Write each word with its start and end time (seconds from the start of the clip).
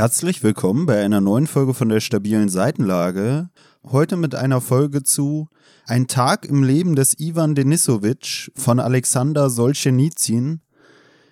Herzlich 0.00 0.42
willkommen 0.42 0.86
bei 0.86 1.04
einer 1.04 1.20
neuen 1.20 1.46
Folge 1.46 1.74
von 1.74 1.90
der 1.90 2.00
stabilen 2.00 2.48
Seitenlage. 2.48 3.50
Heute 3.84 4.16
mit 4.16 4.34
einer 4.34 4.62
Folge 4.62 5.02
zu 5.02 5.48
Ein 5.84 6.06
Tag 6.06 6.46
im 6.46 6.62
Leben 6.62 6.96
des 6.96 7.20
Ivan 7.20 7.54
Denisowitsch 7.54 8.50
von 8.54 8.80
Alexander 8.80 9.50
Solzhenitsyn. 9.50 10.62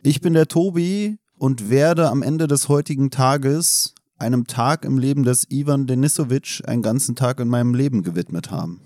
Ich 0.02 0.20
bin 0.20 0.34
der 0.34 0.48
Tobi 0.48 1.16
und 1.38 1.70
werde 1.70 2.10
am 2.10 2.20
Ende 2.20 2.46
des 2.46 2.68
heutigen 2.68 3.10
Tages 3.10 3.94
einem 4.18 4.46
Tag 4.46 4.84
im 4.84 4.98
Leben 4.98 5.22
des 5.22 5.50
Ivan 5.50 5.86
Denisowitsch 5.86 6.62
einen 6.66 6.82
ganzen 6.82 7.16
Tag 7.16 7.40
in 7.40 7.48
meinem 7.48 7.72
Leben 7.72 8.02
gewidmet 8.02 8.50
haben. 8.50 8.82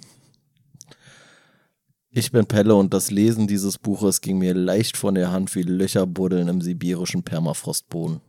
Ich 2.10 2.30
bin 2.30 2.46
Pelle 2.46 2.76
und 2.76 2.94
das 2.94 3.10
Lesen 3.10 3.48
dieses 3.48 3.78
Buches 3.78 4.20
ging 4.20 4.38
mir 4.38 4.54
leicht 4.54 4.96
von 4.96 5.16
der 5.16 5.32
Hand 5.32 5.52
wie 5.56 5.62
Löcher 5.62 6.06
buddeln 6.06 6.46
im 6.46 6.60
sibirischen 6.60 7.24
Permafrostboden. 7.24 8.20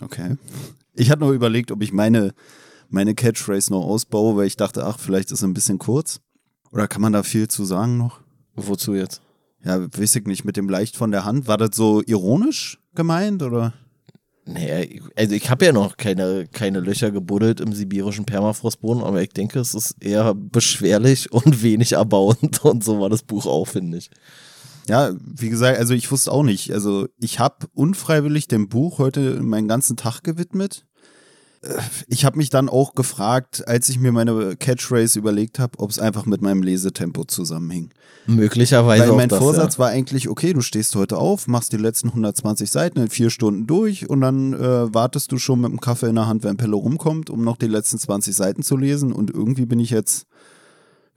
Okay. 0.00 0.36
Ich 0.94 1.10
hatte 1.10 1.20
noch 1.20 1.32
überlegt, 1.32 1.70
ob 1.70 1.82
ich 1.82 1.92
meine, 1.92 2.34
meine 2.88 3.14
Catchphrase 3.14 3.72
noch 3.72 3.84
ausbaue, 3.84 4.36
weil 4.36 4.46
ich 4.46 4.56
dachte, 4.56 4.84
ach, 4.84 4.98
vielleicht 4.98 5.30
ist 5.30 5.38
es 5.38 5.44
ein 5.44 5.54
bisschen 5.54 5.78
kurz. 5.78 6.20
Oder 6.70 6.88
kann 6.88 7.02
man 7.02 7.12
da 7.12 7.22
viel 7.22 7.48
zu 7.48 7.64
sagen 7.64 7.98
noch? 7.98 8.20
Wozu 8.54 8.94
jetzt? 8.94 9.22
Ja, 9.64 9.80
weiß 9.80 10.16
ich 10.16 10.26
nicht, 10.26 10.44
mit 10.44 10.56
dem 10.56 10.68
leicht 10.68 10.96
von 10.96 11.10
der 11.10 11.24
Hand. 11.24 11.46
War 11.46 11.58
das 11.58 11.70
so 11.74 12.02
ironisch 12.04 12.78
gemeint 12.94 13.42
oder? 13.42 13.72
Naja, 14.44 14.84
also 15.14 15.34
ich 15.36 15.50
habe 15.50 15.66
ja 15.66 15.72
noch 15.72 15.96
keine, 15.96 16.48
keine 16.50 16.80
Löcher 16.80 17.12
gebuddelt 17.12 17.60
im 17.60 17.72
sibirischen 17.72 18.24
Permafrostboden, 18.24 19.02
aber 19.04 19.22
ich 19.22 19.28
denke, 19.28 19.60
es 19.60 19.72
ist 19.72 19.94
eher 20.00 20.34
beschwerlich 20.34 21.32
und 21.32 21.62
wenig 21.62 21.92
erbauend 21.92 22.64
und 22.64 22.82
so 22.82 23.00
war 23.00 23.08
das 23.08 23.22
Buch 23.22 23.46
auch, 23.46 23.68
finde 23.68 23.98
ich. 23.98 24.10
Ja, 24.88 25.12
wie 25.18 25.48
gesagt, 25.48 25.78
also 25.78 25.94
ich 25.94 26.10
wusste 26.10 26.32
auch 26.32 26.42
nicht. 26.42 26.72
Also 26.72 27.06
ich 27.18 27.38
habe 27.38 27.66
unfreiwillig 27.74 28.48
dem 28.48 28.68
Buch 28.68 28.98
heute 28.98 29.42
meinen 29.42 29.68
ganzen 29.68 29.96
Tag 29.96 30.22
gewidmet. 30.22 30.84
Äh, 31.62 31.78
ich 32.08 32.24
habe 32.24 32.36
mich 32.36 32.50
dann 32.50 32.68
auch 32.68 32.94
gefragt, 32.94 33.66
als 33.66 33.88
ich 33.88 33.98
mir 33.98 34.12
meine 34.12 34.56
Catchphrase 34.56 35.18
überlegt 35.18 35.58
habe, 35.58 35.78
ob 35.78 35.90
es 35.90 35.98
einfach 35.98 36.26
mit 36.26 36.42
meinem 36.42 36.62
Lesetempo 36.62 37.24
zusammenhing. 37.24 37.90
Möglicherweise. 38.26 39.08
Weil 39.08 39.16
mein 39.16 39.28
das, 39.28 39.38
Vorsatz 39.38 39.74
ja. 39.74 39.78
war 39.80 39.88
eigentlich, 39.90 40.28
okay, 40.28 40.52
du 40.52 40.60
stehst 40.60 40.94
heute 40.94 41.16
auf, 41.16 41.46
machst 41.46 41.72
die 41.72 41.76
letzten 41.76 42.08
120 42.08 42.70
Seiten 42.70 43.00
in 43.00 43.08
vier 43.08 43.30
Stunden 43.30 43.66
durch 43.66 44.08
und 44.08 44.20
dann 44.20 44.52
äh, 44.52 44.92
wartest 44.92 45.32
du 45.32 45.38
schon 45.38 45.60
mit 45.60 45.70
dem 45.70 45.80
Kaffee 45.80 46.08
in 46.08 46.16
der 46.16 46.26
Hand, 46.26 46.44
wenn 46.44 46.56
Pelle 46.56 46.76
rumkommt, 46.76 47.30
um 47.30 47.44
noch 47.44 47.56
die 47.56 47.66
letzten 47.66 47.98
20 47.98 48.34
Seiten 48.34 48.62
zu 48.62 48.76
lesen. 48.76 49.12
Und 49.12 49.30
irgendwie 49.30 49.66
bin 49.66 49.80
ich 49.80 49.90
jetzt, 49.90 50.26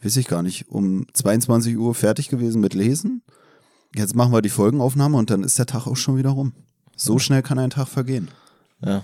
weiß 0.02 0.18
ich 0.18 0.28
gar 0.28 0.44
nicht, 0.44 0.70
um 0.70 1.06
22 1.14 1.78
Uhr 1.78 1.94
fertig 1.96 2.30
gewesen 2.30 2.62
mit 2.62 2.74
Lesen. 2.74 3.24
Jetzt 3.96 4.16
machen 4.16 4.34
wir 4.34 4.42
die 4.42 4.50
Folgenaufnahme 4.50 5.18
und 5.18 5.30
dann 5.30 5.44
ist 5.44 5.58
der 5.58 5.66
Tag 5.66 5.88
auch 5.88 5.96
schon 5.96 6.18
wieder 6.18 6.32
rum. 6.32 6.54
So 6.98 7.18
schnell 7.18 7.42
kann 7.42 7.60
ein 7.60 7.70
Tag 7.70 7.88
vergehen. 7.88 8.30
Ja. 8.84 9.04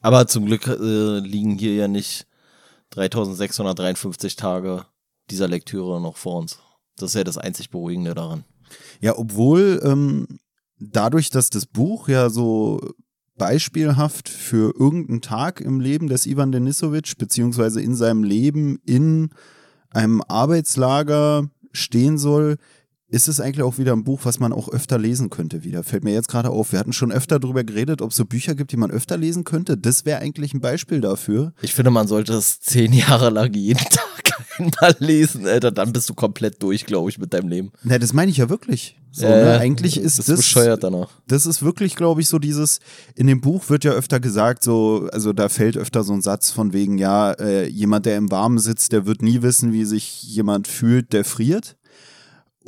Aber 0.00 0.26
zum 0.28 0.46
Glück 0.46 0.66
äh, 0.66 1.18
liegen 1.18 1.58
hier 1.58 1.74
ja 1.74 1.88
nicht 1.88 2.26
3653 2.90 4.36
Tage 4.36 4.86
dieser 5.30 5.48
Lektüre 5.48 6.00
noch 6.00 6.16
vor 6.16 6.38
uns. 6.38 6.58
Das 6.96 7.10
ist 7.10 7.14
ja 7.14 7.24
das 7.24 7.38
einzig 7.38 7.70
Beruhigende 7.70 8.14
daran. 8.14 8.44
Ja, 9.00 9.18
obwohl 9.18 9.80
ähm, 9.84 10.26
dadurch, 10.78 11.30
dass 11.30 11.50
das 11.50 11.66
Buch 11.66 12.08
ja 12.08 12.30
so 12.30 12.80
beispielhaft 13.36 14.28
für 14.28 14.74
irgendeinen 14.78 15.20
Tag 15.20 15.60
im 15.60 15.80
Leben 15.80 16.08
des 16.08 16.26
Ivan 16.26 16.52
Denisowitsch, 16.52 17.16
beziehungsweise 17.16 17.80
in 17.80 17.94
seinem 17.94 18.24
Leben 18.24 18.78
in 18.84 19.30
einem 19.90 20.22
Arbeitslager 20.22 21.48
stehen 21.72 22.18
soll, 22.18 22.56
ist 23.10 23.26
es 23.28 23.40
eigentlich 23.40 23.62
auch 23.62 23.78
wieder 23.78 23.92
ein 23.94 24.04
Buch, 24.04 24.20
was 24.24 24.38
man 24.38 24.52
auch 24.52 24.68
öfter 24.68 24.98
lesen 24.98 25.30
könnte 25.30 25.64
wieder. 25.64 25.82
Fällt 25.82 26.04
mir 26.04 26.12
jetzt 26.12 26.28
gerade 26.28 26.50
auf. 26.50 26.72
Wir 26.72 26.78
hatten 26.78 26.92
schon 26.92 27.10
öfter 27.10 27.38
darüber 27.40 27.64
geredet, 27.64 28.02
ob 28.02 28.10
es 28.10 28.16
so 28.16 28.24
Bücher 28.26 28.54
gibt, 28.54 28.72
die 28.72 28.76
man 28.76 28.90
öfter 28.90 29.16
lesen 29.16 29.44
könnte. 29.44 29.76
Das 29.78 30.04
wäre 30.04 30.20
eigentlich 30.20 30.52
ein 30.54 30.60
Beispiel 30.60 31.00
dafür. 31.00 31.52
Ich 31.62 31.72
finde, 31.74 31.90
man 31.90 32.06
sollte 32.06 32.34
es 32.34 32.60
zehn 32.60 32.92
Jahre 32.92 33.30
lang 33.30 33.54
jeden 33.54 33.78
Tag 33.90 34.40
einmal 34.58 34.94
lesen, 34.98 35.46
Alter. 35.46 35.70
Dann 35.70 35.92
bist 35.92 36.08
du 36.10 36.14
komplett 36.14 36.62
durch, 36.62 36.84
glaube 36.84 37.08
ich, 37.08 37.18
mit 37.18 37.32
deinem 37.32 37.48
Leben. 37.48 37.70
Na, 37.82 37.98
das 37.98 38.12
meine 38.12 38.30
ich 38.30 38.36
ja 38.36 38.50
wirklich. 38.50 38.98
So, 39.10 39.24
Ja, 39.24 39.30
ne? 39.54 39.58
Eigentlich 39.58 39.96
ist 39.96 40.18
das 40.18 40.26
das. 40.26 40.36
bescheuert 40.40 40.84
danach. 40.84 41.08
Das 41.26 41.46
ist 41.46 41.62
wirklich, 41.62 41.96
glaube 41.96 42.20
ich, 42.20 42.28
so 42.28 42.38
dieses, 42.38 42.78
in 43.14 43.26
dem 43.26 43.40
Buch 43.40 43.70
wird 43.70 43.84
ja 43.84 43.92
öfter 43.92 44.20
gesagt, 44.20 44.62
so, 44.62 45.08
also 45.12 45.32
da 45.32 45.48
fällt 45.48 45.78
öfter 45.78 46.04
so 46.04 46.12
ein 46.12 46.20
Satz 46.20 46.50
von 46.50 46.74
wegen, 46.74 46.98
ja, 46.98 47.32
äh, 47.32 47.66
jemand, 47.68 48.04
der 48.04 48.18
im 48.18 48.30
Warmen 48.30 48.58
sitzt, 48.58 48.92
der 48.92 49.06
wird 49.06 49.22
nie 49.22 49.40
wissen, 49.40 49.72
wie 49.72 49.86
sich 49.86 50.22
jemand 50.24 50.68
fühlt, 50.68 51.14
der 51.14 51.24
friert. 51.24 51.76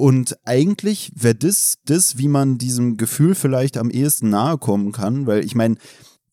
Und 0.00 0.38
eigentlich 0.46 1.12
wäre 1.14 1.34
das, 1.34 1.74
das, 1.84 2.16
wie 2.16 2.28
man 2.28 2.56
diesem 2.56 2.96
Gefühl 2.96 3.34
vielleicht 3.34 3.76
am 3.76 3.90
ehesten 3.90 4.30
nahe 4.30 4.56
kommen 4.56 4.92
kann, 4.92 5.26
weil 5.26 5.44
ich 5.44 5.54
meine, 5.54 5.74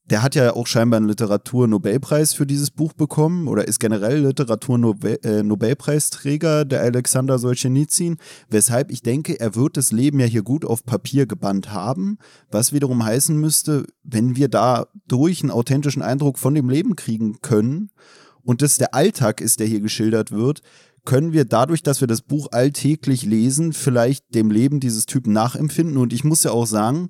der 0.10 0.24
hat 0.24 0.36
ja 0.36 0.54
auch 0.54 0.68
scheinbar 0.68 1.00
einen 1.00 1.10
Literatur-Nobelpreis 1.10 2.34
für 2.34 2.46
dieses 2.46 2.72
Buch 2.72 2.94
bekommen 2.94 3.50
oder 3.50 3.68
ist 3.68 3.82
generell 3.82 4.22
Literatur-Nobelpreisträger, 4.22 6.64
der 6.64 6.80
Alexander 6.80 7.40
Solzhenitsyn, 7.40 8.16
weshalb 8.48 8.90
ich 8.90 9.02
denke, 9.02 9.38
er 9.38 9.56
wird 9.56 9.76
das 9.76 9.92
Leben 9.92 10.22
ja 10.22 10.28
hier 10.28 10.44
gut 10.44 10.64
auf 10.64 10.86
Papier 10.86 11.26
gebannt 11.26 11.74
haben, 11.74 12.20
was 12.50 12.72
wiederum 12.72 13.04
heißen 13.04 13.36
müsste, 13.36 13.84
wenn 14.02 14.38
wir 14.38 14.48
dadurch 14.48 15.42
einen 15.42 15.52
authentischen 15.52 16.02
Eindruck 16.02 16.40
von 16.40 16.56
dem 16.56 16.70
Leben 16.70 16.96
kriegen 16.96 17.42
können 17.42 17.92
und 18.44 18.62
das 18.62 18.78
der 18.78 18.96
Alltag 18.96 19.42
ist, 19.42 19.60
der 19.60 19.68
hier 19.68 19.82
geschildert 19.82 20.32
wird, 20.32 20.62
können 21.08 21.32
wir 21.32 21.46
dadurch, 21.46 21.84
dass 21.84 22.02
wir 22.02 22.08
das 22.08 22.22
Buch 22.22 22.50
alltäglich 22.52 23.24
lesen, 23.24 23.72
vielleicht 23.72 24.36
dem 24.36 24.52
Leben 24.52 24.82
dieses 24.82 25.06
Typen 25.06 25.32
nachempfinden. 25.32 25.96
Und 25.96 26.12
ich 26.12 26.26
muss 26.26 26.44
ja 26.44 26.52
auch 26.52 26.66
sagen, 26.66 27.08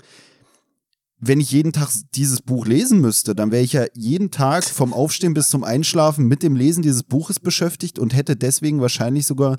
wenn 1.19 1.39
ich 1.39 1.49
jeden 1.49 1.73
Tag 1.73 1.89
dieses 2.13 2.43
Buch 2.43 2.67
lesen 2.67 3.01
müsste, 3.01 3.33
dann 3.33 3.51
wäre 3.51 3.63
ich 3.63 3.73
ja 3.73 3.85
jeden 3.95 4.29
Tag 4.29 4.65
vom 4.65 4.93
Aufstehen 4.93 5.33
bis 5.33 5.49
zum 5.49 5.63
Einschlafen 5.63 6.27
mit 6.27 6.43
dem 6.43 6.55
Lesen 6.55 6.83
dieses 6.83 7.01
Buches 7.01 7.39
beschäftigt 7.39 7.97
und 7.97 8.15
hätte 8.15 8.35
deswegen 8.35 8.81
wahrscheinlich 8.81 9.25
sogar 9.25 9.57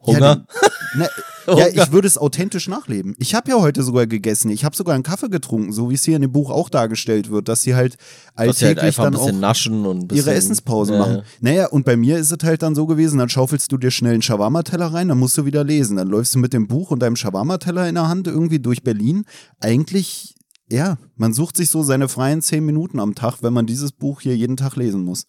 Hunger? 0.00 0.20
Ja, 0.20 0.34
den, 0.36 0.46
ne, 1.00 1.10
ja, 1.56 1.66
Hunger. 1.66 1.82
ich 1.82 1.92
würde 1.92 2.06
es 2.08 2.18
authentisch 2.18 2.68
nachleben. 2.68 3.14
Ich 3.18 3.34
habe 3.34 3.50
ja 3.50 3.60
heute 3.60 3.82
sogar 3.82 4.06
gegessen. 4.06 4.50
Ich 4.50 4.64
habe 4.64 4.76
sogar 4.76 4.94
einen 4.94 5.02
Kaffee 5.04 5.28
getrunken, 5.28 5.72
so 5.72 5.90
wie 5.90 5.94
es 5.94 6.04
hier 6.04 6.16
in 6.16 6.22
dem 6.22 6.32
Buch 6.32 6.50
auch 6.50 6.68
dargestellt 6.68 7.30
wird, 7.30 7.48
dass 7.48 7.62
sie 7.62 7.74
halt 7.74 7.96
halt 8.36 8.48
alltäglich 8.50 8.98
ein 8.98 9.04
dann 9.04 9.12
bisschen 9.12 9.36
auch 9.36 9.40
naschen 9.40 9.86
und 9.86 9.98
ein 10.02 10.08
bisschen, 10.08 10.26
ihre 10.26 10.34
Essenspause 10.36 10.92
Ja, 10.92 10.98
machen. 10.98 11.14
ja. 11.16 11.22
Naja, 11.40 11.66
und 11.68 11.84
bei 11.84 11.96
mir 11.96 12.18
ist 12.18 12.30
es 12.30 12.38
halt 12.46 12.62
dann 12.62 12.74
so 12.74 12.86
gewesen, 12.86 13.18
dann 13.18 13.28
schaufelst 13.28 13.70
du 13.72 13.78
dir 13.78 13.90
schnell 13.90 14.12
einen 14.14 14.22
Shawarma-Teller 14.22 14.86
rein, 14.86 15.08
dann 15.08 15.18
musst 15.18 15.36
du 15.38 15.44
wieder 15.44 15.64
lesen. 15.64 15.96
Dann 15.96 16.08
läufst 16.08 16.34
du 16.34 16.38
mit 16.38 16.52
dem 16.52 16.66
Buch 16.68 16.90
und 16.90 17.00
deinem 17.00 17.16
Shawarma-Teller 17.16 17.88
in 17.88 17.94
der 17.94 18.08
Hand 18.08 18.26
irgendwie 18.26 18.58
durch 18.58 18.82
Berlin. 18.82 19.24
Eigentlich, 19.60 20.34
ja, 20.70 20.98
man 21.16 21.32
sucht 21.32 21.56
sich 21.56 21.70
so 21.70 21.82
seine 21.82 22.08
freien 22.08 22.42
zehn 22.42 22.64
Minuten 22.64 23.00
am 23.00 23.14
Tag, 23.14 23.38
wenn 23.42 23.52
man 23.52 23.66
dieses 23.66 23.92
Buch 23.92 24.20
hier 24.20 24.36
jeden 24.36 24.56
Tag 24.56 24.76
lesen 24.76 25.02
muss. 25.04 25.24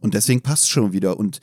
Und 0.00 0.14
deswegen 0.14 0.40
passt 0.40 0.64
es 0.64 0.68
schon 0.70 0.92
wieder. 0.92 1.18
Und 1.18 1.40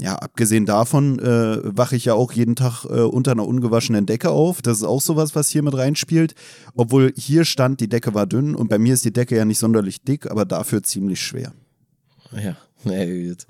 ja, 0.00 0.14
abgesehen 0.14 0.64
davon 0.64 1.18
äh, 1.18 1.58
wache 1.76 1.96
ich 1.96 2.04
ja 2.04 2.14
auch 2.14 2.32
jeden 2.32 2.54
Tag 2.54 2.84
äh, 2.84 3.00
unter 3.00 3.32
einer 3.32 3.46
ungewaschenen 3.46 4.06
Decke 4.06 4.30
auf. 4.30 4.62
Das 4.62 4.78
ist 4.78 4.84
auch 4.84 5.00
sowas, 5.00 5.34
was 5.34 5.48
hier 5.48 5.62
mit 5.62 5.74
reinspielt. 5.74 6.34
Obwohl 6.76 7.12
hier 7.16 7.44
stand, 7.44 7.80
die 7.80 7.88
Decke 7.88 8.14
war 8.14 8.26
dünn 8.26 8.54
und 8.54 8.68
bei 8.68 8.78
mir 8.78 8.94
ist 8.94 9.04
die 9.04 9.12
Decke 9.12 9.36
ja 9.36 9.44
nicht 9.44 9.58
sonderlich 9.58 10.02
dick, 10.02 10.30
aber 10.30 10.44
dafür 10.44 10.84
ziemlich 10.84 11.20
schwer. 11.20 11.52
Ja, 12.32 12.56
ja 12.90 13.04
gut. 13.04 13.46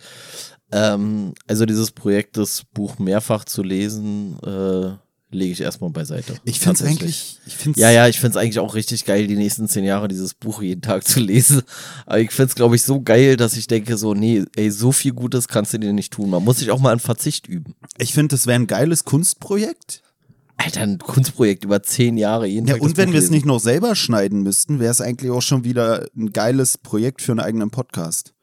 Ähm, 0.73 1.35
also 1.47 1.67
dieses 1.67 1.91
Projekt, 1.91 2.39
das 2.39 2.65
Buch 2.73 2.99
mehrfach 2.99 3.45
zu 3.45 3.63
lesen, 3.63 4.39
äh, 4.43 4.93
lege 5.31 5.53
ich 5.53 5.61
erstmal 5.61 5.91
beiseite. 5.91 6.35
Ich 6.45 6.59
finde 6.61 6.75
es 6.77 6.83
eigentlich, 6.89 7.39
ich 7.47 7.57
find's, 7.57 7.79
Ja, 7.79 7.91
ja, 7.91 8.09
ich 8.09 8.19
finde 8.19 8.39
es 8.39 8.43
eigentlich 8.43 8.59
auch 8.59 8.75
richtig 8.75 9.05
geil, 9.05 9.27
die 9.27 9.37
nächsten 9.37 9.69
zehn 9.69 9.85
Jahre 9.85 10.09
dieses 10.09 10.35
Buch 10.35 10.63
jeden 10.63 10.81
Tag 10.83 11.07
zu 11.07 11.21
lesen. 11.21 11.63
Aber 12.07 12.21
ich 12.21 12.31
finde 12.31 12.49
es, 12.51 12.55
glaube 12.55 12.77
ich, 12.77 12.83
so 12.83 13.01
geil, 13.03 13.37
dass 13.37 13.57
ich 13.57 13.67
denke, 13.67 13.97
so, 13.99 14.15
nee, 14.15 14.45
ey, 14.57 14.71
so 14.71 14.93
viel 14.93 15.13
Gutes 15.13 15.49
kannst 15.49 15.75
du 15.75 15.79
dir 15.79 15.93
nicht 15.93 16.13
tun. 16.13 16.31
Man 16.31 16.45
muss 16.45 16.59
sich 16.59 16.71
auch 16.71 16.79
mal 16.81 16.93
an 16.93 17.01
Verzicht 17.01 17.47
üben. 17.47 17.75
ich 17.99 18.13
finde, 18.15 18.35
das 18.35 18.47
wäre 18.47 18.59
ein 18.59 18.67
geiles 18.67 19.05
Kunstprojekt. 19.05 20.03
Alter, 20.57 20.81
ein 20.81 20.99
Kunstprojekt 20.99 21.63
über 21.65 21.83
zehn 21.85 22.17
Jahre 22.17 22.47
jeden 22.49 22.67
Ja, 22.67 22.75
Tag. 22.75 22.83
und 22.83 22.97
wenn 22.97 23.13
wir 23.13 23.21
es 23.21 23.31
nicht 23.31 23.47
noch 23.47 23.61
selber 23.61 23.95
schneiden 23.95 24.43
müssten, 24.43 24.81
wäre 24.81 24.91
es 24.91 25.01
eigentlich 25.01 25.31
auch 25.31 25.43
schon 25.43 25.63
wieder 25.65 26.07
ein 26.17 26.33
geiles 26.33 26.79
Projekt 26.79 27.23
für 27.23 27.31
einen 27.33 27.41
eigenen 27.41 27.71
Podcast. 27.71 28.35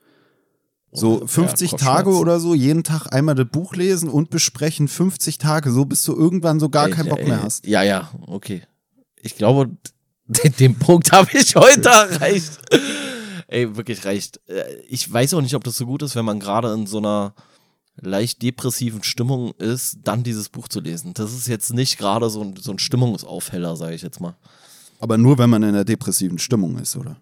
So 0.95 1.21
Oh, 1.23 1.27
50 1.27 1.71
ja, 1.71 1.77
Tage 1.77 2.03
Kopfschmerzen. 2.05 2.21
oder 2.21 2.39
so, 2.39 2.53
jeden 2.55 2.83
Tag 2.83 3.13
einmal 3.13 3.35
das 3.35 3.47
Buch 3.51 3.75
lesen 3.75 4.09
und 4.09 4.29
besprechen, 4.29 4.87
50 4.87 5.37
Tage, 5.37 5.71
so 5.71 5.85
bis 5.85 6.03
du 6.03 6.15
irgendwann 6.15 6.59
so 6.59 6.69
gar 6.69 6.87
Ey, 6.87 6.91
keinen 6.93 7.09
Bock 7.09 7.19
ey, 7.19 7.27
mehr 7.27 7.43
hast. 7.43 7.65
Ja, 7.67 7.83
ja, 7.83 8.09
okay. 8.27 8.61
Ich 9.21 9.35
glaube, 9.35 9.69
den, 10.27 10.53
den 10.57 10.75
Punkt 10.79 11.11
habe 11.11 11.29
ich 11.37 11.55
heute 11.55 11.89
erreicht. 11.89 12.59
Ey, 13.47 13.75
wirklich 13.75 14.05
reicht. 14.05 14.39
Äh, 14.47 14.63
Ich 14.89 15.11
weiß 15.11 15.33
auch 15.35 15.41
nicht, 15.41 15.55
ob 15.55 15.63
das 15.63 15.77
so 15.77 15.85
gut 15.85 16.01
ist, 16.01 16.15
wenn 16.15 16.25
man 16.25 16.39
gerade 16.39 16.73
in 16.73 16.87
so 16.87 16.97
einer 16.97 17.33
leicht 18.01 18.41
depressiven 18.41 19.03
Stimmung 19.03 19.53
ist, 19.57 19.97
dann 20.03 20.23
dieses 20.23 20.49
Buch 20.49 20.67
zu 20.67 20.79
lesen. 20.81 21.13
Das 21.13 21.31
ist 21.33 21.47
jetzt 21.47 21.73
nicht 21.73 21.97
gerade 21.97 22.29
so 22.29 22.41
ein, 22.41 22.55
so 22.57 22.71
ein 22.71 22.79
Stimmungsaufheller, 22.79 23.75
sage 23.75 23.95
ich 23.95 24.01
jetzt 24.01 24.19
mal. 24.19 24.35
Aber 24.99 25.17
nur, 25.17 25.37
wenn 25.37 25.49
man 25.49 25.63
in 25.63 25.69
einer 25.69 25.85
depressiven 25.85 26.39
Stimmung 26.39 26.77
ist, 26.77 26.95
oder? 26.97 27.17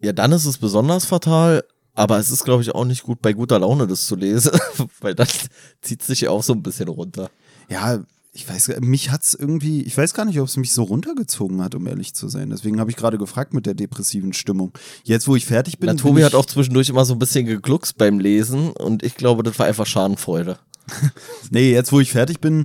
Ja, 0.00 0.12
dann 0.12 0.32
ist 0.32 0.44
es 0.46 0.58
besonders 0.58 1.04
fatal, 1.04 1.64
aber 1.94 2.18
es 2.18 2.30
ist, 2.30 2.44
glaube 2.44 2.62
ich, 2.62 2.74
auch 2.74 2.84
nicht 2.84 3.02
gut, 3.02 3.20
bei 3.20 3.32
guter 3.32 3.58
Laune 3.58 3.86
das 3.86 4.06
zu 4.06 4.16
lesen, 4.16 4.52
weil 5.00 5.14
das 5.14 5.48
zieht 5.80 6.02
sich 6.02 6.22
ja 6.22 6.30
auch 6.30 6.42
so 6.42 6.52
ein 6.52 6.62
bisschen 6.62 6.88
runter. 6.88 7.30
Ja, 7.68 8.02
ich 8.34 8.48
weiß, 8.48 8.80
mich 8.80 9.10
hat's 9.10 9.34
irgendwie, 9.34 9.82
ich 9.82 9.96
weiß 9.96 10.14
gar 10.14 10.24
nicht, 10.24 10.40
ob 10.40 10.48
es 10.48 10.56
mich 10.56 10.72
so 10.72 10.84
runtergezogen 10.84 11.62
hat, 11.62 11.74
um 11.74 11.86
ehrlich 11.86 12.14
zu 12.14 12.28
sein. 12.28 12.48
Deswegen 12.48 12.80
habe 12.80 12.90
ich 12.90 12.96
gerade 12.96 13.18
gefragt 13.18 13.52
mit 13.52 13.66
der 13.66 13.74
depressiven 13.74 14.32
Stimmung. 14.32 14.72
Jetzt, 15.04 15.28
wo 15.28 15.36
ich 15.36 15.44
fertig 15.44 15.78
bin. 15.78 15.88
Na, 15.88 15.92
bin 15.92 16.00
Tobi 16.00 16.20
ich, 16.20 16.24
hat 16.24 16.34
auch 16.34 16.46
zwischendurch 16.46 16.88
immer 16.88 17.04
so 17.04 17.12
ein 17.12 17.18
bisschen 17.18 17.44
gegluckst 17.44 17.98
beim 17.98 18.18
Lesen 18.18 18.70
und 18.70 19.02
ich 19.02 19.16
glaube, 19.16 19.42
das 19.42 19.58
war 19.58 19.66
einfach 19.66 19.86
Schadenfreude. 19.86 20.58
Nee, 21.50 21.72
jetzt, 21.72 21.92
wo 21.92 22.00
ich 22.00 22.10
fertig 22.10 22.40
bin, 22.40 22.64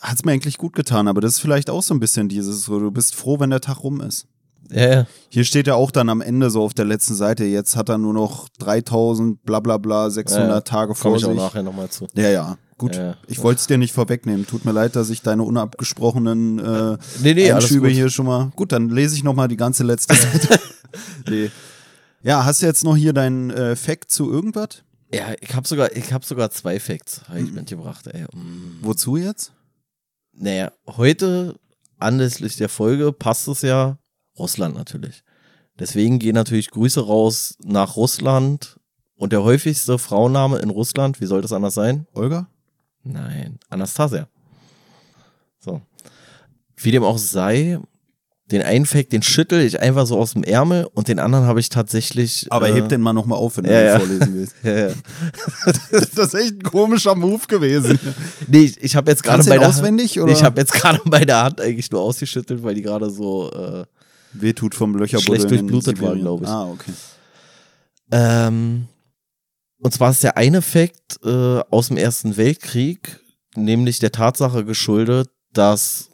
hat's 0.00 0.24
mir 0.24 0.32
eigentlich 0.32 0.58
gut 0.58 0.74
getan. 0.74 1.08
Aber 1.08 1.20
das 1.20 1.34
ist 1.34 1.38
vielleicht 1.38 1.70
auch 1.70 1.82
so 1.82 1.94
ein 1.94 2.00
bisschen 2.00 2.28
dieses, 2.28 2.64
du 2.64 2.90
bist 2.90 3.14
froh, 3.14 3.38
wenn 3.38 3.50
der 3.50 3.60
Tag 3.60 3.84
rum 3.84 4.00
ist. 4.00 4.26
Ja, 4.70 4.88
ja. 4.92 5.06
Hier 5.30 5.44
steht 5.44 5.66
ja 5.66 5.74
auch 5.74 5.90
dann 5.90 6.08
am 6.08 6.20
Ende 6.20 6.50
so 6.50 6.62
auf 6.62 6.74
der 6.74 6.84
letzten 6.84 7.14
Seite, 7.14 7.44
jetzt 7.44 7.74
hat 7.76 7.88
er 7.88 7.98
nur 7.98 8.12
noch 8.12 8.48
3000, 8.58 9.42
bla 9.42 9.60
bla 9.60 9.78
bla, 9.78 10.10
600 10.10 10.48
Ja, 10.50 10.60
Tage 10.60 10.94
Komme 10.94 10.96
vor 10.96 11.16
ich 11.16 11.24
auch 11.24 11.28
sich. 11.30 11.38
nachher 11.38 11.62
nochmal 11.62 11.88
zu. 11.88 12.06
Ja, 12.14 12.28
ja, 12.28 12.58
gut. 12.76 12.96
Ja. 12.96 13.16
Ich 13.26 13.42
wollte 13.42 13.60
es 13.60 13.66
dir 13.66 13.78
nicht 13.78 13.92
vorwegnehmen. 13.94 14.46
Tut 14.46 14.64
mir 14.64 14.72
leid, 14.72 14.94
dass 14.96 15.10
ich 15.10 15.22
deine 15.22 15.42
unabgesprochenen 15.42 16.58
äh, 16.58 16.98
Nee, 17.22 17.34
nee, 17.34 17.50
Einschübe 17.52 17.88
hier 17.88 18.10
schon 18.10 18.26
mal. 18.26 18.50
Gut, 18.56 18.72
dann 18.72 18.88
lese 18.90 19.14
ich 19.14 19.24
noch 19.24 19.34
mal 19.34 19.48
die 19.48 19.56
ganze 19.56 19.84
letzte 19.84 20.14
Seite. 20.14 20.60
nee. 21.28 21.50
Ja, 22.22 22.44
hast 22.44 22.62
du 22.62 22.66
jetzt 22.66 22.84
noch 22.84 22.96
hier 22.96 23.12
deinen 23.12 23.50
äh, 23.50 23.76
Fact 23.76 24.10
zu 24.10 24.30
irgendwas? 24.30 24.82
Ja, 25.14 25.28
ich 25.40 25.54
habe 25.54 25.66
sogar, 25.66 25.96
ich 25.96 26.12
hab 26.12 26.24
sogar 26.24 26.50
zwei 26.50 26.78
Facts 26.80 27.22
hab 27.28 27.36
Mhm. 27.38 27.44
ich 27.46 27.52
mitgebracht. 27.52 28.06
Ey. 28.08 28.24
Mm. 28.34 28.78
Wozu 28.82 29.16
jetzt? 29.16 29.52
Naja, 30.36 30.72
heute 30.86 31.54
anlässlich 31.98 32.56
der 32.56 32.68
Folge 32.68 33.12
passt 33.12 33.48
es 33.48 33.62
ja 33.62 33.96
Russland 34.38 34.74
natürlich. 34.74 35.22
Deswegen 35.78 36.18
gehen 36.18 36.34
natürlich 36.34 36.70
Grüße 36.70 37.00
raus 37.00 37.56
nach 37.64 37.96
Russland. 37.96 38.78
Und 39.16 39.32
der 39.32 39.42
häufigste 39.42 39.98
Frauenname 39.98 40.58
in 40.58 40.70
Russland, 40.70 41.20
wie 41.20 41.26
soll 41.26 41.42
das 41.42 41.52
anders 41.52 41.74
sein? 41.74 42.06
Olga? 42.14 42.48
Nein, 43.02 43.58
Anastasia. 43.68 44.28
So. 45.58 45.80
Wie 46.76 46.92
dem 46.92 47.02
auch 47.02 47.18
sei, 47.18 47.80
den 48.50 48.62
einen 48.62 48.86
Fact, 48.86 49.12
den 49.12 49.22
schüttel 49.22 49.60
ich 49.60 49.80
einfach 49.80 50.06
so 50.06 50.18
aus 50.18 50.32
dem 50.32 50.42
Ärmel 50.42 50.88
und 50.94 51.08
den 51.08 51.18
anderen 51.18 51.46
habe 51.46 51.60
ich 51.60 51.68
tatsächlich. 51.68 52.46
Aber 52.50 52.70
äh, 52.70 52.74
heb 52.74 52.88
den 52.88 53.00
mal 53.00 53.12
noch 53.12 53.26
mal 53.26 53.36
auf, 53.36 53.56
wenn 53.56 53.64
du 53.64 53.72
ja, 53.72 53.98
vorlesen 53.98 54.34
willst. 54.34 54.54
Ja, 54.62 54.88
ja. 54.88 54.94
das 55.90 56.32
ist 56.32 56.34
echt 56.34 56.54
ein 56.54 56.62
komischer 56.62 57.14
Move 57.14 57.46
gewesen. 57.46 57.98
Nee, 58.46 58.64
ich, 58.64 58.82
ich 58.82 58.96
habe 58.96 59.10
jetzt 59.10 59.22
gerade 59.22 59.44
bei 59.44 59.58
der 59.58 59.68
auswendig, 59.68 60.16
Nee? 60.16 60.32
Ich 60.32 60.42
habe 60.42 60.60
jetzt 60.60 60.72
gerade 60.72 61.00
bei 61.04 61.24
der 61.24 61.42
Hand 61.44 61.60
eigentlich 61.60 61.90
nur 61.90 62.00
ausgeschüttelt, 62.00 62.62
weil 62.62 62.74
die 62.74 62.82
gerade 62.82 63.10
so. 63.10 63.50
Äh, 63.50 63.84
Wehtut 64.32 64.74
vom 64.74 64.94
Löcherbuddeln 64.94 65.40
Schlecht 65.40 65.50
durchblutet 65.50 66.00
war, 66.00 66.14
Sibirien. 66.14 66.20
glaub 66.20 66.42
ich. 66.42 66.48
Ah, 66.48 66.66
okay. 66.68 66.92
ähm, 68.10 68.88
und 69.80 69.94
zwar 69.94 70.10
ist 70.10 70.22
der 70.22 70.36
eine 70.36 70.62
Fakt 70.62 71.18
äh, 71.24 71.60
aus 71.70 71.88
dem 71.88 71.96
Ersten 71.96 72.36
Weltkrieg, 72.36 73.20
nämlich 73.54 73.98
der 73.98 74.12
Tatsache 74.12 74.64
geschuldet, 74.64 75.30
dass 75.52 76.10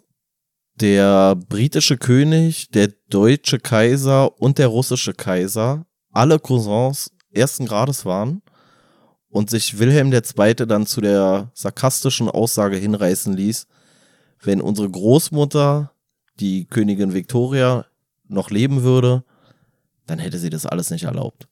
der 0.81 1.37
britische 1.37 1.97
König, 1.97 2.69
der 2.71 2.89
deutsche 3.09 3.59
Kaiser 3.59 4.41
und 4.41 4.59
der 4.59 4.69
russische 4.69 5.15
Kaiser 5.15 5.87
alle 6.13 6.39
Cousins 6.39 7.11
ersten 7.31 7.67
Grades 7.67 8.05
waren 8.05 8.43
und 9.29 9.51
sich 9.51 9.79
Wilhelm 9.79 10.13
II. 10.13 10.55
dann 10.67 10.87
zu 10.87 11.01
der 11.01 11.51
sarkastischen 11.55 12.29
Aussage 12.29 12.77
hinreißen 12.77 13.35
ließ, 13.37 13.67
wenn 14.43 14.61
unsere 14.61 14.89
Großmutter, 14.89 15.93
die 16.41 16.67
Königin 16.67 17.15
Victoria, 17.15 17.87
noch 18.35 18.51
leben 18.51 18.83
würde, 18.83 19.25
dann 20.07 20.19
hätte 20.19 20.39
sie 20.39 20.51
das 20.51 20.67
alles 20.67 20.91
nicht 20.91 21.05
erlaubt. 21.05 21.49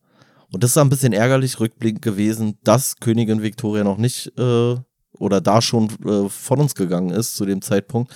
Und 0.50 0.62
das 0.62 0.73
ist 0.73 0.79
ein 0.79 0.90
bisschen 0.90 1.14
ärgerlich 1.14 1.58
rückblickend 1.58 2.02
gewesen, 2.02 2.58
dass 2.62 2.96
Königin 2.96 3.43
Victoria 3.43 3.84
noch 3.84 3.96
nicht 3.96 4.31
äh, 4.38 4.76
oder 5.12 5.40
da 5.40 5.62
schon 5.62 5.88
äh, 6.05 6.29
von 6.29 6.61
uns 6.61 6.75
gegangen 6.75 7.11
ist 7.11 7.37
zu 7.37 7.46
dem 7.46 7.62
Zeitpunkt, 7.62 8.14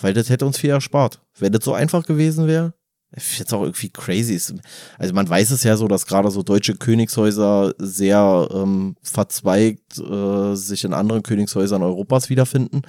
weil 0.00 0.12
das 0.12 0.28
hätte 0.28 0.46
uns 0.46 0.58
viel 0.58 0.70
erspart. 0.70 1.20
Wenn 1.38 1.52
das 1.52 1.64
so 1.64 1.72
einfach 1.72 2.04
gewesen 2.04 2.48
wäre, 2.48 2.74
jetzt 3.12 3.54
auch 3.54 3.62
irgendwie 3.62 3.88
crazy. 3.88 4.40
Also 4.98 5.14
man 5.14 5.28
weiß 5.28 5.50
es 5.50 5.62
ja 5.62 5.76
so, 5.76 5.88
dass 5.88 6.06
gerade 6.06 6.30
so 6.30 6.42
deutsche 6.42 6.74
Königshäuser 6.74 7.74
sehr 7.78 8.48
ähm, 8.52 8.96
verzweigt 9.02 9.98
äh, 9.98 10.54
sich 10.54 10.84
in 10.84 10.92
anderen 10.92 11.22
Königshäusern 11.22 11.82
Europas 11.82 12.28
wiederfinden. 12.28 12.82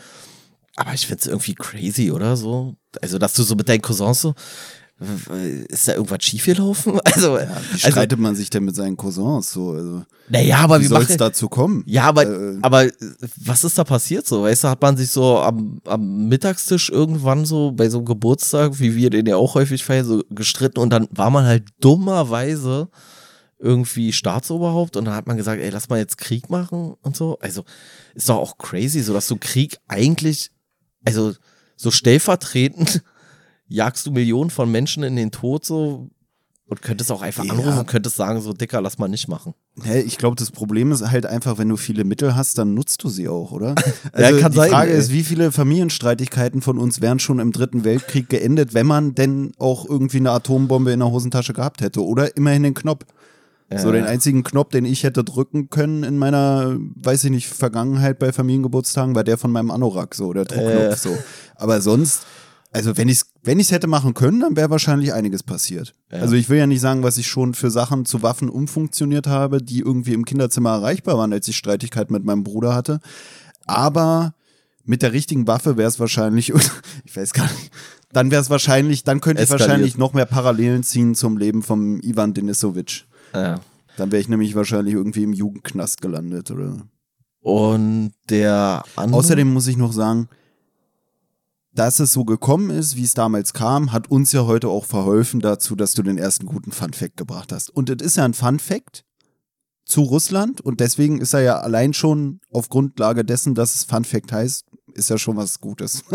Aber 0.78 0.94
ich 0.94 1.06
finde 1.06 1.22
es 1.22 1.28
irgendwie 1.28 1.56
crazy, 1.56 2.12
oder 2.12 2.38
so? 2.38 2.76
Also, 3.02 3.18
dass 3.18 3.34
du 3.34 3.44
so 3.44 3.56
mit 3.56 3.68
deinen 3.68 3.82
Cousins 3.82 4.22
so, 4.22 4.36
ist 5.68 5.88
da 5.88 5.94
irgendwas 5.94 6.24
schiefgelaufen? 6.24 7.00
Also, 7.06 7.36
Wie 7.36 7.40
also 7.40 7.78
streitet 7.78 8.20
man 8.20 8.36
sich 8.36 8.50
denn 8.50 8.64
mit 8.64 8.76
seinen 8.76 8.98
Cousins 8.98 9.52
so? 9.52 9.72
Also, 9.72 10.04
naja, 10.30 10.58
aber 10.60 10.80
wie 10.80 10.84
wie 10.84 10.88
soll 10.88 11.04
es 11.04 11.18
dazu 11.18 11.50
kommen? 11.50 11.84
ja, 11.86 12.04
aber, 12.04 12.26
Äh, 12.26 12.58
aber 12.62 12.86
äh, 12.86 12.92
was 13.38 13.64
ist 13.64 13.78
da 13.78 13.84
passiert 13.84 14.26
so? 14.26 14.44
Weißt 14.44 14.64
du, 14.64 14.70
hat 14.70 14.82
man 14.82 14.98
sich 14.98 15.12
so 15.12 15.40
am, 15.40 15.80
am 15.86 16.28
Mittagstisch 16.28 16.90
irgendwann 16.90 17.46
so 17.46 17.72
bei 17.72 17.90
so 17.90 17.98
einem 18.00 18.06
Geburtstag, 18.06 18.80
wie 18.80 18.96
wir 18.96 19.10
den 19.10 19.26
ja 19.26 19.36
auch 19.36 19.56
häufig 19.56 19.84
feiern, 19.84 20.06
so 20.06 20.24
gestritten 20.30 20.80
und 20.80 20.90
dann 20.92 21.08
war 21.12 21.30
man 21.30 21.46
halt 21.46 21.66
dummerweise 21.80 22.90
irgendwie 23.60 24.14
Staatsoberhaupt 24.14 24.98
und 24.98 25.06
dann 25.06 25.16
hat 25.16 25.28
man 25.28 25.38
gesagt, 25.38 25.62
ey, 25.62 25.70
lass 25.70 25.90
mal 25.90 25.98
jetzt 26.00 26.18
Krieg 26.18 26.50
machen 26.50 26.96
und 27.02 27.16
so. 27.16 27.38
Also 27.40 27.64
ist 28.14 28.30
doch 28.30 28.38
auch 28.38 28.58
crazy, 28.58 29.02
so 29.02 29.14
dass 29.14 29.28
du 29.28 29.38
Krieg 29.38 29.78
eigentlich, 29.88 30.52
also 31.08 31.34
so 31.76 31.92
stellvertretend 31.92 33.04
jagst 33.68 34.06
du 34.06 34.12
Millionen 34.12 34.50
von 34.50 34.72
Menschen 34.72 35.04
in 35.04 35.16
den 35.16 35.32
Tod 35.32 35.66
so 35.66 36.10
und 36.70 36.82
könntest 36.82 37.12
auch 37.14 37.22
einfach 37.22 37.46
Ja. 37.46 37.54
anrufen 37.54 37.80
und 37.80 37.88
könntest 37.88 38.18
sagen, 38.18 38.42
so 38.42 38.52
Dicker, 38.52 38.82
lass 38.82 38.98
mal 38.98 39.08
nicht 39.08 39.28
machen. 39.30 39.54
Hä, 39.84 40.02
ich 40.02 40.18
glaube, 40.18 40.36
das 40.36 40.52
Problem 40.52 40.92
ist 40.92 41.10
halt 41.10 41.26
einfach, 41.26 41.58
wenn 41.58 41.70
du 41.70 41.78
viele 41.78 42.04
Mittel 42.04 42.36
hast, 42.36 42.58
dann 42.58 42.74
nutzt 42.74 43.04
du 43.04 43.10
sie 43.10 43.30
auch, 43.30 43.52
oder? 43.54 43.74
Also 44.12 44.38
kann 44.40 44.52
die 44.52 44.58
sein, 44.58 44.70
Frage 44.72 44.92
ey. 44.92 45.00
ist, 45.00 45.12
wie 45.14 45.24
viele 45.24 45.52
Familienstreitigkeiten 45.54 46.62
von 46.62 46.78
uns 46.78 47.00
wären 47.00 47.20
schon 47.20 47.40
im 47.40 47.52
Dritten 47.54 47.84
Weltkrieg 47.86 48.28
geendet, 48.30 48.74
wenn 48.74 48.86
man 48.86 49.16
denn 49.16 49.54
auch 49.58 49.86
irgendwie 49.86 50.18
eine 50.18 50.32
Atombombe 50.32 50.92
in 50.92 51.00
der 51.00 51.10
Hosentasche 51.12 51.54
gehabt 51.54 51.82
hätte 51.82 52.04
oder 52.04 52.36
immerhin 52.36 52.64
den 52.64 52.74
Knopf. 52.74 53.06
So 53.76 53.92
den 53.92 54.06
einzigen 54.06 54.44
Knopf, 54.44 54.70
den 54.70 54.86
ich 54.86 55.04
hätte 55.04 55.26
drücken 55.26 55.70
können 55.70 56.04
in 56.04 56.18
meiner, 56.18 56.78
weiß 56.96 57.26
ich 57.26 57.32
nicht, 57.32 57.48
Vergangenheit 57.48 58.18
bei 58.18 58.32
Familiengeburtstagen, 58.32 59.14
war 59.14 59.26
der 59.26 59.38
von 59.38 59.52
meinem 59.52 59.72
Anorak, 59.72 60.16
so 60.16 60.32
der 60.32 60.46
Druckknopf 60.46 60.94
Äh. 60.94 60.96
so. 60.96 61.18
Aber 61.56 61.82
sonst, 61.82 62.22
also 62.72 62.96
wenn 62.96 63.10
ich 63.10 63.18
es 63.18 63.26
wenn 63.44 63.60
ich's 63.60 63.72
hätte 63.72 63.88
machen 63.88 64.14
können, 64.14 64.42
dann 64.42 64.56
wäre 64.58 64.70
wahrscheinlich 64.70 65.14
einiges 65.14 65.42
passiert. 65.42 65.96
Ja. 66.12 66.20
Also 66.20 66.36
ich 66.36 66.50
will 66.50 66.58
ja 66.58 66.68
nicht 66.68 66.82
sagen, 66.82 67.02
was 67.02 67.18
ich 67.18 67.28
schon 67.28 67.54
für 67.54 67.72
Sachen 67.72 68.06
zu 68.06 68.22
Waffen 68.22 68.50
umfunktioniert 68.50 69.26
habe, 69.26 69.64
die 69.64 69.80
irgendwie 69.80 70.14
im 70.14 70.26
Kinderzimmer 70.26 70.72
erreichbar 70.72 71.18
waren, 71.18 71.32
als 71.32 71.48
ich 71.48 71.56
Streitigkeiten 71.56 72.14
mit 72.14 72.26
meinem 72.26 72.44
Bruder 72.44 72.76
hatte. 72.76 73.00
Aber 73.66 74.34
mit 74.84 75.02
der 75.02 75.14
richtigen 75.14 75.48
Waffe 75.48 75.78
wäre 75.78 75.88
es 75.88 76.00
wahrscheinlich, 76.00 76.54
ich 77.06 77.16
weiß 77.16 77.34
gar 77.34 77.46
nicht, 77.46 77.72
dann 78.12 78.32
wäre 78.32 78.42
es 78.42 78.50
wahrscheinlich, 78.50 79.04
dann 79.06 79.22
könnte 79.22 79.44
ich 79.44 79.50
wahrscheinlich 79.50 79.98
noch 79.98 80.14
mehr 80.14 80.26
Parallelen 80.26 80.84
ziehen 80.84 81.16
zum 81.16 81.38
Leben 81.38 81.64
vom 81.64 82.02
Ivan 82.02 82.34
Denisowitsch. 82.34 83.06
Ja. 83.34 83.60
Dann 83.98 84.12
wäre 84.12 84.22
ich 84.22 84.30
nämlich 84.30 84.56
wahrscheinlich 84.56 84.94
irgendwie 84.94 85.24
im 85.24 85.34
Jugendknast 85.34 86.02
gelandet. 86.02 86.52
Oder? 86.52 86.88
Und 87.42 88.12
der 88.30 88.84
andere. 88.96 89.20
Außerdem 89.20 89.52
muss 89.52 89.68
ich 89.68 89.78
noch 89.78 89.92
sagen, 89.92 90.30
dass 91.74 92.00
es 92.00 92.12
so 92.12 92.26
gekommen 92.26 92.70
ist, 92.72 92.96
wie 92.96 93.04
es 93.04 93.14
damals 93.14 93.54
kam, 93.54 93.92
hat 93.92 94.10
uns 94.10 94.32
ja 94.32 94.46
heute 94.46 94.68
auch 94.68 94.86
verholfen 94.86 95.40
dazu, 95.40 95.76
dass 95.76 95.94
du 95.94 96.02
den 96.02 96.18
ersten 96.18 96.48
guten 96.48 96.72
Fun 96.72 96.94
Fact 96.94 97.18
gebracht 97.18 97.52
hast. 97.52 97.70
Und 97.70 97.90
es 97.90 98.06
ist 98.06 98.18
ja 98.18 98.26
ein 98.26 98.34
Fun 98.34 98.60
Fact 98.60 99.04
zu 99.86 100.02
Russland 100.02 100.60
und 100.60 100.80
deswegen 100.80 101.22
ist 101.22 101.34
er 101.34 101.42
ja 101.42 101.60
allein 101.60 101.94
schon 101.94 102.42
auf 102.52 102.70
Grundlage 102.70 103.24
dessen, 103.24 103.56
dass 103.56 103.76
es 103.76 103.84
Fun 103.84 104.04
Fact 104.04 104.32
heißt, 104.32 104.66
ist 104.94 105.10
ja 105.10 105.18
schon 105.18 105.38
was 105.38 105.60
Gutes. 105.60 106.04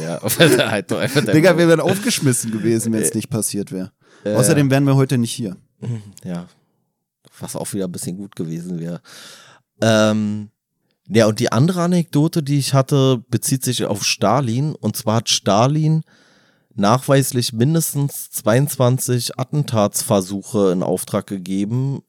ja, 0.00 0.20
halt 0.20 0.90
Digga, 0.90 1.56
wir 1.56 1.68
wären 1.68 1.80
aufgeschmissen 1.80 2.50
gewesen, 2.50 2.92
wenn 2.92 3.02
es 3.02 3.14
nicht 3.14 3.30
passiert 3.30 3.70
wäre. 3.70 3.92
Außerdem 4.24 4.70
wären 4.70 4.84
wir 4.84 4.96
heute 4.96 5.16
nicht 5.16 5.32
hier. 5.32 5.56
Ja. 6.24 6.48
Was 7.38 7.56
auch 7.56 7.72
wieder 7.72 7.86
ein 7.86 7.92
bisschen 7.92 8.16
gut 8.16 8.34
gewesen 8.34 8.78
wäre. 8.78 9.00
Ähm, 9.80 10.50
ja, 11.08 11.26
und 11.26 11.38
die 11.38 11.52
andere 11.52 11.82
Anekdote, 11.82 12.42
die 12.42 12.58
ich 12.58 12.74
hatte, 12.74 13.22
bezieht 13.28 13.64
sich 13.64 13.84
auf 13.84 14.04
Stalin. 14.04 14.74
Und 14.74 14.96
zwar 14.96 15.16
hat 15.16 15.28
Stalin 15.28 16.02
nachweislich 16.74 17.52
mindestens 17.52 18.30
22 18.30 19.38
Attentatsversuche 19.38 20.72
in 20.72 20.82
Auftrag 20.82 21.26
gegeben 21.26 22.02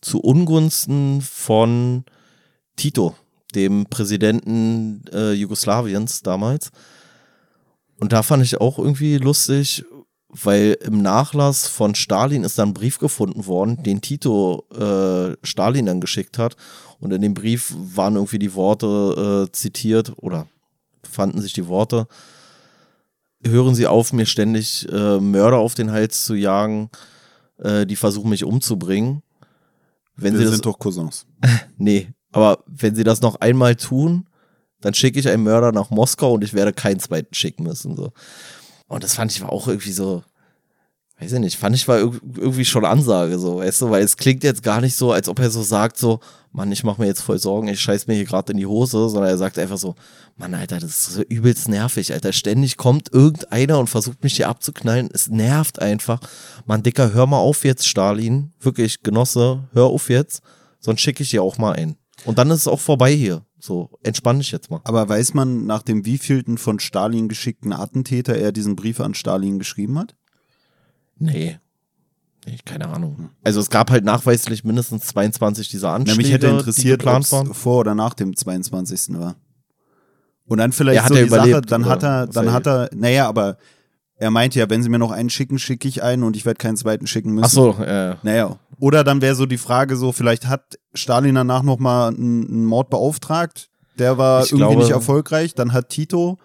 zu 0.00 0.20
Ungunsten 0.20 1.20
von 1.20 2.04
Tito, 2.76 3.14
dem 3.54 3.86
Präsidenten 3.86 5.04
äh, 5.12 5.32
Jugoslawiens 5.32 6.22
damals. 6.22 6.70
Und 7.98 8.12
da 8.12 8.22
fand 8.22 8.42
ich 8.42 8.60
auch 8.60 8.78
irgendwie 8.78 9.18
lustig, 9.18 9.84
weil 10.32 10.76
im 10.82 11.02
Nachlass 11.02 11.66
von 11.66 11.94
Stalin 11.94 12.44
ist 12.44 12.58
dann 12.58 12.70
ein 12.70 12.74
Brief 12.74 12.98
gefunden 12.98 13.46
worden, 13.46 13.82
den 13.82 14.00
Tito 14.00 14.64
äh, 14.72 15.36
Stalin 15.44 15.86
dann 15.86 16.00
geschickt 16.00 16.38
hat. 16.38 16.56
Und 17.00 17.12
in 17.12 17.22
dem 17.22 17.34
Brief 17.34 17.74
waren 17.76 18.16
irgendwie 18.16 18.38
die 18.38 18.54
Worte 18.54 19.46
äh, 19.48 19.52
zitiert 19.52 20.12
oder 20.16 20.46
fanden 21.02 21.40
sich 21.40 21.52
die 21.52 21.66
Worte. 21.66 22.06
Hören 23.44 23.74
Sie 23.74 23.86
auf, 23.86 24.12
mir 24.12 24.26
ständig 24.26 24.86
äh, 24.92 25.18
Mörder 25.18 25.58
auf 25.58 25.74
den 25.74 25.90
Hals 25.90 26.24
zu 26.24 26.34
jagen, 26.34 26.90
äh, 27.58 27.86
die 27.86 27.96
versuchen 27.96 28.30
mich 28.30 28.44
umzubringen. 28.44 29.22
Wenn 30.14 30.34
Sie 30.34 30.40
Wir 30.40 30.46
das 30.46 30.54
sind 30.56 30.66
doch 30.66 30.78
Cousins. 30.78 31.26
Nee, 31.78 32.12
aber 32.32 32.62
wenn 32.66 32.94
sie 32.94 33.04
das 33.04 33.22
noch 33.22 33.36
einmal 33.40 33.74
tun, 33.74 34.28
dann 34.80 34.94
schicke 34.94 35.18
ich 35.18 35.28
einen 35.28 35.42
Mörder 35.42 35.72
nach 35.72 35.90
Moskau 35.90 36.34
und 36.34 36.44
ich 36.44 36.54
werde 36.54 36.72
keinen 36.72 37.00
zweiten 37.00 37.34
schicken 37.34 37.64
müssen. 37.64 37.96
So. 37.96 38.12
Und 38.90 39.04
das 39.04 39.14
fand 39.14 39.30
ich 39.30 39.40
war 39.40 39.52
auch 39.52 39.68
irgendwie 39.68 39.92
so, 39.92 40.24
weiß 41.20 41.32
ich 41.32 41.38
nicht, 41.38 41.56
fand 41.56 41.76
ich 41.76 41.86
war 41.86 41.98
irgendwie 41.98 42.64
schon 42.64 42.84
Ansage, 42.84 43.38
so, 43.38 43.58
weißt 43.58 43.82
du, 43.82 43.90
weil 43.90 44.02
es 44.02 44.16
klingt 44.16 44.42
jetzt 44.42 44.64
gar 44.64 44.80
nicht 44.80 44.96
so, 44.96 45.12
als 45.12 45.28
ob 45.28 45.38
er 45.38 45.48
so 45.48 45.62
sagt, 45.62 45.96
so, 45.96 46.18
Mann, 46.50 46.72
ich 46.72 46.82
mache 46.82 47.00
mir 47.00 47.06
jetzt 47.06 47.20
voll 47.20 47.38
Sorgen, 47.38 47.68
ich 47.68 47.80
scheiß 47.80 48.08
mir 48.08 48.14
hier 48.14 48.24
gerade 48.24 48.50
in 48.50 48.58
die 48.58 48.66
Hose, 48.66 49.08
sondern 49.08 49.30
er 49.30 49.38
sagt 49.38 49.60
einfach 49.60 49.78
so, 49.78 49.94
Mann, 50.36 50.54
Alter, 50.54 50.80
das 50.80 50.90
ist 50.90 51.14
so 51.14 51.22
übelst 51.22 51.68
nervig, 51.68 52.12
Alter. 52.12 52.32
Ständig 52.32 52.76
kommt 52.76 53.12
irgendeiner 53.12 53.78
und 53.78 53.86
versucht 53.86 54.24
mich 54.24 54.34
hier 54.34 54.48
abzuknallen. 54.48 55.08
Es 55.12 55.28
nervt 55.28 55.80
einfach. 55.80 56.18
Mann, 56.66 56.82
Dicker, 56.82 57.12
hör 57.12 57.26
mal 57.26 57.38
auf 57.38 57.64
jetzt, 57.64 57.86
Stalin. 57.86 58.52
Wirklich, 58.58 59.04
Genosse, 59.04 59.68
hör 59.72 59.84
auf 59.84 60.08
jetzt. 60.08 60.42
Sonst 60.80 61.00
schicke 61.02 61.22
ich 61.22 61.30
dir 61.30 61.44
auch 61.44 61.58
mal 61.58 61.74
ein. 61.74 61.96
Und 62.24 62.38
dann 62.38 62.50
ist 62.50 62.60
es 62.60 62.68
auch 62.68 62.80
vorbei 62.80 63.14
hier. 63.14 63.44
So, 63.60 63.90
entspann 64.02 64.38
dich 64.38 64.50
jetzt 64.52 64.70
mal. 64.70 64.80
Aber 64.84 65.08
weiß 65.08 65.34
man, 65.34 65.66
nach 65.66 65.82
dem 65.82 66.06
wievielten 66.06 66.56
von 66.58 66.80
Stalin 66.80 67.28
geschickten 67.28 67.72
Attentäter 67.72 68.34
er 68.36 68.52
diesen 68.52 68.74
Brief 68.74 69.00
an 69.00 69.14
Stalin 69.14 69.58
geschrieben 69.58 69.98
hat? 69.98 70.16
Nee. 71.18 71.58
nee 72.46 72.58
keine 72.64 72.88
Ahnung. 72.88 73.30
Also 73.44 73.60
es 73.60 73.68
gab 73.68 73.90
halt 73.90 74.04
nachweislich 74.04 74.64
mindestens 74.64 75.06
22 75.08 75.68
dieser 75.68 75.92
Anschläge, 75.92 76.16
mich 76.22 76.32
hätte 76.32 76.46
interessiert, 76.46 77.04
waren. 77.04 77.22
vor 77.22 77.80
oder 77.80 77.94
nach 77.94 78.14
dem 78.14 78.34
22. 78.34 79.18
war. 79.18 79.36
Und 80.46 80.58
dann 80.58 80.72
vielleicht 80.72 80.96
Ja, 80.96 81.02
hat 81.04 81.10
so 81.10 81.14
er 81.16 81.24
die 81.24 81.28
Sache, 81.28 81.48
überlebt, 81.48 81.70
dann 81.70 81.82
oder? 81.82 81.90
hat 81.90 82.02
er, 82.02 82.26
dann 82.26 82.52
hat 82.52 82.66
er, 82.66 82.90
naja, 82.94 83.28
aber 83.28 83.58
er 84.16 84.30
meinte 84.30 84.58
ja, 84.58 84.68
wenn 84.68 84.82
sie 84.82 84.88
mir 84.88 84.98
noch 84.98 85.12
einen 85.12 85.30
schicken, 85.30 85.58
schicke 85.58 85.86
ich 85.86 86.02
einen 86.02 86.24
und 86.24 86.34
ich 86.34 86.44
werde 86.44 86.58
keinen 86.58 86.76
zweiten 86.76 87.06
schicken 87.06 87.32
müssen. 87.32 87.44
Ach 87.44 87.50
so, 87.50 87.72
äh, 87.82 88.16
Naja. 88.22 88.58
Oder 88.78 89.04
dann 89.04 89.20
wäre 89.20 89.34
so 89.34 89.44
die 89.46 89.58
Frage 89.58 89.96
so, 89.96 90.10
vielleicht 90.12 90.46
hat 90.46 90.78
Stalin 90.94 91.34
danach 91.34 91.62
nochmal 91.62 92.08
einen, 92.14 92.44
einen 92.46 92.64
Mord 92.64 92.90
beauftragt, 92.90 93.68
der 93.98 94.18
war 94.18 94.44
Ich 94.44 94.52
irgendwie 94.52 94.66
glaube- 94.68 94.82
nicht 94.82 94.90
erfolgreich, 94.92 95.54
dann 95.54 95.72
hat 95.72 95.88
Tito 95.90 96.38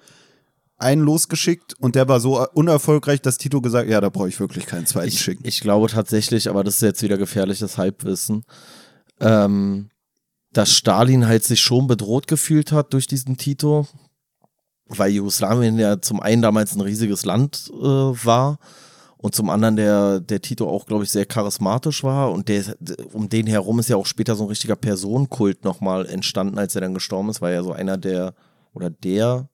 einen 0.78 1.02
losgeschickt 1.02 1.74
und 1.80 1.96
der 1.96 2.08
war 2.10 2.20
so 2.20 2.46
unerfolgreich, 2.50 3.22
dass 3.22 3.38
Tito 3.38 3.62
gesagt, 3.62 3.90
ja, 3.90 4.02
da 4.02 4.10
brauche 4.10 4.28
ich 4.28 4.40
wirklich 4.40 4.66
keinen 4.66 4.86
zweiten 4.86 5.08
ich, 5.08 5.22
schicken. 5.22 5.48
ich 5.48 5.62
glaube 5.62 5.88
tatsächlich, 5.88 6.50
aber 6.50 6.64
das 6.66 6.76
ist 6.76 6.82
jetzt 6.82 7.02
wieder 7.02 7.18
gefährliches 7.18 7.78
Halbwissen, 7.78 8.44
ähm, 9.22 9.90
dass 10.52 10.72
Stalin 10.72 11.28
halt 11.28 11.44
sich 11.46 11.62
schon 11.62 11.88
bedroht 11.88 12.28
gefühlt 12.28 12.72
hat 12.74 12.92
durch 12.94 13.08
diesen 13.08 13.38
Tito, 13.38 13.88
weil 14.88 15.12
Jugoslawien 15.12 15.80
ja 15.80 16.02
zum 16.02 16.20
einen 16.20 16.42
damals 16.42 16.76
ein 16.76 16.82
riesiges 16.82 17.24
Land 17.26 17.72
äh, 17.74 17.82
war 17.82 18.60
und 19.26 19.34
zum 19.34 19.50
anderen 19.50 19.76
der, 19.76 20.20
der 20.20 20.40
Tito 20.40 20.70
auch, 20.70 20.86
glaube 20.86 21.04
ich, 21.04 21.10
sehr 21.10 21.26
charismatisch 21.26 22.04
war 22.04 22.32
und 22.32 22.48
der, 22.48 22.64
um 23.12 23.28
den 23.28 23.48
herum 23.48 23.80
ist 23.80 23.90
ja 23.90 23.96
auch 23.96 24.06
später 24.06 24.36
so 24.36 24.44
ein 24.44 24.50
richtiger 24.50 24.76
Personenkult 24.76 25.64
nochmal 25.64 26.06
entstanden, 26.06 26.60
als 26.60 26.76
er 26.76 26.82
dann 26.82 26.94
gestorben 26.94 27.30
ist, 27.30 27.42
war 27.42 27.50
ja 27.50 27.64
so 27.64 27.72
einer 27.72 27.98
der 27.98 28.36
oder 28.74 28.92
der 28.92 29.50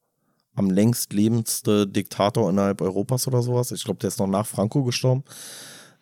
am 0.55 0.71
längst 0.71 1.13
lebendste 1.13 1.87
Diktator 1.87 2.49
innerhalb 2.49 2.81
Europas 2.81 3.29
oder 3.29 3.41
sowas. 3.41 3.71
Ich 3.71 3.85
glaube, 3.85 4.01
der 4.01 4.09
ist 4.09 4.19
noch 4.19 4.27
nach 4.27 4.45
Franco 4.45 4.83
gestorben. 4.83 5.23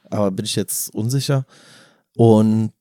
Aber 0.10 0.32
bin 0.32 0.48
ich 0.48 0.56
jetzt 0.56 0.92
unsicher. 0.96 1.46
Und 2.16 2.74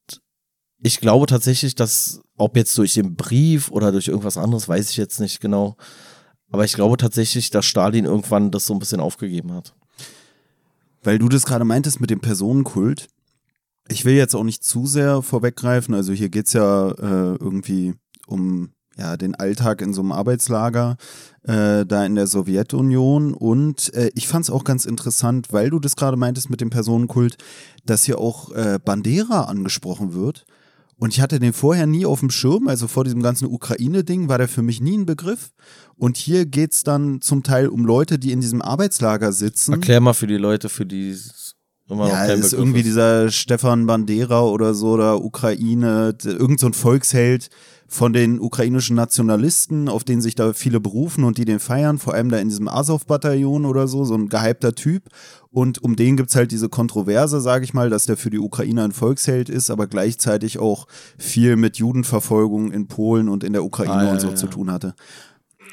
ich 0.79 1.01
glaube 1.01 1.27
tatsächlich, 1.27 1.75
dass, 1.75 2.23
ob 2.39 2.57
jetzt 2.57 2.79
durch 2.79 2.95
den 2.95 3.15
Brief 3.15 3.71
oder 3.71 3.93
durch 3.93 4.09
irgendwas 4.09 4.39
anderes, 4.39 4.67
weiß 4.67 4.89
ich 4.89 4.97
jetzt 4.97 5.21
nicht 5.21 5.41
genau. 5.41 5.77
Aber 6.51 6.65
ich 6.65 6.73
glaube 6.73 6.97
tatsächlich, 6.97 7.51
dass 7.51 7.67
Stalin 7.67 8.07
irgendwann 8.07 8.51
das 8.51 8.65
so 8.65 8.73
ein 8.73 8.79
bisschen 8.79 9.01
aufgegeben 9.01 9.53
hat. 9.53 9.75
Weil 11.03 11.19
du 11.19 11.29
das 11.29 11.45
gerade 11.45 11.65
meintest 11.65 12.01
mit 12.01 12.11
dem 12.11 12.21
Personenkult. 12.21 13.09
Ich 13.89 14.05
will 14.05 14.15
jetzt 14.15 14.35
auch 14.35 14.45
nicht 14.45 14.65
zu 14.65 14.87
sehr 14.87 15.23
vorweggreifen. 15.23 15.95
Also 15.95 16.13
hier 16.13 16.29
geht's 16.29 16.53
ja 16.53 16.91
äh, 16.91 17.37
irgendwie 17.37 17.95
um 18.27 18.71
ja, 18.99 19.17
den 19.17 19.35
Alltag 19.35 19.81
in 19.81 19.95
so 19.95 20.03
einem 20.03 20.13
Arbeitslager 20.13 20.97
äh, 21.45 21.87
da 21.87 22.05
in 22.05 22.17
der 22.17 22.27
Sowjetunion. 22.27 23.33
Und 23.33 23.95
äh, 23.95 24.11
ich 24.15 24.29
fand 24.29 24.45
es 24.45 24.51
auch 24.51 24.65
ganz 24.65 24.85
interessant, 24.85 25.53
weil 25.53 25.71
du 25.71 25.79
das 25.79 25.97
gerade 25.97 26.17
meintest 26.17 26.51
mit 26.51 26.61
dem 26.61 26.71
Personenkult, 26.71 27.39
dass 27.87 28.05
hier 28.05 28.19
auch 28.19 28.51
äh, 28.53 28.79
Bandera 28.85 29.45
angesprochen 29.45 30.15
wird. 30.15 30.45
Und 31.01 31.15
ich 31.15 31.21
hatte 31.21 31.39
den 31.39 31.53
vorher 31.53 31.87
nie 31.87 32.05
auf 32.07 32.21
dem 32.21 32.31
Schirm, 32.31 32.67
also 32.67 32.89
vor 32.89 33.05
diesem 33.05 33.23
ganzen 33.23 33.47
Ukraine-Ding 33.47 34.29
war 34.29 34.37
der 34.39 34.49
für 34.49 34.63
mich 34.63 34.81
nie 34.81 34.99
ein 34.99 35.07
Begriff. 35.07 35.51
Und 35.97 36.17
hier 36.17 36.45
geht's 36.45 36.83
dann 36.83 37.21
zum 37.21 37.43
Teil 37.45 37.69
um 37.69 37.85
Leute, 37.87 38.19
die 38.19 38.33
in 38.33 38.41
diesem 38.41 38.61
Arbeitslager 38.63 39.33
sitzen. 39.33 39.75
Erklär 39.75 40.01
mal 40.01 40.13
für 40.13 40.27
die 40.27 40.37
Leute, 40.39 40.69
für 40.69 40.85
die 40.87 41.11
es 41.11 41.55
immer 41.89 42.09
noch 42.09 42.13
Ja, 42.13 42.25
ist 42.25 42.35
Begriff 42.35 42.53
irgendwie 42.53 42.81
ist. 42.81 42.87
dieser 42.87 43.31
Stefan 43.31 43.87
Bandera 43.87 44.43
oder 44.43 44.75
so, 44.75 44.89
oder 44.89 45.23
Ukraine, 45.25 46.15
d- 46.15 46.31
irgend 46.31 46.59
so 46.61 46.67
ein 46.67 46.75
Volksheld 46.75 47.49
von 47.91 48.13
den 48.13 48.39
ukrainischen 48.39 48.95
Nationalisten, 48.95 49.89
auf 49.89 50.05
den 50.05 50.21
sich 50.21 50.35
da 50.35 50.53
viele 50.53 50.79
berufen 50.79 51.25
und 51.25 51.39
die 51.39 51.47
den 51.47 51.59
feiern, 51.59 51.99
vor 51.99 52.13
allem 52.13 52.29
da 52.29 52.39
in 52.39 52.51
diesem 52.51 52.69
Azov-Bataillon 52.69 53.65
oder 53.65 53.89
so, 53.89 54.05
so 54.05 54.15
ein 54.15 54.29
gehypter 54.29 54.75
Typ. 54.75 55.05
Und 55.51 55.83
um 55.83 55.97
den 55.97 56.19
gibt's 56.19 56.37
halt 56.37 56.53
diese 56.53 56.69
Kontroverse, 56.69 57.41
sage 57.41 57.65
ich 57.65 57.73
mal, 57.73 57.89
dass 57.89 58.05
der 58.05 58.19
für 58.19 58.29
die 58.29 58.39
Ukrainer 58.39 58.85
ein 58.85 58.93
Volksheld 58.93 59.49
ist, 59.49 59.71
aber 59.71 59.87
gleichzeitig 59.87 60.59
auch 60.59 60.87
viel 61.17 61.57
mit 61.57 61.79
Judenverfolgung 61.79 62.73
in 62.73 62.89
Polen 62.89 63.31
und 63.31 63.43
in 63.43 63.55
der 63.55 63.65
Ukraine 63.65 63.93
Ah, 63.95 64.05
ja, 64.05 64.13
und 64.13 64.21
so 64.21 64.29
ja. 64.29 64.35
zu 64.35 64.49
tun 64.49 64.71
hatte. 64.71 64.95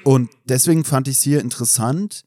Und 0.06 0.30
deswegen 0.46 0.86
fand 0.86 1.10
ich 1.10 1.18
es 1.18 1.22
hier 1.22 1.42
interessant, 1.42 2.24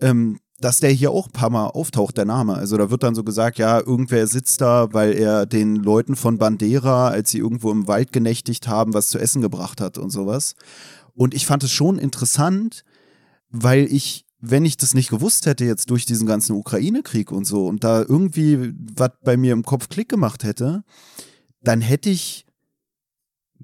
ähm, 0.00 0.40
dass 0.62 0.80
der 0.80 0.90
hier 0.90 1.10
auch 1.10 1.26
ein 1.26 1.32
paar 1.32 1.50
Mal 1.50 1.66
auftaucht, 1.66 2.16
der 2.16 2.24
Name. 2.24 2.54
Also 2.54 2.76
da 2.78 2.90
wird 2.90 3.02
dann 3.02 3.14
so 3.14 3.24
gesagt, 3.24 3.58
ja, 3.58 3.80
irgendwer 3.80 4.26
sitzt 4.26 4.60
da, 4.60 4.92
weil 4.92 5.12
er 5.12 5.44
den 5.44 5.76
Leuten 5.76 6.16
von 6.16 6.38
Bandera, 6.38 7.08
als 7.08 7.30
sie 7.30 7.38
irgendwo 7.38 7.70
im 7.72 7.88
Wald 7.88 8.12
genächtigt 8.12 8.68
haben, 8.68 8.94
was 8.94 9.10
zu 9.10 9.18
essen 9.18 9.42
gebracht 9.42 9.80
hat 9.80 9.98
und 9.98 10.10
sowas. 10.10 10.54
Und 11.14 11.34
ich 11.34 11.46
fand 11.46 11.64
es 11.64 11.72
schon 11.72 11.98
interessant, 11.98 12.84
weil 13.50 13.92
ich, 13.92 14.24
wenn 14.40 14.64
ich 14.64 14.76
das 14.76 14.94
nicht 14.94 15.10
gewusst 15.10 15.46
hätte, 15.46 15.64
jetzt 15.64 15.90
durch 15.90 16.06
diesen 16.06 16.26
ganzen 16.26 16.56
Ukraine-Krieg 16.56 17.32
und 17.32 17.44
so, 17.44 17.66
und 17.66 17.82
da 17.82 18.00
irgendwie 18.00 18.72
was 18.96 19.10
bei 19.24 19.36
mir 19.36 19.52
im 19.52 19.64
Kopf 19.64 19.88
Klick 19.88 20.08
gemacht 20.08 20.44
hätte, 20.44 20.84
dann 21.60 21.80
hätte 21.80 22.08
ich 22.08 22.46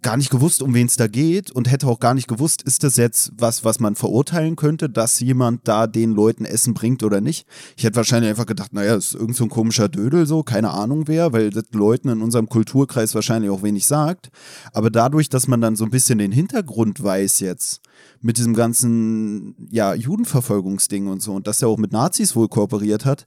gar 0.02 0.16
nicht 0.16 0.30
gewusst, 0.30 0.62
um 0.62 0.74
wen 0.74 0.86
es 0.86 0.96
da 0.96 1.06
geht 1.06 1.50
und 1.50 1.70
hätte 1.70 1.86
auch 1.86 2.00
gar 2.00 2.14
nicht 2.14 2.28
gewusst, 2.28 2.62
ist 2.62 2.84
das 2.84 2.96
jetzt 2.96 3.32
was, 3.36 3.64
was 3.64 3.80
man 3.80 3.94
verurteilen 3.94 4.56
könnte, 4.56 4.88
dass 4.88 5.20
jemand 5.20 5.66
da 5.66 5.86
den 5.86 6.12
Leuten 6.12 6.44
Essen 6.44 6.74
bringt 6.74 7.02
oder 7.02 7.20
nicht. 7.20 7.46
Ich 7.76 7.84
hätte 7.84 7.96
wahrscheinlich 7.96 8.30
einfach 8.30 8.46
gedacht, 8.46 8.72
naja, 8.72 8.94
ist 8.94 9.14
irgend 9.14 9.36
so 9.36 9.44
ein 9.44 9.50
komischer 9.50 9.88
Dödel 9.88 10.26
so, 10.26 10.42
keine 10.42 10.70
Ahnung 10.70 11.08
wer, 11.08 11.32
weil 11.32 11.50
das 11.50 11.64
Leuten 11.72 12.08
in 12.08 12.22
unserem 12.22 12.48
Kulturkreis 12.48 13.14
wahrscheinlich 13.14 13.50
auch 13.50 13.62
wenig 13.62 13.86
sagt. 13.86 14.30
Aber 14.72 14.90
dadurch, 14.90 15.28
dass 15.28 15.48
man 15.48 15.60
dann 15.60 15.76
so 15.76 15.84
ein 15.84 15.90
bisschen 15.90 16.18
den 16.18 16.32
Hintergrund 16.32 17.02
weiß 17.02 17.40
jetzt, 17.40 17.80
mit 18.20 18.38
diesem 18.38 18.54
ganzen, 18.54 19.54
ja, 19.70 19.94
Judenverfolgungsding 19.94 21.08
und 21.08 21.22
so 21.22 21.34
und 21.34 21.46
dass 21.46 21.62
er 21.62 21.68
auch 21.68 21.78
mit 21.78 21.92
Nazis 21.92 22.36
wohl 22.36 22.48
kooperiert 22.48 23.04
hat, 23.04 23.26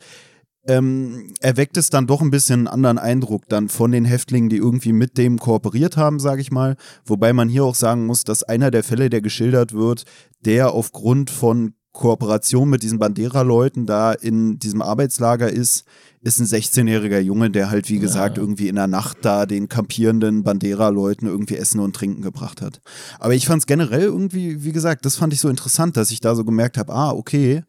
ähm, 0.67 1.33
erweckt 1.39 1.77
es 1.77 1.89
dann 1.89 2.07
doch 2.07 2.21
ein 2.21 2.31
bisschen 2.31 2.61
einen 2.61 2.67
anderen 2.67 2.97
Eindruck 2.99 3.47
dann 3.49 3.69
von 3.69 3.91
den 3.91 4.05
Häftlingen, 4.05 4.49
die 4.49 4.57
irgendwie 4.57 4.93
mit 4.93 5.17
dem 5.17 5.39
kooperiert 5.39 5.97
haben, 5.97 6.19
sage 6.19 6.41
ich 6.41 6.51
mal. 6.51 6.75
Wobei 7.05 7.33
man 7.33 7.49
hier 7.49 7.63
auch 7.63 7.75
sagen 7.75 8.05
muss, 8.05 8.23
dass 8.23 8.43
einer 8.43 8.71
der 8.71 8.83
Fälle, 8.83 9.09
der 9.09 9.21
geschildert 9.21 9.73
wird, 9.73 10.05
der 10.45 10.71
aufgrund 10.71 11.29
von 11.29 11.73
Kooperation 11.93 12.69
mit 12.69 12.83
diesen 12.83 12.99
Bandera-Leuten 12.99 13.85
da 13.85 14.13
in 14.13 14.59
diesem 14.59 14.81
Arbeitslager 14.81 15.49
ist, 15.49 15.83
ist 16.21 16.39
ein 16.39 16.45
16-jähriger 16.45 17.19
Junge, 17.19 17.49
der 17.49 17.69
halt, 17.69 17.89
wie 17.89 17.99
gesagt, 17.99 18.37
irgendwie 18.37 18.69
in 18.69 18.75
der 18.75 18.87
Nacht 18.87 19.17
da 19.23 19.45
den 19.45 19.67
kampierenden 19.67 20.43
Bandera-Leuten 20.43 21.25
irgendwie 21.25 21.57
Essen 21.57 21.79
und 21.79 21.95
Trinken 21.95 22.21
gebracht 22.21 22.61
hat. 22.61 22.81
Aber 23.19 23.33
ich 23.33 23.45
fand 23.45 23.61
es 23.61 23.67
generell 23.67 24.03
irgendwie, 24.03 24.63
wie 24.63 24.71
gesagt, 24.71 25.05
das 25.05 25.17
fand 25.17 25.33
ich 25.33 25.41
so 25.41 25.49
interessant, 25.49 25.97
dass 25.97 26.11
ich 26.11 26.21
da 26.21 26.35
so 26.35 26.45
gemerkt 26.45 26.77
habe, 26.77 26.93
ah, 26.93 27.11
okay, 27.11 27.63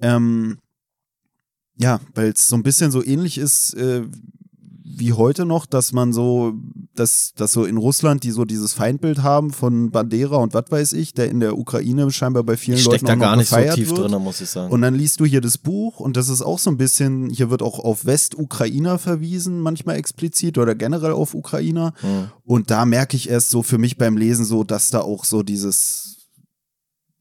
ähm, 0.00 0.58
ja, 1.78 2.00
weil 2.14 2.30
es 2.30 2.48
so 2.48 2.56
ein 2.56 2.62
bisschen 2.62 2.90
so 2.90 3.04
ähnlich 3.04 3.38
ist 3.38 3.74
äh, 3.74 4.02
wie 4.98 5.12
heute 5.12 5.44
noch, 5.44 5.66
dass 5.66 5.92
man 5.92 6.12
so, 6.12 6.54
dass, 6.94 7.32
dass 7.34 7.52
so 7.52 7.64
in 7.64 7.76
Russland 7.76 8.24
die 8.24 8.30
so 8.30 8.44
dieses 8.44 8.72
Feindbild 8.72 9.22
haben 9.22 9.52
von 9.52 9.90
Bandera 9.90 10.36
und 10.36 10.54
was 10.54 10.64
weiß 10.70 10.92
ich, 10.94 11.14
der 11.14 11.30
in 11.30 11.40
der 11.40 11.56
Ukraine 11.56 12.10
scheinbar 12.10 12.42
bei 12.42 12.56
vielen 12.56 12.78
Ich 12.78 12.84
Leuten 12.84 13.06
da 13.06 13.14
gar 13.14 13.36
nicht 13.36 13.48
so 13.48 13.56
tief 13.74 13.90
wird. 13.90 14.10
drin, 14.10 14.22
muss 14.22 14.40
ich 14.40 14.50
sagen. 14.50 14.72
Und 14.72 14.82
dann 14.82 14.94
liest 14.94 15.20
du 15.20 15.24
hier 15.24 15.40
das 15.40 15.58
Buch 15.58 16.00
und 16.00 16.16
das 16.16 16.28
ist 16.28 16.42
auch 16.42 16.58
so 16.58 16.70
ein 16.70 16.76
bisschen, 16.76 17.30
hier 17.30 17.50
wird 17.50 17.62
auch 17.62 17.78
auf 17.78 18.06
Westukrainer 18.06 18.98
verwiesen, 18.98 19.60
manchmal 19.60 19.96
explizit 19.96 20.58
oder 20.58 20.74
generell 20.74 21.12
auf 21.12 21.34
Ukrainer. 21.34 21.92
Mhm. 22.02 22.30
Und 22.44 22.70
da 22.70 22.84
merke 22.84 23.16
ich 23.16 23.28
erst 23.28 23.50
so 23.50 23.62
für 23.62 23.78
mich 23.78 23.98
beim 23.98 24.16
Lesen 24.16 24.44
so, 24.44 24.64
dass 24.64 24.90
da 24.90 25.00
auch 25.00 25.24
so 25.24 25.42
dieses 25.42 26.28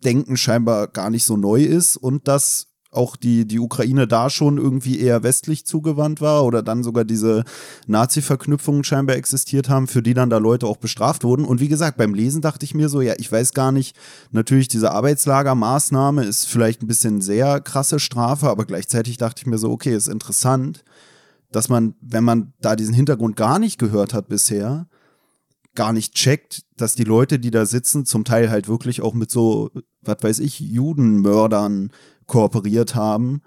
Denken 0.04 0.38
scheinbar 0.38 0.88
gar 0.88 1.10
nicht 1.10 1.26
so 1.26 1.38
neu 1.38 1.64
ist 1.64 1.98
und 1.98 2.28
dass 2.28 2.68
auch 2.98 3.16
die, 3.16 3.46
die 3.46 3.60
Ukraine 3.60 4.08
da 4.08 4.30
schon 4.30 4.58
irgendwie 4.58 5.00
eher 5.00 5.24
westlich 5.24 5.66
zugewandt 5.66 6.20
war 6.20 6.44
oder 6.44 6.62
dann 6.62 6.84
sogar 6.84 7.06
diese 7.06 7.44
Nazi-Verknüpfungen 7.86 8.84
scheinbar 8.84 9.16
existiert 9.16 9.70
haben, 9.70 9.88
für 9.88 10.02
die 10.02 10.14
dann 10.14 10.30
da 10.30 10.40
Leute 10.40 10.68
auch 10.68 10.78
bestraft 10.78 11.24
wurden. 11.24 11.46
Und 11.46 11.62
wie 11.62 11.70
gesagt, 11.70 11.98
beim 11.98 12.14
Lesen 12.14 12.42
dachte 12.42 12.66
ich 12.66 12.74
mir 12.74 12.90
so, 12.90 13.00
ja, 13.00 13.14
ich 13.18 13.32
weiß 13.32 13.54
gar 13.54 13.72
nicht, 13.72 13.96
natürlich 14.32 14.68
diese 14.68 14.92
Arbeitslagermaßnahme 14.92 16.26
ist 16.26 16.48
vielleicht 16.48 16.82
ein 16.82 16.88
bisschen 16.88 17.22
sehr 17.22 17.62
krasse 17.62 18.00
Strafe, 18.00 18.50
aber 18.50 18.66
gleichzeitig 18.66 19.18
dachte 19.18 19.42
ich 19.42 19.48
mir 19.48 19.58
so, 19.58 19.72
okay, 19.72 19.96
ist 19.96 20.10
interessant, 20.10 20.84
dass 21.52 21.70
man, 21.70 21.96
wenn 22.02 22.24
man 22.24 22.54
da 22.60 22.76
diesen 22.76 22.94
Hintergrund 22.94 23.36
gar 23.36 23.60
nicht 23.60 23.78
gehört 23.78 24.14
hat 24.14 24.28
bisher, 24.28 24.88
gar 25.78 25.94
nicht 25.94 26.16
checkt, 26.16 26.64
dass 26.76 26.96
die 26.96 27.04
Leute, 27.04 27.40
die 27.40 27.52
da 27.52 27.66
sitzen, 27.66 28.06
zum 28.06 28.26
Teil 28.26 28.50
halt 28.50 28.68
wirklich 28.68 29.02
auch 29.02 29.14
mit 29.14 29.32
so, 29.32 29.70
was 30.02 30.18
weiß 30.22 30.40
ich, 30.40 30.60
Judenmördern 30.60 31.92
kooperiert 32.28 32.96
haben, 32.96 33.42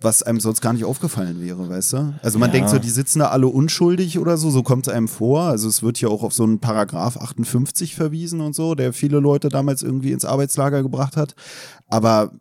was 0.00 0.22
einem 0.22 0.40
sonst 0.40 0.60
gar 0.60 0.72
nicht 0.72 0.84
aufgefallen 0.84 1.40
wäre, 1.40 1.68
weißt 1.68 1.92
du? 1.94 2.14
Also 2.22 2.38
man 2.38 2.50
Ja. 2.50 2.52
denkt 2.54 2.70
so, 2.70 2.78
die 2.78 2.90
sitzen 2.90 3.20
da 3.20 3.28
alle 3.28 3.46
unschuldig 3.46 4.18
oder 4.18 4.36
so, 4.36 4.50
so 4.50 4.62
kommt 4.62 4.86
es 4.86 4.92
einem 4.92 5.08
vor. 5.08 5.42
Also 5.42 5.68
es 5.68 5.82
wird 5.82 6.00
ja 6.00 6.08
auch 6.08 6.22
auf 6.22 6.32
so 6.34 6.42
einen 6.44 6.58
Paragraph 6.58 7.16
58 7.16 7.94
verwiesen 7.94 8.40
und 8.40 8.54
so, 8.54 8.74
der 8.74 8.92
viele 8.92 9.20
Leute 9.20 9.48
damals 9.48 9.82
irgendwie 9.82 10.12
ins 10.12 10.24
Arbeitslager 10.24 10.82
gebracht 10.82 11.16
hat. 11.16 11.34
Aber 11.88 12.32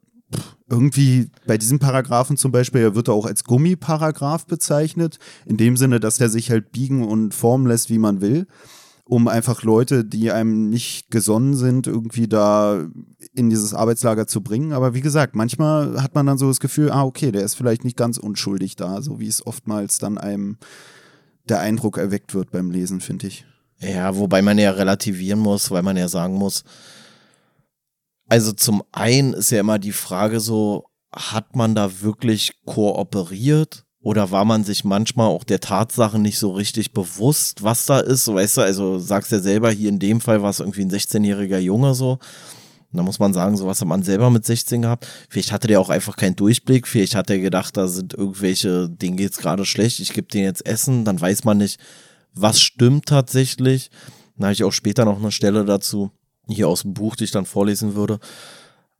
irgendwie 0.69 1.29
bei 1.45 1.57
diesem 1.57 1.79
Paragraphen 1.79 2.37
zum 2.37 2.51
Beispiel, 2.51 2.81
er 2.81 2.95
wird 2.95 3.07
er 3.07 3.13
auch 3.13 3.25
als 3.27 3.43
Gummiparagraph 3.43 4.45
bezeichnet, 4.47 5.19
in 5.45 5.57
dem 5.57 5.77
Sinne, 5.77 5.99
dass 5.99 6.17
der 6.17 6.29
sich 6.29 6.49
halt 6.49 6.71
biegen 6.71 7.07
und 7.07 7.33
formen 7.33 7.67
lässt, 7.67 7.89
wie 7.89 7.99
man 7.99 8.19
will 8.21 8.47
um 9.05 9.27
einfach 9.27 9.63
Leute, 9.63 10.05
die 10.05 10.31
einem 10.31 10.69
nicht 10.69 11.11
gesonnen 11.11 11.55
sind, 11.55 11.87
irgendwie 11.87 12.27
da 12.27 12.87
in 13.33 13.49
dieses 13.49 13.73
Arbeitslager 13.73 14.27
zu 14.27 14.41
bringen. 14.41 14.71
Aber 14.71 14.93
wie 14.93 15.01
gesagt, 15.01 15.35
manchmal 15.35 16.01
hat 16.01 16.15
man 16.15 16.25
dann 16.25 16.37
so 16.37 16.47
das 16.47 16.59
Gefühl, 16.59 16.89
ah, 16.89 17.03
okay, 17.03 17.31
der 17.31 17.43
ist 17.43 17.55
vielleicht 17.55 17.83
nicht 17.83 17.97
ganz 17.97 18.17
unschuldig 18.17 18.75
da, 18.75 19.01
so 19.01 19.19
wie 19.19 19.27
es 19.27 19.45
oftmals 19.45 19.97
dann 19.97 20.17
einem 20.17 20.57
der 21.49 21.59
Eindruck 21.59 21.97
erweckt 21.97 22.33
wird 22.33 22.51
beim 22.51 22.71
Lesen, 22.71 23.01
finde 23.01 23.27
ich. 23.27 23.45
Ja, 23.79 24.15
wobei 24.15 24.41
man 24.41 24.57
ja 24.57 24.71
relativieren 24.71 25.39
muss, 25.39 25.69
weil 25.69 25.83
man 25.83 25.97
ja 25.97 26.07
sagen 26.07 26.35
muss, 26.35 26.63
also 28.29 28.53
zum 28.53 28.83
einen 28.93 29.33
ist 29.33 29.51
ja 29.51 29.59
immer 29.59 29.79
die 29.79 29.91
Frage 29.91 30.39
so, 30.39 30.85
hat 31.13 31.55
man 31.55 31.75
da 31.75 32.01
wirklich 32.01 32.53
kooperiert 32.65 33.85
oder 34.03 34.31
war 34.31 34.43
man 34.43 34.65
sich 34.65 34.83
manchmal 34.83 35.27
auch 35.27 35.45
der 35.45 35.61
Tatsache 35.61 36.19
nicht 36.19 36.37
so 36.37 36.51
richtig 36.51 36.91
bewusst, 36.91 37.63
was 37.63 37.85
da 37.85 37.99
ist? 37.99 38.25
So, 38.25 38.35
weißt 38.35 38.57
du, 38.57 38.61
also 38.61 38.99
sagst 38.99 39.31
ja 39.31 39.39
selber, 39.39 39.71
hier 39.71 39.89
in 39.89 39.97
dem 39.97 40.19
Fall 40.19 40.41
war 40.43 40.49
es 40.49 40.59
irgendwie 40.59 40.81
ein 40.81 40.91
16-jähriger 40.91 41.57
Junge 41.57 41.95
so. 41.95 42.19
Da 42.91 43.01
muss 43.01 43.17
man 43.17 43.33
sagen, 43.33 43.57
so 43.57 43.65
was 43.65 43.79
hat 43.81 43.87
man 43.87 44.03
selber 44.03 44.29
mit 44.29 44.45
16 44.45 44.83
gehabt. 44.83 45.07
Vielleicht 45.29 45.51
hatte 45.51 45.67
der 45.67 45.79
auch 45.79 45.89
einfach 45.89 46.17
keinen 46.17 46.35
Durchblick. 46.35 46.87
Vielleicht 46.87 47.15
hat 47.15 47.29
er 47.29 47.39
gedacht, 47.39 47.75
da 47.77 47.87
sind 47.87 48.13
irgendwelche, 48.13 48.89
denen 48.89 49.17
geht's 49.17 49.37
gerade 49.37 49.65
schlecht, 49.65 49.99
ich 49.99 50.13
gebe 50.13 50.27
denen 50.27 50.45
jetzt 50.45 50.65
Essen. 50.65 51.05
Dann 51.05 51.19
weiß 51.19 51.45
man 51.45 51.57
nicht, 51.57 51.79
was 52.33 52.59
stimmt 52.61 53.05
tatsächlich. 53.07 53.89
Dann 54.35 54.45
habe 54.45 54.53
ich 54.53 54.65
auch 54.65 54.73
später 54.73 55.05
noch 55.05 55.17
eine 55.17 55.31
Stelle 55.31 55.63
dazu, 55.63 56.11
hier 56.47 56.67
aus 56.67 56.81
dem 56.81 56.93
Buch, 56.93 57.15
die 57.15 57.23
ich 57.23 57.31
dann 57.31 57.45
vorlesen 57.45 57.95
würde. 57.95 58.19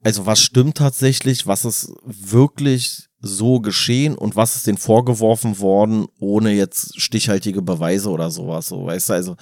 Also 0.02 0.26
was 0.26 0.40
stimmt 0.40 0.78
tatsächlich, 0.78 1.46
was 1.46 1.66
ist 1.66 1.92
wirklich 2.06 3.10
so 3.26 3.62
geschehen 3.62 4.16
und 4.16 4.36
was 4.36 4.58
ist 4.58 4.68
denen 4.68 4.78
vorgeworfen 4.78 5.60
worden, 5.60 6.08
ohne 6.20 6.52
jetzt 6.52 7.00
stichhaltige 7.00 7.62
Beweise 7.62 8.10
oder 8.10 8.30
sowas. 8.30 8.68
So, 8.68 8.86
weißt 8.86 9.10
du, 9.10 9.14
also 9.14 9.36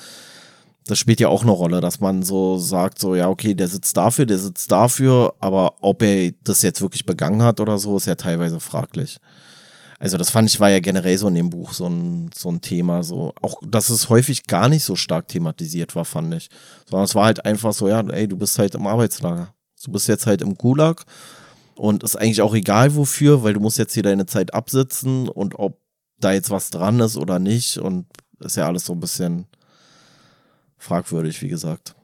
das 0.85 0.99
spielt 0.99 1.19
ja 1.19 1.29
auch 1.29 1.41
eine 1.41 1.51
Rolle, 1.51 1.81
dass 1.81 1.99
man 1.99 2.21
so 2.21 2.59
sagt, 2.59 2.99
so, 2.99 3.15
ja, 3.15 3.27
okay, 3.27 3.55
der 3.55 3.67
sitzt 3.67 3.97
dafür, 3.97 4.27
der 4.27 4.37
sitzt 4.37 4.71
dafür, 4.71 5.33
aber 5.39 5.73
ob 5.81 6.03
er 6.03 6.31
das 6.43 6.61
jetzt 6.61 6.81
wirklich 6.81 7.07
begangen 7.07 7.41
hat 7.41 7.59
oder 7.59 7.79
so, 7.79 7.97
ist 7.97 8.05
ja 8.05 8.15
teilweise 8.15 8.59
fraglich. 8.59 9.17
Also 9.97 10.17
das 10.17 10.29
fand 10.29 10.49
ich 10.49 10.59
war 10.59 10.69
ja 10.69 10.79
generell 10.79 11.17
so 11.17 11.27
in 11.27 11.35
dem 11.35 11.49
Buch 11.49 11.73
so 11.73 11.87
ein, 11.87 12.29
so 12.35 12.49
ein 12.49 12.61
Thema, 12.61 13.03
so 13.03 13.33
auch, 13.41 13.59
dass 13.65 13.89
es 13.89 14.09
häufig 14.09 14.45
gar 14.45 14.69
nicht 14.69 14.83
so 14.83 14.95
stark 14.95 15.27
thematisiert 15.27 15.95
war, 15.95 16.05
fand 16.05 16.33
ich. 16.35 16.49
Sondern 16.87 17.05
es 17.05 17.15
war 17.15 17.25
halt 17.25 17.45
einfach 17.45 17.73
so, 17.73 17.87
ja, 17.87 17.99
ey, 18.01 18.27
du 18.27 18.37
bist 18.37 18.57
halt 18.59 18.75
im 18.75 18.85
Arbeitslager. 18.85 19.53
Du 19.83 19.91
bist 19.91 20.07
jetzt 20.07 20.27
halt 20.27 20.41
im 20.41 20.55
Gulag 20.55 21.03
und 21.75 22.03
ist 22.03 22.15
eigentlich 22.15 22.41
auch 22.41 22.53
egal 22.53 22.95
wofür, 22.95 23.43
weil 23.43 23.53
du 23.53 23.59
musst 23.59 23.77
jetzt 23.77 23.93
hier 23.93 24.03
deine 24.03 24.25
Zeit 24.25 24.53
absitzen 24.53 25.27
und 25.27 25.57
ob 25.57 25.79
da 26.19 26.31
jetzt 26.31 26.49
was 26.49 26.69
dran 26.69 26.99
ist 26.99 27.17
oder 27.17 27.39
nicht 27.39 27.77
und 27.77 28.05
ist 28.39 28.57
ja 28.57 28.67
alles 28.67 28.85
so 28.85 28.93
ein 28.93 28.99
bisschen 28.99 29.47
fragwürdig, 30.77 31.41
wie 31.41 31.47
gesagt. 31.47 31.95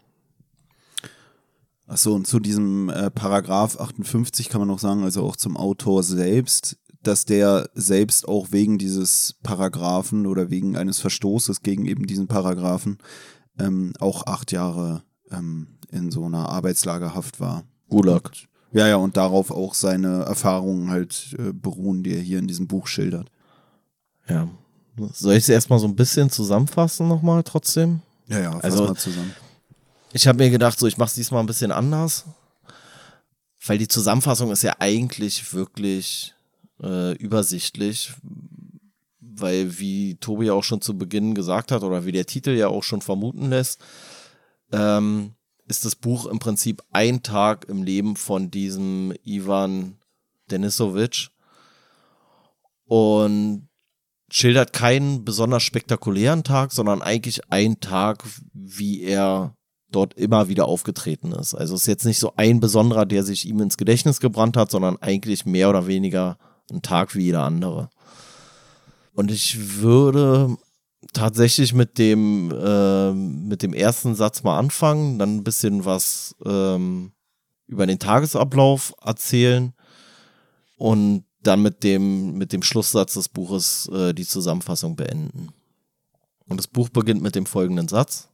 Achso, 1.88 2.14
und 2.14 2.28
zu 2.28 2.40
diesem 2.40 2.90
äh, 2.90 3.10
Paragraph 3.10 3.80
58 3.80 4.50
kann 4.50 4.60
man 4.60 4.68
noch 4.68 4.80
sagen, 4.80 5.04
also 5.04 5.24
auch 5.24 5.38
zum 5.38 5.56
Autor 5.56 6.04
selbst, 6.04 6.78
dass 7.02 7.26
der 7.26 7.70
selbst 7.74 8.28
auch 8.28 8.48
wegen 8.52 8.78
dieses 8.78 9.36
Paragraphen 9.42 10.28
oder 10.28 10.50
wegen 10.50 10.76
eines 10.76 11.00
Verstoßes 11.00 11.62
gegen 11.62 11.86
eben 11.86 12.06
diesen 12.06 12.28
Paragraphen 12.28 12.98
ähm, 13.58 13.94
auch 14.00 14.26
acht 14.28 14.52
Jahre 14.52 15.04
ähm, 15.32 15.78
in 15.90 16.12
so 16.12 16.26
einer 16.26 16.50
Arbeitslagerhaft 16.50 17.40
war. 17.40 17.64
Gulag. 17.90 18.26
Und, 18.28 18.50
ja, 18.72 18.88
ja, 18.88 18.96
und 18.98 19.18
darauf 19.18 19.52
auch 19.52 19.74
seine 19.74 20.24
Erfahrungen 20.24 20.90
halt 20.90 21.36
äh, 21.40 21.52
beruhen, 21.54 22.04
die 22.04 22.14
er 22.16 22.22
hier 22.22 22.40
in 22.40 22.48
diesem 22.48 22.68
Buch 22.68 22.88
schildert. 22.88 23.30
Ja. 24.28 24.48
Soll 25.14 25.34
ich 25.36 25.44
es 25.44 25.50
erstmal 25.50 25.80
so 25.80 25.88
ein 25.88 25.96
bisschen 25.96 26.30
zusammenfassen 26.30 27.08
nochmal 27.08 27.44
trotzdem? 27.44 28.02
Ja, 28.28 28.40
ja, 28.40 28.52
fass 28.54 28.64
Also- 28.64 28.86
mal 28.86 28.96
zusammen. 28.96 29.34
Ich 30.14 30.26
habe 30.28 30.38
mir 30.44 30.50
gedacht, 30.50 30.80
so 30.80 30.88
ich 30.88 30.98
mache 30.98 31.08
es 31.10 31.14
diesmal 31.16 31.42
ein 31.42 31.46
bisschen 31.48 31.72
anders, 31.72 32.26
weil 33.66 33.78
die 33.78 33.90
Zusammenfassung 33.90 34.52
ist 34.52 34.64
ja 34.64 34.76
eigentlich 34.80 35.54
wirklich 35.54 36.34
äh, 36.82 37.12
übersichtlich, 37.18 38.14
weil 39.20 39.78
wie 39.80 40.16
Tobi 40.16 40.50
auch 40.50 40.64
schon 40.64 40.82
zu 40.82 40.98
Beginn 40.98 41.36
gesagt 41.36 41.72
hat 41.72 41.84
oder 41.84 42.06
wie 42.06 42.12
der 42.14 42.26
Titel 42.26 42.52
ja 42.52 42.68
auch 42.70 42.84
schon 42.84 43.02
vermuten 43.02 43.50
lässt, 43.50 43.82
ähm, 44.72 45.34
ist 45.68 45.86
das 45.86 45.96
Buch 45.96 46.26
im 46.26 46.40
Prinzip 46.40 46.82
ein 46.92 47.24
Tag 47.24 47.66
im 47.70 47.84
Leben 47.84 48.16
von 48.16 48.50
diesem 48.50 49.14
Ivan 49.24 49.98
Denisovic 50.50 51.30
und 52.86 53.68
schildert 54.30 54.74
keinen 54.74 55.26
besonders 55.26 55.64
spektakulären 55.64 56.44
Tag, 56.44 56.72
sondern 56.72 57.02
eigentlich 57.02 57.52
einen 57.52 57.80
Tag, 57.80 58.24
wie 58.54 59.04
er 59.04 59.56
dort 59.90 60.14
immer 60.16 60.50
wieder 60.50 60.68
aufgetreten 60.68 61.32
ist. 61.32 61.54
Also 61.54 61.76
es 61.76 61.82
ist 61.82 61.88
jetzt 61.88 62.06
nicht 62.06 62.20
so 62.20 62.34
ein 62.36 62.60
besonderer, 62.60 63.06
der 63.06 63.24
sich 63.24 63.46
ihm 63.46 63.62
ins 63.62 63.78
Gedächtnis 63.78 64.20
gebrannt 64.20 64.58
hat, 64.58 64.72
sondern 64.72 64.98
eigentlich 65.02 65.46
mehr 65.46 65.70
oder 65.70 65.88
weniger 65.88 66.38
ein 66.70 66.82
Tag 66.82 67.16
wie 67.16 67.24
jeder 67.24 67.44
andere. 67.44 67.90
Und 69.14 69.32
ich 69.32 69.80
würde 69.80 70.58
tatsächlich 71.18 71.74
mit 71.74 71.98
dem, 71.98 72.52
äh, 72.52 73.12
mit 73.12 73.64
dem 73.64 73.74
ersten 73.74 74.16
Satz 74.16 74.44
mal 74.44 74.58
anfangen, 74.58 75.18
dann 75.18 75.38
ein 75.38 75.44
bisschen 75.44 75.84
was 75.84 76.36
ähm, 76.46 77.12
über 77.66 77.88
den 77.88 78.00
Tagesablauf 78.00 78.94
erzählen 79.04 79.74
und 80.78 81.26
dann 81.42 81.62
mit 81.62 81.84
dem, 81.84 82.38
mit 82.38 82.54
dem 82.54 82.62
Schlusssatz 82.62 83.16
des 83.16 83.30
Buches 83.30 83.90
äh, 83.92 84.14
die 84.14 84.26
Zusammenfassung 84.26 84.96
beenden. 84.96 85.50
Und 86.48 86.58
das 86.58 86.68
Buch 86.68 86.90
beginnt 86.90 87.22
mit 87.22 87.36
dem 87.36 87.46
folgenden 87.46 87.88
Satz. 87.88 88.30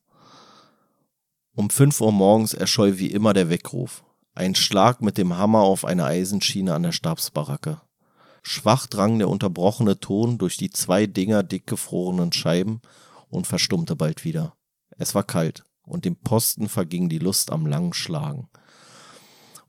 Um 1.56 1.70
5 1.70 2.02
Uhr 2.02 2.12
morgens 2.12 2.54
erscholl 2.54 3.00
wie 3.00 3.12
immer 3.12 3.34
der 3.34 3.50
Weckruf. 3.50 4.04
Ein 4.36 4.56
Schlag 4.56 5.02
mit 5.02 5.18
dem 5.18 5.38
Hammer 5.38 5.62
auf 5.62 5.86
eine 5.86 6.06
Eisenschiene 6.06 6.74
an 6.74 6.84
der 6.84 6.92
Stabsbaracke. 6.92 7.82
Schwach 8.44 8.88
drang 8.88 9.18
der 9.18 9.30
unterbrochene 9.30 10.00
Ton 10.00 10.38
durch 10.38 10.58
die 10.58 10.70
zwei 10.70 11.08
Dinger 11.08 11.44
dick 11.44 11.66
gefrorenen 11.66 12.34
Scheiben 12.34 12.82
und 13.30 13.48
verstummte 13.48 13.96
bald 13.96 14.26
wieder. 14.26 14.54
Es 14.98 15.16
war 15.16 15.24
kalt 15.24 15.64
und 15.86 16.06
dem 16.06 16.18
Posten 16.18 16.70
verging 16.70 17.10
die 17.10 17.20
Lust 17.20 17.52
am 17.52 17.66
langen 17.66 17.94
Schlagen. 17.94 18.50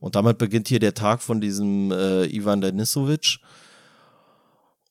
Und 0.01 0.17
damit 0.17 0.39
beginnt 0.39 0.69
hier 0.69 0.81
der 0.81 0.95
Tag 0.95 1.23
von 1.23 1.41
diesem 1.41 1.91
äh, 1.91 2.27
Ivan 2.27 2.61
Denisovic. 2.61 3.39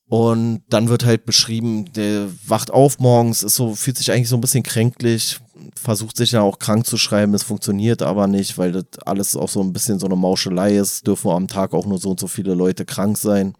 Und 0.07 0.63
dann 0.69 0.89
wird 0.89 1.05
halt 1.05 1.25
beschrieben, 1.25 1.91
der 1.93 2.27
wacht 2.47 2.71
auf 2.71 2.99
morgens, 2.99 3.43
ist 3.43 3.55
so, 3.55 3.75
fühlt 3.75 3.97
sich 3.97 4.11
eigentlich 4.11 4.29
so 4.29 4.37
ein 4.37 4.41
bisschen 4.41 4.63
kränklich, 4.63 5.39
versucht 5.75 6.17
sich 6.17 6.31
ja 6.31 6.41
auch 6.41 6.59
krank 6.59 6.85
zu 6.85 6.97
schreiben, 6.97 7.33
es 7.33 7.43
funktioniert 7.43 8.01
aber 8.01 8.27
nicht, 8.27 8.57
weil 8.57 8.71
das 8.71 8.85
alles 9.05 9.35
auch 9.35 9.49
so 9.49 9.61
ein 9.61 9.73
bisschen 9.73 9.99
so 9.99 10.05
eine 10.05 10.15
Mauschelei 10.15 10.77
ist, 10.77 11.07
dürfen 11.07 11.31
am 11.31 11.47
Tag 11.47 11.73
auch 11.73 11.85
nur 11.85 11.99
so 11.99 12.11
und 12.11 12.19
so 12.19 12.27
viele 12.27 12.53
Leute 12.53 12.85
krank 12.85 13.17
sein. 13.17 13.55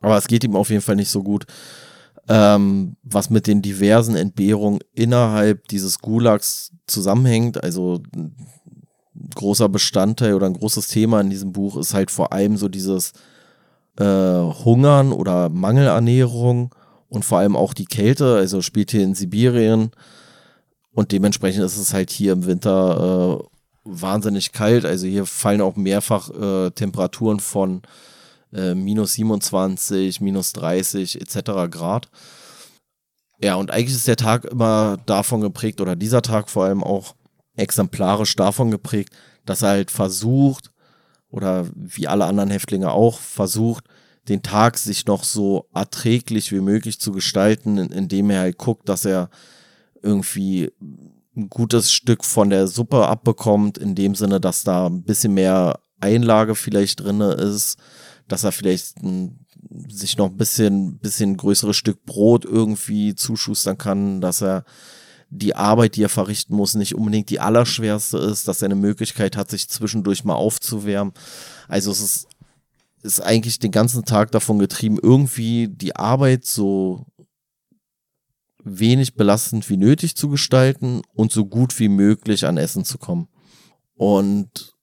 Aber 0.00 0.16
es 0.16 0.28
geht 0.28 0.44
ihm 0.44 0.56
auf 0.56 0.70
jeden 0.70 0.82
Fall 0.82 0.96
nicht 0.96 1.10
so 1.10 1.22
gut. 1.22 1.46
Ähm, 2.28 2.96
was 3.02 3.30
mit 3.30 3.46
den 3.46 3.62
diversen 3.62 4.16
Entbehrungen 4.16 4.80
innerhalb 4.94 5.68
dieses 5.68 5.98
Gulags 5.98 6.72
zusammenhängt, 6.86 7.62
also 7.62 8.02
ein 8.14 8.36
großer 9.34 9.68
Bestandteil 9.68 10.34
oder 10.34 10.46
ein 10.46 10.54
großes 10.54 10.88
Thema 10.88 11.20
in 11.20 11.30
diesem 11.30 11.52
Buch 11.52 11.76
ist 11.76 11.94
halt 11.94 12.10
vor 12.10 12.32
allem 12.32 12.56
so 12.56 12.68
dieses 12.68 13.12
äh, 13.98 14.04
Hungern 14.04 15.12
oder 15.12 15.48
Mangelernährung 15.48 16.74
und 17.08 17.24
vor 17.24 17.38
allem 17.38 17.56
auch 17.56 17.74
die 17.74 17.86
Kälte, 17.86 18.36
also 18.36 18.62
spielt 18.62 18.92
hier 18.92 19.02
in 19.02 19.14
Sibirien 19.14 19.90
und 20.92 21.12
dementsprechend 21.12 21.64
ist 21.64 21.76
es 21.76 21.92
halt 21.92 22.10
hier 22.10 22.32
im 22.32 22.46
Winter 22.46 23.40
äh, 23.40 23.44
wahnsinnig 23.84 24.52
kalt, 24.52 24.84
also 24.84 25.06
hier 25.06 25.26
fallen 25.26 25.60
auch 25.60 25.76
mehrfach 25.76 26.30
äh, 26.30 26.70
Temperaturen 26.70 27.40
von 27.40 27.82
äh, 28.52 28.74
minus 28.74 29.14
27, 29.14 30.20
minus 30.20 30.52
30 30.52 31.20
etc. 31.20 31.68
Grad. 31.70 32.08
Ja, 33.42 33.54
und 33.54 33.70
eigentlich 33.70 33.96
ist 33.96 34.08
der 34.08 34.16
Tag 34.16 34.44
immer 34.44 34.98
davon 35.06 35.40
geprägt, 35.40 35.80
oder 35.80 35.96
dieser 35.96 36.22
Tag 36.22 36.50
vor 36.50 36.64
allem 36.64 36.84
auch 36.84 37.14
exemplarisch 37.56 38.36
davon 38.36 38.70
geprägt, 38.70 39.14
dass 39.46 39.62
er 39.62 39.70
halt 39.70 39.90
versucht, 39.90 40.70
oder 41.30 41.66
wie 41.74 42.08
alle 42.08 42.26
anderen 42.26 42.50
Häftlinge 42.50 42.90
auch, 42.92 43.18
versucht, 43.18 43.84
den 44.28 44.42
Tag 44.42 44.76
sich 44.78 45.06
noch 45.06 45.24
so 45.24 45.66
erträglich 45.74 46.52
wie 46.52 46.60
möglich 46.60 47.00
zu 47.00 47.12
gestalten, 47.12 47.78
in- 47.78 47.92
indem 47.92 48.30
er 48.30 48.40
halt 48.40 48.58
guckt, 48.58 48.88
dass 48.88 49.04
er 49.04 49.30
irgendwie 50.02 50.70
ein 51.36 51.48
gutes 51.48 51.92
Stück 51.92 52.24
von 52.24 52.50
der 52.50 52.66
Suppe 52.66 53.06
abbekommt, 53.06 53.78
in 53.78 53.94
dem 53.94 54.14
Sinne, 54.14 54.40
dass 54.40 54.64
da 54.64 54.86
ein 54.86 55.02
bisschen 55.02 55.34
mehr 55.34 55.80
Einlage 56.00 56.54
vielleicht 56.54 57.00
drinne 57.00 57.32
ist, 57.32 57.78
dass 58.30 58.44
er 58.44 58.52
vielleicht 58.52 58.96
ein, 59.02 59.44
sich 59.88 60.16
noch 60.16 60.30
ein 60.30 60.36
bisschen, 60.36 60.98
bisschen 60.98 61.36
größeres 61.36 61.76
Stück 61.76 62.04
Brot 62.04 62.44
irgendwie 62.44 63.14
zuschustern 63.14 63.76
kann, 63.76 64.20
dass 64.20 64.40
er 64.40 64.64
die 65.30 65.54
Arbeit, 65.54 65.96
die 65.96 66.02
er 66.02 66.08
verrichten 66.08 66.54
muss, 66.54 66.74
nicht 66.74 66.94
unbedingt 66.94 67.30
die 67.30 67.40
allerschwerste 67.40 68.18
ist, 68.18 68.48
dass 68.48 68.62
er 68.62 68.66
eine 68.66 68.76
Möglichkeit 68.76 69.36
hat, 69.36 69.50
sich 69.50 69.68
zwischendurch 69.68 70.24
mal 70.24 70.34
aufzuwärmen. 70.34 71.12
Also 71.68 71.90
es 71.90 72.00
ist, 72.00 72.28
ist 73.02 73.20
eigentlich 73.20 73.58
den 73.58 73.70
ganzen 73.70 74.04
Tag 74.04 74.30
davon 74.32 74.58
getrieben, 74.58 74.98
irgendwie 75.00 75.68
die 75.68 75.96
Arbeit 75.96 76.44
so 76.44 77.06
wenig 78.62 79.14
belastend 79.14 79.68
wie 79.70 79.76
nötig 79.76 80.16
zu 80.16 80.28
gestalten 80.28 81.02
und 81.14 81.32
so 81.32 81.46
gut 81.46 81.78
wie 81.78 81.88
möglich 81.88 82.46
an 82.46 82.58
Essen 82.58 82.84
zu 82.84 82.98
kommen. 82.98 83.28
Und 83.94 84.74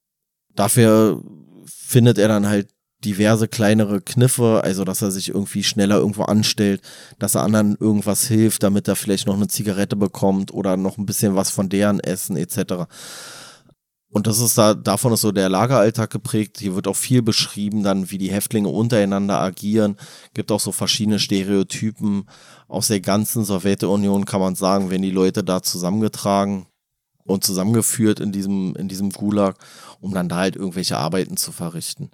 dafür 0.54 1.22
findet 1.66 2.18
er 2.18 2.28
dann 2.28 2.46
halt 2.46 2.68
diverse 3.04 3.46
kleinere 3.48 4.00
Kniffe, 4.00 4.62
also 4.64 4.84
dass 4.84 5.02
er 5.02 5.10
sich 5.10 5.28
irgendwie 5.28 5.62
schneller 5.62 5.96
irgendwo 5.98 6.22
anstellt, 6.22 6.82
dass 7.18 7.34
er 7.34 7.42
anderen 7.42 7.76
irgendwas 7.78 8.26
hilft, 8.26 8.62
damit 8.62 8.88
er 8.88 8.96
vielleicht 8.96 9.26
noch 9.26 9.36
eine 9.36 9.48
Zigarette 9.48 9.96
bekommt 9.96 10.52
oder 10.52 10.76
noch 10.76 10.98
ein 10.98 11.06
bisschen 11.06 11.36
was 11.36 11.50
von 11.50 11.68
deren 11.68 12.00
essen 12.00 12.36
etc. 12.36 12.86
Und 14.10 14.26
das 14.26 14.40
ist 14.40 14.56
da, 14.56 14.74
davon 14.74 15.12
ist 15.12 15.20
so 15.20 15.32
der 15.32 15.50
Lageralltag 15.50 16.10
geprägt. 16.10 16.58
Hier 16.58 16.74
wird 16.74 16.88
auch 16.88 16.96
viel 16.96 17.20
beschrieben, 17.22 17.82
dann 17.82 18.10
wie 18.10 18.18
die 18.18 18.32
Häftlinge 18.32 18.68
untereinander 18.68 19.38
agieren. 19.38 19.96
Gibt 20.32 20.50
auch 20.50 20.60
so 20.60 20.72
verschiedene 20.72 21.18
Stereotypen 21.18 22.24
aus 22.68 22.88
der 22.88 23.00
ganzen 23.00 23.44
Sowjetunion, 23.44 24.24
kann 24.24 24.40
man 24.40 24.54
sagen, 24.54 24.90
wenn 24.90 25.02
die 25.02 25.10
Leute 25.10 25.44
da 25.44 25.62
zusammengetragen 25.62 26.66
und 27.24 27.44
zusammengeführt 27.44 28.20
in 28.20 28.32
diesem, 28.32 28.74
in 28.76 28.88
diesem 28.88 29.10
Gulag, 29.10 29.56
um 30.00 30.14
dann 30.14 30.30
da 30.30 30.36
halt 30.36 30.56
irgendwelche 30.56 30.96
Arbeiten 30.96 31.36
zu 31.36 31.52
verrichten. 31.52 32.10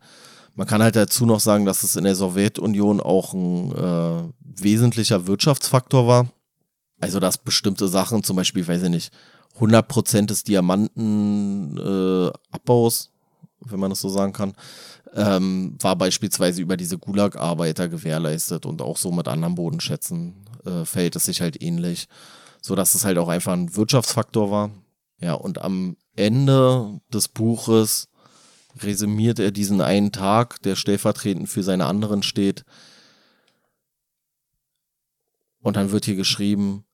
Man 0.55 0.67
kann 0.67 0.83
halt 0.83 0.97
dazu 0.97 1.27
noch 1.27 1.41
sagen, 1.41 1.65
dass 1.65 1.83
es 1.83 1.97
in 1.97 2.05
der 2.05 2.15
Sowjetunion 2.15 3.01
auch 3.01 3.35
ein 3.35 3.73
äh, 3.73 4.23
wesentlicher 4.41 5.27
Wirtschaftsfaktor 5.27 6.07
war. 6.07 6.29
Also, 7.01 7.19
dass 7.19 7.39
bestimmte 7.39 7.89
Sachen, 7.89 8.23
zum 8.23 8.37
Beispiel, 8.37 8.67
weiß 8.67 8.85
ich 8.85 8.91
nicht, 8.91 9.13
100% 9.59 10.27
des 10.27 10.45
Diamantenabbaus, 10.45 13.07
äh, 13.07 13.71
wenn 13.71 13.81
man 13.81 13.91
das 13.91 14.01
so 14.01 14.09
sagen 14.09 14.33
kann, 14.33 14.55
ähm, 15.15 15.77
war 15.81 15.97
beispielsweise 15.97 16.63
über 16.63 16.77
diese 16.77 16.99
Gulag-Arbeiter 16.99 17.89
gewährleistet 17.89 18.67
und 18.67 18.83
auch 18.83 18.97
so 18.97 19.13
mit 19.13 19.29
anderen 19.29 19.55
Bodenschätzen 19.55 20.45
äh, 20.65 20.85
verhält 20.85 21.17
es 21.17 21.25
sich 21.25 21.41
halt 21.41 21.63
ähnlich, 21.63 22.09
so 22.61 22.75
dass 22.75 22.95
es 22.95 23.05
halt 23.05 23.19
auch 23.19 23.29
einfach 23.29 23.53
ein 23.53 23.77
Wirtschaftsfaktor 23.77 24.51
war. 24.51 24.71
Ja, 25.21 25.35
und 25.35 25.63
am 25.63 25.97
Ende 26.17 27.01
des 27.13 27.29
Buches 27.29 28.09
resümiert 28.83 29.39
er 29.39 29.51
diesen 29.51 29.81
einen 29.81 30.13
Tag, 30.13 30.61
der 30.63 30.77
stellvertretend 30.77 31.49
für 31.49 31.63
seine 31.63 31.87
anderen 31.87 32.23
steht. 32.23 32.65
Und 35.61 35.77
dann 35.77 35.91
wird 35.93 36.05
hier 36.05 36.17
geschrieben, 36.17 36.85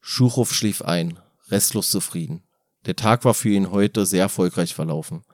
Schuchow 0.00 0.52
schlief 0.52 0.82
ein, 0.82 1.18
restlos 1.48 1.90
zufrieden. 1.90 2.42
Der 2.84 2.96
Tag 2.96 3.24
war 3.24 3.34
für 3.34 3.48
ihn 3.48 3.72
heute 3.72 4.06
sehr 4.06 4.22
erfolgreich 4.22 4.74
verlaufen. 4.74 5.24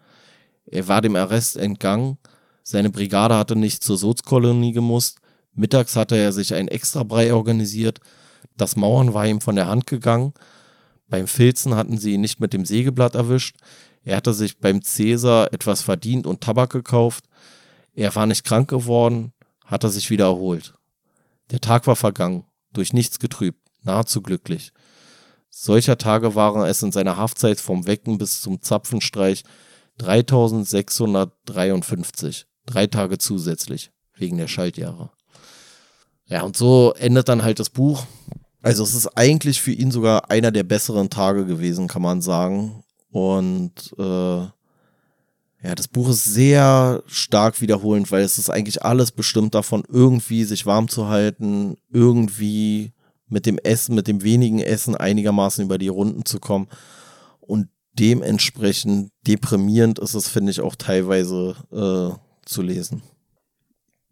Er 0.65 0.89
war 0.89 1.03
dem 1.03 1.17
Arrest 1.17 1.57
entgangen, 1.57 2.19
seine 2.63 2.91
Brigade 2.91 3.37
hatte 3.37 3.57
nicht 3.57 3.83
zur 3.83 3.99
Sozkolonie 3.99 4.73
gemusst, 4.73 5.19
mittags 5.53 5.97
hatte 5.97 6.17
er 6.17 6.33
sich 6.33 6.55
ein 6.55 6.69
Extrabrei 6.69 7.35
organisiert, 7.35 8.01
das 8.57 8.77
Mauern 8.77 9.13
war 9.13 9.27
ihm 9.27 9.41
von 9.41 9.57
der 9.57 9.67
Hand 9.67 9.87
gegangen, 9.87 10.33
beim 11.09 11.27
Filzen 11.27 11.75
hatten 11.75 11.99
sie 11.99 12.15
ihn 12.15 12.21
nicht 12.21 12.41
mit 12.41 12.53
dem 12.53 12.65
Sägeblatt 12.65 13.15
erwischt, 13.15 13.57
er 14.05 14.17
hatte 14.17 14.35
sich 14.35 14.59
beim 14.59 14.83
Cäsar 14.83 15.53
etwas 15.53 15.83
verdient 15.83 16.27
und 16.27 16.41
Tabak 16.41 16.71
gekauft. 16.71 17.27
Er 17.95 18.13
war 18.15 18.27
nicht 18.27 18.45
krank 18.45 18.69
geworden, 18.69 19.33
hatte 19.65 19.89
sich 19.91 20.11
wieder 20.11 20.27
erholt. 20.27 20.75
Der 21.51 21.61
Tag 21.61 21.87
war 21.87 21.97
vergangen, 21.97 22.45
durch 22.73 22.93
nichts 22.93 23.19
getrübt, 23.19 23.59
nahezu 23.83 24.21
glücklich. 24.23 24.73
Solcher 25.51 25.99
Tage 25.99 26.35
waren 26.35 26.67
es 26.67 26.83
in 26.83 26.93
seiner 26.93 27.19
Haftzeit 27.19 27.61
vom 27.61 27.87
Wecken 27.87 28.19
bis 28.19 28.41
zum 28.41 28.61
Zapfenstreich 28.63 29.45
3653. 29.99 32.47
Drei 32.65 32.87
Tage 32.87 33.19
zusätzlich, 33.19 33.91
wegen 34.17 34.39
der 34.39 34.49
Schaltjahre. 34.49 35.11
Ja, 36.25 36.41
und 36.43 36.57
so 36.57 36.95
endet 36.97 37.29
dann 37.29 37.43
halt 37.43 37.61
das 37.61 37.69
Buch. 37.69 38.07
Also 38.63 38.83
es 38.85 38.95
ist 38.95 39.19
eigentlich 39.19 39.61
für 39.61 39.73
ihn 39.73 39.91
sogar 39.91 40.31
einer 40.31 40.53
der 40.53 40.63
besseren 40.63 41.11
Tage 41.11 41.45
gewesen, 41.45 41.89
kann 41.89 42.01
man 42.01 42.23
sagen. 42.23 42.83
Und 43.13 43.95
äh, 43.99 44.47
ja, 45.63 45.75
das 45.77 45.87
Buch 45.87 46.09
ist 46.09 46.25
sehr 46.25 47.05
stark 47.07 47.61
wiederholend, 47.61 48.11
weil 48.11 48.25
es 48.25 48.39
ist 48.39 48.51
eigentlich 48.51 48.83
alles 48.83 49.13
bestimmt 49.13 49.55
davon, 49.55 49.85
irgendwie 49.89 50.45
sich 50.45 50.67
warm 50.67 50.89
zu 50.89 51.07
halten, 51.07 51.77
irgendwie 51.91 52.93
mit 53.29 53.47
dem 53.47 53.59
Essen, 53.59 53.95
mit 53.95 54.09
dem 54.09 54.23
wenigen 54.23 54.59
Essen 54.59 54.97
einigermaßen 54.97 55.65
über 55.65 55.79
die 55.79 55.89
Runden 55.89 56.25
zu 56.25 56.41
kommen. 56.41 56.69
Und 57.41 57.69
dementsprechend 57.93 59.13
deprimierend 59.27 59.99
ist 59.99 60.15
es, 60.15 60.29
finde 60.29 60.51
ich, 60.51 60.61
auch 60.61 60.75
teilweise 60.75 61.55
äh, 61.71 62.49
zu 62.49 62.63
lesen. 62.63 63.03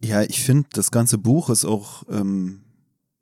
Ja, 0.03 0.23
ich 0.23 0.43
finde, 0.43 0.69
das 0.73 0.91
ganze 0.91 1.19
Buch 1.19 1.51
ist 1.51 1.65
auch 1.65 2.05
ähm, 2.11 2.63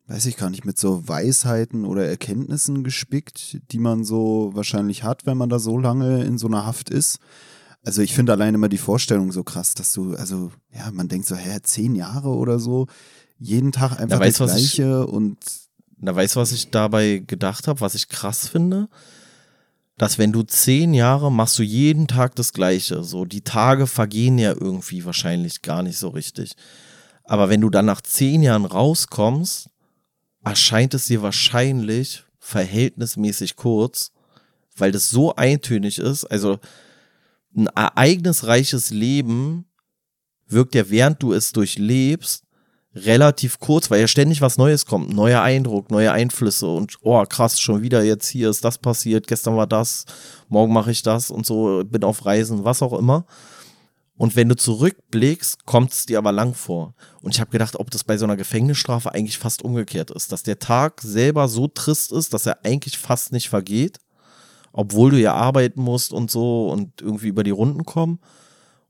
weiß 0.09 0.25
ich 0.27 0.37
gar 0.39 0.49
nicht, 0.49 0.65
mit 0.65 0.79
so 0.79 1.07
Weisheiten 1.07 1.85
oder 1.85 2.07
Erkenntnissen 2.07 2.83
gespickt, 2.83 3.59
die 3.71 3.79
man 3.79 4.05
so 4.05 4.51
wahrscheinlich 4.55 5.05
hat, 5.05 5.27
wenn 5.27 5.37
man 5.37 5.51
da 5.51 5.59
so 5.59 5.79
lange 5.79 6.25
in 6.25 6.39
so 6.39 6.47
einer 6.47 6.65
Haft 6.65 6.89
ist. 6.89 7.19
Also 7.85 8.01
ich 8.01 8.15
finde 8.15 8.33
allein 8.33 8.55
immer 8.55 8.71
die 8.71 8.79
Vorstellung 8.79 9.33
so 9.33 9.45
krass, 9.45 9.75
dass 9.75 9.93
du, 9.93 10.15
also 10.15 10.51
ja, 10.75 10.91
man 10.91 11.09
denkt 11.09 11.27
so, 11.27 11.37
hä, 11.37 11.59
zehn 11.63 11.95
Jahre 11.95 12.31
oder 12.31 12.59
so, 12.59 12.87
jeden 13.39 13.71
Tag 13.71 14.01
einfach 14.01 14.19
weiß, 14.19 14.39
das 14.39 14.53
Gleiche 14.53 15.05
ich, 15.07 15.13
und. 15.13 15.37
Da 15.99 16.15
weißt 16.15 16.37
du, 16.37 16.41
was 16.41 16.53
ich 16.53 16.71
dabei 16.71 17.23
gedacht 17.27 17.69
habe, 17.69 17.81
was 17.81 17.95
ich 17.95 18.09
krass 18.09 18.49
finde? 18.49 18.89
Dass 19.97 20.17
wenn 20.17 20.33
du 20.33 20.43
zehn 20.43 20.95
Jahre 20.95 21.31
machst 21.31 21.59
du 21.59 21.63
jeden 21.63 22.07
Tag 22.07 22.35
das 22.37 22.53
Gleiche. 22.53 23.03
So, 23.03 23.25
die 23.25 23.43
Tage 23.43 23.87
vergehen 23.87 24.39
ja 24.39 24.53
irgendwie 24.53 25.05
wahrscheinlich 25.05 25.61
gar 25.63 25.83
nicht 25.83 25.99
so 25.99 26.09
richtig. 26.09 26.55
Aber 27.25 27.49
wenn 27.49 27.61
du 27.61 27.69
dann 27.69 27.87
nach 27.87 28.01
zehn 28.01 28.43
Jahren 28.43 28.65
rauskommst 28.65 29.69
erscheint 30.45 30.95
es 30.95 31.07
dir 31.07 31.23
wahrscheinlich 31.23 32.25
verhältnismäßig 32.39 33.57
kurz, 33.57 34.13
weil 34.77 34.93
das 34.93 35.11
so 35.11 35.35
eintönig 35.35 35.99
ist. 35.99 36.25
Also 36.25 36.59
ein 37.57 37.67
ereignisreiches 37.67 38.91
Leben 38.91 39.67
wirkt 40.47 40.75
ja, 40.75 40.89
während 40.91 41.23
du 41.23 41.33
es 41.33 41.53
durchlebst, 41.53 42.45
relativ 42.95 43.59
kurz, 43.61 43.91
weil 43.91 44.01
ja 44.01 44.09
ständig 44.09 44.41
was 44.41 44.59
Neues 44.59 44.87
kommt. 44.87 45.13
Neuer 45.13 45.43
Eindruck, 45.43 45.91
neue 45.91 46.13
Einflüsse 46.13 46.67
und 46.67 46.97
oh 47.03 47.23
krass, 47.25 47.61
schon 47.61 47.83
wieder 47.83 48.03
jetzt 48.03 48.29
hier 48.29 48.51
ist 48.51 48.65
das 48.65 48.79
passiert, 48.79 49.27
gestern 49.27 49.57
war 49.57 49.67
das, 49.67 50.05
morgen 50.49 50.73
mache 50.73 50.91
ich 50.91 51.03
das 51.03 51.31
und 51.31 51.47
so, 51.47 51.83
bin 51.85 52.05
auf 52.05 52.25
Reisen, 52.25 52.65
was 52.65 52.83
auch 52.83 52.99
immer. 52.99 53.27
Und 54.19 54.35
wenn 54.35 54.49
du 54.49 54.57
zurückblickst, 54.57 55.65
kommt 55.65 55.93
es 55.93 56.05
dir 56.05 56.19
aber 56.19 56.33
lang 56.33 56.53
vor. 56.53 56.95
Und 57.23 57.35
ich 57.35 57.41
habe 57.41 57.53
gedacht, 57.53 57.77
ob 57.77 57.89
das 57.93 58.03
bei 58.03 58.19
so 58.19 58.25
einer 58.25 58.37
Gefängnisstrafe 58.37 59.15
eigentlich 59.15 59.39
fast 59.39 59.63
umgekehrt 59.63 60.11
ist. 60.11 60.33
Dass 60.33 60.43
der 60.43 60.59
Tag 60.59 61.01
selber 61.01 61.47
so 61.47 61.69
trist 61.69 62.11
ist, 62.11 62.35
dass 62.35 62.45
er 62.45 62.65
eigentlich 62.65 62.99
fast 62.99 63.31
nicht 63.31 63.49
vergeht. 63.49 63.99
Obwohl 64.73 65.13
du 65.13 65.21
ja 65.21 65.35
arbeiten 65.35 65.81
musst 65.81 66.13
und 66.13 66.33
so 66.33 66.69
und 66.69 67.01
irgendwie 67.01 67.29
über 67.29 67.45
die 67.45 67.53
Runden 67.53 67.85
kommen. 67.85 68.19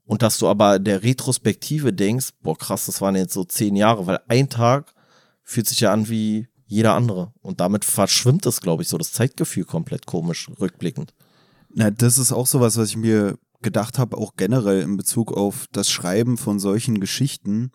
Und 0.03 0.23
dass 0.23 0.39
du 0.39 0.47
aber 0.47 0.79
der 0.79 1.03
Retrospektive 1.03 1.93
denkst, 1.93 2.29
boah 2.41 2.57
krass, 2.57 2.87
das 2.87 2.99
waren 2.99 3.15
jetzt 3.15 3.35
so 3.35 3.43
zehn 3.43 3.75
Jahre, 3.75 4.07
weil 4.07 4.19
ein 4.27 4.49
Tag 4.49 4.95
fühlt 5.43 5.67
sich 5.67 5.81
ja 5.81 5.93
an 5.93 6.09
wie 6.09 6.47
jeder 6.65 6.95
andere. 6.95 7.33
Und 7.41 7.59
damit 7.59 7.85
verschwimmt 7.85 8.47
es, 8.47 8.61
glaube 8.61 8.81
ich, 8.81 8.89
so 8.89 8.97
das 8.97 9.11
Zeitgefühl 9.11 9.65
komplett 9.65 10.07
komisch, 10.07 10.49
rückblickend. 10.59 11.13
Na, 11.71 11.91
das 11.91 12.17
ist 12.17 12.31
auch 12.31 12.47
sowas, 12.47 12.77
was 12.77 12.89
ich 12.89 12.97
mir 12.97 13.37
gedacht 13.61 13.99
habe, 13.99 14.17
auch 14.17 14.33
generell 14.35 14.81
in 14.81 14.97
Bezug 14.97 15.31
auf 15.31 15.67
das 15.71 15.89
Schreiben 15.89 16.37
von 16.37 16.59
solchen 16.59 16.99
Geschichten, 16.99 17.71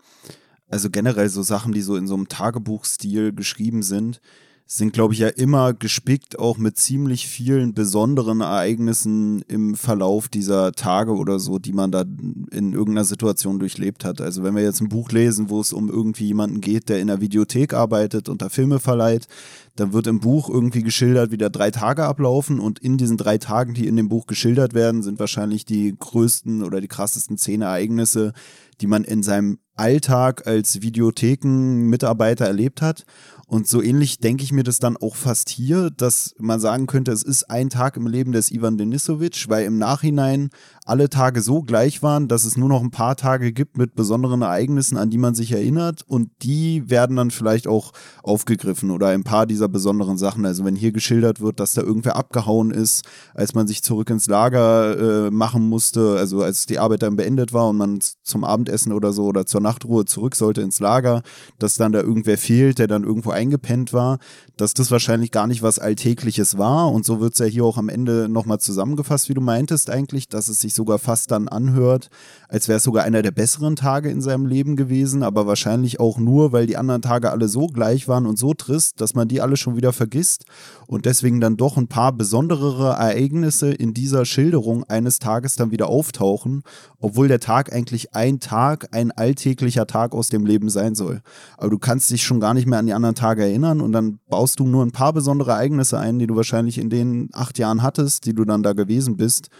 also 0.68 0.90
generell 0.90 1.28
so 1.28 1.42
Sachen, 1.42 1.72
die 1.72 1.82
so 1.82 1.96
in 1.96 2.06
so 2.06 2.14
einem 2.14 2.28
Tagebuchstil 2.28 3.32
geschrieben 3.32 3.82
sind, 3.82 4.20
sind, 4.66 4.94
glaube 4.94 5.12
ich, 5.12 5.20
ja 5.20 5.28
immer 5.28 5.74
gespickt 5.74 6.38
auch 6.38 6.56
mit 6.56 6.78
ziemlich 6.78 7.28
vielen 7.28 7.74
besonderen 7.74 8.40
Ereignissen 8.40 9.42
im 9.42 9.74
Verlauf 9.74 10.28
dieser 10.28 10.72
Tage 10.72 11.12
oder 11.12 11.38
so, 11.38 11.58
die 11.58 11.74
man 11.74 11.90
da 11.90 12.02
in 12.50 12.72
irgendeiner 12.72 13.04
Situation 13.04 13.58
durchlebt 13.58 14.06
hat. 14.06 14.22
Also 14.22 14.42
wenn 14.42 14.56
wir 14.56 14.62
jetzt 14.62 14.80
ein 14.80 14.88
Buch 14.88 15.10
lesen, 15.10 15.50
wo 15.50 15.60
es 15.60 15.74
um 15.74 15.90
irgendwie 15.90 16.26
jemanden 16.28 16.62
geht, 16.62 16.88
der 16.88 17.00
in 17.00 17.08
der 17.08 17.20
Videothek 17.20 17.74
arbeitet 17.74 18.30
und 18.30 18.40
da 18.40 18.48
Filme 18.48 18.80
verleiht, 18.80 19.28
dann 19.76 19.92
wird 19.92 20.06
im 20.06 20.20
Buch 20.20 20.48
irgendwie 20.48 20.82
geschildert, 20.82 21.30
wie 21.30 21.36
da 21.36 21.50
drei 21.50 21.70
Tage 21.70 22.04
ablaufen 22.04 22.58
und 22.58 22.78
in 22.78 22.96
diesen 22.96 23.18
drei 23.18 23.36
Tagen, 23.36 23.74
die 23.74 23.86
in 23.86 23.96
dem 23.96 24.08
Buch 24.08 24.26
geschildert 24.26 24.72
werden, 24.72 25.02
sind 25.02 25.18
wahrscheinlich 25.18 25.66
die 25.66 25.94
größten 25.98 26.62
oder 26.62 26.80
die 26.80 26.88
krassesten 26.88 27.36
zehn 27.36 27.60
Ereignisse, 27.60 28.32
die 28.80 28.86
man 28.86 29.04
in 29.04 29.22
seinem 29.22 29.58
Alltag 29.76 30.46
als 30.46 30.82
Videothekenmitarbeiter 30.82 32.46
erlebt 32.46 32.82
hat. 32.82 33.04
Und 33.46 33.68
so 33.68 33.82
ähnlich 33.82 34.18
denke 34.18 34.42
ich 34.42 34.52
mir 34.52 34.62
das 34.62 34.78
dann 34.78 34.96
auch 34.96 35.16
fast 35.16 35.48
hier, 35.48 35.90
dass 35.90 36.34
man 36.38 36.60
sagen 36.60 36.86
könnte, 36.86 37.12
es 37.12 37.22
ist 37.22 37.50
ein 37.50 37.70
Tag 37.70 37.96
im 37.96 38.06
Leben 38.06 38.32
des 38.32 38.50
Ivan 38.50 38.78
Denisovic, 38.78 39.48
weil 39.48 39.64
im 39.64 39.78
Nachhinein 39.78 40.50
alle 40.84 41.08
Tage 41.08 41.40
so 41.40 41.62
gleich 41.62 42.02
waren, 42.02 42.28
dass 42.28 42.44
es 42.44 42.58
nur 42.58 42.68
noch 42.68 42.82
ein 42.82 42.90
paar 42.90 43.16
Tage 43.16 43.52
gibt 43.52 43.78
mit 43.78 43.94
besonderen 43.94 44.42
Ereignissen, 44.42 44.98
an 44.98 45.08
die 45.08 45.16
man 45.16 45.34
sich 45.34 45.52
erinnert 45.52 46.02
und 46.06 46.30
die 46.42 46.88
werden 46.90 47.16
dann 47.16 47.30
vielleicht 47.30 47.66
auch 47.66 47.92
aufgegriffen 48.22 48.90
oder 48.90 49.08
ein 49.08 49.24
paar 49.24 49.46
dieser 49.46 49.68
besonderen 49.68 50.18
Sachen. 50.18 50.44
Also 50.44 50.64
wenn 50.66 50.76
hier 50.76 50.92
geschildert 50.92 51.40
wird, 51.40 51.58
dass 51.58 51.72
da 51.72 51.80
irgendwer 51.80 52.16
abgehauen 52.16 52.70
ist, 52.70 53.06
als 53.32 53.54
man 53.54 53.66
sich 53.66 53.82
zurück 53.82 54.10
ins 54.10 54.26
Lager 54.26 55.26
äh, 55.26 55.30
machen 55.30 55.66
musste, 55.70 56.16
also 56.18 56.42
als 56.42 56.66
die 56.66 56.78
Arbeit 56.78 57.02
dann 57.02 57.16
beendet 57.16 57.54
war 57.54 57.68
und 57.68 57.78
man 57.78 58.00
zum 58.22 58.44
Abendessen 58.44 58.92
oder 58.92 59.14
so 59.14 59.24
oder 59.24 59.46
zur 59.46 59.62
Nachtruhe 59.62 60.04
zurück 60.04 60.36
sollte 60.36 60.60
ins 60.60 60.80
Lager, 60.80 61.22
dass 61.58 61.76
dann 61.76 61.92
da 61.92 62.00
irgendwer 62.00 62.36
fehlt, 62.36 62.78
der 62.78 62.88
dann 62.88 63.04
irgendwo 63.04 63.30
eingepennt 63.30 63.94
war, 63.94 64.18
dass 64.58 64.74
das 64.74 64.90
wahrscheinlich 64.90 65.30
gar 65.30 65.46
nicht 65.46 65.62
was 65.62 65.78
Alltägliches 65.78 66.58
war 66.58 66.92
und 66.92 67.06
so 67.06 67.20
wird 67.20 67.32
es 67.32 67.38
ja 67.38 67.46
hier 67.46 67.64
auch 67.64 67.78
am 67.78 67.88
Ende 67.88 68.28
nochmal 68.28 68.60
zusammengefasst, 68.60 69.30
wie 69.30 69.34
du 69.34 69.40
meintest 69.40 69.88
eigentlich, 69.88 70.28
dass 70.28 70.48
es 70.48 70.60
sich 70.60 70.73
sich 70.74 70.76
sogar 70.76 70.98
fast 70.98 71.30
dann 71.30 71.48
anhört, 71.48 72.10
als 72.48 72.68
wäre 72.68 72.78
es 72.78 72.82
sogar 72.82 73.04
einer 73.04 73.22
der 73.22 73.30
besseren 73.30 73.76
Tage 73.76 74.10
in 74.10 74.20
seinem 74.20 74.46
Leben 74.46 74.76
gewesen, 74.76 75.22
aber 75.22 75.46
wahrscheinlich 75.46 76.00
auch 76.00 76.18
nur, 76.18 76.52
weil 76.52 76.66
die 76.66 76.76
anderen 76.76 77.02
Tage 77.02 77.30
alle 77.30 77.48
so 77.48 77.68
gleich 77.68 78.08
waren 78.08 78.26
und 78.26 78.38
so 78.38 78.54
trist, 78.54 79.00
dass 79.00 79.14
man 79.14 79.28
die 79.28 79.40
alle 79.40 79.56
schon 79.56 79.76
wieder 79.76 79.92
vergisst 79.92 80.44
und 80.86 81.06
deswegen 81.06 81.40
dann 81.40 81.56
doch 81.56 81.76
ein 81.76 81.88
paar 81.88 82.12
besonderere 82.12 82.90
Ereignisse 82.90 83.72
in 83.72 83.94
dieser 83.94 84.24
Schilderung 84.24 84.84
eines 84.84 85.18
Tages 85.18 85.56
dann 85.56 85.70
wieder 85.70 85.88
auftauchen, 85.88 86.62
obwohl 86.98 87.28
der 87.28 87.40
Tag 87.40 87.72
eigentlich 87.72 88.14
ein 88.14 88.40
Tag, 88.40 88.88
ein 88.92 89.10
alltäglicher 89.12 89.86
Tag 89.86 90.12
aus 90.12 90.28
dem 90.28 90.44
Leben 90.44 90.68
sein 90.68 90.94
soll. 90.94 91.22
Aber 91.56 91.70
du 91.70 91.78
kannst 91.78 92.10
dich 92.10 92.24
schon 92.24 92.40
gar 92.40 92.54
nicht 92.54 92.66
mehr 92.66 92.78
an 92.78 92.86
die 92.86 92.94
anderen 92.94 93.14
Tage 93.14 93.42
erinnern 93.42 93.80
und 93.80 93.92
dann 93.92 94.18
baust 94.28 94.58
du 94.60 94.66
nur 94.66 94.84
ein 94.84 94.92
paar 94.92 95.12
besondere 95.12 95.52
Ereignisse 95.52 95.98
ein, 95.98 96.18
die 96.18 96.26
du 96.26 96.36
wahrscheinlich 96.36 96.78
in 96.78 96.90
den 96.90 97.28
acht 97.32 97.58
Jahren 97.58 97.82
hattest, 97.82 98.26
die 98.26 98.34
du 98.34 98.44
dann 98.44 98.62
da 98.62 98.72
gewesen 98.72 99.16
bist. 99.16 99.50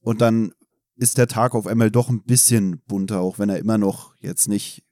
Und 0.00 0.20
dann 0.20 0.52
ist 0.96 1.18
der 1.18 1.28
Tag 1.28 1.54
auf 1.54 1.66
einmal 1.66 1.90
doch 1.90 2.08
ein 2.08 2.22
bisschen 2.22 2.80
bunter, 2.86 3.20
auch 3.20 3.38
wenn 3.38 3.48
er 3.48 3.58
immer 3.58 3.78
noch 3.78 4.14
jetzt 4.20 4.48
nicht 4.48 4.82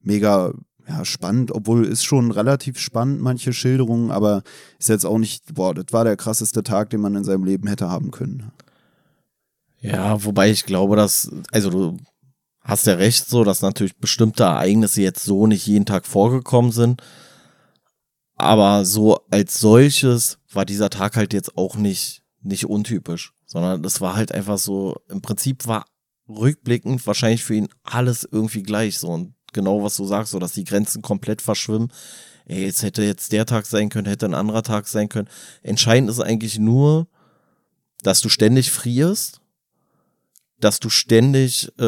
mega 0.00 0.52
ja, 0.88 1.04
spannend, 1.04 1.52
obwohl 1.52 1.84
ist 1.84 2.04
schon 2.04 2.30
relativ 2.30 2.78
spannend, 2.78 3.20
manche 3.20 3.52
Schilderungen, 3.52 4.10
aber 4.10 4.42
ist 4.78 4.88
jetzt 4.88 5.04
auch 5.04 5.18
nicht, 5.18 5.54
boah, 5.54 5.74
das 5.74 5.86
war 5.90 6.04
der 6.04 6.16
krasseste 6.16 6.62
Tag, 6.62 6.90
den 6.90 7.00
man 7.00 7.14
in 7.14 7.24
seinem 7.24 7.44
Leben 7.44 7.68
hätte 7.68 7.88
haben 7.88 8.10
können. 8.10 8.50
Ja, 9.80 10.24
wobei 10.24 10.50
ich 10.50 10.64
glaube, 10.64 10.96
dass, 10.96 11.30
also 11.52 11.70
du 11.70 11.96
hast 12.62 12.86
ja 12.86 12.94
recht 12.94 13.28
so, 13.28 13.44
dass 13.44 13.62
natürlich 13.62 13.96
bestimmte 13.98 14.44
Ereignisse 14.44 15.02
jetzt 15.02 15.24
so 15.24 15.46
nicht 15.46 15.66
jeden 15.66 15.86
Tag 15.86 16.06
vorgekommen 16.06 16.72
sind. 16.72 17.02
Aber 18.34 18.84
so 18.84 19.20
als 19.30 19.60
solches 19.60 20.38
war 20.52 20.64
dieser 20.64 20.90
Tag 20.90 21.16
halt 21.16 21.32
jetzt 21.32 21.56
auch 21.56 21.76
nicht, 21.76 22.22
nicht 22.40 22.66
untypisch 22.66 23.34
sondern 23.48 23.82
das 23.82 24.00
war 24.00 24.14
halt 24.14 24.30
einfach 24.30 24.58
so, 24.58 24.96
im 25.08 25.22
Prinzip 25.22 25.66
war 25.66 25.86
rückblickend 26.28 27.04
wahrscheinlich 27.06 27.42
für 27.42 27.54
ihn 27.54 27.68
alles 27.82 28.28
irgendwie 28.30 28.62
gleich 28.62 28.98
so 28.98 29.08
und 29.08 29.34
genau 29.52 29.82
was 29.82 29.96
du 29.96 30.04
sagst, 30.04 30.32
so 30.32 30.38
dass 30.38 30.52
die 30.52 30.64
Grenzen 30.64 31.00
komplett 31.02 31.40
verschwimmen. 31.42 31.90
Ey, 32.44 32.64
jetzt 32.64 32.82
hätte 32.82 33.02
jetzt 33.02 33.32
der 33.32 33.46
Tag 33.46 33.66
sein 33.66 33.88
können, 33.88 34.06
hätte 34.06 34.26
ein 34.26 34.34
anderer 34.34 34.62
Tag 34.62 34.86
sein 34.86 35.08
können. 35.08 35.28
Entscheidend 35.62 36.10
ist 36.10 36.20
eigentlich 36.20 36.58
nur, 36.58 37.08
dass 38.02 38.20
du 38.20 38.28
ständig 38.28 38.70
frierst, 38.70 39.40
dass 40.60 40.78
du 40.78 40.90
ständig 40.90 41.70
äh, 41.78 41.84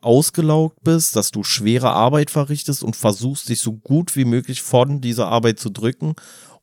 ausgelaugt 0.00 0.82
bist, 0.82 1.14
dass 1.16 1.30
du 1.30 1.42
schwere 1.42 1.90
Arbeit 1.90 2.30
verrichtest 2.30 2.82
und 2.82 2.96
versuchst, 2.96 3.50
dich 3.50 3.60
so 3.60 3.72
gut 3.72 4.16
wie 4.16 4.24
möglich 4.24 4.62
von 4.62 5.02
dieser 5.02 5.28
Arbeit 5.28 5.58
zu 5.58 5.68
drücken 5.70 6.14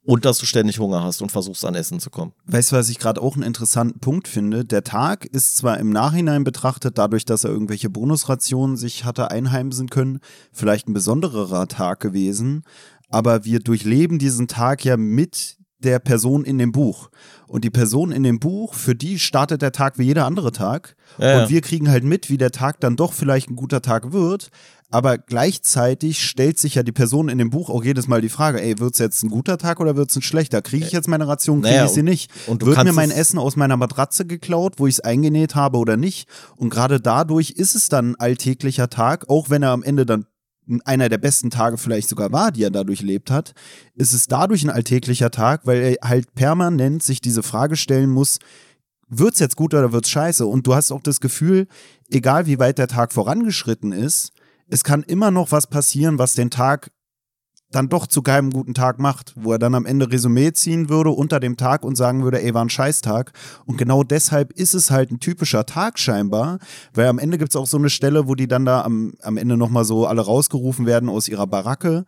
und 0.08 0.24
dass 0.24 0.38
du 0.38 0.46
ständig 0.46 0.80
Hunger 0.80 1.04
hast 1.04 1.22
und 1.22 1.34
versuchst 1.34 1.66
an 1.66 1.76
Essen 1.76 2.00
zu 2.00 2.10
kommen. 2.10 2.32
Weißt 2.46 2.72
du, 2.72 2.78
was 2.78 2.88
ich 2.88 2.98
gerade 2.98 3.22
auch 3.22 3.36
einen 3.36 3.44
interessanten 3.44 4.00
Punkt 4.00 4.30
finde? 4.30 4.64
Der 4.64 4.86
Tag 4.86 5.26
ist 5.26 5.58
zwar 5.58 5.80
im 5.80 5.90
Nachhinein 5.90 6.46
betrachtet, 6.46 6.98
dadurch, 6.98 7.26
dass 7.26 7.44
er 7.44 7.50
irgendwelche 7.50 7.90
Bonusrationen 7.90 8.78
sich 8.78 9.04
hatte 9.04 9.32
einheimsen 9.32 9.90
können, 9.90 10.20
vielleicht 10.54 10.88
ein 10.88 10.94
besonderer 10.94 11.68
Tag 11.68 12.00
gewesen, 12.00 12.64
aber 13.10 13.44
wir 13.44 13.60
durchleben 13.60 14.18
diesen 14.18 14.48
Tag 14.48 14.86
ja 14.86 14.96
mit 14.96 15.58
der 15.80 16.00
Person 16.00 16.44
in 16.44 16.58
dem 16.58 16.72
Buch. 16.72 17.10
Und 17.48 17.64
die 17.64 17.70
Person 17.70 18.12
in 18.12 18.24
dem 18.24 18.40
Buch, 18.40 18.74
für 18.74 18.96
die 18.96 19.20
startet 19.20 19.62
der 19.62 19.72
Tag 19.72 19.98
wie 19.98 20.04
jeder 20.04 20.26
andere 20.26 20.52
Tag. 20.52 20.96
Ja, 21.18 21.44
und 21.44 21.50
wir 21.50 21.62
kriegen 21.62 21.90
halt 21.90 22.04
mit, 22.04 22.30
wie 22.30 22.38
der 22.38 22.52
Tag 22.52 22.80
dann 22.80 22.96
doch 22.96 23.14
vielleicht 23.14 23.50
ein 23.50 23.56
guter 23.56 23.82
Tag 23.82 24.12
wird. 24.12 24.50
Aber 24.90 25.18
gleichzeitig 25.18 26.24
stellt 26.24 26.58
sich 26.58 26.76
ja 26.76 26.84
die 26.84 26.94
Person 26.94 27.28
in 27.28 27.38
dem 27.38 27.50
Buch 27.50 27.70
auch 27.70 27.84
jedes 27.84 28.08
Mal 28.08 28.22
die 28.22 28.30
Frage, 28.30 28.62
ey, 28.62 28.80
wird 28.80 28.94
es 28.94 29.00
jetzt 29.00 29.22
ein 29.22 29.30
guter 29.30 29.58
Tag 29.58 29.82
oder 29.82 29.98
wird 29.98 30.10
es 30.10 30.16
ein 30.16 30.22
schlechter? 30.22 30.62
Kriege 30.62 30.86
ich 30.86 30.94
jetzt 30.94 31.10
meine 31.10 31.28
Ration, 31.28 31.62
kriege 31.62 31.76
naja, 31.76 31.86
ich 31.86 31.92
sie 31.92 32.04
nicht? 32.04 32.32
Und 32.48 32.66
wird 32.66 32.82
mir 32.84 32.94
mein 32.94 33.12
Essen 33.12 33.38
aus 33.38 33.58
meiner 33.58 33.76
Matratze 33.76 34.26
geklaut, 34.26 34.76
wo 34.78 34.88
ich 34.88 34.96
es 34.96 35.00
eingenäht 35.02 35.56
habe 35.56 35.78
oder 35.78 35.98
nicht? 35.98 36.30
Und 36.56 36.70
gerade 36.70 37.02
dadurch 37.02 37.52
ist 37.52 37.76
es 37.76 37.90
dann 37.90 38.12
ein 38.12 38.16
alltäglicher 38.16 38.90
Tag, 38.90 39.30
auch 39.30 39.50
wenn 39.50 39.62
er 39.62 39.72
am 39.72 39.84
Ende 39.84 40.06
dann 40.06 40.26
einer 40.86 41.10
der 41.10 41.18
besten 41.18 41.50
Tage 41.50 41.78
vielleicht 41.78 42.10
sogar 42.10 42.32
war, 42.32 42.52
die 42.52 42.64
er 42.64 42.72
dadurch 42.72 43.02
lebt 43.02 43.32
hat, 43.32 43.54
ist 43.96 44.14
es 44.14 44.28
dadurch 44.28 44.64
ein 44.64 44.70
alltäglicher 44.70 45.32
Tag, 45.32 45.62
weil 45.66 45.80
er 45.80 46.10
halt 46.10 46.34
permanent 46.36 47.04
sich 47.04 47.22
diese 47.22 47.44
Frage 47.44 47.76
stellen 47.76 48.10
muss, 48.10 48.40
wird's 49.08 49.40
jetzt 49.40 49.56
gut 49.56 49.74
oder 49.74 49.94
wird's 49.94 50.10
scheiße? 50.10 50.46
Und 50.46 50.68
du 50.68 50.76
hast 50.76 50.92
auch 50.92 51.02
das 51.02 51.20
Gefühl, 51.20 51.68
egal 52.10 52.46
wie 52.46 52.60
weit 52.60 52.78
der 52.78 52.88
Tag 52.88 53.14
vorangeschritten 53.14 53.92
ist, 53.92 54.32
es 54.70 54.84
kann 54.84 55.04
immer 55.04 55.32
noch 55.32 55.52
was 55.52 55.68
passieren, 55.68 56.20
was 56.20 56.34
den 56.34 56.50
Tag 56.50 56.92
dann 57.72 57.90
doch 57.90 58.08
zu 58.08 58.22
keinem 58.22 58.52
guten 58.52 58.74
Tag 58.74 59.00
macht, 59.00 59.34
wo 59.36 59.52
er 59.52 59.60
dann 59.60 59.76
am 59.76 59.86
Ende 59.86 60.10
Resümee 60.12 60.54
ziehen 60.54 60.90
würde 60.90 61.10
unter 61.10 61.40
dem 61.40 61.58
Tag 61.58 61.84
und 61.84 61.96
sagen 61.96 62.24
würde, 62.24 62.42
ey, 62.42 62.54
war 62.54 62.64
ein 62.64 62.70
Scheißtag. 62.70 63.34
Und 63.66 63.78
genau 63.78 64.04
deshalb 64.04 64.54
ist 64.54 64.74
es 64.74 64.90
halt 64.90 65.12
ein 65.12 65.20
typischer 65.20 65.66
Tag 65.66 66.00
scheinbar, 66.00 66.60
weil 66.94 67.08
am 67.08 67.20
Ende 67.20 67.38
gibt 67.38 67.52
es 67.52 67.56
auch 67.56 67.68
so 67.68 67.78
eine 67.78 67.90
Stelle, 67.90 68.28
wo 68.28 68.36
die 68.36 68.48
dann 68.48 68.66
da 68.66 68.84
am, 68.84 69.14
am 69.22 69.38
Ende 69.38 69.58
nochmal 69.58 69.84
so 69.84 70.06
alle 70.08 70.22
rausgerufen 70.22 70.86
werden 70.86 71.10
aus 71.10 71.28
ihrer 71.28 71.48
Baracke 71.48 72.06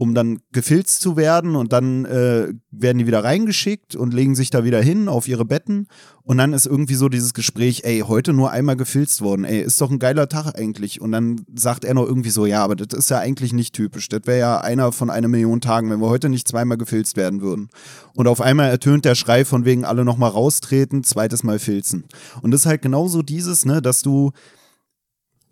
um 0.00 0.14
dann 0.14 0.38
gefilzt 0.50 1.02
zu 1.02 1.18
werden 1.18 1.56
und 1.56 1.74
dann 1.74 2.06
äh, 2.06 2.54
werden 2.70 2.96
die 2.96 3.06
wieder 3.06 3.22
reingeschickt 3.22 3.94
und 3.94 4.14
legen 4.14 4.34
sich 4.34 4.48
da 4.48 4.64
wieder 4.64 4.80
hin 4.80 5.10
auf 5.10 5.28
ihre 5.28 5.44
Betten. 5.44 5.88
Und 6.22 6.38
dann 6.38 6.54
ist 6.54 6.64
irgendwie 6.64 6.94
so 6.94 7.10
dieses 7.10 7.34
Gespräch, 7.34 7.82
ey, 7.84 8.00
heute 8.00 8.32
nur 8.32 8.50
einmal 8.50 8.76
gefilzt 8.76 9.20
worden, 9.20 9.44
ey, 9.44 9.60
ist 9.60 9.78
doch 9.78 9.90
ein 9.90 9.98
geiler 9.98 10.26
Tag 10.26 10.58
eigentlich. 10.58 11.02
Und 11.02 11.12
dann 11.12 11.44
sagt 11.54 11.84
er 11.84 11.92
noch 11.92 12.06
irgendwie 12.06 12.30
so, 12.30 12.46
ja, 12.46 12.64
aber 12.64 12.76
das 12.76 12.98
ist 12.98 13.10
ja 13.10 13.18
eigentlich 13.18 13.52
nicht 13.52 13.74
typisch, 13.74 14.08
das 14.08 14.22
wäre 14.24 14.38
ja 14.38 14.60
einer 14.62 14.90
von 14.92 15.10
einer 15.10 15.28
Million 15.28 15.60
Tagen, 15.60 15.90
wenn 15.90 16.00
wir 16.00 16.08
heute 16.08 16.30
nicht 16.30 16.48
zweimal 16.48 16.78
gefilzt 16.78 17.18
werden 17.18 17.42
würden. 17.42 17.68
Und 18.14 18.26
auf 18.26 18.40
einmal 18.40 18.70
ertönt 18.70 19.04
der 19.04 19.14
Schrei 19.14 19.44
von 19.44 19.66
wegen 19.66 19.84
alle 19.84 20.06
nochmal 20.06 20.30
raustreten, 20.30 21.04
zweites 21.04 21.42
Mal 21.42 21.58
filzen. 21.58 22.06
Und 22.40 22.52
das 22.52 22.62
ist 22.62 22.66
halt 22.66 22.80
genauso 22.80 23.20
dieses, 23.20 23.66
ne, 23.66 23.82
dass 23.82 24.00
du 24.00 24.30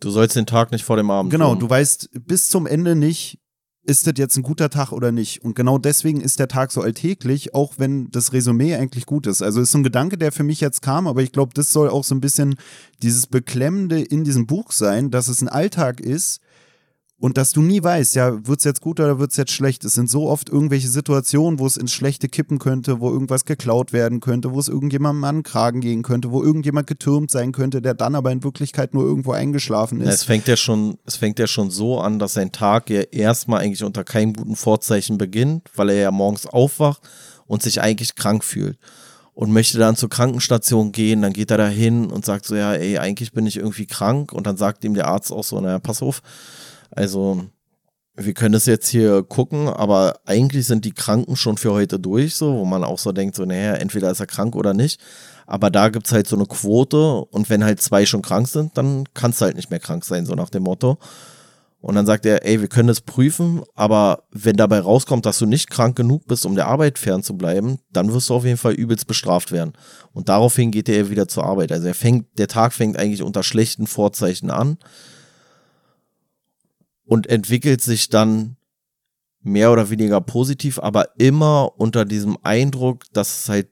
Du 0.01 0.09
sollst 0.09 0.37
den 0.37 0.47
Tag 0.47 0.73
nicht 0.73 0.85
vor 0.85 0.97
dem 0.97 1.11
Abend. 1.11 1.33
Genau, 1.33 1.51
tun. 1.51 1.59
du 1.59 1.69
weißt 1.69 2.11
bis 2.25 2.49
zum 2.49 2.67
Ende 2.67 2.95
nicht, 2.97 3.41
ist 3.89 4.07
das 4.07 4.15
jetzt 4.19 4.37
ein 4.37 4.43
guter 4.43 4.69
Tag 4.69 4.93
oder 4.93 5.13
nicht? 5.13 5.43
Und 5.43 5.57
genau 5.57 5.79
deswegen 5.79 6.21
ist 6.21 6.39
der 6.39 6.49
Tag 6.49 6.73
so 6.73 6.83
alltäglich, 6.83 7.55
auch 7.55 7.75
wenn 7.79 8.11
das 8.11 8.35
Resümee 8.35 8.75
eigentlich 8.75 9.07
gut 9.07 9.27
ist. 9.27 9.41
Also 9.41 9.63
ist 9.63 9.73
so 9.73 9.79
ein 9.79 9.83
Gedanke, 9.83 10.19
der 10.19 10.31
für 10.31 10.43
mich 10.43 10.61
jetzt 10.61 10.83
kam, 10.83 11.07
aber 11.07 11.23
ich 11.23 11.33
glaube, 11.33 11.55
das 11.55 11.73
soll 11.73 11.89
auch 11.89 12.05
so 12.05 12.15
ein 12.15 12.21
bisschen 12.21 12.57
dieses 13.03 13.27
Beklemmende 13.27 14.03
in 14.03 14.25
diesem 14.25 14.47
Buch 14.47 14.73
sein, 14.73 15.11
dass 15.11 15.29
es 15.29 15.41
ein 15.41 15.49
Alltag 15.49 16.01
ist, 16.01 16.41
und 17.21 17.37
dass 17.37 17.51
du 17.51 17.63
nie 17.63 17.83
weißt, 17.83 18.15
ja, 18.15 18.47
wird 18.47 18.61
es 18.61 18.65
jetzt 18.65 18.81
gut 18.81 19.01
oder 19.01 19.19
wird 19.19 19.33
es 19.33 19.37
jetzt 19.37 19.51
schlecht. 19.51 19.85
Es 19.85 19.95
sind 19.95 20.09
so 20.09 20.29
oft 20.29 20.49
irgendwelche 20.49 20.87
Situationen, 20.87 21.59
wo 21.59 21.67
es 21.67 21.77
ins 21.77 21.93
Schlechte 21.93 22.29
kippen 22.29 22.61
könnte, 22.61 23.01
wo 23.01 23.11
irgendwas 23.11 23.45
geklaut 23.45 23.93
werden 23.93 24.21
könnte, 24.21 24.53
wo 24.53 24.61
es 24.61 24.69
irgendjemandem 24.69 25.25
an 25.25 25.37
den 25.39 25.43
Kragen 25.43 25.81
gehen 25.81 26.03
könnte, 26.03 26.31
wo 26.31 26.45
irgendjemand 26.45 26.87
getürmt 26.87 27.33
sein 27.33 27.51
könnte, 27.51 27.83
der 27.83 27.95
dann 27.95 28.15
aber 28.15 28.31
in 28.31 28.45
Wirklichkeit 28.45 28.95
nur 28.95 29.03
irgendwo 29.03 29.33
eingeschlafen 29.33 30.01
ist. 30.01 30.15
Es 30.15 30.23
fängt 30.23 30.47
ja 30.47 30.57
schon, 30.57 30.99
es 31.07 31.17
fängt 31.17 31.41
ja 31.41 31.49
schon 31.49 31.71
so 31.71 31.99
an, 31.99 32.21
dass 32.21 32.35
sein 32.35 32.53
Tag 32.53 32.89
ja 32.89 33.01
erstmal 33.01 33.63
eigentlich 33.63 33.83
unter 33.83 34.05
keinem 34.05 34.35
guten 34.35 34.55
Vorzeichen 34.55 35.19
beginnt, 35.19 35.69
weil 35.75 35.91
er 35.91 35.97
ja 35.97 36.11
morgens 36.13 36.47
aufwacht 36.47 37.03
und 37.47 37.63
sich 37.63 37.81
eigentlich 37.81 38.15
krank 38.15 38.45
fühlt 38.45 38.79
und 39.35 39.53
möchte 39.53 39.79
dann 39.79 39.97
zur 39.97 40.09
Krankenstation 40.09 40.93
gehen, 40.93 41.23
dann 41.23 41.33
geht 41.33 41.51
er 41.51 41.59
da 41.59 41.69
hin 41.69 42.11
und 42.13 42.25
sagt 42.25 42.45
so, 42.45 42.55
ja, 42.55 42.75
ey, 42.75 42.99
eigentlich 42.99 43.33
bin 43.33 43.47
ich 43.47 43.57
irgendwie 43.57 43.87
krank 43.87 44.33
und 44.33 44.47
dann 44.47 44.57
sagt 44.57 44.85
ihm 44.85 44.95
der 44.95 45.09
Arzt 45.09 45.33
auch 45.33 45.45
so, 45.45 45.61
naja, 45.61 45.81
pass 45.81 46.03
auf, 46.03 46.23
also, 46.99 47.45
wir 48.17 48.35
können 48.35 48.55
das 48.55 48.67
jetzt 48.67 48.89
hier 48.89 49.23
gucken, 49.23 49.69
aber 49.69 50.19
eigentlich 50.27 50.67
sind 50.67 50.85
die 50.85 50.91
Kranken 50.91 51.37
schon 51.37 51.57
für 51.57 51.73
heute 51.73 52.01
durch, 52.01 52.35
so, 52.35 52.55
wo 52.55 52.65
man 52.65 52.83
auch 52.83 52.99
so 52.99 53.13
denkt, 53.13 53.37
so, 53.37 53.45
naja, 53.45 53.75
entweder 53.75 54.11
ist 54.11 54.19
er 54.19 54.27
krank 54.27 54.57
oder 54.57 54.75
nicht. 54.75 55.01
Aber 55.47 55.71
da 55.71 55.91
gibt 55.91 56.07
es 56.07 56.13
halt 56.13 56.27
so 56.27 56.35
eine 56.35 56.47
Quote 56.47 57.25
und 57.31 57.51
wenn 57.51 57.63
halt 57.63 57.81
zwei 57.81 58.05
schon 58.05 58.23
krank 58.23 58.49
sind, 58.49 58.77
dann 58.77 59.05
kannst 59.15 59.41
du 59.41 59.45
halt 59.45 59.55
nicht 59.55 59.71
mehr 59.71 59.79
krank 59.79 60.05
sein, 60.05 60.27
so 60.27 60.35
nach 60.35 60.51
dem 60.51 60.65
Motto. 60.65 60.99
Und 61.81 61.95
dann 61.95 62.05
sagt 62.05 62.27
er, 62.27 62.45
ey, 62.45 62.61
wir 62.61 62.67
können 62.67 62.89
das 62.89 63.01
prüfen, 63.01 63.63
aber 63.77 64.25
wenn 64.33 64.57
dabei 64.57 64.81
rauskommt, 64.81 65.25
dass 65.25 65.39
du 65.39 65.47
nicht 65.47 65.71
krank 65.71 65.95
genug 65.95 66.27
bist, 66.27 66.47
um 66.47 66.57
der 66.57 66.67
Arbeit 66.67 66.99
fernzubleiben, 66.99 67.79
dann 67.93 68.13
wirst 68.13 68.29
du 68.29 68.35
auf 68.35 68.45
jeden 68.45 68.59
Fall 68.59 68.73
übelst 68.73 69.07
bestraft 69.07 69.53
werden. 69.53 69.75
Und 70.13 70.29
daraufhin 70.29 70.73
geht 70.73 70.89
er 70.89 71.11
wieder 71.11 71.29
zur 71.29 71.45
Arbeit. 71.45 71.71
Also 71.71 71.87
er 71.87 71.95
fängt, 71.95 72.27
der 72.39 72.49
Tag 72.49 72.73
fängt 72.73 72.97
eigentlich 72.97 73.23
unter 73.23 73.45
schlechten 73.45 73.87
Vorzeichen 73.87 74.51
an 74.51 74.79
und 77.09 77.27
entwickelt 77.27 77.81
sich 77.81 78.11
dann 78.11 78.57
mehr 79.43 79.73
oder 79.73 79.89
weniger 79.89 80.21
positiv, 80.21 80.79
aber 80.79 81.19
immer 81.19 81.73
unter 81.79 82.05
diesem 82.05 82.37
Eindruck, 82.43 83.05
dass 83.13 83.41
es 83.41 83.49
halt, 83.49 83.69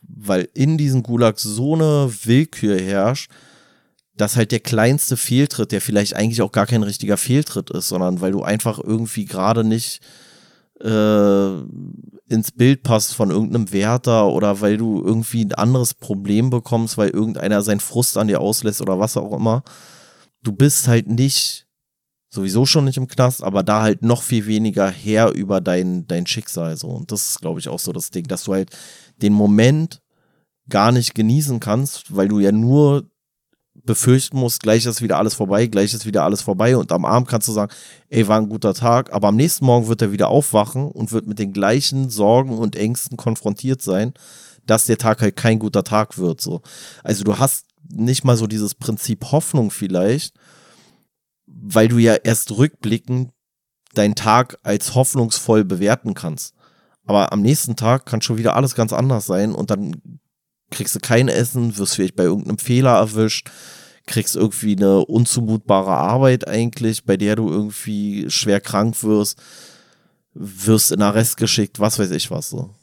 weil 0.00 0.48
in 0.54 0.78
diesen 0.78 1.02
Gulags 1.02 1.42
so 1.42 1.74
eine 1.74 2.10
Willkür 2.24 2.80
herrscht, 2.80 3.30
dass 4.16 4.36
halt 4.36 4.52
der 4.52 4.60
kleinste 4.60 5.16
Fehltritt, 5.16 5.70
der 5.70 5.82
vielleicht 5.82 6.16
eigentlich 6.16 6.40
auch 6.40 6.50
gar 6.50 6.66
kein 6.66 6.82
richtiger 6.82 7.18
Fehltritt 7.18 7.70
ist, 7.70 7.88
sondern 7.88 8.22
weil 8.22 8.32
du 8.32 8.42
einfach 8.42 8.78
irgendwie 8.78 9.26
gerade 9.26 9.64
nicht 9.64 10.00
äh, 10.80 11.58
ins 12.28 12.50
Bild 12.56 12.82
passt 12.82 13.14
von 13.14 13.30
irgendeinem 13.30 13.70
Wärter 13.70 14.28
oder 14.28 14.62
weil 14.62 14.78
du 14.78 15.02
irgendwie 15.04 15.44
ein 15.44 15.52
anderes 15.52 15.92
Problem 15.92 16.48
bekommst, 16.48 16.96
weil 16.96 17.10
irgendeiner 17.10 17.60
seinen 17.60 17.80
Frust 17.80 18.16
an 18.16 18.28
dir 18.28 18.40
auslässt 18.40 18.80
oder 18.80 18.98
was 18.98 19.18
auch 19.18 19.36
immer. 19.36 19.62
Du 20.42 20.52
bist 20.52 20.88
halt 20.88 21.08
nicht 21.08 21.67
sowieso 22.30 22.66
schon 22.66 22.84
nicht 22.84 22.98
im 22.98 23.08
Knast, 23.08 23.42
aber 23.42 23.62
da 23.62 23.82
halt 23.82 24.02
noch 24.02 24.22
viel 24.22 24.46
weniger 24.46 24.90
her 24.90 25.32
über 25.32 25.60
dein, 25.60 26.06
dein 26.06 26.26
Schicksal 26.26 26.76
so. 26.76 26.88
Und 26.88 27.10
das 27.10 27.30
ist, 27.30 27.40
glaube 27.40 27.60
ich, 27.60 27.68
auch 27.68 27.78
so 27.78 27.92
das 27.92 28.10
Ding, 28.10 28.26
dass 28.26 28.44
du 28.44 28.52
halt 28.52 28.70
den 29.22 29.32
Moment 29.32 30.00
gar 30.68 30.92
nicht 30.92 31.14
genießen 31.14 31.60
kannst, 31.60 32.14
weil 32.14 32.28
du 32.28 32.40
ja 32.40 32.52
nur 32.52 33.08
befürchten 33.84 34.38
musst, 34.38 34.62
gleich 34.62 34.84
ist 34.84 35.02
wieder 35.02 35.18
alles 35.18 35.34
vorbei, 35.34 35.66
gleich 35.66 35.94
ist 35.94 36.04
wieder 36.04 36.24
alles 36.24 36.42
vorbei 36.42 36.76
und 36.76 36.92
am 36.92 37.04
Abend 37.04 37.28
kannst 37.28 37.48
du 37.48 37.52
sagen, 37.52 37.72
ey, 38.08 38.28
war 38.28 38.38
ein 38.38 38.48
guter 38.48 38.74
Tag, 38.74 39.12
aber 39.12 39.28
am 39.28 39.36
nächsten 39.36 39.64
Morgen 39.64 39.88
wird 39.88 40.02
er 40.02 40.12
wieder 40.12 40.28
aufwachen 40.28 40.88
und 40.88 41.12
wird 41.12 41.26
mit 41.26 41.38
den 41.38 41.52
gleichen 41.52 42.10
Sorgen 42.10 42.58
und 42.58 42.76
Ängsten 42.76 43.16
konfrontiert 43.16 43.80
sein, 43.80 44.12
dass 44.66 44.84
der 44.84 44.98
Tag 44.98 45.22
halt 45.22 45.36
kein 45.36 45.58
guter 45.58 45.84
Tag 45.84 46.18
wird, 46.18 46.40
so. 46.40 46.60
Also 47.02 47.24
du 47.24 47.38
hast 47.38 47.64
nicht 47.90 48.24
mal 48.24 48.36
so 48.36 48.46
dieses 48.46 48.74
Prinzip 48.74 49.24
Hoffnung 49.32 49.70
vielleicht, 49.70 50.34
weil 51.60 51.88
du 51.88 51.98
ja 51.98 52.14
erst 52.14 52.52
rückblickend 52.52 53.30
deinen 53.94 54.14
Tag 54.14 54.58
als 54.62 54.94
hoffnungsvoll 54.94 55.64
bewerten 55.64 56.14
kannst. 56.14 56.54
Aber 57.04 57.32
am 57.32 57.40
nächsten 57.40 57.74
Tag 57.74 58.06
kann 58.06 58.20
schon 58.20 58.36
wieder 58.36 58.54
alles 58.54 58.74
ganz 58.74 58.92
anders 58.92 59.26
sein 59.26 59.54
und 59.54 59.70
dann 59.70 60.20
kriegst 60.70 60.94
du 60.94 61.00
kein 61.00 61.28
Essen, 61.28 61.78
wirst 61.78 61.94
vielleicht 61.94 62.16
bei 62.16 62.24
irgendeinem 62.24 62.58
Fehler 62.58 62.96
erwischt, 62.96 63.50
kriegst 64.06 64.36
irgendwie 64.36 64.76
eine 64.76 65.04
unzumutbare 65.06 65.92
Arbeit 65.92 66.46
eigentlich, 66.46 67.04
bei 67.04 67.16
der 67.16 67.36
du 67.36 67.50
irgendwie 67.50 68.30
schwer 68.30 68.60
krank 68.60 69.02
wirst, 69.02 69.38
wirst 70.34 70.92
in 70.92 71.02
Arrest 71.02 71.36
geschickt, 71.38 71.80
was 71.80 71.98
weiß 71.98 72.10
ich 72.10 72.30
was 72.30 72.50
so. 72.50 72.74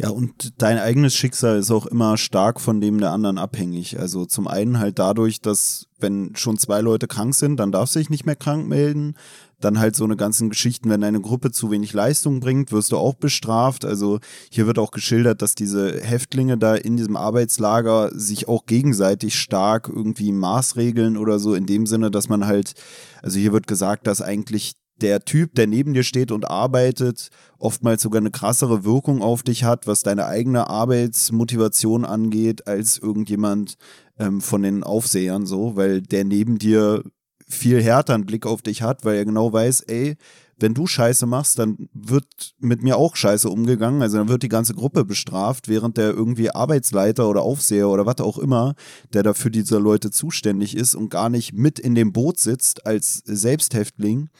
Ja, 0.00 0.10
und 0.10 0.62
dein 0.62 0.78
eigenes 0.78 1.16
Schicksal 1.16 1.58
ist 1.58 1.72
auch 1.72 1.84
immer 1.84 2.16
stark 2.16 2.60
von 2.60 2.80
dem 2.80 3.00
der 3.00 3.10
anderen 3.10 3.36
abhängig. 3.36 3.98
Also 3.98 4.26
zum 4.26 4.46
einen 4.46 4.78
halt 4.78 5.00
dadurch, 5.00 5.40
dass 5.40 5.88
wenn 5.98 6.36
schon 6.36 6.56
zwei 6.56 6.80
Leute 6.80 7.08
krank 7.08 7.34
sind, 7.34 7.56
dann 7.56 7.72
darfst 7.72 7.96
du 7.96 7.98
dich 7.98 8.08
nicht 8.08 8.24
mehr 8.24 8.36
krank 8.36 8.68
melden. 8.68 9.16
Dann 9.58 9.80
halt 9.80 9.96
so 9.96 10.04
eine 10.04 10.14
ganzen 10.14 10.50
Geschichten, 10.50 10.88
wenn 10.88 11.00
deine 11.00 11.20
Gruppe 11.20 11.50
zu 11.50 11.72
wenig 11.72 11.92
Leistung 11.94 12.38
bringt, 12.38 12.70
wirst 12.70 12.92
du 12.92 12.96
auch 12.96 13.14
bestraft. 13.14 13.84
Also 13.84 14.20
hier 14.52 14.68
wird 14.68 14.78
auch 14.78 14.92
geschildert, 14.92 15.42
dass 15.42 15.56
diese 15.56 16.00
Häftlinge 16.00 16.56
da 16.58 16.76
in 16.76 16.96
diesem 16.96 17.16
Arbeitslager 17.16 18.12
sich 18.14 18.46
auch 18.46 18.66
gegenseitig 18.66 19.34
stark 19.34 19.90
irgendwie 19.92 20.30
maßregeln 20.30 21.16
oder 21.16 21.40
so, 21.40 21.54
in 21.54 21.66
dem 21.66 21.86
Sinne, 21.86 22.12
dass 22.12 22.28
man 22.28 22.46
halt, 22.46 22.74
also 23.20 23.40
hier 23.40 23.52
wird 23.52 23.66
gesagt, 23.66 24.06
dass 24.06 24.22
eigentlich 24.22 24.74
der 25.00 25.24
Typ, 25.24 25.54
der 25.54 25.66
neben 25.66 25.94
dir 25.94 26.02
steht 26.02 26.32
und 26.32 26.48
arbeitet, 26.50 27.30
oftmals 27.58 28.02
sogar 28.02 28.20
eine 28.20 28.30
krassere 28.30 28.84
Wirkung 28.84 29.22
auf 29.22 29.42
dich 29.42 29.64
hat, 29.64 29.86
was 29.86 30.02
deine 30.02 30.26
eigene 30.26 30.68
Arbeitsmotivation 30.68 32.04
angeht, 32.04 32.66
als 32.66 32.98
irgendjemand 32.98 33.76
ähm, 34.18 34.40
von 34.40 34.62
den 34.62 34.82
Aufsehern 34.82 35.46
so, 35.46 35.76
weil 35.76 36.02
der 36.02 36.24
neben 36.24 36.58
dir 36.58 37.02
viel 37.48 37.82
härter 37.82 38.14
einen 38.14 38.26
Blick 38.26 38.46
auf 38.46 38.62
dich 38.62 38.82
hat, 38.82 39.04
weil 39.04 39.16
er 39.16 39.24
genau 39.24 39.52
weiß, 39.52 39.82
ey, 39.82 40.16
wenn 40.60 40.74
du 40.74 40.86
Scheiße 40.86 41.26
machst, 41.26 41.58
dann 41.58 41.88
wird 41.92 42.54
mit 42.58 42.82
mir 42.82 42.96
auch 42.96 43.14
Scheiße 43.14 43.48
umgegangen. 43.48 44.02
Also 44.02 44.18
dann 44.18 44.28
wird 44.28 44.42
die 44.42 44.48
ganze 44.48 44.74
Gruppe 44.74 45.04
bestraft, 45.04 45.68
während 45.68 45.96
der 45.96 46.10
irgendwie 46.10 46.50
Arbeitsleiter 46.50 47.28
oder 47.28 47.42
Aufseher 47.42 47.88
oder 47.88 48.06
was 48.06 48.18
auch 48.20 48.38
immer, 48.38 48.74
der 49.12 49.22
dafür 49.22 49.50
diese 49.50 49.78
Leute 49.78 50.10
zuständig 50.10 50.76
ist 50.76 50.94
und 50.94 51.10
gar 51.10 51.28
nicht 51.28 51.52
mit 51.52 51.78
in 51.78 51.94
dem 51.94 52.12
Boot 52.12 52.38
sitzt 52.38 52.86
als 52.86 53.22
Selbsthäftling, 53.24 54.30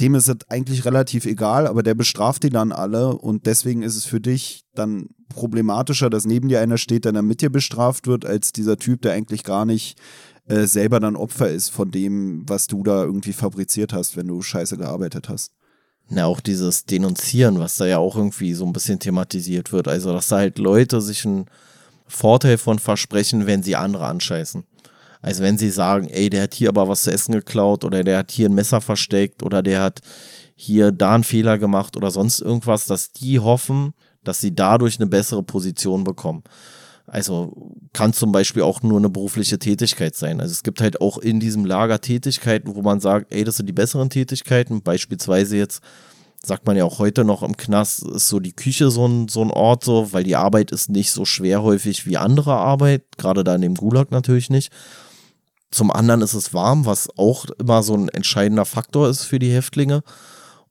dem 0.00 0.14
ist 0.14 0.28
es 0.28 0.36
eigentlich 0.48 0.84
relativ 0.84 1.26
egal, 1.26 1.66
aber 1.66 1.82
der 1.82 1.94
bestraft 1.94 2.42
die 2.42 2.50
dann 2.50 2.72
alle 2.72 3.14
und 3.16 3.46
deswegen 3.46 3.82
ist 3.82 3.96
es 3.96 4.04
für 4.04 4.20
dich 4.20 4.64
dann 4.74 5.08
problematischer, 5.28 6.10
dass 6.10 6.24
neben 6.24 6.48
dir 6.48 6.60
einer 6.60 6.78
steht, 6.78 7.04
der 7.04 7.12
dann 7.12 7.26
mit 7.26 7.40
dir 7.40 7.50
bestraft 7.50 8.06
wird, 8.06 8.24
als 8.24 8.52
dieser 8.52 8.76
Typ, 8.76 9.02
der 9.02 9.12
eigentlich 9.12 9.44
gar 9.44 9.64
nicht 9.64 9.98
äh, 10.46 10.66
selber 10.66 10.98
dann 10.98 11.16
Opfer 11.16 11.50
ist 11.50 11.68
von 11.68 11.90
dem, 11.90 12.48
was 12.48 12.66
du 12.66 12.82
da 12.82 13.04
irgendwie 13.04 13.32
fabriziert 13.32 13.92
hast, 13.92 14.16
wenn 14.16 14.28
du 14.28 14.42
scheiße 14.42 14.76
gearbeitet 14.76 15.28
hast. 15.28 15.52
Na, 16.08 16.26
auch 16.26 16.40
dieses 16.40 16.84
Denunzieren, 16.84 17.58
was 17.58 17.76
da 17.76 17.86
ja 17.86 17.98
auch 17.98 18.16
irgendwie 18.16 18.54
so 18.54 18.66
ein 18.66 18.72
bisschen 18.72 18.98
thematisiert 18.98 19.72
wird. 19.72 19.88
Also, 19.88 20.12
dass 20.12 20.28
da 20.28 20.38
halt 20.38 20.58
Leute 20.58 21.00
sich 21.00 21.24
einen 21.24 21.46
Vorteil 22.06 22.58
von 22.58 22.78
versprechen, 22.78 23.46
wenn 23.46 23.62
sie 23.62 23.76
andere 23.76 24.06
anscheißen. 24.06 24.64
Also 25.22 25.42
wenn 25.42 25.56
sie 25.56 25.70
sagen, 25.70 26.08
ey, 26.08 26.28
der 26.28 26.42
hat 26.42 26.54
hier 26.54 26.68
aber 26.68 26.88
was 26.88 27.02
zu 27.02 27.12
essen 27.12 27.32
geklaut 27.32 27.84
oder 27.84 28.02
der 28.02 28.18
hat 28.18 28.32
hier 28.32 28.48
ein 28.48 28.54
Messer 28.54 28.80
versteckt 28.80 29.42
oder 29.42 29.62
der 29.62 29.80
hat 29.80 30.00
hier 30.56 30.92
da 30.92 31.14
einen 31.14 31.24
Fehler 31.24 31.58
gemacht 31.58 31.96
oder 31.96 32.10
sonst 32.10 32.40
irgendwas, 32.40 32.86
dass 32.86 33.12
die 33.12 33.38
hoffen, 33.38 33.94
dass 34.24 34.40
sie 34.40 34.54
dadurch 34.54 34.98
eine 34.98 35.06
bessere 35.06 35.42
Position 35.42 36.04
bekommen. 36.04 36.42
Also 37.06 37.74
kann 37.92 38.12
zum 38.12 38.32
Beispiel 38.32 38.62
auch 38.62 38.82
nur 38.82 38.98
eine 38.98 39.10
berufliche 39.10 39.58
Tätigkeit 39.58 40.14
sein. 40.14 40.40
Also 40.40 40.52
es 40.52 40.62
gibt 40.62 40.80
halt 40.80 41.00
auch 41.00 41.18
in 41.18 41.40
diesem 41.40 41.64
Lager 41.64 42.00
Tätigkeiten, 42.00 42.74
wo 42.74 42.82
man 42.82 43.00
sagt, 43.00 43.32
ey, 43.32 43.44
das 43.44 43.56
sind 43.56 43.66
die 43.66 43.72
besseren 43.72 44.10
Tätigkeiten. 44.10 44.82
Beispielsweise 44.82 45.56
jetzt 45.56 45.82
sagt 46.44 46.66
man 46.66 46.76
ja 46.76 46.84
auch 46.84 46.98
heute 46.98 47.24
noch 47.24 47.42
im 47.42 47.56
Knast, 47.56 48.04
ist 48.04 48.28
so 48.28 48.40
die 48.40 48.54
Küche 48.54 48.90
so 48.90 49.06
ein, 49.06 49.28
so 49.28 49.42
ein 49.42 49.50
Ort 49.50 49.84
so, 49.84 50.12
weil 50.12 50.24
die 50.24 50.36
Arbeit 50.36 50.70
ist 50.72 50.90
nicht 50.90 51.12
so 51.12 51.24
schwer 51.24 51.62
häufig 51.62 52.06
wie 52.06 52.16
andere 52.16 52.54
Arbeit, 52.54 53.02
gerade 53.16 53.44
da 53.44 53.54
in 53.54 53.62
dem 53.62 53.74
Gulag 53.74 54.10
natürlich 54.10 54.50
nicht. 54.50 54.72
Zum 55.72 55.90
anderen 55.90 56.20
ist 56.20 56.34
es 56.34 56.54
warm, 56.54 56.84
was 56.86 57.08
auch 57.16 57.46
immer 57.58 57.82
so 57.82 57.94
ein 57.94 58.08
entscheidender 58.10 58.66
Faktor 58.66 59.08
ist 59.08 59.24
für 59.24 59.38
die 59.38 59.50
Häftlinge. 59.50 60.02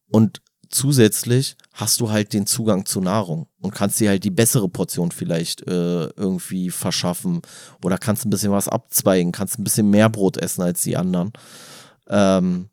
Und 0.08 0.42
zusätzlich 0.70 1.58
hast 1.74 2.00
du 2.00 2.12
halt 2.12 2.34
den 2.34 2.46
Zugang 2.46 2.86
zu 2.86 3.02
Nahrung 3.02 3.48
und 3.60 3.74
kannst 3.74 4.00
dir 4.00 4.10
halt 4.10 4.24
die 4.24 4.30
bessere 4.30 4.70
Portion 4.70 5.12
vielleicht 5.12 5.68
äh, 5.68 6.06
irgendwie 6.06 6.70
verschaffen 6.70 7.42
oder 7.84 7.98
kannst 7.98 8.26
ein 8.26 8.30
bisschen 8.30 8.52
was 8.52 8.68
abzweigen, 8.68 9.32
kannst 9.32 9.60
ein 9.60 9.64
bisschen 9.64 9.90
mehr 9.90 10.10
Brot 10.10 10.38
essen 10.38 10.62
als 10.62 10.84
die 10.84 10.96
anderen. 10.96 11.34
Ähm, 12.08 12.70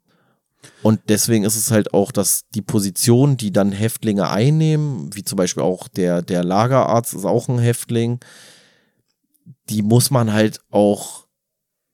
und 0.83 1.01
deswegen 1.09 1.45
ist 1.45 1.57
es 1.57 1.71
halt 1.71 1.95
auch, 1.95 2.13
dass 2.13 2.49
die 2.51 2.63
Position, 2.63 3.39
die 3.39 3.53
dann 3.53 3.73
Häftlinge 3.73 4.29
einnehmen, 4.29 5.15
wie 5.15 5.25
zum 5.25 5.37
Beispiel 5.37 5.63
auch 5.63 5.89
der, 5.89 6.21
der 6.21 6.45
Lagerarzt 6.45 7.15
ist 7.15 7.25
auch 7.25 7.49
ein 7.49 7.59
Häftling, 7.59 8.21
die 9.71 9.83
muss 9.83 10.11
man 10.11 10.33
halt 10.33 10.61
auch 10.71 11.28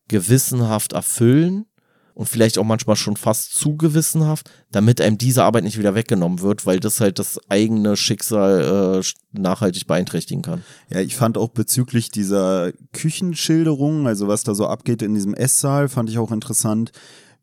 gewissenhaft 0.09 0.93
erfüllen 0.93 1.67
und 2.15 2.29
vielleicht 2.29 2.59
auch 2.59 2.65
manchmal 2.65 2.97
schon 2.97 3.17
fast 3.17 3.55
zu 3.55 3.77
gewissenhaft, 3.77 4.49
damit 4.71 5.01
einem 5.01 5.19
diese 5.19 5.43
Arbeit 5.43 5.65
nicht 5.65 5.79
wieder 5.79 5.95
weggenommen 5.95 6.41
wird, 6.41 6.65
weil 6.65 6.79
das 6.79 7.01
halt 7.01 7.19
das 7.19 7.41
eigene 7.49 7.97
Schicksal 7.97 9.01
äh, 9.01 9.39
nachhaltig 9.39 9.87
beeinträchtigen 9.87 10.43
kann. 10.43 10.63
Ja, 10.91 11.01
ich 11.01 11.17
fand 11.17 11.37
auch 11.37 11.49
bezüglich 11.49 12.11
dieser 12.11 12.73
Küchenschilderung, 12.93 14.07
also 14.07 14.29
was 14.29 14.45
da 14.45 14.55
so 14.55 14.67
abgeht 14.69 15.03
in 15.03 15.15
diesem 15.15 15.35
Esssaal, 15.35 15.89
fand 15.89 16.09
ich 16.09 16.19
auch 16.19 16.31
interessant 16.31 16.93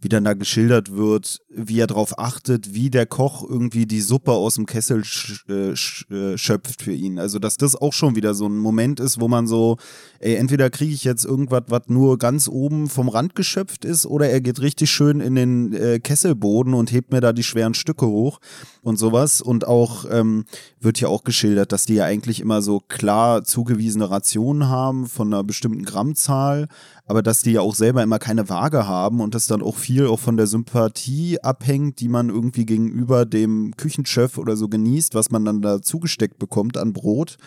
wie 0.01 0.09
dann 0.09 0.23
da 0.23 0.33
geschildert 0.33 0.95
wird, 0.95 1.41
wie 1.53 1.79
er 1.79 1.87
darauf 1.87 2.17
achtet, 2.17 2.73
wie 2.73 2.89
der 2.89 3.05
Koch 3.05 3.43
irgendwie 3.47 3.85
die 3.85 4.01
Suppe 4.01 4.31
aus 4.31 4.55
dem 4.55 4.65
Kessel 4.65 5.03
sch 5.03 5.45
äh, 5.49 5.75
sch 5.75 6.09
äh, 6.09 6.37
schöpft 6.37 6.81
für 6.81 6.93
ihn. 6.93 7.19
Also, 7.19 7.39
dass 7.39 7.57
das 7.57 7.75
auch 7.75 7.93
schon 7.93 8.15
wieder 8.15 8.33
so 8.33 8.47
ein 8.47 8.57
Moment 8.57 8.99
ist, 8.99 9.19
wo 9.19 9.27
man 9.27 9.47
so, 9.47 9.77
ey, 10.19 10.35
entweder 10.35 10.69
kriege 10.69 10.93
ich 10.93 11.03
jetzt 11.03 11.25
irgendwas, 11.25 11.63
was 11.67 11.83
nur 11.87 12.17
ganz 12.17 12.47
oben 12.47 12.89
vom 12.89 13.09
Rand 13.09 13.35
geschöpft 13.35 13.85
ist, 13.85 14.05
oder 14.05 14.29
er 14.29 14.41
geht 14.41 14.61
richtig 14.61 14.89
schön 14.91 15.19
in 15.19 15.35
den 15.35 15.73
äh, 15.73 15.99
Kesselboden 15.99 16.73
und 16.73 16.91
hebt 16.91 17.11
mir 17.11 17.21
da 17.21 17.33
die 17.33 17.43
schweren 17.43 17.73
Stücke 17.73 18.07
hoch 18.07 18.39
und 18.81 18.97
sowas. 18.97 19.41
Und 19.41 19.67
auch 19.67 20.05
ähm, 20.09 20.45
wird 20.79 20.99
ja 20.99 21.09
auch 21.09 21.23
geschildert, 21.23 21.71
dass 21.71 21.85
die 21.85 21.95
ja 21.95 22.05
eigentlich 22.05 22.39
immer 22.39 22.61
so 22.61 22.79
klar 22.79 23.43
zugewiesene 23.43 24.09
Rationen 24.09 24.69
haben 24.69 25.07
von 25.07 25.27
einer 25.33 25.43
bestimmten 25.43 25.83
Grammzahl, 25.83 26.67
aber 27.05 27.21
dass 27.21 27.41
die 27.41 27.51
ja 27.51 27.61
auch 27.61 27.75
selber 27.75 28.03
immer 28.03 28.19
keine 28.19 28.47
Waage 28.47 28.87
haben 28.87 29.19
und 29.19 29.35
das 29.35 29.47
dann 29.47 29.61
auch 29.61 29.75
viel 29.75 30.07
auch 30.07 30.19
von 30.19 30.37
der 30.37 30.47
Sympathie 30.47 31.40
abhängt, 31.43 31.99
die 31.99 32.07
man 32.07 32.29
irgendwie 32.29 32.65
gegenüber 32.65 33.25
dem 33.25 33.73
Küchenchef 33.77 34.37
oder 34.37 34.55
so 34.55 34.67
genießt, 34.67 35.15
was 35.15 35.31
man 35.31 35.45
dann 35.45 35.61
da 35.61 35.81
zugesteckt 35.81 36.39
bekommt 36.39 36.77
an 36.77 36.93
Brot. 36.93 37.37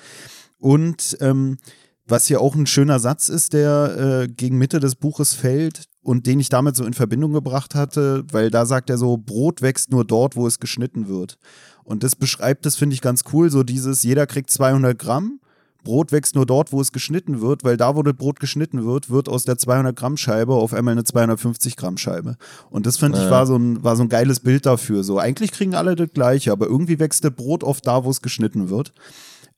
Und 0.59 1.17
ähm, 1.21 1.59
was 2.07 2.27
hier 2.27 2.41
auch 2.41 2.55
ein 2.55 2.67
schöner 2.67 2.99
Satz 2.99 3.29
ist, 3.29 3.53
der 3.53 4.25
äh, 4.25 4.29
gegen 4.29 4.59
Mitte 4.59 4.81
des 4.81 4.95
Buches 4.95 5.33
fällt 5.33 5.85
und 6.03 6.27
den 6.27 6.39
ich 6.39 6.51
damit 6.51 6.77
so 6.77 6.85
in 6.85 6.93
Verbindung 6.93 7.33
gebracht 7.33 7.75
hatte, 7.75 8.25
weil 8.31 8.51
da 8.51 8.67
sagt 8.67 8.91
er 8.91 8.99
so, 8.99 9.17
Brot 9.17 9.63
wächst 9.63 9.91
nur 9.91 10.05
dort, 10.05 10.37
wo 10.37 10.47
es 10.47 10.61
geschnitten 10.61 11.09
wird. 11.09 11.39
Und 11.83 12.03
das 12.03 12.17
beschreibt 12.17 12.67
das, 12.67 12.77
finde 12.77 12.95
ich, 12.95 13.01
ganz 13.01 13.23
cool, 13.33 13.51
so 13.51 13.63
dieses, 13.63 14.03
jeder 14.03 14.27
kriegt 14.27 14.51
200 14.51 14.99
Gramm 14.99 15.41
Brot 15.85 16.11
wächst 16.11 16.35
nur 16.35 16.47
dort, 16.47 16.73
wo 16.73 16.81
es 16.81 16.93
geschnitten 16.93 17.41
wird, 17.41 17.63
weil 17.63 17.77
da, 17.77 17.95
wo 17.95 18.03
das 18.03 18.15
Brot 18.15 18.41
geschnitten 18.41 18.85
wird, 18.85 19.11
wird 19.11 19.29
aus 19.29 19.45
der 19.45 19.59
200 19.59 19.95
Gramm 19.95 20.17
Scheibe 20.17 20.55
auf 20.55 20.75
einmal 20.75 20.93
eine 20.93 21.05
250 21.05 21.77
Gramm 21.77 21.97
Scheibe. 21.97 22.37
Und 22.71 22.87
das 22.87 22.97
fand 22.97 23.15
ja. 23.15 23.25
ich 23.25 23.31
war 23.31 23.47
so, 23.47 23.57
ein, 23.57 23.85
war 23.85 23.95
so 23.97 24.03
ein 24.03 24.09
geiles 24.09 24.41
Bild 24.41 24.67
dafür. 24.67 25.05
So, 25.05 25.19
eigentlich 25.19 25.53
kriegen 25.53 25.75
alle 25.75 25.95
das 25.95 26.11
Gleiche, 26.13 26.51
aber 26.51 26.67
irgendwie 26.67 26.99
wächst 26.99 27.25
das 27.25 27.33
Brot 27.33 27.63
oft 27.63 27.87
da, 27.87 28.05
wo 28.05 28.11
es 28.11 28.23
geschnitten 28.23 28.69
wird. 28.71 28.93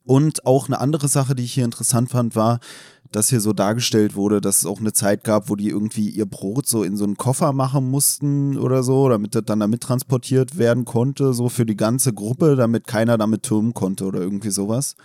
Und 0.04 0.46
auch 0.46 0.68
eine 0.68 0.80
andere 0.80 1.08
Sache, 1.08 1.34
die 1.34 1.42
ich 1.42 1.54
hier 1.54 1.64
interessant 1.64 2.10
fand, 2.10 2.36
war, 2.36 2.60
dass 3.10 3.28
hier 3.28 3.40
so 3.40 3.52
dargestellt 3.52 4.14
wurde, 4.14 4.40
dass 4.40 4.58
es 4.58 4.66
auch 4.66 4.80
eine 4.80 4.92
Zeit 4.92 5.24
gab, 5.24 5.48
wo 5.48 5.56
die 5.56 5.68
irgendwie 5.68 6.08
ihr 6.08 6.26
Brot 6.26 6.66
so 6.66 6.82
in 6.82 6.96
so 6.96 7.04
einen 7.04 7.16
Koffer 7.16 7.52
machen 7.52 7.90
mussten 7.90 8.56
oder 8.58 8.82
so, 8.82 9.08
damit 9.08 9.34
das 9.34 9.44
dann 9.44 9.60
damit 9.60 9.82
transportiert 9.82 10.58
werden 10.58 10.84
konnte, 10.84 11.32
so 11.32 11.48
für 11.48 11.66
die 11.66 11.76
ganze 11.76 12.12
Gruppe, 12.12 12.56
damit 12.56 12.86
keiner 12.86 13.18
damit 13.18 13.42
türmen 13.42 13.74
konnte 13.74 14.04
oder 14.04 14.20
irgendwie 14.20 14.50
sowas. 14.50 14.96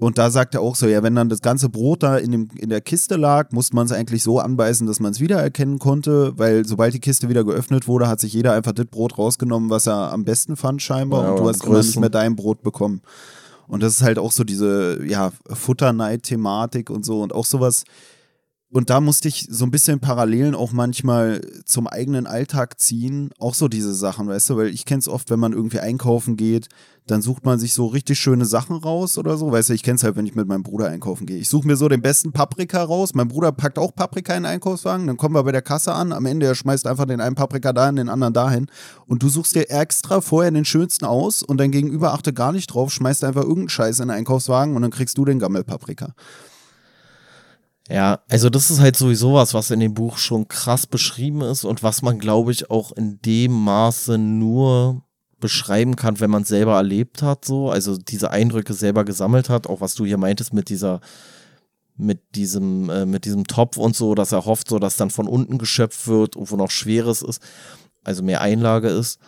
Und 0.00 0.16
da 0.16 0.30
sagt 0.30 0.54
er 0.54 0.62
auch 0.62 0.76
so, 0.76 0.86
ja, 0.88 1.02
wenn 1.02 1.14
dann 1.14 1.28
das 1.28 1.42
ganze 1.42 1.68
Brot 1.68 2.02
da 2.02 2.16
in, 2.16 2.32
dem, 2.32 2.48
in 2.56 2.70
der 2.70 2.80
Kiste 2.80 3.16
lag, 3.16 3.52
musste 3.52 3.76
man 3.76 3.84
es 3.84 3.92
eigentlich 3.92 4.22
so 4.22 4.38
anbeißen, 4.38 4.86
dass 4.86 4.98
man 4.98 5.12
es 5.12 5.20
wiedererkennen 5.20 5.78
konnte, 5.78 6.32
weil 6.38 6.66
sobald 6.66 6.94
die 6.94 7.00
Kiste 7.00 7.28
wieder 7.28 7.44
geöffnet 7.44 7.86
wurde, 7.86 8.08
hat 8.08 8.18
sich 8.18 8.32
jeder 8.32 8.54
einfach 8.54 8.72
das 8.72 8.86
Brot 8.86 9.18
rausgenommen, 9.18 9.68
was 9.68 9.86
er 9.86 10.10
am 10.10 10.24
besten 10.24 10.56
fand 10.56 10.80
scheinbar. 10.80 11.24
Ja, 11.24 11.30
und 11.32 11.40
du 11.40 11.48
hast 11.48 11.64
immer 11.64 11.78
nicht 11.78 12.00
mehr 12.00 12.08
dein 12.08 12.34
Brot 12.34 12.62
bekommen. 12.62 13.02
Und 13.68 13.82
das 13.82 13.92
ist 13.92 14.02
halt 14.02 14.18
auch 14.18 14.32
so 14.32 14.42
diese, 14.42 15.04
ja, 15.06 15.32
Futterneid-Thematik 15.46 16.88
und 16.88 17.04
so. 17.04 17.20
Und 17.20 17.34
auch 17.34 17.44
sowas, 17.44 17.84
und 18.72 18.88
da 18.88 19.00
musste 19.00 19.26
ich 19.26 19.48
so 19.50 19.64
ein 19.64 19.72
bisschen 19.72 19.98
Parallelen 19.98 20.54
auch 20.54 20.70
manchmal 20.70 21.40
zum 21.64 21.88
eigenen 21.88 22.28
Alltag 22.28 22.78
ziehen. 22.78 23.30
Auch 23.40 23.54
so 23.54 23.66
diese 23.66 23.92
Sachen, 23.92 24.28
weißt 24.28 24.50
du, 24.50 24.56
weil 24.56 24.68
ich 24.68 24.84
kenne 24.84 25.00
es 25.00 25.08
oft, 25.08 25.28
wenn 25.30 25.40
man 25.40 25.52
irgendwie 25.52 25.80
einkaufen 25.80 26.36
geht, 26.36 26.68
dann 27.08 27.20
sucht 27.20 27.44
man 27.44 27.58
sich 27.58 27.74
so 27.74 27.86
richtig 27.86 28.20
schöne 28.20 28.44
Sachen 28.44 28.76
raus 28.76 29.18
oder 29.18 29.36
so. 29.36 29.50
Weißt 29.50 29.70
du, 29.70 29.72
ich 29.72 29.82
kenne 29.82 29.96
es 29.96 30.04
halt, 30.04 30.14
wenn 30.14 30.26
ich 30.26 30.36
mit 30.36 30.46
meinem 30.46 30.62
Bruder 30.62 30.86
einkaufen 30.86 31.26
gehe. 31.26 31.38
Ich 31.38 31.48
suche 31.48 31.66
mir 31.66 31.74
so 31.74 31.88
den 31.88 32.00
besten 32.00 32.30
Paprika 32.30 32.84
raus. 32.84 33.12
Mein 33.12 33.26
Bruder 33.26 33.50
packt 33.50 33.76
auch 33.76 33.92
Paprika 33.92 34.36
in 34.36 34.44
den 34.44 34.52
Einkaufswagen. 34.52 35.08
Dann 35.08 35.16
kommen 35.16 35.34
wir 35.34 35.42
bei 35.42 35.50
der 35.50 35.62
Kasse 35.62 35.92
an. 35.92 36.12
Am 36.12 36.24
Ende, 36.24 36.46
er 36.46 36.54
schmeißt 36.54 36.86
einfach 36.86 37.06
den 37.06 37.20
einen 37.20 37.34
Paprika 37.34 37.72
dahin, 37.72 37.96
den 37.96 38.08
anderen 38.08 38.34
dahin. 38.34 38.66
Und 39.08 39.24
du 39.24 39.28
suchst 39.28 39.56
dir 39.56 39.68
extra 39.68 40.20
vorher 40.20 40.52
den 40.52 40.64
schönsten 40.64 41.06
aus 41.06 41.42
und 41.42 41.58
dein 41.58 41.72
Gegenüber 41.72 42.12
achtet 42.12 42.36
gar 42.36 42.52
nicht 42.52 42.68
drauf, 42.68 42.92
schmeißt 42.92 43.24
einfach 43.24 43.42
irgendeinen 43.42 43.70
Scheiß 43.70 43.98
in 43.98 44.08
den 44.08 44.16
Einkaufswagen 44.16 44.76
und 44.76 44.82
dann 44.82 44.92
kriegst 44.92 45.18
du 45.18 45.24
den 45.24 45.40
Gammelpaprika. 45.40 46.14
Ja, 47.90 48.20
also 48.28 48.50
das 48.50 48.70
ist 48.70 48.78
halt 48.78 48.96
sowieso 48.96 49.34
was, 49.34 49.52
was 49.52 49.72
in 49.72 49.80
dem 49.80 49.94
Buch 49.94 50.16
schon 50.16 50.46
krass 50.46 50.86
beschrieben 50.86 51.42
ist 51.42 51.64
und 51.64 51.82
was 51.82 52.02
man, 52.02 52.20
glaube 52.20 52.52
ich, 52.52 52.70
auch 52.70 52.92
in 52.92 53.20
dem 53.22 53.50
Maße 53.50 54.16
nur 54.16 55.02
beschreiben 55.40 55.96
kann, 55.96 56.20
wenn 56.20 56.30
man 56.30 56.44
selber 56.44 56.76
erlebt 56.76 57.20
hat, 57.22 57.44
so, 57.44 57.68
also 57.68 57.96
diese 57.96 58.30
Eindrücke 58.30 58.74
selber 58.74 59.04
gesammelt 59.04 59.48
hat, 59.48 59.66
auch 59.66 59.80
was 59.80 59.96
du 59.96 60.04
hier 60.04 60.18
meintest 60.18 60.54
mit 60.54 60.68
dieser, 60.68 61.00
mit 61.96 62.36
diesem, 62.36 62.90
äh, 62.90 63.06
mit 63.06 63.24
diesem 63.24 63.48
Topf 63.48 63.76
und 63.76 63.96
so, 63.96 64.14
dass 64.14 64.30
er 64.30 64.44
hofft, 64.44 64.68
so, 64.68 64.78
dass 64.78 64.96
dann 64.96 65.10
von 65.10 65.26
unten 65.26 65.58
geschöpft 65.58 66.06
wird 66.06 66.36
und 66.36 66.48
wo 66.52 66.56
noch 66.56 66.70
Schweres 66.70 67.22
ist, 67.22 67.42
also 68.04 68.22
mehr 68.22 68.40
Einlage 68.40 68.88
ist. 68.88 69.18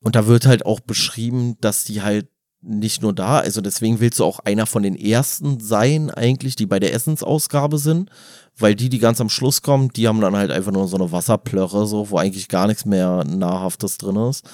Und 0.00 0.16
da 0.16 0.26
wird 0.26 0.46
halt 0.46 0.64
auch 0.64 0.80
beschrieben, 0.80 1.56
dass 1.60 1.84
die 1.84 2.00
halt 2.00 2.28
nicht 2.66 3.02
nur 3.02 3.12
da, 3.12 3.38
also 3.38 3.60
deswegen 3.60 4.00
willst 4.00 4.18
du 4.18 4.24
auch 4.24 4.40
einer 4.40 4.66
von 4.66 4.82
den 4.82 4.96
ersten 4.96 5.60
sein, 5.60 6.10
eigentlich, 6.10 6.56
die 6.56 6.66
bei 6.66 6.80
der 6.80 6.94
Essensausgabe 6.94 7.78
sind, 7.78 8.10
weil 8.58 8.74
die, 8.74 8.88
die 8.88 8.98
ganz 8.98 9.20
am 9.20 9.28
Schluss 9.28 9.62
kommen, 9.62 9.90
die 9.90 10.08
haben 10.08 10.20
dann 10.20 10.36
halt 10.36 10.50
einfach 10.50 10.72
nur 10.72 10.88
so 10.88 10.96
eine 10.96 11.12
Wasserplörre, 11.12 11.86
so, 11.86 12.10
wo 12.10 12.18
eigentlich 12.18 12.48
gar 12.48 12.66
nichts 12.66 12.84
mehr 12.84 13.24
Nahrhaftes 13.24 13.98
drin 13.98 14.16
ist. 14.16 14.44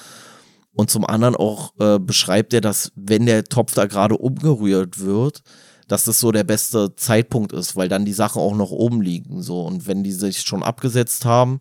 Und 0.73 0.89
zum 0.89 1.05
anderen 1.05 1.35
auch 1.35 1.73
äh, 1.79 1.99
beschreibt 1.99 2.53
er, 2.53 2.61
dass 2.61 2.91
wenn 2.95 3.25
der 3.25 3.43
Topf 3.43 3.73
da 3.73 3.85
gerade 3.85 4.17
umgerührt 4.17 4.99
wird, 4.99 5.41
dass 5.87 6.05
das 6.05 6.19
so 6.19 6.31
der 6.31 6.45
beste 6.45 6.95
Zeitpunkt 6.95 7.51
ist, 7.51 7.75
weil 7.75 7.89
dann 7.89 8.05
die 8.05 8.13
Sachen 8.13 8.41
auch 8.41 8.55
noch 8.55 8.71
oben 8.71 9.01
liegen, 9.01 9.41
so. 9.41 9.63
Und 9.63 9.87
wenn 9.87 10.03
die 10.03 10.13
sich 10.13 10.41
schon 10.41 10.63
abgesetzt 10.63 11.25
haben, 11.25 11.59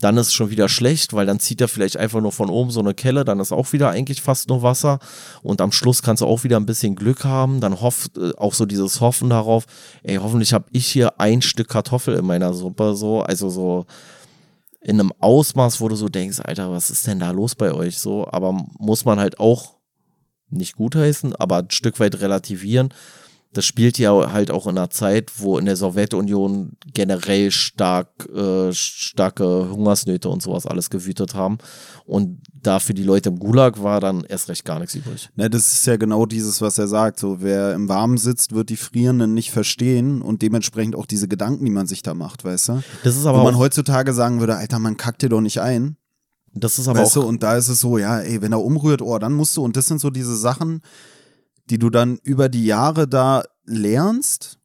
dann 0.00 0.16
ist 0.18 0.28
es 0.28 0.32
schon 0.34 0.50
wieder 0.50 0.68
schlecht, 0.68 1.14
weil 1.14 1.24
dann 1.24 1.40
zieht 1.40 1.60
er 1.60 1.68
vielleicht 1.68 1.96
einfach 1.96 2.20
nur 2.20 2.32
von 2.32 2.50
oben 2.50 2.70
so 2.70 2.80
eine 2.80 2.92
Kelle, 2.92 3.24
dann 3.24 3.40
ist 3.40 3.52
auch 3.52 3.72
wieder 3.72 3.90
eigentlich 3.90 4.20
fast 4.20 4.48
nur 4.48 4.62
Wasser. 4.62 4.98
Und 5.42 5.60
am 5.60 5.72
Schluss 5.72 6.02
kannst 6.02 6.20
du 6.20 6.26
auch 6.26 6.44
wieder 6.44 6.58
ein 6.58 6.66
bisschen 6.66 6.96
Glück 6.96 7.24
haben, 7.24 7.60
dann 7.60 7.80
hofft 7.80 8.18
äh, 8.18 8.32
auch 8.36 8.52
so 8.52 8.66
dieses 8.66 9.00
Hoffen 9.00 9.30
darauf, 9.30 9.64
ey, 10.02 10.16
hoffentlich 10.16 10.52
habe 10.52 10.66
ich 10.72 10.86
hier 10.86 11.18
ein 11.18 11.40
Stück 11.40 11.68
Kartoffel 11.68 12.16
in 12.16 12.26
meiner 12.26 12.52
Suppe, 12.52 12.94
so, 12.94 13.22
also 13.22 13.48
so 13.48 13.86
in 14.82 15.00
einem 15.00 15.12
Ausmaß, 15.18 15.80
wo 15.80 15.88
du 15.88 15.96
so 15.96 16.08
denkst, 16.08 16.40
Alter, 16.44 16.70
was 16.70 16.90
ist 16.90 17.06
denn 17.06 17.18
da 17.18 17.30
los 17.30 17.54
bei 17.54 17.72
euch, 17.72 17.98
so, 17.98 18.28
aber 18.30 18.52
muss 18.78 19.04
man 19.04 19.18
halt 19.18 19.40
auch 19.40 19.76
nicht 20.48 20.76
gutheißen, 20.76 21.34
aber 21.34 21.58
ein 21.58 21.70
Stück 21.70 21.98
weit 21.98 22.20
relativieren, 22.20 22.90
das 23.56 23.64
spielt 23.64 23.96
ja 23.98 24.32
halt 24.32 24.50
auch 24.50 24.66
in 24.66 24.76
einer 24.76 24.90
Zeit, 24.90 25.32
wo 25.38 25.56
in 25.56 25.64
der 25.64 25.76
Sowjetunion 25.76 26.72
generell 26.92 27.50
stark, 27.50 28.28
äh, 28.28 28.70
starke 28.72 29.70
Hungersnöte 29.70 30.28
und 30.28 30.42
sowas 30.42 30.66
alles 30.66 30.90
gewütet 30.90 31.34
haben. 31.34 31.56
Und 32.04 32.42
da 32.52 32.80
für 32.80 32.92
die 32.92 33.02
Leute 33.02 33.30
im 33.30 33.38
Gulag 33.38 33.82
war 33.82 34.00
dann 34.00 34.24
erst 34.24 34.50
recht 34.50 34.66
gar 34.66 34.78
nichts 34.78 34.94
übrig. 34.94 35.30
Ne, 35.36 35.48
das 35.48 35.72
ist 35.72 35.86
ja 35.86 35.96
genau 35.96 36.26
dieses, 36.26 36.60
was 36.60 36.76
er 36.76 36.86
sagt. 36.86 37.18
So, 37.18 37.40
wer 37.40 37.72
im 37.72 37.88
Warmen 37.88 38.18
sitzt, 38.18 38.54
wird 38.54 38.68
die 38.68 38.76
Frierenden 38.76 39.32
nicht 39.32 39.50
verstehen 39.50 40.20
und 40.20 40.42
dementsprechend 40.42 40.94
auch 40.94 41.06
diese 41.06 41.26
Gedanken, 41.26 41.64
die 41.64 41.70
man 41.70 41.86
sich 41.86 42.02
da 42.02 42.12
macht, 42.12 42.44
weißt 42.44 42.68
du? 42.68 42.82
Das 43.04 43.16
ist 43.16 43.24
aber 43.24 43.40
Wo 43.40 43.44
man 43.44 43.56
heutzutage 43.56 44.12
sagen 44.12 44.40
würde, 44.40 44.56
Alter, 44.56 44.78
man 44.78 44.98
kackt 44.98 45.22
dir 45.22 45.30
doch 45.30 45.40
nicht 45.40 45.62
ein. 45.62 45.96
Das 46.52 46.78
ist 46.78 46.88
aber 46.88 47.00
weißt 47.00 47.16
auch. 47.16 47.22
Du? 47.22 47.28
Und 47.28 47.42
da 47.42 47.56
ist 47.56 47.68
es 47.68 47.80
so, 47.80 47.96
ja, 47.96 48.20
ey, 48.20 48.42
wenn 48.42 48.52
er 48.52 48.62
umrührt, 48.62 49.00
oh, 49.00 49.18
dann 49.18 49.32
musst 49.32 49.56
du, 49.56 49.62
und 49.62 49.76
das 49.76 49.86
sind 49.86 50.00
so 50.00 50.10
diese 50.10 50.36
Sachen, 50.36 50.82
die 51.70 51.78
du 51.78 51.90
dann 51.90 52.18
über 52.22 52.48
die 52.48 52.64
Jahre 52.64 53.08
da 53.08 53.42
lernst 53.64 54.58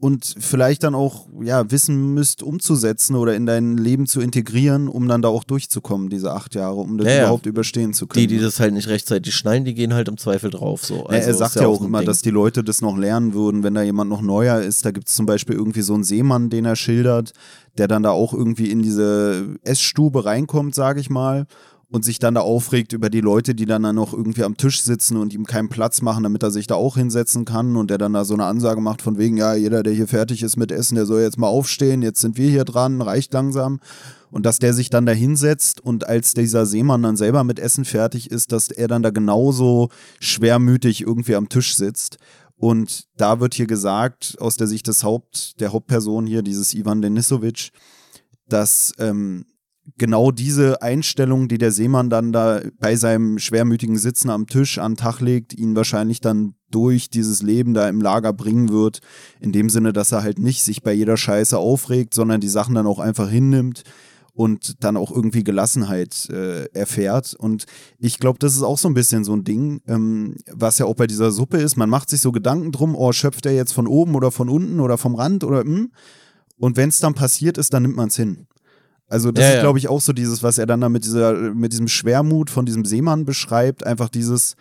und 0.00 0.34
vielleicht 0.38 0.82
dann 0.82 0.94
auch 0.94 1.28
ja 1.42 1.70
wissen 1.70 2.14
müsst 2.14 2.42
umzusetzen 2.42 3.16
oder 3.16 3.34
in 3.34 3.44
dein 3.44 3.76
Leben 3.76 4.06
zu 4.06 4.22
integrieren, 4.22 4.88
um 4.88 5.06
dann 5.06 5.20
da 5.20 5.28
auch 5.28 5.44
durchzukommen 5.44 6.08
diese 6.08 6.32
acht 6.32 6.54
Jahre, 6.54 6.76
um 6.76 6.96
das 6.96 7.06
ja, 7.06 7.18
überhaupt 7.20 7.44
überstehen 7.44 7.92
zu 7.92 8.06
können. 8.06 8.26
Die, 8.26 8.34
die 8.34 8.42
das 8.42 8.60
halt 8.60 8.72
nicht 8.72 8.88
rechtzeitig 8.88 9.34
schneiden, 9.34 9.66
die 9.66 9.74
gehen 9.74 9.92
halt 9.92 10.08
im 10.08 10.16
Zweifel 10.16 10.50
drauf. 10.50 10.86
So. 10.86 11.04
Also, 11.04 11.12
ja, 11.12 11.18
er 11.18 11.34
sagt 11.34 11.56
ja 11.56 11.66
auch 11.66 11.82
immer, 11.82 11.98
Ding. 11.98 12.06
dass 12.06 12.22
die 12.22 12.30
Leute 12.30 12.64
das 12.64 12.80
noch 12.80 12.96
lernen 12.96 13.34
würden, 13.34 13.62
wenn 13.62 13.74
da 13.74 13.82
jemand 13.82 14.08
noch 14.08 14.22
neuer 14.22 14.60
ist. 14.60 14.86
Da 14.86 14.90
gibt 14.90 15.08
es 15.08 15.14
zum 15.14 15.26
Beispiel 15.26 15.54
irgendwie 15.54 15.82
so 15.82 15.92
einen 15.92 16.04
Seemann, 16.04 16.48
den 16.48 16.64
er 16.64 16.76
schildert, 16.76 17.34
der 17.76 17.86
dann 17.86 18.02
da 18.02 18.10
auch 18.10 18.32
irgendwie 18.32 18.70
in 18.70 18.80
diese 18.80 19.54
Essstube 19.62 20.24
reinkommt, 20.24 20.74
sage 20.74 21.00
ich 21.00 21.10
mal 21.10 21.46
und 21.90 22.04
sich 22.04 22.18
dann 22.20 22.34
da 22.34 22.40
aufregt 22.40 22.92
über 22.92 23.10
die 23.10 23.20
Leute, 23.20 23.54
die 23.54 23.66
dann 23.66 23.82
da 23.82 23.92
noch 23.92 24.12
irgendwie 24.12 24.44
am 24.44 24.56
Tisch 24.56 24.82
sitzen 24.82 25.16
und 25.16 25.34
ihm 25.34 25.44
keinen 25.44 25.68
Platz 25.68 26.02
machen, 26.02 26.22
damit 26.22 26.42
er 26.42 26.50
sich 26.52 26.68
da 26.68 26.76
auch 26.76 26.96
hinsetzen 26.96 27.44
kann 27.44 27.76
und 27.76 27.90
der 27.90 27.98
dann 27.98 28.12
da 28.12 28.24
so 28.24 28.34
eine 28.34 28.44
Ansage 28.44 28.80
macht 28.80 29.02
von 29.02 29.18
wegen, 29.18 29.36
ja, 29.36 29.54
jeder, 29.54 29.82
der 29.82 29.92
hier 29.92 30.06
fertig 30.06 30.42
ist 30.42 30.56
mit 30.56 30.70
Essen, 30.70 30.94
der 30.94 31.06
soll 31.06 31.20
jetzt 31.20 31.38
mal 31.38 31.48
aufstehen, 31.48 32.02
jetzt 32.02 32.20
sind 32.20 32.36
wir 32.36 32.48
hier 32.48 32.64
dran, 32.64 33.02
reicht 33.02 33.32
langsam. 33.34 33.80
Und 34.30 34.46
dass 34.46 34.60
der 34.60 34.74
sich 34.74 34.90
dann 34.90 35.06
da 35.06 35.12
hinsetzt 35.12 35.80
und 35.80 36.06
als 36.06 36.34
dieser 36.34 36.64
Seemann 36.64 37.02
dann 37.02 37.16
selber 37.16 37.42
mit 37.42 37.58
Essen 37.58 37.84
fertig 37.84 38.30
ist, 38.30 38.52
dass 38.52 38.68
er 38.68 38.86
dann 38.86 39.02
da 39.02 39.10
genauso 39.10 39.88
schwermütig 40.20 41.00
irgendwie 41.00 41.34
am 41.34 41.48
Tisch 41.48 41.74
sitzt. 41.74 42.18
Und 42.56 43.08
da 43.16 43.40
wird 43.40 43.54
hier 43.54 43.66
gesagt, 43.66 44.36
aus 44.38 44.56
der 44.56 44.68
Sicht 44.68 44.86
des 44.86 45.02
Haupt, 45.02 45.58
der 45.60 45.72
Hauptperson 45.72 46.26
hier, 46.26 46.42
dieses 46.42 46.74
Ivan 46.74 47.02
Denisovic, 47.02 47.70
dass 48.46 48.92
ähm, 48.98 49.46
genau 49.98 50.30
diese 50.30 50.82
Einstellung, 50.82 51.48
die 51.48 51.58
der 51.58 51.72
Seemann 51.72 52.10
dann 52.10 52.32
da 52.32 52.60
bei 52.78 52.96
seinem 52.96 53.38
schwermütigen 53.38 53.98
Sitzen 53.98 54.30
am 54.30 54.46
Tisch 54.46 54.78
an 54.78 54.92
den 54.92 54.96
Tag 54.98 55.20
legt, 55.20 55.52
ihn 55.52 55.76
wahrscheinlich 55.76 56.20
dann 56.20 56.54
durch 56.70 57.10
dieses 57.10 57.42
Leben 57.42 57.74
da 57.74 57.88
im 57.88 58.00
Lager 58.00 58.32
bringen 58.32 58.68
wird. 58.68 59.00
In 59.40 59.52
dem 59.52 59.68
Sinne, 59.68 59.92
dass 59.92 60.12
er 60.12 60.22
halt 60.22 60.38
nicht 60.38 60.62
sich 60.62 60.82
bei 60.82 60.92
jeder 60.92 61.16
Scheiße 61.16 61.58
aufregt, 61.58 62.14
sondern 62.14 62.40
die 62.40 62.48
Sachen 62.48 62.74
dann 62.74 62.86
auch 62.86 62.98
einfach 62.98 63.28
hinnimmt 63.28 63.82
und 64.32 64.84
dann 64.84 64.96
auch 64.96 65.10
irgendwie 65.10 65.44
Gelassenheit 65.44 66.28
äh, 66.30 66.66
erfährt. 66.72 67.34
Und 67.34 67.66
ich 67.98 68.18
glaube, 68.18 68.38
das 68.38 68.54
ist 68.54 68.62
auch 68.62 68.78
so 68.78 68.88
ein 68.88 68.94
bisschen 68.94 69.24
so 69.24 69.34
ein 69.34 69.44
Ding, 69.44 69.82
ähm, 69.86 70.36
was 70.50 70.78
ja 70.78 70.86
auch 70.86 70.94
bei 70.94 71.06
dieser 71.06 71.30
Suppe 71.30 71.58
ist. 71.58 71.76
Man 71.76 71.90
macht 71.90 72.10
sich 72.10 72.20
so 72.20 72.32
Gedanken 72.32 72.72
drum, 72.72 72.94
oh, 72.94 73.12
schöpft 73.12 73.46
er 73.46 73.52
jetzt 73.52 73.72
von 73.72 73.86
oben 73.86 74.14
oder 74.14 74.30
von 74.30 74.48
unten 74.48 74.80
oder 74.80 74.98
vom 74.98 75.14
Rand 75.14 75.44
oder 75.44 75.60
hm. 75.60 75.90
Und 76.56 76.76
wenn 76.76 76.90
es 76.90 77.00
dann 77.00 77.14
passiert 77.14 77.56
ist, 77.56 77.72
dann 77.72 77.82
nimmt 77.82 77.96
man 77.96 78.08
es 78.08 78.16
hin. 78.16 78.46
Also 79.10 79.32
das 79.32 79.44
ja, 79.44 79.54
ist, 79.54 79.60
glaube 79.60 79.78
ich, 79.78 79.88
auch 79.88 80.00
so 80.00 80.12
dieses, 80.12 80.42
was 80.42 80.56
er 80.56 80.66
dann 80.66 80.80
da 80.80 80.88
mit, 80.88 81.04
dieser, 81.04 81.32
mit 81.34 81.72
diesem 81.72 81.88
Schwermut 81.88 82.48
von 82.48 82.64
diesem 82.64 82.84
Seemann 82.84 83.24
beschreibt, 83.24 83.84
einfach 83.84 84.08
dieses, 84.08 84.54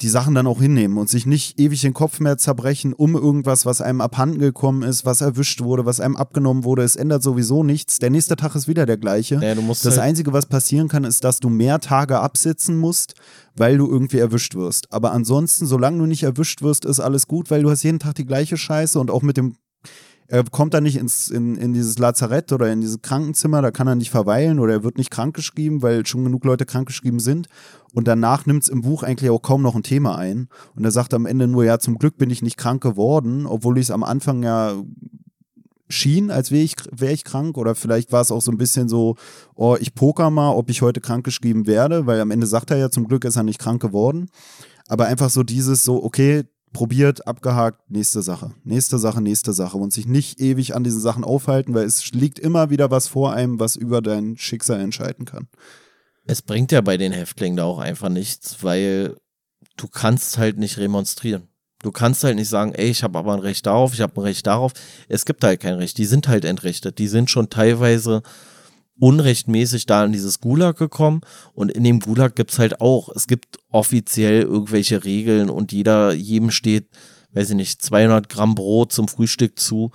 die 0.00 0.08
Sachen 0.08 0.34
dann 0.34 0.48
auch 0.48 0.60
hinnehmen 0.60 0.98
und 0.98 1.08
sich 1.08 1.26
nicht 1.26 1.60
ewig 1.60 1.80
den 1.80 1.94
Kopf 1.94 2.18
mehr 2.18 2.38
zerbrechen 2.38 2.92
um 2.92 3.14
irgendwas, 3.14 3.66
was 3.66 3.80
einem 3.80 4.00
abhanden 4.00 4.40
gekommen 4.40 4.82
ist, 4.82 5.04
was 5.04 5.20
erwischt 5.20 5.60
wurde, 5.60 5.86
was 5.86 6.00
einem 6.00 6.16
abgenommen 6.16 6.64
wurde. 6.64 6.82
Es 6.82 6.96
ändert 6.96 7.22
sowieso 7.22 7.62
nichts. 7.62 8.00
Der 8.00 8.10
nächste 8.10 8.34
Tag 8.34 8.56
ist 8.56 8.66
wieder 8.66 8.84
der 8.84 8.96
gleiche. 8.96 9.36
Ja, 9.36 9.54
das 9.54 9.84
halt 9.84 9.98
Einzige, 9.98 10.32
was 10.32 10.46
passieren 10.46 10.88
kann, 10.88 11.04
ist, 11.04 11.22
dass 11.22 11.38
du 11.38 11.48
mehr 11.48 11.78
Tage 11.78 12.18
absitzen 12.18 12.78
musst, 12.78 13.14
weil 13.56 13.78
du 13.78 13.88
irgendwie 13.88 14.18
erwischt 14.18 14.56
wirst. 14.56 14.92
Aber 14.92 15.12
ansonsten, 15.12 15.66
solange 15.66 15.98
du 15.98 16.06
nicht 16.06 16.24
erwischt 16.24 16.62
wirst, 16.62 16.84
ist 16.84 16.98
alles 17.00 17.28
gut, 17.28 17.50
weil 17.50 17.62
du 17.62 17.70
hast 17.70 17.84
jeden 17.84 18.00
Tag 18.00 18.16
die 18.16 18.26
gleiche 18.26 18.56
Scheiße 18.56 18.98
und 18.98 19.10
auch 19.10 19.22
mit 19.22 19.36
dem 19.36 19.54
er 20.30 20.44
kommt 20.44 20.74
dann 20.74 20.82
nicht 20.82 20.96
ins, 20.96 21.30
in, 21.30 21.56
in 21.56 21.72
dieses 21.72 21.98
Lazarett 21.98 22.52
oder 22.52 22.70
in 22.70 22.82
dieses 22.82 23.00
Krankenzimmer, 23.00 23.62
da 23.62 23.70
kann 23.70 23.88
er 23.88 23.94
nicht 23.94 24.10
verweilen 24.10 24.58
oder 24.58 24.74
er 24.74 24.84
wird 24.84 24.98
nicht 24.98 25.10
krankgeschrieben, 25.10 25.80
weil 25.80 26.04
schon 26.06 26.22
genug 26.22 26.44
Leute 26.44 26.66
krankgeschrieben 26.66 27.18
sind. 27.18 27.48
Und 27.94 28.06
danach 28.06 28.44
nimmt 28.44 28.62
es 28.62 28.68
im 28.68 28.82
Buch 28.82 29.02
eigentlich 29.02 29.30
auch 29.30 29.40
kaum 29.40 29.62
noch 29.62 29.74
ein 29.74 29.82
Thema 29.82 30.16
ein. 30.18 30.48
Und 30.76 30.84
er 30.84 30.90
sagt 30.90 31.14
am 31.14 31.24
Ende 31.24 31.48
nur, 31.48 31.64
ja, 31.64 31.78
zum 31.78 31.98
Glück 31.98 32.18
bin 32.18 32.28
ich 32.28 32.42
nicht 32.42 32.58
krank 32.58 32.82
geworden, 32.82 33.46
obwohl 33.46 33.78
ich 33.78 33.86
es 33.86 33.90
am 33.90 34.04
Anfang 34.04 34.42
ja 34.42 34.74
schien, 35.88 36.30
als 36.30 36.50
wäre 36.50 36.62
ich, 36.62 36.74
wär 36.92 37.12
ich 37.12 37.24
krank. 37.24 37.56
Oder 37.56 37.74
vielleicht 37.74 38.12
war 38.12 38.20
es 38.20 38.30
auch 38.30 38.42
so 38.42 38.52
ein 38.52 38.58
bisschen 38.58 38.90
so, 38.90 39.16
oh, 39.54 39.78
ich 39.80 39.94
poker 39.94 40.28
mal, 40.28 40.50
ob 40.50 40.68
ich 40.68 40.82
heute 40.82 41.00
krank 41.00 41.24
geschrieben 41.24 41.66
werde, 41.66 42.06
weil 42.06 42.20
am 42.20 42.30
Ende 42.30 42.46
sagt 42.46 42.70
er 42.70 42.76
ja, 42.76 42.90
zum 42.90 43.08
Glück 43.08 43.24
ist 43.24 43.36
er 43.36 43.44
nicht 43.44 43.58
krank 43.58 43.80
geworden. 43.80 44.28
Aber 44.88 45.06
einfach 45.06 45.30
so 45.30 45.42
dieses 45.42 45.84
so, 45.84 46.04
okay, 46.04 46.44
probiert, 46.72 47.26
abgehakt, 47.26 47.90
nächste 47.90 48.22
Sache, 48.22 48.52
nächste 48.64 48.98
Sache, 48.98 49.20
nächste 49.20 49.52
Sache 49.52 49.78
und 49.78 49.92
sich 49.92 50.06
nicht 50.06 50.40
ewig 50.40 50.74
an 50.74 50.84
diesen 50.84 51.00
Sachen 51.00 51.24
aufhalten, 51.24 51.74
weil 51.74 51.84
es 51.84 52.12
liegt 52.12 52.38
immer 52.38 52.70
wieder 52.70 52.90
was 52.90 53.08
vor 53.08 53.32
einem, 53.32 53.58
was 53.58 53.76
über 53.76 54.02
dein 54.02 54.36
Schicksal 54.36 54.80
entscheiden 54.80 55.24
kann. 55.24 55.48
Es 56.26 56.42
bringt 56.42 56.72
ja 56.72 56.80
bei 56.80 56.96
den 56.96 57.12
Häftlingen 57.12 57.56
da 57.56 57.64
auch 57.64 57.78
einfach 57.78 58.10
nichts, 58.10 58.62
weil 58.62 59.16
du 59.76 59.88
kannst 59.88 60.36
halt 60.38 60.58
nicht 60.58 60.78
remonstrieren. 60.78 61.48
Du 61.82 61.92
kannst 61.92 62.24
halt 62.24 62.36
nicht 62.36 62.48
sagen, 62.48 62.74
ey, 62.74 62.88
ich 62.90 63.02
habe 63.04 63.18
aber 63.18 63.32
ein 63.32 63.40
Recht 63.40 63.64
darauf, 63.66 63.94
ich 63.94 64.00
habe 64.00 64.20
ein 64.20 64.24
Recht 64.24 64.46
darauf. 64.46 64.72
Es 65.08 65.24
gibt 65.24 65.44
halt 65.44 65.60
kein 65.60 65.74
Recht. 65.74 65.96
Die 65.96 66.06
sind 66.06 66.26
halt 66.26 66.44
entrechtet. 66.44 66.98
Die 66.98 67.06
sind 67.06 67.30
schon 67.30 67.50
teilweise 67.50 68.22
unrechtmäßig 68.98 69.86
da 69.86 70.04
in 70.04 70.12
dieses 70.12 70.40
Gulag 70.40 70.76
gekommen 70.76 71.20
und 71.54 71.70
in 71.70 71.84
dem 71.84 72.00
Gulag 72.00 72.36
gibt's 72.36 72.58
halt 72.58 72.80
auch, 72.80 73.08
es 73.14 73.26
gibt 73.26 73.58
offiziell 73.70 74.42
irgendwelche 74.42 75.04
Regeln 75.04 75.50
und 75.50 75.72
jeder, 75.72 76.12
jedem 76.12 76.50
steht, 76.50 76.88
weiß 77.32 77.50
ich 77.50 77.56
nicht, 77.56 77.82
200 77.82 78.28
Gramm 78.28 78.54
Brot 78.54 78.92
zum 78.92 79.08
Frühstück 79.08 79.58
zu. 79.58 79.90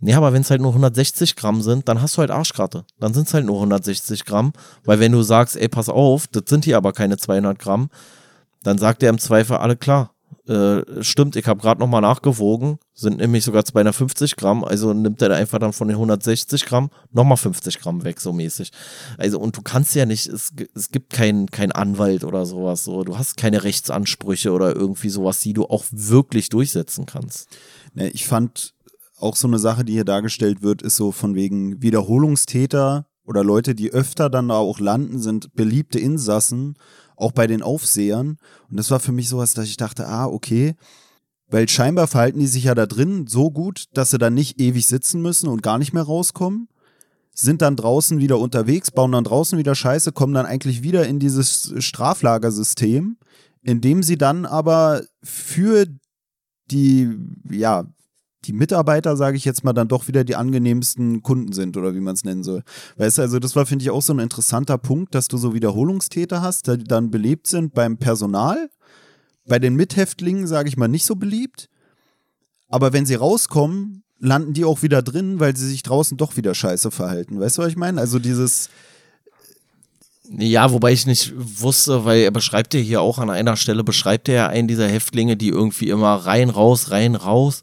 Nee, 0.00 0.14
aber 0.14 0.32
wenn 0.32 0.42
es 0.42 0.50
halt 0.50 0.60
nur 0.60 0.70
160 0.70 1.36
Gramm 1.36 1.62
sind, 1.62 1.88
dann 1.88 2.00
hast 2.00 2.16
du 2.16 2.20
halt 2.20 2.30
Arschkarte. 2.30 2.84
Dann 2.98 3.14
sind 3.14 3.26
es 3.26 3.34
halt 3.34 3.46
nur 3.46 3.56
160 3.56 4.24
Gramm, 4.24 4.52
weil 4.84 5.00
wenn 5.00 5.12
du 5.12 5.22
sagst, 5.22 5.56
ey, 5.56 5.68
pass 5.68 5.88
auf, 5.88 6.26
das 6.28 6.44
sind 6.46 6.64
hier 6.64 6.76
aber 6.76 6.92
keine 6.92 7.16
200 7.16 7.58
Gramm, 7.58 7.90
dann 8.62 8.78
sagt 8.78 9.02
er 9.02 9.10
im 9.10 9.18
Zweifel 9.18 9.56
alle 9.56 9.76
klar, 9.76 10.14
äh, 10.48 11.02
stimmt, 11.02 11.36
ich 11.36 11.46
habe 11.46 11.60
gerade 11.60 11.78
nochmal 11.78 12.00
nachgewogen, 12.00 12.78
sind 12.94 13.18
nämlich 13.18 13.44
sogar 13.44 13.64
250 13.64 14.36
Gramm, 14.36 14.64
also 14.64 14.94
nimmt 14.94 15.20
er 15.20 15.34
einfach 15.34 15.58
dann 15.58 15.74
von 15.74 15.88
den 15.88 15.96
160 15.96 16.64
Gramm 16.64 16.90
nochmal 17.12 17.36
50 17.36 17.80
Gramm 17.80 18.02
weg, 18.02 18.18
so 18.20 18.32
mäßig. 18.32 18.70
Also, 19.18 19.38
und 19.38 19.56
du 19.56 19.62
kannst 19.62 19.94
ja 19.94 20.06
nicht, 20.06 20.26
es, 20.26 20.52
es 20.74 20.90
gibt 20.90 21.12
keinen 21.12 21.50
kein 21.50 21.70
Anwalt 21.70 22.24
oder 22.24 22.46
sowas, 22.46 22.84
so, 22.84 23.04
du 23.04 23.18
hast 23.18 23.36
keine 23.36 23.62
Rechtsansprüche 23.62 24.52
oder 24.52 24.74
irgendwie 24.74 25.10
sowas, 25.10 25.40
die 25.40 25.52
du 25.52 25.66
auch 25.66 25.84
wirklich 25.90 26.48
durchsetzen 26.48 27.04
kannst. 27.04 27.48
Ne, 27.92 28.08
ich 28.08 28.26
fand 28.26 28.74
auch 29.18 29.36
so 29.36 29.48
eine 29.48 29.58
Sache, 29.58 29.84
die 29.84 29.92
hier 29.92 30.04
dargestellt 30.04 30.62
wird, 30.62 30.80
ist 30.80 30.96
so 30.96 31.12
von 31.12 31.34
wegen 31.34 31.82
Wiederholungstäter 31.82 33.06
oder 33.24 33.44
Leute, 33.44 33.74
die 33.74 33.92
öfter 33.92 34.30
dann 34.30 34.50
auch 34.50 34.80
landen, 34.80 35.18
sind 35.18 35.54
beliebte 35.54 35.98
Insassen 35.98 36.76
auch 37.18 37.32
bei 37.32 37.46
den 37.46 37.62
Aufsehern. 37.62 38.38
Und 38.70 38.76
das 38.76 38.90
war 38.90 39.00
für 39.00 39.12
mich 39.12 39.28
sowas, 39.28 39.54
dass 39.54 39.66
ich 39.66 39.76
dachte, 39.76 40.06
ah, 40.06 40.26
okay, 40.26 40.74
weil 41.50 41.68
scheinbar 41.68 42.06
verhalten 42.06 42.40
die 42.40 42.46
sich 42.46 42.64
ja 42.64 42.74
da 42.74 42.86
drin 42.86 43.26
so 43.26 43.50
gut, 43.50 43.86
dass 43.94 44.10
sie 44.10 44.18
dann 44.18 44.34
nicht 44.34 44.60
ewig 44.60 44.86
sitzen 44.86 45.22
müssen 45.22 45.48
und 45.48 45.62
gar 45.62 45.78
nicht 45.78 45.92
mehr 45.92 46.02
rauskommen, 46.02 46.68
sind 47.32 47.62
dann 47.62 47.76
draußen 47.76 48.18
wieder 48.18 48.38
unterwegs, 48.38 48.90
bauen 48.90 49.12
dann 49.12 49.24
draußen 49.24 49.58
wieder 49.58 49.74
Scheiße, 49.74 50.12
kommen 50.12 50.34
dann 50.34 50.46
eigentlich 50.46 50.82
wieder 50.82 51.06
in 51.06 51.18
dieses 51.18 51.72
Straflagersystem, 51.78 53.16
in 53.62 53.80
dem 53.80 54.02
sie 54.02 54.18
dann 54.18 54.44
aber 54.44 55.02
für 55.22 55.86
die, 56.70 57.16
ja, 57.48 57.84
die 58.48 58.54
Mitarbeiter, 58.54 59.16
sage 59.16 59.36
ich 59.36 59.44
jetzt 59.44 59.62
mal, 59.62 59.74
dann 59.74 59.88
doch 59.88 60.08
wieder 60.08 60.24
die 60.24 60.34
angenehmsten 60.34 61.22
Kunden 61.22 61.52
sind 61.52 61.76
oder 61.76 61.94
wie 61.94 62.00
man 62.00 62.14
es 62.14 62.24
nennen 62.24 62.42
soll. 62.42 62.62
Weißt 62.96 63.18
du, 63.18 63.22
also 63.22 63.38
das 63.38 63.54
war, 63.54 63.66
finde 63.66 63.82
ich, 63.84 63.90
auch 63.90 64.00
so 64.00 64.14
ein 64.14 64.18
interessanter 64.18 64.78
Punkt, 64.78 65.14
dass 65.14 65.28
du 65.28 65.36
so 65.36 65.52
Wiederholungstäter 65.52 66.40
hast, 66.40 66.66
die 66.66 66.82
dann 66.82 67.10
belebt 67.10 67.46
sind 67.46 67.74
beim 67.74 67.98
Personal. 67.98 68.70
Bei 69.46 69.58
den 69.58 69.74
Mithäftlingen, 69.74 70.46
sage 70.46 70.70
ich 70.70 70.78
mal, 70.78 70.88
nicht 70.88 71.04
so 71.04 71.14
beliebt. 71.14 71.68
Aber 72.68 72.94
wenn 72.94 73.04
sie 73.04 73.16
rauskommen, 73.16 74.02
landen 74.18 74.54
die 74.54 74.64
auch 74.64 74.82
wieder 74.82 75.02
drin, 75.02 75.40
weil 75.40 75.54
sie 75.54 75.68
sich 75.68 75.82
draußen 75.82 76.16
doch 76.16 76.38
wieder 76.38 76.54
scheiße 76.54 76.90
verhalten. 76.90 77.38
Weißt 77.38 77.58
du, 77.58 77.62
was 77.62 77.68
ich 77.68 77.76
meine? 77.76 78.00
Also 78.00 78.18
dieses. 78.18 78.70
Ja, 80.30 80.72
wobei 80.72 80.92
ich 80.92 81.06
nicht 81.06 81.32
wusste, 81.36 82.04
weil 82.04 82.20
er 82.20 82.30
beschreibt 82.30 82.74
ja 82.74 82.80
hier 82.80 83.00
auch 83.00 83.18
an 83.18 83.30
einer 83.30 83.56
Stelle, 83.56 83.82
beschreibt 83.84 84.28
er 84.28 84.34
ja 84.34 84.46
einen 84.48 84.68
dieser 84.68 84.86
Häftlinge, 84.86 85.38
die 85.38 85.48
irgendwie 85.48 85.88
immer 85.88 86.14
rein, 86.16 86.50
raus, 86.50 86.90
rein, 86.90 87.14
raus 87.14 87.62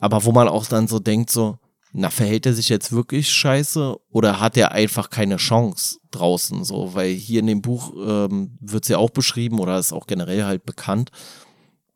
aber 0.00 0.24
wo 0.24 0.32
man 0.32 0.48
auch 0.48 0.66
dann 0.66 0.88
so 0.88 0.98
denkt, 0.98 1.30
so, 1.30 1.58
na, 1.92 2.10
verhält 2.10 2.46
er 2.46 2.54
sich 2.54 2.68
jetzt 2.68 2.92
wirklich 2.92 3.30
scheiße 3.30 3.96
oder 4.10 4.40
hat 4.40 4.56
er 4.56 4.72
einfach 4.72 5.10
keine 5.10 5.36
Chance 5.36 5.98
draußen? 6.10 6.64
So, 6.64 6.94
weil 6.94 7.12
hier 7.12 7.40
in 7.40 7.48
dem 7.48 7.62
Buch 7.62 7.92
ähm, 7.96 8.56
wird 8.60 8.84
es 8.84 8.88
ja 8.88 8.98
auch 8.98 9.10
beschrieben 9.10 9.58
oder 9.58 9.78
ist 9.78 9.92
auch 9.92 10.06
generell 10.06 10.44
halt 10.44 10.64
bekannt, 10.64 11.10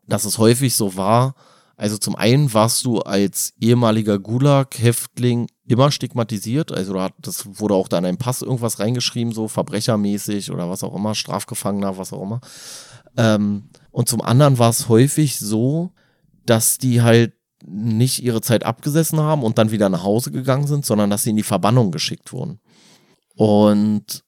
dass 0.07 0.25
es 0.25 0.39
häufig 0.39 0.75
so 0.75 0.97
war. 0.97 1.35
Also 1.77 1.97
zum 1.97 2.15
einen 2.17 2.53
warst 2.53 2.85
du 2.85 3.01
als 3.01 3.55
ehemaliger 3.61 4.19
Gulag-Häftling 4.19 5.49
immer 5.67 5.91
stigmatisiert. 5.91 6.73
Also 6.73 6.95
das 7.21 7.47
wurde 7.59 7.75
auch 7.75 7.89
da 7.89 7.99
in 7.99 8.05
einem 8.05 8.19
Pass 8.19 8.43
irgendwas 8.43 8.79
reingeschrieben, 8.79 9.33
so 9.33 9.49
verbrechermäßig 9.49 10.51
oder 10.51 10.69
was 10.71 10.85
auch 10.85 10.95
immer, 10.95 11.15
Strafgefangener, 11.15 11.97
was 11.99 12.13
auch 12.13 12.23
immer. 12.23 12.41
Ähm, 13.17 13.71
und 13.91 14.09
zum 14.09 14.21
anderen 14.23 14.59
war 14.59 14.71
es 14.71 14.89
häufig 14.89 15.39
so, 15.39 15.93
dass 16.47 16.79
die 16.79 17.03
halt 17.03 17.33
nicht 17.67 18.23
ihre 18.23 18.41
Zeit 18.41 18.65
abgesessen 18.65 19.21
haben 19.21 19.43
und 19.43 19.59
dann 19.59 19.71
wieder 19.71 19.89
nach 19.89 20.05
Hause 20.05 20.31
gegangen 20.31 20.67
sind, 20.67 20.85
sondern 20.85 21.11
dass 21.11 21.23
sie 21.23 21.31
in 21.31 21.37
die 21.37 21.43
Verbannung 21.43 21.91
geschickt 21.91 22.33
wurden. 22.33 22.61
Und 23.37 24.25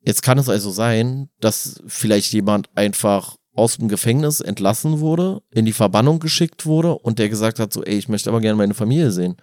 jetzt 0.00 0.22
kann 0.22 0.38
es 0.38 0.48
also 0.48 0.70
sein, 0.70 1.28
dass 1.40 1.82
vielleicht 1.86 2.32
jemand 2.32 2.70
einfach 2.76 3.36
aus 3.54 3.76
dem 3.76 3.88
Gefängnis 3.88 4.40
entlassen 4.40 5.00
wurde, 5.00 5.42
in 5.50 5.64
die 5.64 5.72
Verbannung 5.72 6.20
geschickt 6.20 6.64
wurde 6.64 6.96
und 6.96 7.18
der 7.18 7.28
gesagt 7.28 7.58
hat, 7.58 7.72
so, 7.72 7.82
ey, 7.82 7.98
ich 7.98 8.08
möchte 8.08 8.30
aber 8.30 8.40
gerne 8.40 8.56
meine 8.56 8.74
Familie 8.74 9.10
sehen. 9.10 9.36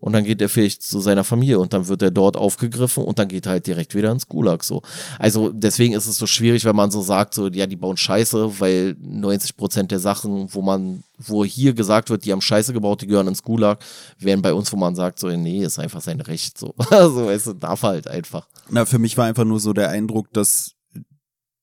Und 0.00 0.12
dann 0.12 0.24
geht 0.24 0.40
er 0.40 0.48
vielleicht 0.48 0.82
zu 0.82 1.00
seiner 1.00 1.24
Familie 1.24 1.58
und 1.58 1.72
dann 1.72 1.88
wird 1.88 2.02
er 2.02 2.12
dort 2.12 2.36
aufgegriffen 2.36 3.02
und 3.02 3.18
dann 3.18 3.26
geht 3.26 3.46
er 3.46 3.52
halt 3.52 3.66
direkt 3.66 3.94
wieder 3.96 4.12
ins 4.12 4.28
Gulag 4.28 4.62
so. 4.62 4.82
Also 5.18 5.50
deswegen 5.50 5.94
ist 5.94 6.06
es 6.06 6.16
so 6.16 6.26
schwierig, 6.26 6.64
wenn 6.64 6.76
man 6.76 6.90
so 6.90 7.02
sagt, 7.02 7.34
so, 7.34 7.48
ja, 7.48 7.66
die 7.66 7.76
bauen 7.76 7.96
Scheiße, 7.96 8.60
weil 8.60 8.96
90 9.00 9.56
Prozent 9.56 9.90
der 9.90 9.98
Sachen, 9.98 10.54
wo 10.54 10.62
man, 10.62 11.02
wo 11.18 11.44
hier 11.44 11.74
gesagt 11.74 12.10
wird, 12.10 12.24
die 12.24 12.32
haben 12.32 12.40
Scheiße 12.40 12.72
gebaut, 12.72 13.02
die 13.02 13.08
gehören 13.08 13.26
ins 13.26 13.42
Gulag, 13.42 13.80
wären 14.18 14.40
bei 14.40 14.54
uns, 14.54 14.72
wo 14.72 14.76
man 14.76 14.94
sagt, 14.94 15.18
so, 15.18 15.28
nee, 15.28 15.64
ist 15.64 15.80
einfach 15.80 16.00
sein 16.00 16.20
Recht, 16.20 16.58
so. 16.58 16.74
Also, 16.90 17.26
weißt 17.26 17.48
du, 17.48 17.52
darf 17.54 17.82
halt 17.82 18.08
einfach. 18.08 18.46
Na, 18.70 18.84
für 18.84 18.98
mich 18.98 19.16
war 19.16 19.26
einfach 19.26 19.44
nur 19.44 19.60
so 19.60 19.72
der 19.72 19.90
Eindruck, 19.90 20.32
dass 20.32 20.74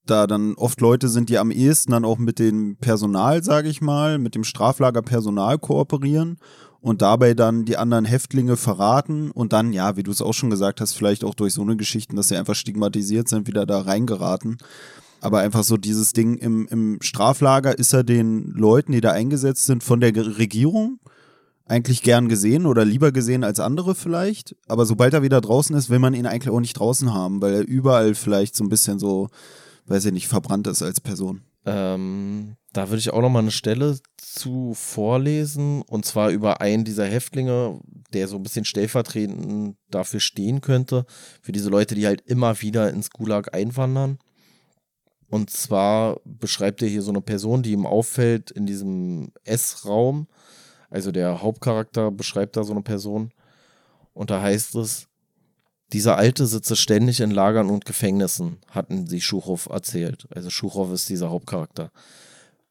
da 0.06 0.28
dann 0.28 0.54
oft 0.56 0.82
Leute 0.82 1.10
sind, 1.10 1.30
die 1.30 1.38
am 1.38 1.52
ehesten 1.52 1.92
dann 1.92 2.06
auch 2.06 2.18
mit 2.18 2.40
dem 2.40 2.78
Personal, 2.78 3.44
sage 3.44 3.70
ich 3.70 3.82
mal, 3.82 4.20
mit 4.20 4.36
dem 4.36 4.44
Straflagerpersonal 4.44 5.58
kooperieren 5.58 6.38
und 6.86 7.02
dabei 7.02 7.34
dann 7.34 7.66
die 7.66 7.78
anderen 7.78 8.06
Häftlinge 8.06 8.58
verraten 8.58 9.32
und 9.32 9.54
dann, 9.54 9.74
ja, 9.74 9.98
wie 9.98 10.04
du 10.04 10.12
es 10.12 10.22
auch 10.22 10.36
schon 10.36 10.52
gesagt 10.52 10.80
hast, 10.80 10.94
vielleicht 10.94 11.24
auch 11.24 11.34
durch 11.34 11.56
so 11.56 11.64
eine 11.64 11.78
Geschichten, 11.78 12.16
dass 12.16 12.28
sie 12.28 12.38
einfach 12.38 12.54
stigmatisiert 12.54 13.28
sind, 13.28 13.48
wieder 13.48 13.66
da 13.66 13.82
reingeraten. 13.82 14.60
Aber 15.20 15.40
einfach 15.40 15.64
so 15.64 15.78
dieses 15.78 16.14
Ding 16.14 16.36
im, 16.36 16.68
im 16.68 17.00
Straflager 17.02 17.76
ist 17.76 17.92
er 17.94 18.04
den 18.04 18.52
Leuten, 18.52 18.92
die 18.92 19.02
da 19.02 19.14
eingesetzt 19.14 19.66
sind, 19.66 19.84
von 19.84 20.00
der 20.00 20.16
Regierung 20.38 21.00
eigentlich 21.66 22.04
gern 22.04 22.30
gesehen 22.30 22.68
oder 22.68 22.86
lieber 22.86 23.12
gesehen 23.12 23.44
als 23.44 23.60
andere 23.60 23.96
vielleicht. 23.96 24.56
Aber 24.68 24.86
sobald 24.86 25.16
er 25.16 25.24
wieder 25.24 25.42
draußen 25.42 25.76
ist, 25.76 25.90
will 25.90 25.98
man 25.98 26.14
ihn 26.14 26.28
eigentlich 26.28 26.54
auch 26.54 26.60
nicht 26.60 26.78
draußen 26.78 27.12
haben, 27.12 27.42
weil 27.42 27.56
er 27.56 27.68
überall 27.68 28.14
vielleicht 28.14 28.56
so 28.56 28.64
ein 28.64 28.70
bisschen 28.70 29.00
so, 29.00 29.30
weiß 29.88 30.06
ich 30.06 30.14
nicht, 30.14 30.28
verbrannt 30.28 30.68
ist 30.68 30.84
als 30.84 31.02
Person. 31.02 31.42
Ähm, 31.66 32.58
da 32.76 32.90
würde 32.90 33.00
ich 33.00 33.14
auch 33.14 33.22
noch 33.22 33.30
mal 33.30 33.40
eine 33.40 33.52
Stelle 33.52 33.98
zu 34.18 34.74
vorlesen 34.74 35.82
und 35.84 36.04
zwar 36.04 36.30
über 36.30 36.60
einen 36.60 36.84
dieser 36.84 37.06
Häftlinge, 37.06 37.80
der 38.12 38.28
so 38.28 38.36
ein 38.36 38.44
bisschen 38.44 38.66
stellvertretend 38.66 39.78
dafür 39.90 40.20
stehen 40.20 40.60
könnte, 40.60 41.06
für 41.42 41.54
diese 41.54 41.70
Leute, 41.70 41.96
die 41.96 42.06
halt 42.06 42.22
immer 42.22 42.62
wieder 42.62 42.90
ins 42.90 43.12
Gulag 43.12 43.56
einwandern. 43.56 44.18
Und 45.30 45.52
zwar 45.52 46.20
beschreibt 46.26 46.82
er 46.82 46.90
hier 46.90 47.02
so 47.02 47.12
eine 47.12 47.22
Person, 47.22 47.64
die 47.64 47.72
ihm 47.72 47.86
auffällt 47.86 48.52
in 48.52 48.66
diesem 48.66 49.32
S-Raum. 49.46 50.28
Also 50.90 51.14
der 51.14 51.42
Hauptcharakter 51.42 52.12
beschreibt 52.12 52.58
da 52.58 52.66
so 52.66 52.74
eine 52.74 52.84
Person. 52.84 53.32
Und 54.14 54.32
da 54.32 54.42
heißt 54.42 54.76
es, 54.76 55.08
dieser 55.94 56.18
Alte 56.18 56.46
sitze 56.46 56.76
ständig 56.76 57.22
in 57.22 57.32
Lagern 57.32 57.70
und 57.70 57.86
Gefängnissen, 57.86 58.58
hatten 58.70 59.08
sie 59.08 59.22
Schuchow 59.22 59.66
erzählt. 59.68 60.28
Also 60.36 60.50
Schuchow 60.50 60.92
ist 60.92 61.08
dieser 61.08 61.30
Hauptcharakter. 61.30 61.92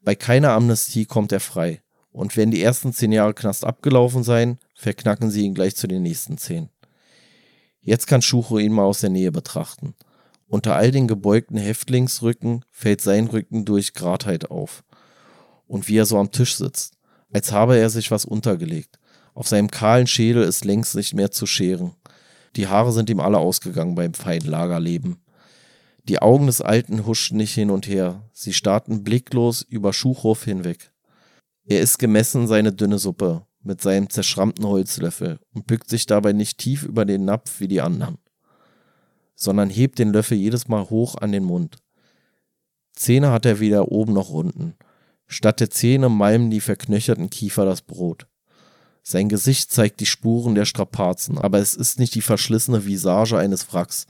Bei 0.05 0.15
keiner 0.15 0.51
Amnestie 0.51 1.07
kommt 1.07 1.33
er 1.33 1.41
frei. 1.41 1.81
Und 2.13 2.37
wenn 2.37 2.51
die 2.51 2.63
ersten 2.63 2.93
zehn 2.93 3.11
Jahre 3.11 3.35
Knast 3.35 3.65
abgelaufen 3.65 4.23
seien, 4.23 4.59
verknacken 4.75 5.31
sie 5.31 5.45
ihn 5.45 5.55
gleich 5.55 5.75
zu 5.75 5.89
den 5.89 6.03
nächsten 6.03 6.39
zehn. 6.39 6.69
Jetzt 7.81 8.07
kann 8.07 8.23
Schucho 8.23 8.59
ihn 8.59 8.73
mal 8.73 8.85
aus 8.85 9.01
der 9.01 9.11
Nähe 9.11 9.33
betrachten. 9.33 9.95
Unter 10.47 10.77
all 10.77 10.91
den 10.91 11.09
gebeugten 11.09 11.57
Häftlingsrücken 11.57 12.65
fällt 12.71 13.01
sein 13.01 13.27
Rücken 13.27 13.65
durch 13.65 13.95
Gradheit 13.95 14.51
auf. 14.51 14.85
Und 15.67 15.89
wie 15.89 15.97
er 15.97 16.07
so 16.07 16.19
am 16.19 16.31
Tisch 16.31 16.55
sitzt, 16.57 16.95
als 17.33 17.51
habe 17.51 17.77
er 17.77 17.91
sich 17.91 18.11
was 18.11 18.25
untergelegt. 18.25 18.99
Auf 19.35 19.49
seinem 19.49 19.71
kahlen 19.71 20.07
Schädel 20.07 20.45
ist 20.45 20.65
längst 20.65 20.95
nicht 20.95 21.15
mehr 21.15 21.31
zu 21.31 21.47
scheren. 21.47 21.97
Die 22.57 22.69
Haare 22.69 22.93
sind 22.93 23.11
ihm 23.11 23.21
alle 23.21 23.39
ausgegangen 23.39 23.97
beim 23.97 24.15
feinen 24.15 24.49
Lagerleben. 24.49 25.24
Die 26.07 26.21
Augen 26.21 26.47
des 26.47 26.61
Alten 26.61 27.07
huschten 27.07 27.39
nicht 27.39 27.55
hin 27.55 27.71
und 27.71 27.89
her, 27.89 28.29
sie 28.33 28.53
starrten 28.53 29.05
blicklos 29.05 29.63
über 29.63 29.95
Schuchhof 29.95 30.45
hinweg. 30.45 30.93
Er 31.65 31.81
isst 31.81 31.99
gemessen 31.99 32.47
seine 32.47 32.73
dünne 32.73 32.99
Suppe 32.99 33.47
mit 33.63 33.81
seinem 33.81 34.11
zerschrammten 34.11 34.67
Holzlöffel 34.67 35.39
und 35.55 35.67
bückt 35.67 35.89
sich 35.89 36.05
dabei 36.05 36.35
nicht 36.35 36.59
tief 36.59 36.83
über 36.83 37.07
den 37.07 37.25
Napf 37.25 37.59
wie 37.61 37.69
die 37.69 37.81
anderen, 37.81 38.19
sondern 39.35 39.71
hebt 39.71 39.99
den 39.99 40.13
Löffel 40.13 40.37
jedes 40.37 40.69
Mal 40.69 40.91
hoch 40.91 41.17
an 41.17 41.33
den 41.33 41.45
Mund. 41.45 41.79
Zähne 42.93 43.31
hat 43.31 43.47
er 43.47 43.59
weder 43.61 43.91
oben 43.91 44.13
noch 44.13 44.29
unten. 44.29 44.75
Statt 45.27 45.61
der 45.61 45.71
Zähne 45.71 46.11
malmen 46.11 46.51
die 46.51 46.61
verknöcherten 46.61 47.31
Kiefer 47.31 47.65
das 47.65 47.81
Brot. 47.81 48.27
Sein 49.03 49.31
Gesicht 49.31 49.73
zeigt 49.73 50.01
die 50.01 50.07
Spuren 50.07 50.55
der 50.55 50.67
Strapazen, 50.67 51.39
aber 51.39 51.59
es 51.59 51.75
ist 51.75 51.99
nicht 51.99 52.15
die 52.15 52.23
verschlissene 52.23 52.85
Visage 52.85 53.39
eines 53.39 53.73
Wracks. 53.73 54.07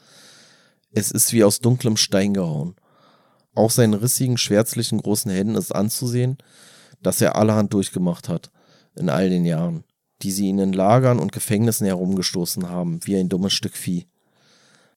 Es 0.95 1.11
ist 1.11 1.33
wie 1.33 1.43
aus 1.43 1.59
dunklem 1.59 1.97
Stein 1.97 2.35
gehauen. 2.35 2.77
Auch 3.55 3.71
seinen 3.71 3.95
rissigen, 3.95 4.39
schwärzlichen 4.39 4.99
großen 5.01 5.31
Händen 5.31 5.57
ist 5.57 5.75
anzusehen, 5.75 6.39
dass 7.03 7.21
er 7.21 7.37
allerhand 7.37 7.73
durchgemacht 7.73 8.29
hat 8.29 8.51
in 8.97 9.09
all 9.09 9.29
den 9.29 9.45
Jahren, 9.45 9.85
die 10.23 10.31
sie 10.31 10.47
ihn 10.47 10.59
in 10.59 10.73
Lagern 10.73 11.19
und 11.19 11.33
Gefängnissen 11.33 11.87
herumgestoßen 11.87 12.69
haben, 12.69 13.01
wie 13.05 13.17
ein 13.17 13.29
dummes 13.29 13.53
Stück 13.53 13.77
Vieh. 13.77 14.07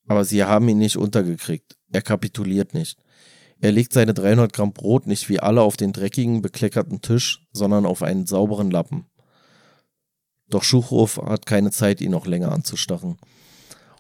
Aber 0.07 0.23
sie 0.23 0.43
haben 0.43 0.69
ihn 0.69 0.77
nicht 0.77 0.97
untergekriegt. 0.97 1.77
Er 1.91 2.01
kapituliert 2.01 2.73
nicht. 2.73 2.99
Er 3.59 3.71
legt 3.71 3.91
seine 3.91 4.13
300 4.13 4.53
Gramm 4.53 4.73
Brot 4.73 5.07
nicht 5.07 5.29
wie 5.29 5.39
alle 5.39 5.61
auf 5.61 5.77
den 5.77 5.93
dreckigen, 5.93 6.43
bekleckerten 6.43 7.01
Tisch, 7.01 7.47
sondern 7.51 7.85
auf 7.87 8.03
einen 8.03 8.27
sauberen 8.27 8.69
Lappen. 8.69 9.05
Doch 10.49 10.63
Schuchhof 10.63 11.17
hat 11.17 11.45
keine 11.47 11.71
Zeit, 11.71 11.99
ihn 12.01 12.11
noch 12.11 12.27
länger 12.27 12.51
anzustachen. 12.51 13.17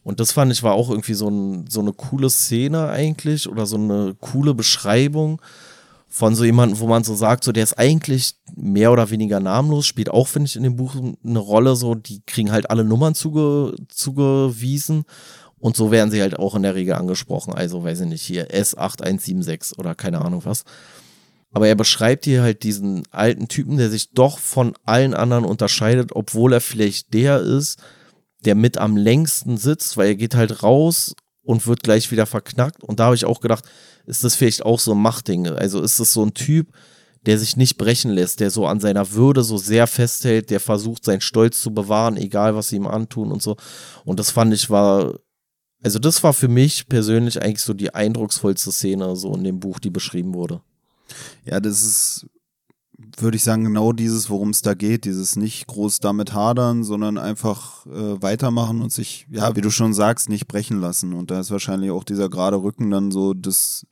Und 0.07 0.21
das 0.21 0.31
fand 0.31 0.53
ich 0.53 0.63
war 0.63 0.71
auch 0.71 0.89
irgendwie 0.89 1.15
so, 1.15 1.27
ein, 1.27 1.65
so 1.67 1.81
eine 1.81 1.91
coole 1.91 2.29
Szene 2.29 2.87
eigentlich 2.87 3.49
oder 3.49 3.65
so 3.65 3.75
eine 3.75 4.15
coole 4.21 4.53
Beschreibung 4.53 5.41
von 6.07 6.33
so 6.33 6.45
jemandem, 6.45 6.79
wo 6.79 6.87
man 6.87 7.03
so 7.03 7.13
sagt, 7.13 7.43
so 7.43 7.51
der 7.51 7.65
ist 7.65 7.77
eigentlich 7.77 8.35
mehr 8.55 8.93
oder 8.93 9.09
weniger 9.09 9.41
namenlos, 9.41 9.85
spielt 9.85 10.09
auch, 10.09 10.29
finde 10.29 10.47
ich, 10.47 10.55
in 10.55 10.63
dem 10.63 10.77
Buch 10.77 10.95
eine 10.95 11.39
Rolle, 11.39 11.75
so 11.75 11.93
die 11.93 12.21
kriegen 12.25 12.53
halt 12.53 12.69
alle 12.69 12.85
Nummern 12.85 13.15
zuge, 13.15 13.75
zugewiesen 13.89 15.03
und 15.59 15.75
so 15.75 15.91
werden 15.91 16.09
sie 16.09 16.21
halt 16.21 16.39
auch 16.39 16.55
in 16.55 16.63
der 16.63 16.75
Regel 16.75 16.93
angesprochen. 16.93 17.53
Also, 17.53 17.83
weiß 17.83 17.99
ich 17.99 18.07
nicht, 18.07 18.21
hier 18.21 18.47
S8176 18.49 19.77
oder 19.77 19.93
keine 19.93 20.21
Ahnung 20.21 20.45
was. 20.45 20.63
Aber 21.51 21.67
er 21.67 21.75
beschreibt 21.75 22.23
hier 22.23 22.43
halt 22.43 22.63
diesen 22.63 23.03
alten 23.11 23.49
Typen, 23.49 23.75
der 23.75 23.89
sich 23.89 24.11
doch 24.11 24.39
von 24.39 24.73
allen 24.85 25.13
anderen 25.13 25.43
unterscheidet, 25.43 26.11
obwohl 26.13 26.53
er 26.53 26.61
vielleicht 26.61 27.13
der 27.13 27.41
ist, 27.41 27.77
der 28.47 28.55
mit 28.55 28.77
am 28.77 28.95
längsten 28.95 29.57
sitzt, 29.57 29.97
weil 29.97 30.07
er 30.07 30.15
geht 30.15 30.33
halt 30.33 30.63
raus 30.63 31.13
und 31.43 31.67
wird 31.67 31.83
gleich 31.83 32.11
wieder 32.11 32.25
verknackt. 32.25 32.81
Und 32.81 33.01
da 33.01 33.05
habe 33.05 33.15
ich 33.15 33.25
auch 33.25 33.41
gedacht, 33.41 33.65
ist 34.05 34.23
das 34.23 34.35
vielleicht 34.35 34.65
auch 34.65 34.79
so 34.79 34.93
ein 34.93 35.01
Machtding? 35.01 35.47
Also 35.47 35.81
ist 35.81 35.99
das 35.99 36.13
so 36.13 36.23
ein 36.23 36.33
Typ, 36.33 36.69
der 37.25 37.37
sich 37.37 37.57
nicht 37.57 37.77
brechen 37.77 38.09
lässt, 38.09 38.39
der 38.39 38.49
so 38.49 38.65
an 38.65 38.79
seiner 38.79 39.11
Würde 39.11 39.43
so 39.43 39.57
sehr 39.57 39.85
festhält, 39.85 40.49
der 40.49 40.61
versucht, 40.61 41.03
seinen 41.03 41.19
Stolz 41.19 41.61
zu 41.61 41.73
bewahren, 41.73 42.15
egal 42.15 42.55
was 42.55 42.69
sie 42.69 42.77
ihm 42.77 42.87
antun 42.87 43.33
und 43.33 43.41
so. 43.41 43.57
Und 44.05 44.17
das 44.17 44.31
fand 44.31 44.53
ich 44.53 44.69
war, 44.69 45.19
also 45.83 45.99
das 45.99 46.23
war 46.23 46.31
für 46.31 46.47
mich 46.47 46.87
persönlich 46.87 47.41
eigentlich 47.41 47.63
so 47.63 47.73
die 47.73 47.93
eindrucksvollste 47.93 48.71
Szene 48.71 49.17
so 49.17 49.35
in 49.35 49.43
dem 49.43 49.59
Buch, 49.59 49.79
die 49.79 49.89
beschrieben 49.89 50.33
wurde. 50.33 50.61
Ja, 51.43 51.59
das 51.59 51.83
ist 51.83 52.27
würde 52.97 53.37
ich 53.37 53.43
sagen, 53.43 53.63
genau 53.63 53.93
dieses, 53.93 54.29
worum 54.29 54.49
es 54.49 54.61
da 54.61 54.73
geht, 54.73 55.05
dieses 55.05 55.35
nicht 55.35 55.67
groß 55.67 55.99
damit 55.99 56.33
hadern, 56.33 56.83
sondern 56.83 57.17
einfach 57.17 57.85
äh, 57.85 58.21
weitermachen 58.21 58.81
und 58.81 58.91
sich, 58.91 59.27
ja, 59.29 59.55
wie 59.55 59.61
du 59.61 59.69
schon 59.69 59.93
sagst, 59.93 60.29
nicht 60.29 60.47
brechen 60.47 60.79
lassen. 60.79 61.13
Und 61.13 61.29
da 61.29 61.39
ist 61.39 61.51
wahrscheinlich 61.51 61.91
auch 61.91 62.03
dieser 62.03 62.29
gerade 62.29 62.57
Rücken 62.61 62.89
dann 62.89 63.11
so 63.11 63.33
das 63.33 63.85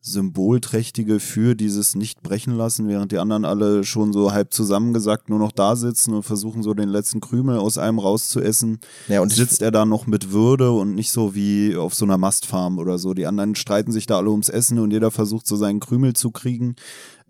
Symbolträchtige 0.00 1.20
für 1.20 1.54
dieses 1.54 1.94
nicht 1.94 2.22
brechen 2.22 2.56
lassen, 2.56 2.88
während 2.88 3.12
die 3.12 3.18
anderen 3.18 3.44
alle 3.44 3.84
schon 3.84 4.12
so 4.12 4.32
halb 4.32 4.52
zusammengesackt 4.52 5.28
nur 5.28 5.38
noch 5.38 5.52
da 5.52 5.76
sitzen 5.76 6.14
und 6.14 6.22
versuchen 6.22 6.62
so 6.62 6.74
den 6.74 6.88
letzten 6.88 7.20
Krümel 7.20 7.58
aus 7.58 7.78
einem 7.78 7.98
rauszuessen. 7.98 8.78
Ja, 9.08 9.20
und 9.20 9.32
sitzt 9.32 9.62
er 9.62 9.70
da 9.70 9.84
noch 9.84 10.06
mit 10.06 10.32
Würde 10.32 10.70
und 10.70 10.94
nicht 10.94 11.12
so 11.12 11.34
wie 11.34 11.76
auf 11.76 11.94
so 11.94 12.04
einer 12.04 12.18
Mastfarm 12.18 12.78
oder 12.78 12.98
so. 12.98 13.14
Die 13.14 13.26
anderen 13.26 13.54
streiten 13.54 13.92
sich 13.92 14.06
da 14.06 14.16
alle 14.16 14.30
ums 14.30 14.48
Essen 14.48 14.78
und 14.78 14.90
jeder 14.90 15.10
versucht 15.10 15.46
so 15.46 15.56
seinen 15.56 15.80
Krümel 15.80 16.14
zu 16.14 16.30
kriegen 16.30 16.76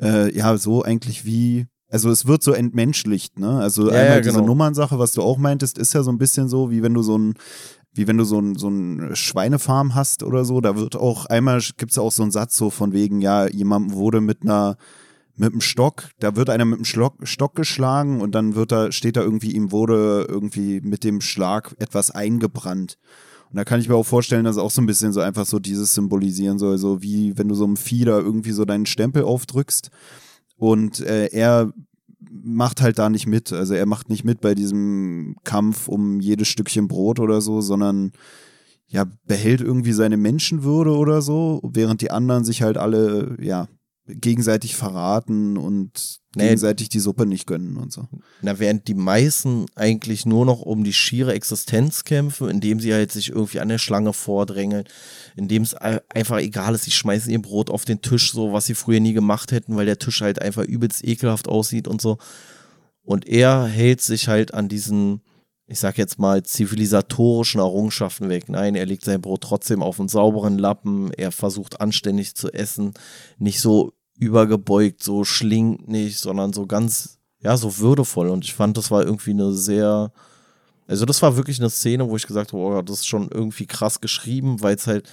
äh, 0.00 0.34
ja, 0.36 0.56
so 0.56 0.82
eigentlich 0.82 1.24
wie, 1.24 1.66
also 1.88 2.10
es 2.10 2.26
wird 2.26 2.42
so 2.42 2.52
entmenschlicht, 2.52 3.38
ne? 3.38 3.58
Also 3.58 3.90
ja, 3.90 3.98
einmal 3.98 4.16
ja, 4.16 4.20
genau. 4.20 4.32
diese 4.32 4.44
Nummernsache, 4.44 4.98
was 4.98 5.12
du 5.12 5.22
auch 5.22 5.38
meintest, 5.38 5.78
ist 5.78 5.92
ja 5.92 6.02
so 6.02 6.10
ein 6.10 6.18
bisschen 6.18 6.48
so, 6.48 6.70
wie 6.70 6.82
wenn 6.82 6.94
du 6.94 7.02
so 7.02 7.18
ein 7.18 7.34
wie 7.92 8.06
wenn 8.06 8.18
du 8.18 8.24
so 8.24 8.38
ein, 8.38 8.54
so 8.54 8.68
ein 8.68 9.14
Schweinefarm 9.14 9.94
hast 9.94 10.22
oder 10.22 10.44
so, 10.44 10.60
da 10.60 10.76
wird 10.76 10.96
auch 10.96 11.26
einmal, 11.26 11.60
gibt 11.76 11.92
es 11.92 11.98
auch 11.98 12.12
so 12.12 12.22
einen 12.22 12.30
Satz 12.30 12.56
so 12.56 12.70
von 12.70 12.92
wegen, 12.92 13.20
ja, 13.20 13.48
jemand 13.48 13.92
wurde 13.92 14.20
mit 14.20 14.42
einer, 14.42 14.76
mit 15.36 15.52
einem 15.52 15.60
Stock, 15.60 16.10
da 16.20 16.36
wird 16.36 16.50
einer 16.50 16.64
mit 16.64 16.78
einem 16.78 16.84
Stock, 16.84 17.16
Stock 17.24 17.54
geschlagen 17.54 18.20
und 18.20 18.34
dann 18.34 18.54
wird 18.54 18.72
da, 18.72 18.92
steht 18.92 19.16
da 19.16 19.22
irgendwie, 19.22 19.52
ihm 19.52 19.72
wurde 19.72 20.26
irgendwie 20.28 20.80
mit 20.80 21.02
dem 21.02 21.20
Schlag 21.20 21.74
etwas 21.78 22.10
eingebrannt. 22.10 22.96
Und 23.50 23.56
da 23.56 23.64
kann 23.64 23.80
ich 23.80 23.88
mir 23.88 23.96
auch 23.96 24.06
vorstellen, 24.06 24.44
dass 24.44 24.58
auch 24.58 24.70
so 24.70 24.80
ein 24.80 24.86
bisschen 24.86 25.12
so 25.12 25.20
einfach 25.20 25.44
so 25.44 25.58
dieses 25.58 25.92
symbolisieren 25.92 26.60
soll, 26.60 26.78
so 26.78 27.02
wie 27.02 27.36
wenn 27.36 27.48
du 27.48 27.56
so 27.56 27.64
einem 27.64 27.76
Vieh 27.76 28.04
da 28.04 28.18
irgendwie 28.18 28.52
so 28.52 28.64
deinen 28.64 28.86
Stempel 28.86 29.24
aufdrückst. 29.24 29.90
Und 30.56 31.00
äh, 31.00 31.26
er 31.32 31.72
macht 32.30 32.80
halt 32.80 32.98
da 32.98 33.10
nicht 33.10 33.26
mit. 33.26 33.52
Also 33.52 33.74
er 33.74 33.86
macht 33.86 34.08
nicht 34.08 34.24
mit 34.24 34.40
bei 34.40 34.54
diesem 34.54 35.36
Kampf 35.44 35.88
um 35.88 36.20
jedes 36.20 36.48
Stückchen 36.48 36.88
Brot 36.88 37.18
oder 37.20 37.40
so, 37.40 37.60
sondern 37.60 38.12
ja, 38.86 39.06
behält 39.26 39.60
irgendwie 39.60 39.92
seine 39.92 40.16
Menschenwürde 40.16 40.96
oder 40.96 41.22
so, 41.22 41.60
während 41.62 42.00
die 42.00 42.10
anderen 42.10 42.44
sich 42.44 42.62
halt 42.62 42.76
alle, 42.76 43.36
ja, 43.40 43.68
gegenseitig 44.14 44.76
verraten 44.76 45.56
und 45.56 46.20
nee, 46.34 46.44
gegenseitig 46.44 46.88
die 46.88 47.00
Suppe 47.00 47.26
nicht 47.26 47.46
gönnen 47.46 47.76
und 47.76 47.92
so. 47.92 48.08
Na, 48.42 48.58
während 48.58 48.88
die 48.88 48.94
meisten 48.94 49.66
eigentlich 49.74 50.26
nur 50.26 50.46
noch 50.46 50.62
um 50.62 50.84
die 50.84 50.92
schiere 50.92 51.34
Existenz 51.34 52.04
kämpfen, 52.04 52.48
indem 52.48 52.80
sie 52.80 52.92
halt 52.92 53.12
sich 53.12 53.30
irgendwie 53.30 53.60
an 53.60 53.68
der 53.68 53.78
Schlange 53.78 54.12
vordrängeln, 54.12 54.84
indem 55.36 55.62
es 55.62 55.74
einfach 55.74 56.38
egal 56.38 56.74
ist, 56.74 56.84
sie 56.84 56.90
schmeißen 56.90 57.30
ihr 57.30 57.42
Brot 57.42 57.70
auf 57.70 57.84
den 57.84 58.02
Tisch, 58.02 58.32
so 58.32 58.52
was 58.52 58.66
sie 58.66 58.74
früher 58.74 59.00
nie 59.00 59.12
gemacht 59.12 59.52
hätten, 59.52 59.76
weil 59.76 59.86
der 59.86 59.98
Tisch 59.98 60.20
halt 60.20 60.40
einfach 60.40 60.64
übelst 60.64 61.04
ekelhaft 61.04 61.48
aussieht 61.48 61.88
und 61.88 62.00
so. 62.00 62.18
Und 63.02 63.26
er 63.26 63.66
hält 63.66 64.00
sich 64.00 64.28
halt 64.28 64.54
an 64.54 64.68
diesen, 64.68 65.22
ich 65.66 65.80
sag 65.80 65.98
jetzt 65.98 66.18
mal, 66.18 66.42
zivilisatorischen 66.42 67.60
Errungenschaften 67.60 68.28
weg. 68.28 68.48
Nein, 68.48 68.74
er 68.74 68.86
legt 68.86 69.04
sein 69.04 69.20
Brot 69.20 69.42
trotzdem 69.42 69.82
auf 69.82 69.98
einen 69.98 70.08
sauberen 70.08 70.58
Lappen, 70.58 71.12
er 71.12 71.32
versucht 71.32 71.80
anständig 71.80 72.34
zu 72.34 72.52
essen, 72.52 72.92
nicht 73.38 73.60
so 73.60 73.92
übergebeugt, 74.20 75.02
so 75.02 75.24
schlingt 75.24 75.88
nicht, 75.88 76.18
sondern 76.18 76.52
so 76.52 76.66
ganz, 76.66 77.18
ja, 77.40 77.56
so 77.56 77.78
würdevoll. 77.78 78.28
Und 78.28 78.44
ich 78.44 78.54
fand, 78.54 78.76
das 78.76 78.90
war 78.90 79.02
irgendwie 79.02 79.30
eine 79.30 79.52
sehr, 79.52 80.12
also 80.86 81.04
das 81.06 81.22
war 81.22 81.36
wirklich 81.36 81.58
eine 81.58 81.70
Szene, 81.70 82.08
wo 82.08 82.16
ich 82.16 82.26
gesagt 82.26 82.52
habe, 82.52 82.62
oh, 82.62 82.82
das 82.82 82.98
ist 82.98 83.08
schon 83.08 83.30
irgendwie 83.30 83.66
krass 83.66 84.00
geschrieben, 84.00 84.60
weil 84.60 84.76
es 84.76 84.86
halt 84.86 85.08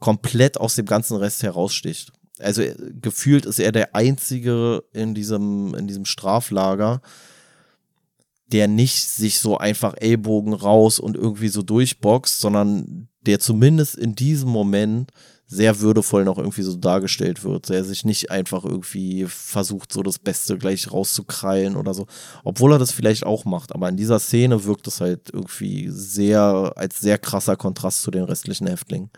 komplett 0.00 0.58
aus 0.58 0.74
dem 0.74 0.86
ganzen 0.86 1.16
Rest 1.16 1.42
heraussticht. 1.42 2.12
Also 2.38 2.62
äh, 2.62 2.74
gefühlt 3.00 3.46
ist 3.46 3.60
er 3.60 3.72
der 3.72 3.94
Einzige 3.94 4.82
in 4.92 5.14
diesem, 5.14 5.74
in 5.74 5.86
diesem 5.86 6.04
Straflager, 6.04 7.00
der 8.46 8.66
nicht 8.66 9.08
sich 9.08 9.38
so 9.38 9.58
einfach 9.58 9.94
Ellbogen 9.96 10.54
raus 10.54 10.98
und 10.98 11.16
irgendwie 11.16 11.48
so 11.48 11.62
durchboxt, 11.62 12.40
sondern 12.40 13.08
der 13.20 13.38
zumindest 13.38 13.96
in 13.96 14.14
diesem 14.14 14.48
Moment 14.48 15.12
sehr 15.52 15.80
würdevoll 15.80 16.24
noch 16.24 16.38
irgendwie 16.38 16.62
so 16.62 16.76
dargestellt 16.76 17.42
wird. 17.42 17.68
Der 17.68 17.82
sich 17.82 18.04
nicht 18.04 18.30
einfach 18.30 18.64
irgendwie 18.64 19.26
versucht, 19.26 19.92
so 19.92 20.04
das 20.04 20.20
Beste 20.20 20.56
gleich 20.56 20.92
rauszukrallen 20.92 21.76
oder 21.76 21.92
so. 21.92 22.06
Obwohl 22.44 22.72
er 22.72 22.78
das 22.78 22.92
vielleicht 22.92 23.26
auch 23.26 23.44
macht. 23.44 23.74
Aber 23.74 23.88
in 23.88 23.96
dieser 23.96 24.20
Szene 24.20 24.64
wirkt 24.64 24.86
es 24.86 25.00
halt 25.00 25.30
irgendwie 25.32 25.88
sehr, 25.90 26.72
als 26.76 27.00
sehr 27.00 27.18
krasser 27.18 27.56
Kontrast 27.56 28.02
zu 28.02 28.12
den 28.12 28.22
restlichen 28.22 28.68
Häftlingen. 28.68 29.10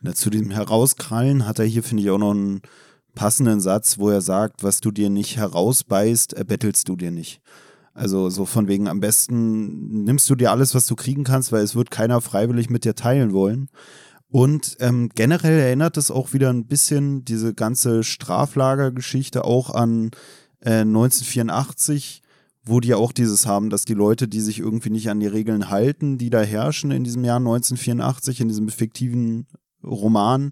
Na, 0.00 0.14
zu 0.14 0.30
diesem 0.30 0.50
Herauskrallen 0.50 1.46
hat 1.46 1.58
er 1.58 1.66
hier, 1.66 1.82
finde 1.82 2.02
ich, 2.02 2.10
auch 2.10 2.18
noch 2.18 2.30
einen 2.30 2.62
passenden 3.14 3.60
Satz, 3.60 3.98
wo 3.98 4.08
er 4.08 4.22
sagt, 4.22 4.62
was 4.62 4.80
du 4.80 4.90
dir 4.90 5.10
nicht 5.10 5.36
herausbeißt, 5.36 6.32
erbettelst 6.32 6.88
du 6.88 6.96
dir 6.96 7.10
nicht. 7.10 7.42
Also 7.92 8.30
so 8.30 8.46
von 8.46 8.68
wegen, 8.68 8.88
am 8.88 9.00
besten 9.00 10.02
nimmst 10.04 10.28
du 10.30 10.34
dir 10.34 10.50
alles, 10.50 10.74
was 10.74 10.86
du 10.86 10.96
kriegen 10.96 11.24
kannst, 11.24 11.52
weil 11.52 11.62
es 11.62 11.76
wird 11.76 11.90
keiner 11.90 12.22
freiwillig 12.22 12.70
mit 12.70 12.84
dir 12.84 12.94
teilen 12.94 13.34
wollen. 13.34 13.68
Und 14.34 14.78
ähm, 14.80 15.10
generell 15.14 15.60
erinnert 15.60 15.96
es 15.96 16.10
auch 16.10 16.32
wieder 16.32 16.50
ein 16.50 16.66
bisschen 16.66 17.24
diese 17.24 17.54
ganze 17.54 18.02
Straflagergeschichte 18.02 19.44
auch 19.44 19.70
an 19.70 20.10
äh, 20.58 20.80
1984, 20.80 22.20
wo 22.64 22.80
die 22.80 22.88
ja 22.88 22.96
auch 22.96 23.12
dieses 23.12 23.46
haben, 23.46 23.70
dass 23.70 23.84
die 23.84 23.94
Leute, 23.94 24.26
die 24.26 24.40
sich 24.40 24.58
irgendwie 24.58 24.90
nicht 24.90 25.08
an 25.08 25.20
die 25.20 25.28
Regeln 25.28 25.70
halten, 25.70 26.18
die 26.18 26.30
da 26.30 26.40
herrschen 26.42 26.90
in 26.90 27.04
diesem 27.04 27.24
Jahr 27.24 27.36
1984, 27.36 28.40
in 28.40 28.48
diesem 28.48 28.68
fiktiven 28.70 29.46
Roman, 29.84 30.50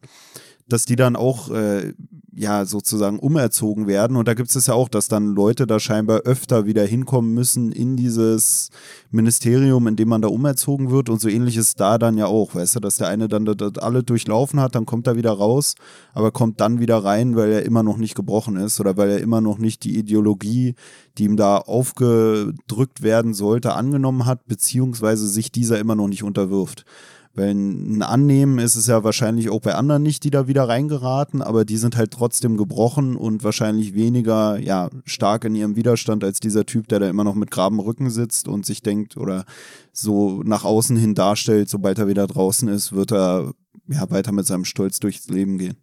dass 0.69 0.85
die 0.85 0.97
dann 0.97 1.17
auch 1.17 1.51
äh, 1.51 1.93
ja 2.35 2.65
sozusagen 2.65 3.19
umerzogen 3.19 3.87
werden. 3.87 4.17
Und 4.17 4.27
da 4.27 4.35
gibt 4.35 4.55
es 4.55 4.67
ja 4.67 4.75
auch, 4.75 4.89
dass 4.89 5.09
dann 5.09 5.35
Leute 5.35 5.67
da 5.67 5.79
scheinbar 5.79 6.21
öfter 6.21 6.67
wieder 6.67 6.85
hinkommen 6.85 7.35
müssen 7.35 7.73
in 7.73 7.97
dieses 7.97 8.71
Ministerium, 9.11 9.87
in 9.87 9.97
dem 9.97 10.09
man 10.09 10.23
da 10.23 10.29
umerzogen 10.29 10.91
wird. 10.91 11.11
Und 11.11 11.21
so 11.21 11.29
ähnlich 11.29 11.57
ist 11.57 11.79
da 11.79 11.99
dann 11.99 12.17
ja 12.17 12.27
auch, 12.27 12.55
weißt 12.55 12.77
du, 12.77 12.81
dass 12.81 12.97
der 12.97 13.09
eine 13.09 13.29
dann 13.29 13.45
das 13.45 13.79
alle 13.79 14.03
durchlaufen 14.03 14.61
hat, 14.61 14.75
dann 14.75 14.87
kommt 14.87 15.07
er 15.07 15.17
wieder 15.17 15.33
raus, 15.33 15.75
aber 16.15 16.31
kommt 16.31 16.61
dann 16.61 16.81
wieder 16.81 16.99
rein, 17.05 17.37
weil 17.37 17.53
er 17.53 17.65
immer 17.65 17.83
noch 17.83 17.99
nicht 17.99 18.15
gebrochen 18.15 18.57
ist 18.57 18.81
oder 18.81 18.97
weil 18.97 19.11
er 19.11 19.21
immer 19.21 19.41
noch 19.41 19.59
nicht 19.59 19.85
die 19.85 19.99
Ideologie, 19.99 20.75
die 21.19 21.25
ihm 21.25 21.37
da 21.37 21.59
aufgedrückt 21.59 23.03
werden 23.03 23.35
sollte, 23.35 23.75
angenommen 23.75 24.25
hat, 24.25 24.47
beziehungsweise 24.47 25.27
sich 25.29 25.53
dieser 25.53 25.79
immer 25.79 25.95
noch 25.95 26.09
nicht 26.09 26.23
unterwirft. 26.23 26.87
Weil 27.35 27.55
ein 27.55 28.03
Annehmen 28.03 28.59
ist 28.59 28.77
es 28.77 28.89
ja 28.89 29.05
wahrscheinlich 29.05 29.49
auch 29.49 29.61
bei 29.61 29.75
anderen 29.75 30.03
nicht, 30.03 30.23
die 30.25 30.31
da 30.31 30.49
wieder 30.49 30.69
reingeraten, 30.69 31.41
aber 31.41 31.65
die 31.65 31.79
sind 31.79 31.97
halt 31.97 32.11
trotzdem 32.11 32.59
gebrochen 32.59 33.17
und 33.17 33.43
wahrscheinlich 33.43 33.95
weniger 33.95 34.59
ja, 34.59 34.91
stark 35.07 35.45
in 35.45 35.55
ihrem 35.55 35.75
Widerstand 35.75 36.25
als 36.25 36.41
dieser 36.41 36.67
Typ, 36.67 36.89
der 36.89 37.01
da 37.01 37.09
immer 37.09 37.25
noch 37.25 37.35
mit 37.35 37.51
graben 37.51 37.81
Rücken 37.81 38.11
sitzt 38.11 38.49
und 38.49 38.67
sich 38.67 38.83
denkt 38.83 39.17
oder 39.17 39.47
so 39.93 40.43
nach 40.43 40.65
außen 40.65 40.97
hin 40.97 41.15
darstellt, 41.15 41.71
sobald 41.71 41.99
er 41.99 42.09
wieder 42.09 42.27
draußen 42.27 42.69
ist, 42.69 42.93
wird 42.93 43.13
er 43.13 43.55
ja 43.89 44.11
weiter 44.11 44.33
mit 44.33 44.47
seinem 44.47 44.67
Stolz 44.67 45.01
durchs 45.01 45.29
Leben 45.29 45.57
gehen. 45.57 45.79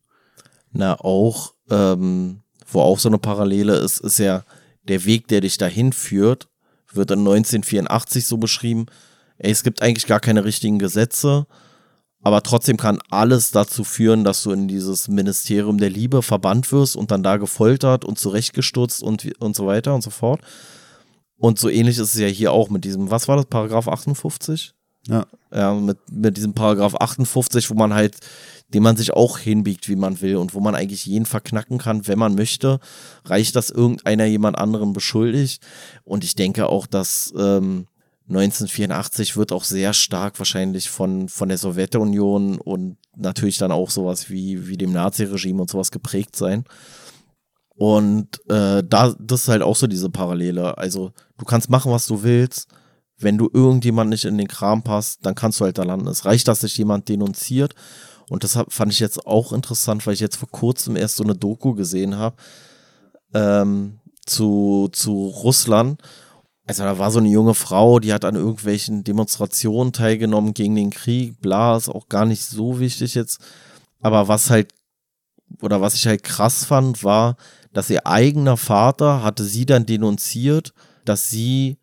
Na, 0.71 0.99
auch, 0.99 1.55
ähm, 1.71 2.41
wo 2.71 2.81
auch 2.81 2.99
so 2.99 3.09
eine 3.09 3.17
Parallele 3.17 3.75
ist, 3.77 4.01
ist 4.01 4.19
ja 4.19 4.43
der 4.87 5.03
Weg, 5.05 5.27
der 5.27 5.41
dich 5.41 5.57
dahin 5.57 5.93
führt, 5.93 6.47
wird 6.93 7.09
in 7.09 7.19
1984 7.19 8.25
so 8.25 8.37
beschrieben, 8.37 8.85
ey, 9.39 9.51
es 9.51 9.63
gibt 9.63 9.81
eigentlich 9.81 10.05
gar 10.05 10.19
keine 10.19 10.45
richtigen 10.45 10.79
Gesetze, 10.79 11.47
aber 12.21 12.43
trotzdem 12.43 12.77
kann 12.77 12.99
alles 13.09 13.51
dazu 13.51 13.83
führen, 13.83 14.23
dass 14.23 14.43
du 14.43 14.51
in 14.51 14.67
dieses 14.67 15.07
Ministerium 15.07 15.77
der 15.77 15.89
Liebe 15.89 16.21
verbannt 16.21 16.71
wirst 16.71 16.95
und 16.95 17.11
dann 17.11 17.23
da 17.23 17.37
gefoltert 17.37 18.03
und 18.03 18.19
zurechtgestutzt 18.19 19.01
und, 19.01 19.27
und 19.39 19.55
so 19.55 19.65
weiter 19.65 19.95
und 19.95 20.03
so 20.03 20.09
fort. 20.09 20.41
Und 21.37 21.57
so 21.57 21.69
ähnlich 21.69 21.97
ist 21.97 22.13
es 22.13 22.19
ja 22.19 22.27
hier 22.27 22.51
auch 22.51 22.69
mit 22.69 22.83
diesem, 22.83 23.09
was 23.09 23.29
war 23.29 23.37
das, 23.37 23.45
Paragraph 23.45 23.87
58? 23.87 24.73
Ja. 25.07 25.25
Ja, 25.51 25.73
mit, 25.73 25.97
mit 26.11 26.35
diesem 26.35 26.53
Paragraph 26.53 26.95
58, 26.95 27.69
wo 27.69 27.73
man 27.73 27.93
halt, 27.93 28.17
den 28.73 28.83
man 28.83 28.97
sich 28.97 29.13
auch 29.13 29.39
hinbiegt, 29.39 29.87
wie 29.87 29.95
man 29.95 30.19
will 30.19 30.35
und 30.35 30.53
wo 30.53 30.59
man 30.59 30.75
eigentlich 30.75 31.05
jeden 31.05 31.25
verknacken 31.25 31.77
kann, 31.77 32.05
wenn 32.07 32.19
man 32.19 32.35
möchte. 32.35 32.79
Reicht, 33.23 33.55
dass 33.55 33.69
irgendeiner 33.69 34.25
jemand 34.25 34.57
anderen 34.57 34.91
beschuldigt. 34.91 35.63
Und 36.03 36.25
ich 36.25 36.35
denke 36.35 36.67
auch, 36.67 36.85
dass 36.85 37.33
ähm, 37.37 37.87
1984 38.29 39.35
wird 39.37 39.51
auch 39.51 39.63
sehr 39.63 39.93
stark 39.93 40.37
wahrscheinlich 40.39 40.89
von, 40.89 41.29
von 41.29 41.49
der 41.49 41.57
Sowjetunion 41.57 42.59
und 42.59 42.97
natürlich 43.15 43.57
dann 43.57 43.71
auch 43.71 43.89
sowas 43.89 44.29
wie, 44.29 44.67
wie 44.67 44.77
dem 44.77 44.93
Naziregime 44.93 45.61
und 45.61 45.69
sowas 45.69 45.91
geprägt 45.91 46.35
sein. 46.35 46.63
Und 47.75 48.39
äh, 48.49 48.83
da, 48.87 49.15
das 49.19 49.43
ist 49.43 49.47
halt 49.47 49.63
auch 49.63 49.75
so 49.75 49.87
diese 49.87 50.09
Parallele. 50.09 50.77
Also, 50.77 51.11
du 51.37 51.45
kannst 51.45 51.69
machen, 51.69 51.91
was 51.91 52.07
du 52.07 52.23
willst. 52.23 52.67
Wenn 53.17 53.37
du 53.37 53.49
irgendjemand 53.51 54.09
nicht 54.09 54.25
in 54.25 54.37
den 54.37 54.47
Kram 54.47 54.83
passt, 54.83 55.25
dann 55.25 55.33
kannst 55.33 55.59
du 55.59 55.65
halt 55.65 55.77
da 55.77 55.83
landen. 55.83 56.07
Es 56.07 56.25
reicht, 56.25 56.47
dass 56.47 56.59
sich 56.59 56.77
jemand 56.77 57.09
denunziert. 57.09 57.73
Und 58.29 58.43
das 58.43 58.59
fand 58.67 58.91
ich 58.91 58.99
jetzt 58.99 59.25
auch 59.25 59.53
interessant, 59.53 60.05
weil 60.05 60.13
ich 60.13 60.19
jetzt 60.19 60.35
vor 60.35 60.49
kurzem 60.49 60.95
erst 60.95 61.15
so 61.15 61.23
eine 61.23 61.35
Doku 61.35 61.73
gesehen 61.73 62.17
habe 62.17 62.35
ähm, 63.33 63.99
zu, 64.25 64.89
zu 64.91 65.27
Russland 65.27 66.01
also 66.69 66.83
da 66.83 66.99
war 66.99 67.09
so 67.09 67.17
eine 67.17 67.29
junge 67.29 67.55
Frau, 67.55 67.97
die 67.99 68.13
hat 68.13 68.23
an 68.23 68.35
irgendwelchen 68.35 69.03
Demonstrationen 69.03 69.91
teilgenommen 69.91 70.53
gegen 70.53 70.75
den 70.75 70.91
Krieg, 70.91 71.41
bla, 71.41 71.75
ist 71.75 71.89
auch 71.89 72.09
gar 72.09 72.25
nicht 72.25 72.45
so 72.45 72.79
wichtig 72.79 73.15
jetzt. 73.15 73.39
Aber 74.01 74.27
was 74.27 74.51
halt, 74.51 74.71
oder 75.63 75.81
was 75.81 75.95
ich 75.95 76.05
halt 76.05 76.21
krass 76.21 76.65
fand, 76.65 77.03
war, 77.03 77.37
dass 77.73 77.89
ihr 77.89 78.05
eigener 78.05 78.55
Vater 78.55 79.23
hatte 79.23 79.45
sie 79.45 79.65
dann 79.65 79.87
denunziert, 79.87 80.75
dass 81.05 81.31
sie 81.31 81.79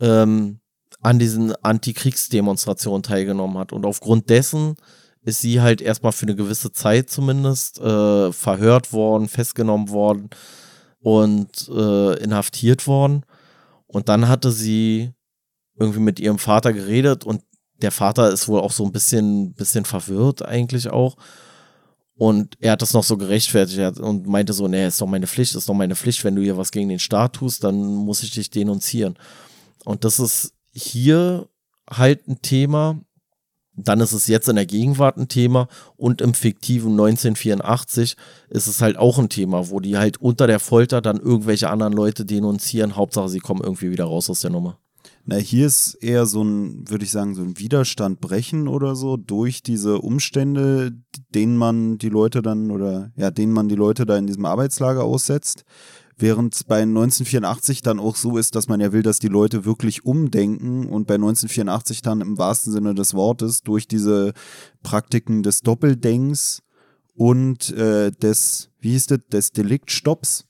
ähm, 0.00 0.60
an 1.02 1.18
diesen 1.18 1.54
Antikriegsdemonstrationen 1.56 3.02
teilgenommen 3.02 3.58
hat. 3.58 3.70
Und 3.70 3.84
aufgrund 3.84 4.30
dessen 4.30 4.76
ist 5.20 5.42
sie 5.42 5.60
halt 5.60 5.82
erstmal 5.82 6.12
für 6.12 6.24
eine 6.24 6.36
gewisse 6.36 6.72
Zeit 6.72 7.10
zumindest 7.10 7.78
äh, 7.80 8.32
verhört 8.32 8.94
worden, 8.94 9.28
festgenommen 9.28 9.90
worden 9.90 10.30
und 11.00 11.68
äh, 11.68 12.14
inhaftiert 12.22 12.86
worden. 12.86 13.26
Und 13.92 14.08
dann 14.08 14.28
hatte 14.28 14.52
sie 14.52 15.12
irgendwie 15.78 16.00
mit 16.00 16.20
ihrem 16.20 16.38
Vater 16.38 16.72
geredet 16.72 17.24
und 17.24 17.42
der 17.82 17.90
Vater 17.90 18.30
ist 18.30 18.46
wohl 18.46 18.60
auch 18.60 18.72
so 18.72 18.84
ein 18.84 18.92
bisschen, 18.92 19.54
bisschen 19.54 19.84
verwirrt 19.84 20.44
eigentlich 20.44 20.90
auch. 20.90 21.16
Und 22.14 22.56
er 22.60 22.72
hat 22.72 22.82
das 22.82 22.92
noch 22.92 23.02
so 23.02 23.16
gerechtfertigt 23.16 23.98
und 23.98 24.26
meinte 24.26 24.52
so, 24.52 24.68
nee, 24.68 24.86
ist 24.86 25.00
doch 25.00 25.06
meine 25.06 25.26
Pflicht, 25.26 25.54
ist 25.54 25.68
doch 25.68 25.74
meine 25.74 25.96
Pflicht, 25.96 26.22
wenn 26.22 26.36
du 26.36 26.42
hier 26.42 26.58
was 26.58 26.70
gegen 26.70 26.90
den 26.90 26.98
Staat 26.98 27.36
tust, 27.36 27.64
dann 27.64 27.82
muss 27.82 28.22
ich 28.22 28.30
dich 28.30 28.50
denunzieren. 28.50 29.18
Und 29.86 30.04
das 30.04 30.20
ist 30.20 30.52
hier 30.72 31.48
halt 31.90 32.28
ein 32.28 32.42
Thema, 32.42 33.00
dann 33.84 34.00
ist 34.00 34.12
es 34.12 34.26
jetzt 34.26 34.48
in 34.48 34.56
der 34.56 34.66
Gegenwart 34.66 35.16
ein 35.16 35.28
Thema 35.28 35.68
und 35.96 36.20
im 36.20 36.34
fiktiven 36.34 36.92
1984 36.92 38.16
ist 38.48 38.66
es 38.66 38.80
halt 38.80 38.96
auch 38.96 39.18
ein 39.18 39.28
Thema, 39.28 39.70
wo 39.70 39.80
die 39.80 39.96
halt 39.96 40.20
unter 40.20 40.46
der 40.46 40.60
Folter 40.60 41.00
dann 41.00 41.18
irgendwelche 41.18 41.70
anderen 41.70 41.92
Leute 41.92 42.24
denunzieren. 42.24 42.96
Hauptsache, 42.96 43.28
sie 43.28 43.40
kommen 43.40 43.62
irgendwie 43.62 43.90
wieder 43.90 44.04
raus 44.04 44.30
aus 44.30 44.40
der 44.40 44.50
Nummer. 44.50 44.78
Na, 45.26 45.36
hier 45.36 45.66
ist 45.66 45.94
eher 46.00 46.26
so 46.26 46.42
ein, 46.42 46.88
würde 46.88 47.04
ich 47.04 47.10
sagen, 47.10 47.34
so 47.34 47.42
ein 47.42 47.58
Widerstand 47.58 48.20
brechen 48.20 48.68
oder 48.68 48.96
so 48.96 49.16
durch 49.16 49.62
diese 49.62 49.98
Umstände, 49.98 50.92
denen 51.34 51.56
man 51.56 51.98
die 51.98 52.08
Leute 52.08 52.42
dann 52.42 52.70
oder 52.70 53.12
ja, 53.16 53.30
denen 53.30 53.52
man 53.52 53.68
die 53.68 53.74
Leute 53.74 54.06
da 54.06 54.16
in 54.16 54.26
diesem 54.26 54.46
Arbeitslager 54.46 55.04
aussetzt. 55.04 55.64
Während 56.20 56.66
bei 56.66 56.82
1984 56.82 57.80
dann 57.80 57.98
auch 57.98 58.14
so 58.14 58.36
ist, 58.36 58.54
dass 58.54 58.68
man 58.68 58.78
ja 58.78 58.92
will, 58.92 59.02
dass 59.02 59.20
die 59.20 59.28
Leute 59.28 59.64
wirklich 59.64 60.04
umdenken 60.04 60.86
und 60.86 61.06
bei 61.06 61.14
1984 61.14 62.02
dann 62.02 62.20
im 62.20 62.36
wahrsten 62.36 62.74
Sinne 62.74 62.94
des 62.94 63.14
Wortes 63.14 63.62
durch 63.62 63.88
diese 63.88 64.34
Praktiken 64.82 65.42
des 65.42 65.62
Doppeldenks 65.62 66.62
und 67.14 67.70
äh, 67.70 68.10
des, 68.10 68.68
wie 68.80 68.90
hieß 68.90 69.06
das, 69.06 69.20
des 69.32 69.52
Deliktstopps 69.52 70.44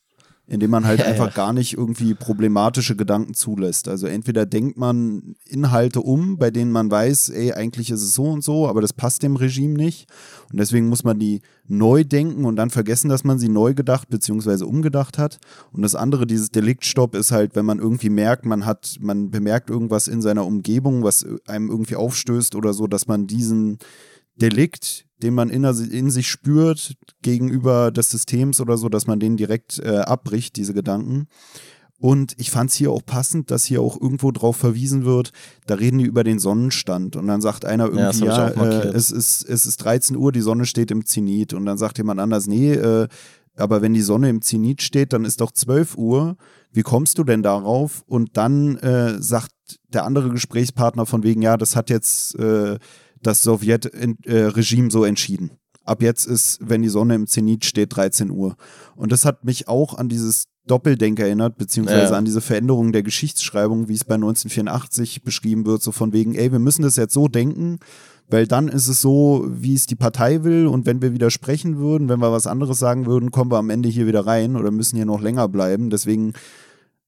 indem 0.50 0.70
man 0.72 0.84
halt 0.84 0.98
ja, 0.98 1.06
einfach 1.06 1.28
ja. 1.28 1.32
gar 1.32 1.52
nicht 1.52 1.76
irgendwie 1.76 2.14
problematische 2.14 2.96
Gedanken 2.96 3.34
zulässt. 3.34 3.86
Also 3.86 4.08
entweder 4.08 4.46
denkt 4.46 4.76
man 4.76 5.36
Inhalte 5.46 6.00
um, 6.00 6.38
bei 6.38 6.50
denen 6.50 6.72
man 6.72 6.90
weiß, 6.90 7.28
ey, 7.28 7.52
eigentlich 7.52 7.92
ist 7.92 8.02
es 8.02 8.14
so 8.14 8.24
und 8.24 8.42
so, 8.42 8.66
aber 8.66 8.80
das 8.80 8.92
passt 8.92 9.22
dem 9.22 9.36
Regime 9.36 9.74
nicht. 9.74 10.10
Und 10.50 10.58
deswegen 10.58 10.88
muss 10.88 11.04
man 11.04 11.20
die 11.20 11.42
neu 11.68 12.02
denken 12.02 12.44
und 12.44 12.56
dann 12.56 12.70
vergessen, 12.70 13.08
dass 13.08 13.22
man 13.22 13.38
sie 13.38 13.48
neu 13.48 13.74
gedacht 13.74 14.08
bzw. 14.08 14.64
umgedacht 14.64 15.18
hat. 15.18 15.38
Und 15.70 15.82
das 15.82 15.94
andere, 15.94 16.26
dieses 16.26 16.50
Deliktstopp, 16.50 17.14
ist 17.14 17.30
halt, 17.30 17.54
wenn 17.54 17.64
man 17.64 17.78
irgendwie 17.78 18.10
merkt, 18.10 18.44
man 18.44 18.66
hat, 18.66 18.96
man 18.98 19.30
bemerkt 19.30 19.70
irgendwas 19.70 20.08
in 20.08 20.20
seiner 20.20 20.44
Umgebung, 20.44 21.04
was 21.04 21.24
einem 21.46 21.70
irgendwie 21.70 21.94
aufstößt 21.94 22.56
oder 22.56 22.72
so, 22.72 22.88
dass 22.88 23.06
man 23.06 23.28
diesen 23.28 23.78
Delikt, 24.34 25.06
den 25.22 25.34
man 25.34 25.50
in, 25.50 25.64
in, 25.64 26.10
sich 26.10 26.28
spürt 26.28 26.94
gegenüber 27.22 27.90
des 27.90 28.10
Systems 28.10 28.60
oder 28.60 28.76
so, 28.76 28.88
dass 28.88 29.06
man 29.06 29.20
den 29.20 29.36
direkt 29.36 29.78
äh, 29.78 29.98
abbricht, 29.98 30.56
diese 30.56 30.74
Gedanken. 30.74 31.28
Und 31.98 32.32
ich 32.38 32.50
fand 32.50 32.70
es 32.70 32.76
hier 32.76 32.90
auch 32.90 33.04
passend, 33.04 33.50
dass 33.50 33.66
hier 33.66 33.82
auch 33.82 34.00
irgendwo 34.00 34.30
drauf 34.30 34.56
verwiesen 34.56 35.04
wird, 35.04 35.32
da 35.66 35.74
reden 35.74 35.98
die 35.98 36.06
über 36.06 36.24
den 36.24 36.38
Sonnenstand. 36.38 37.14
Und 37.14 37.26
dann 37.26 37.42
sagt 37.42 37.66
einer 37.66 37.88
irgendwie, 37.88 38.24
ja, 38.24 38.48
äh, 38.48 38.88
es, 38.88 39.10
ist, 39.10 39.46
es 39.46 39.66
ist 39.66 39.84
13 39.84 40.16
Uhr, 40.16 40.32
die 40.32 40.40
Sonne 40.40 40.64
steht 40.64 40.90
im 40.90 41.04
Zenit. 41.04 41.52
Und 41.52 41.66
dann 41.66 41.76
sagt 41.76 41.98
jemand 41.98 42.18
anders, 42.18 42.46
nee, 42.46 42.72
äh, 42.72 43.06
aber 43.56 43.82
wenn 43.82 43.92
die 43.92 44.00
Sonne 44.00 44.30
im 44.30 44.40
Zenit 44.40 44.80
steht, 44.80 45.12
dann 45.12 45.26
ist 45.26 45.42
doch 45.42 45.52
12 45.52 45.96
Uhr. 45.96 46.36
Wie 46.72 46.82
kommst 46.82 47.18
du 47.18 47.24
denn 47.24 47.42
darauf? 47.42 48.02
Und 48.06 48.36
dann 48.38 48.78
äh, 48.78 49.20
sagt 49.20 49.52
der 49.88 50.04
andere 50.04 50.30
Gesprächspartner 50.30 51.04
von 51.04 51.22
wegen, 51.22 51.42
ja, 51.42 51.58
das 51.58 51.76
hat 51.76 51.90
jetzt 51.90 52.34
äh, 52.38 52.78
das 53.22 53.42
Sowjetregime 53.42 54.86
äh, 54.86 54.90
so 54.90 55.04
entschieden. 55.04 55.52
Ab 55.84 56.02
jetzt 56.02 56.26
ist, 56.26 56.58
wenn 56.62 56.82
die 56.82 56.88
Sonne 56.88 57.14
im 57.14 57.26
Zenit 57.26 57.64
steht, 57.64 57.96
13 57.96 58.30
Uhr. 58.30 58.56
Und 58.96 59.12
das 59.12 59.24
hat 59.24 59.44
mich 59.44 59.66
auch 59.66 59.94
an 59.94 60.08
dieses 60.08 60.44
Doppeldenk 60.66 61.18
erinnert, 61.18 61.56
beziehungsweise 61.56 62.12
ja. 62.12 62.18
an 62.18 62.24
diese 62.24 62.40
Veränderung 62.40 62.92
der 62.92 63.02
Geschichtsschreibung, 63.02 63.88
wie 63.88 63.94
es 63.94 64.04
bei 64.04 64.14
1984 64.14 65.22
beschrieben 65.22 65.66
wird, 65.66 65.82
so 65.82 65.90
von 65.90 66.12
wegen, 66.12 66.34
ey, 66.34 66.52
wir 66.52 66.58
müssen 66.58 66.82
das 66.82 66.96
jetzt 66.96 67.14
so 67.14 67.26
denken, 67.26 67.78
weil 68.28 68.46
dann 68.46 68.68
ist 68.68 68.86
es 68.86 69.00
so, 69.00 69.46
wie 69.48 69.74
es 69.74 69.86
die 69.86 69.96
Partei 69.96 70.44
will 70.44 70.66
und 70.66 70.86
wenn 70.86 71.02
wir 71.02 71.12
widersprechen 71.12 71.78
würden, 71.78 72.08
wenn 72.08 72.20
wir 72.20 72.30
was 72.30 72.46
anderes 72.46 72.78
sagen 72.78 73.06
würden, 73.06 73.32
kommen 73.32 73.50
wir 73.50 73.58
am 73.58 73.70
Ende 73.70 73.88
hier 73.88 74.06
wieder 74.06 74.26
rein 74.26 74.54
oder 74.54 74.70
müssen 74.70 74.96
hier 74.96 75.06
noch 75.06 75.20
länger 75.20 75.48
bleiben. 75.48 75.90
Deswegen 75.90 76.34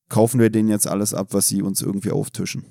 kaufen 0.08 0.40
wir 0.40 0.50
denen 0.50 0.68
jetzt 0.68 0.88
alles 0.88 1.14
ab, 1.14 1.28
was 1.30 1.46
sie 1.46 1.62
uns 1.62 1.82
irgendwie 1.82 2.10
auftischen. 2.10 2.64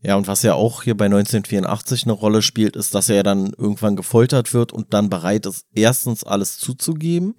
Ja, 0.00 0.16
und 0.16 0.28
was 0.28 0.42
ja 0.42 0.54
auch 0.54 0.84
hier 0.84 0.96
bei 0.96 1.06
1984 1.06 2.04
eine 2.04 2.12
Rolle 2.12 2.40
spielt, 2.42 2.76
ist, 2.76 2.94
dass 2.94 3.08
er 3.08 3.24
dann 3.24 3.52
irgendwann 3.58 3.96
gefoltert 3.96 4.54
wird 4.54 4.72
und 4.72 4.94
dann 4.94 5.10
bereit 5.10 5.44
ist, 5.46 5.66
erstens 5.74 6.22
alles 6.22 6.58
zuzugeben 6.58 7.34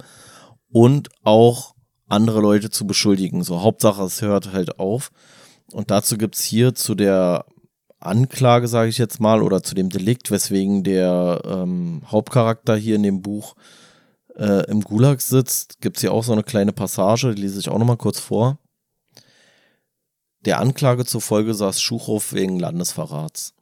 und 0.69 1.09
auch 1.23 1.75
andere 2.07 2.41
Leute 2.41 2.69
zu 2.69 2.85
beschuldigen. 2.85 3.43
So 3.43 3.61
Hauptsache, 3.61 4.03
es 4.03 4.21
hört 4.21 4.51
halt 4.51 4.79
auf. 4.79 5.11
Und 5.71 5.91
dazu 5.91 6.17
gibt's 6.17 6.43
hier 6.43 6.75
zu 6.75 6.95
der 6.95 7.45
Anklage, 7.99 8.67
sage 8.67 8.89
ich 8.89 8.97
jetzt 8.97 9.19
mal, 9.19 9.41
oder 9.41 9.61
zu 9.63 9.75
dem 9.75 9.89
Delikt, 9.89 10.31
weswegen 10.31 10.83
der 10.83 11.41
ähm, 11.45 12.01
Hauptcharakter 12.07 12.75
hier 12.75 12.95
in 12.95 13.03
dem 13.03 13.21
Buch 13.21 13.55
äh, 14.35 14.69
im 14.69 14.81
Gulag 14.81 15.21
sitzt, 15.21 15.81
gibt 15.81 15.97
es 15.97 16.01
hier 16.01 16.13
auch 16.13 16.23
so 16.23 16.31
eine 16.31 16.43
kleine 16.43 16.71
Passage, 16.71 17.35
die 17.35 17.41
lese 17.41 17.59
ich 17.59 17.69
auch 17.69 17.77
nochmal 17.77 17.97
kurz 17.97 18.19
vor. 18.19 18.57
Der 20.45 20.59
Anklage 20.59 21.05
zufolge 21.05 21.53
saß 21.53 21.81
Schuchow 21.81 22.31
wegen 22.33 22.59
Landesverrats. 22.59 23.53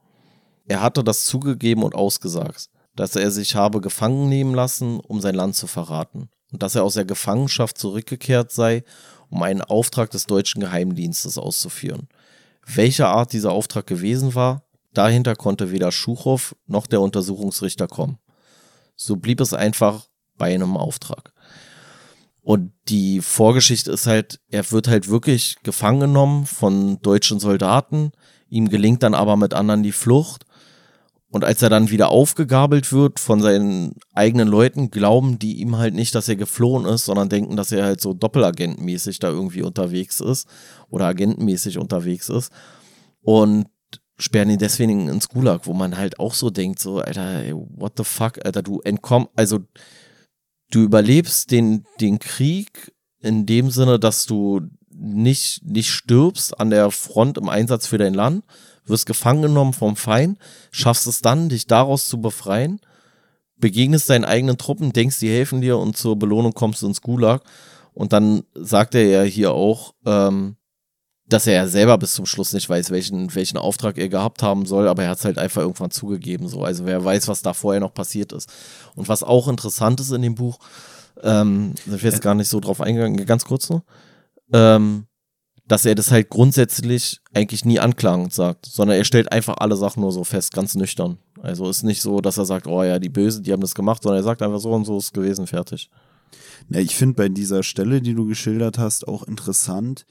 Er 0.68 0.82
hatte 0.82 1.04
das 1.04 1.26
zugegeben 1.26 1.82
und 1.84 1.96
ausgesagt, 1.96 2.70
dass 2.96 3.16
er 3.16 3.32
sich 3.32 3.56
habe 3.56 3.82
gefangen 3.82 4.30
nehmen 4.30 4.54
lassen, 4.54 5.00
um 5.00 5.20
sein 5.20 5.34
Land 5.34 5.56
zu 5.56 5.66
verraten, 5.66 6.30
und 6.52 6.62
dass 6.62 6.76
er 6.76 6.84
aus 6.84 6.94
der 6.94 7.06
Gefangenschaft 7.06 7.78
zurückgekehrt 7.78 8.52
sei, 8.52 8.84
um 9.30 9.42
einen 9.44 9.62
Auftrag 9.62 10.12
des 10.12 10.26
deutschen 10.28 10.62
Geheimdienstes 10.62 11.38
auszuführen. 11.38 12.08
Welcher 12.66 13.10
Art 13.10 13.34
dieser 13.34 13.52
Auftrag 13.54 13.88
gewesen 13.88 14.36
war, 14.36 14.64
dahinter 14.94 15.36
konnte 15.36 15.72
weder 15.72 15.92
Schuchow 15.92 16.56
noch 16.68 16.86
der 16.86 17.02
Untersuchungsrichter 17.02 17.88
kommen. 17.88 18.20
So 18.96 19.16
blieb 19.16 19.42
es 19.42 19.54
einfach 19.54 20.08
bei 20.38 20.54
einem 20.54 20.78
Auftrag. 20.78 21.34
Und 22.48 22.72
die 22.88 23.20
Vorgeschichte 23.20 23.92
ist 23.92 24.08
halt, 24.08 24.40
er 24.48 24.72
wird 24.72 24.88
halt 24.88 25.10
wirklich 25.10 25.58
gefangen 25.64 26.00
genommen 26.00 26.46
von 26.46 26.98
deutschen 27.02 27.42
Soldaten. 27.42 28.14
Ihm 28.48 28.70
gelingt 28.70 29.04
dann 29.04 29.16
aber 29.16 29.36
mit 29.36 29.54
anderen 29.54 29.84
die 29.84 29.92
Flucht. 29.92 30.46
Und 31.30 31.44
als 31.44 31.62
er 31.62 31.70
dann 31.70 31.90
wieder 31.92 32.08
aufgegabelt 32.08 32.94
wird 32.94 33.20
von 33.20 33.42
seinen 33.42 33.96
eigenen 34.14 34.48
Leuten, 34.48 34.92
glauben 34.92 35.40
die 35.40 35.58
ihm 35.58 35.76
halt 35.78 35.94
nicht, 35.94 36.16
dass 36.16 36.30
er 36.30 36.38
geflohen 36.38 36.86
ist, 36.86 37.04
sondern 37.04 37.28
denken, 37.28 37.58
dass 37.58 37.74
er 37.74 37.84
halt 37.84 38.00
so 38.00 38.14
doppelagentmäßig 38.14 39.20
da 39.20 39.28
irgendwie 39.28 39.64
unterwegs 39.64 40.22
ist 40.22 40.48
oder 40.90 41.08
agentenmäßig 41.08 41.78
unterwegs 41.78 42.30
ist. 42.30 42.54
Und 43.20 43.66
sperren 44.18 44.52
ihn 44.52 44.58
deswegen 44.58 45.10
ins 45.10 45.28
Gulag, 45.28 45.66
wo 45.66 45.74
man 45.74 45.98
halt 45.98 46.18
auch 46.18 46.34
so 46.34 46.50
denkt, 46.50 46.80
so, 46.80 47.00
Alter, 47.00 47.44
what 47.76 47.98
the 47.98 48.06
fuck, 48.06 48.40
Alter, 48.46 48.64
du 48.64 48.80
entkomm, 48.80 49.28
also 49.36 49.60
du 50.72 50.82
überlebst 50.82 51.52
den, 51.52 51.86
den 52.00 52.20
Krieg 52.20 52.94
in 53.20 53.46
dem 53.46 53.72
Sinne, 53.72 54.00
dass 54.00 54.26
du 54.26 54.62
nicht, 54.90 55.64
nicht 55.64 55.90
stirbst 55.90 56.60
an 56.60 56.70
der 56.70 56.92
Front 56.92 57.38
im 57.38 57.50
Einsatz 57.50 57.88
für 57.88 57.98
dein 57.98 58.14
Land, 58.14 58.44
wirst 58.86 59.06
gefangen 59.06 59.44
genommen 59.44 59.74
vom 59.74 59.96
Feind, 59.96 60.40
schaffst 60.72 61.08
es 61.08 61.22
dann, 61.22 61.50
dich 61.50 61.68
daraus 61.68 62.08
zu 62.08 62.20
befreien, 62.22 62.80
begegnest 63.58 64.10
deinen 64.10 64.26
eigenen 64.26 64.58
Truppen, 64.58 64.94
denkst, 64.94 65.20
die 65.20 65.30
helfen 65.30 65.62
dir 65.62 65.78
und 65.78 65.98
zur 65.98 66.18
Belohnung 66.18 66.54
kommst 66.54 66.82
du 66.82 66.88
ins 66.88 67.02
Gulag. 67.02 67.44
Und 67.94 68.14
dann 68.14 68.44
sagt 68.54 68.94
er 68.96 69.06
ja 69.06 69.24
hier 69.24 69.52
auch, 69.54 69.96
ähm, 70.06 70.57
dass 71.30 71.46
er 71.46 71.54
ja 71.54 71.68
selber 71.68 71.98
bis 71.98 72.14
zum 72.14 72.26
Schluss 72.26 72.54
nicht 72.54 72.70
weiß, 72.70 72.90
welchen, 72.90 73.34
welchen 73.36 73.58
Auftrag 73.58 73.98
er 73.98 74.08
gehabt 74.08 74.42
haben 74.44 74.66
soll, 74.66 74.88
aber 74.88 75.04
er 75.04 75.10
hat 75.10 75.20
es 75.20 75.26
halt 75.26 75.38
einfach 75.38 75.62
irgendwann 75.62 75.92
zugegeben. 75.92 76.48
So. 76.48 76.64
Also 76.64 76.86
wer 76.86 77.04
weiß, 77.04 77.28
was 77.28 77.42
da 77.42 77.54
vorher 77.54 77.82
noch 77.82 77.94
passiert 77.94 78.32
ist. 78.32 78.50
Und 78.96 79.10
was 79.10 79.24
auch 79.24 79.48
interessant 79.48 80.00
ist 80.00 80.12
in 80.12 80.22
dem 80.22 80.36
Buch, 80.36 80.60
ähm, 81.24 81.74
sind 81.86 82.02
wir 82.02 82.10
jetzt 82.10 82.22
gar 82.22 82.36
nicht 82.36 82.48
so 82.48 82.60
drauf 82.60 82.80
eingegangen, 82.80 83.26
ganz 83.26 83.44
kurz 83.44 83.70
nur, 83.70 83.84
ähm, 84.54 85.08
dass 85.68 85.86
er 85.86 85.96
das 85.96 86.12
halt 86.12 86.30
grundsätzlich 86.30 87.20
eigentlich 87.34 87.66
nie 87.66 87.80
anklagend 87.80 88.34
sagt, 88.34 88.66
sondern 88.66 88.98
er 88.98 89.04
stellt 89.04 89.32
einfach 89.32 89.58
alle 89.58 89.76
Sachen 89.76 90.02
nur 90.02 90.14
so 90.14 90.24
fest, 90.24 90.54
ganz 90.54 90.76
nüchtern. 90.76 91.18
Also 91.42 91.70
ist 91.70 91.84
nicht 91.84 92.02
so, 92.02 92.22
dass 92.22 92.38
er 92.38 92.46
sagt, 92.46 92.68
oh 92.68 92.84
ja, 92.84 93.00
die 93.00 93.10
Bösen, 93.10 93.44
die 93.44 93.52
haben 93.52 93.62
das 93.62 93.76
gemacht, 93.76 94.04
sondern 94.04 94.22
er 94.22 94.24
sagt 94.24 94.42
einfach 94.42 94.60
so 94.60 94.72
und 94.72 94.86
so 94.86 94.98
ist 94.98 95.14
gewesen, 95.14 95.46
fertig. 95.46 95.90
Ja, 96.70 96.80
ich 96.80 96.96
finde 96.96 97.16
bei 97.16 97.28
dieser 97.28 97.64
Stelle, 97.64 98.02
die 98.02 98.14
du 98.14 98.26
geschildert 98.26 98.78
hast, 98.78 99.08
auch 99.08 99.24
interessant, 99.24 100.06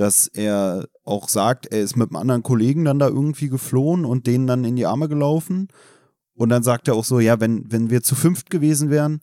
dass 0.00 0.28
er 0.28 0.86
auch 1.04 1.28
sagt, 1.28 1.66
er 1.66 1.82
ist 1.82 1.94
mit 1.94 2.08
einem 2.08 2.16
anderen 2.16 2.42
Kollegen 2.42 2.86
dann 2.86 2.98
da 2.98 3.08
irgendwie 3.08 3.50
geflohen 3.50 4.06
und 4.06 4.26
denen 4.26 4.46
dann 4.46 4.64
in 4.64 4.74
die 4.74 4.86
Arme 4.86 5.08
gelaufen. 5.08 5.68
Und 6.34 6.48
dann 6.48 6.62
sagt 6.62 6.88
er 6.88 6.94
auch 6.94 7.04
so, 7.04 7.20
ja, 7.20 7.38
wenn, 7.38 7.70
wenn 7.70 7.90
wir 7.90 8.02
zu 8.02 8.14
fünft 8.14 8.48
gewesen 8.48 8.88
wären, 8.88 9.20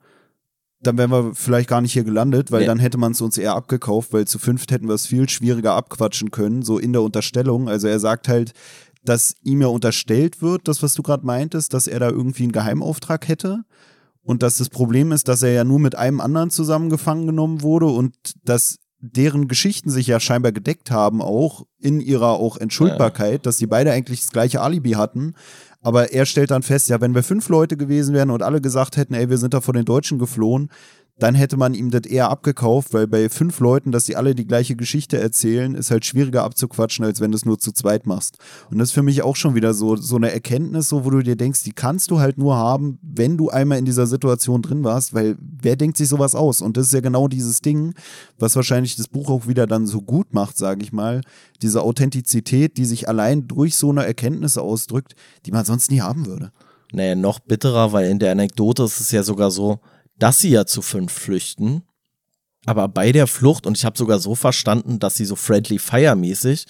dann 0.79 0.99
wären 0.99 1.09
wir 1.09 1.33
vielleicht 1.33 1.67
gar 1.67 1.81
nicht 1.81 1.93
hier 1.93 2.03
gelandet, 2.03 2.51
weil 2.51 2.59
nee. 2.59 2.65
dann 2.67 2.77
hätte 2.77 2.99
man 2.99 3.13
es 3.13 3.21
uns 3.21 3.39
eher 3.39 3.55
abgekauft, 3.55 4.13
weil 4.13 4.27
zu 4.27 4.37
fünft 4.37 4.71
hätten 4.71 4.87
wir 4.87 4.93
es 4.93 5.07
viel 5.07 5.27
schwieriger 5.27 5.73
abquatschen 5.73 6.29
können, 6.29 6.61
so 6.61 6.77
in 6.77 6.93
der 6.93 7.01
Unterstellung. 7.01 7.67
Also 7.67 7.87
er 7.87 7.99
sagt 7.99 8.27
halt, 8.27 8.53
dass 9.03 9.33
ihm 9.41 9.61
ja 9.61 9.67
unterstellt 9.67 10.43
wird, 10.43 10.67
das, 10.67 10.83
was 10.83 10.93
du 10.93 11.01
gerade 11.01 11.25
meintest, 11.25 11.73
dass 11.73 11.87
er 11.87 11.99
da 11.99 12.09
irgendwie 12.09 12.43
einen 12.43 12.51
Geheimauftrag 12.51 13.27
hätte. 13.27 13.63
Und 14.21 14.43
dass 14.43 14.57
das 14.57 14.69
Problem 14.69 15.11
ist, 15.11 15.27
dass 15.27 15.41
er 15.41 15.53
ja 15.53 15.63
nur 15.63 15.79
mit 15.79 15.95
einem 15.95 16.21
anderen 16.21 16.51
zusammen 16.51 16.91
gefangen 16.91 17.25
genommen 17.25 17.63
wurde 17.63 17.87
und 17.87 18.13
dass 18.43 18.77
deren 18.99 19.47
Geschichten 19.47 19.89
sich 19.89 20.07
ja 20.07 20.19
scheinbar 20.19 20.51
gedeckt 20.51 20.91
haben, 20.91 21.21
auch 21.21 21.65
in 21.79 21.99
ihrer 22.01 22.31
auch 22.31 22.57
Entschuldbarkeit, 22.57 23.31
ja. 23.31 23.37
dass 23.39 23.57
sie 23.57 23.67
beide 23.67 23.91
eigentlich 23.91 24.21
das 24.21 24.31
gleiche 24.31 24.61
Alibi 24.61 24.91
hatten. 24.91 25.35
Aber 25.81 26.11
er 26.11 26.25
stellt 26.25 26.51
dann 26.51 26.63
fest, 26.63 26.89
ja, 26.89 26.99
wenn 26.99 27.13
wir 27.13 27.23
fünf 27.23 27.49
Leute 27.49 27.77
gewesen 27.77 28.13
wären 28.15 28.31
und 28.31 28.41
alle 28.41 28.61
gesagt 28.61 28.97
hätten, 28.97 29.13
ey, 29.13 29.29
wir 29.29 29.37
sind 29.37 29.53
da 29.53 29.61
vor 29.61 29.73
den 29.73 29.85
Deutschen 29.85 30.17
geflohen, 30.17 30.69
dann 31.19 31.33
hätte 31.35 31.57
man 31.57 31.73
ihm 31.73 31.89
das 31.89 32.05
eher 32.05 32.29
abgekauft, 32.29 32.93
weil 32.93 33.07
bei 33.07 33.29
fünf 33.29 33.59
Leuten, 33.59 33.91
dass 33.91 34.05
sie 34.05 34.15
alle 34.15 34.35
die 34.35 34.45
gleiche 34.45 34.75
Geschichte 34.75 35.19
erzählen, 35.19 35.73
ist 35.73 35.89
halt 35.89 36.05
schwieriger 36.05 36.43
abzuquatschen, 36.43 37.03
als 37.05 37.19
wenn 37.19 37.31
du 37.31 37.37
es 37.37 37.45
nur 37.45 37.57
zu 37.57 37.71
zweit 37.71 38.05
machst. 38.05 38.37
Und 38.69 38.77
das 38.77 38.89
ist 38.89 38.93
für 38.93 39.01
mich 39.01 39.23
auch 39.23 39.35
schon 39.35 39.55
wieder 39.55 39.73
so, 39.73 39.95
so 39.95 40.15
eine 40.15 40.31
Erkenntnis, 40.31 40.89
so, 40.89 41.05
wo 41.05 41.09
du 41.09 41.23
dir 41.23 41.35
denkst, 41.35 41.63
die 41.63 41.71
kannst 41.71 42.11
du 42.11 42.19
halt 42.19 42.37
nur 42.37 42.55
haben, 42.55 42.99
wenn 43.01 43.35
du 43.37 43.49
einmal 43.49 43.79
in 43.79 43.85
dieser 43.85 44.05
Situation 44.05 44.61
drin 44.61 44.83
warst, 44.83 45.13
weil 45.13 45.37
wer 45.39 45.75
denkt 45.75 45.97
sich 45.97 46.07
sowas 46.07 46.35
aus? 46.35 46.61
Und 46.61 46.77
das 46.77 46.87
ist 46.87 46.93
ja 46.93 47.01
genau 47.01 47.27
dieses 47.27 47.61
Ding, 47.61 47.93
was 48.37 48.55
wahrscheinlich 48.55 48.95
das 48.95 49.07
Buch 49.07 49.29
auch 49.29 49.47
wieder 49.47 49.65
dann 49.65 49.87
so 49.87 50.01
gut 50.01 50.33
macht, 50.33 50.57
sage 50.57 50.83
ich 50.83 50.93
mal. 50.93 51.21
Diese 51.63 51.81
Authentizität, 51.81 52.77
die 52.77 52.85
sich 52.85 53.09
allein 53.09 53.47
durch 53.47 53.75
so 53.75 53.89
eine 53.89 54.05
Erkenntnis 54.05 54.57
ausdrückt, 54.57 55.15
die 55.45 55.51
man 55.51 55.65
sonst 55.65 55.89
nie 55.89 56.01
haben 56.01 56.27
würde. 56.27 56.51
Naja, 56.93 57.15
noch 57.15 57.39
bitterer, 57.39 57.91
weil 57.91 58.09
in 58.09 58.19
der 58.19 58.31
Anekdote 58.31 58.83
ist 58.83 59.01
es 59.01 59.11
ja 59.11 59.23
sogar 59.23 59.51
so, 59.51 59.79
dass 60.17 60.39
sie 60.39 60.49
ja 60.49 60.65
zu 60.65 60.81
fünf 60.81 61.11
flüchten. 61.11 61.83
Aber 62.65 62.87
bei 62.87 63.11
der 63.11 63.27
Flucht, 63.27 63.65
und 63.65 63.77
ich 63.77 63.85
habe 63.85 63.97
sogar 63.97 64.19
so 64.19 64.35
verstanden, 64.35 64.99
dass 64.99 65.15
sie 65.15 65.25
so 65.25 65.35
Friendly 65.35 65.79
Fire 65.79 66.15
mäßig, 66.15 66.65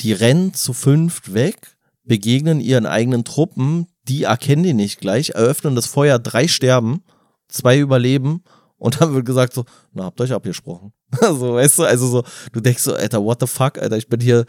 die 0.00 0.12
rennen 0.12 0.54
zu 0.54 0.72
fünft 0.72 1.34
weg, 1.34 1.76
begegnen 2.04 2.60
ihren 2.60 2.86
eigenen 2.86 3.24
Truppen, 3.24 3.86
die 4.08 4.24
erkennen 4.24 4.62
die 4.62 4.72
nicht 4.72 5.00
gleich, 5.00 5.30
eröffnen 5.30 5.74
das 5.74 5.86
Feuer, 5.86 6.18
drei 6.18 6.48
sterben, 6.48 7.02
zwei 7.48 7.78
überleben 7.78 8.42
und 8.78 9.00
dann 9.00 9.14
wird 9.14 9.26
gesagt 9.26 9.52
so, 9.52 9.64
na, 9.92 10.04
habt 10.04 10.20
euch 10.20 10.32
abgesprochen. 10.32 10.92
so, 11.20 11.54
weißt 11.54 11.78
du, 11.78 11.82
also 11.84 12.06
so, 12.08 12.24
du 12.52 12.60
denkst 12.60 12.82
so, 12.82 12.94
Alter, 12.94 13.22
what 13.22 13.38
the 13.40 13.46
fuck, 13.46 13.78
Alter, 13.78 13.96
ich 13.96 14.08
bin 14.08 14.20
hier, 14.20 14.44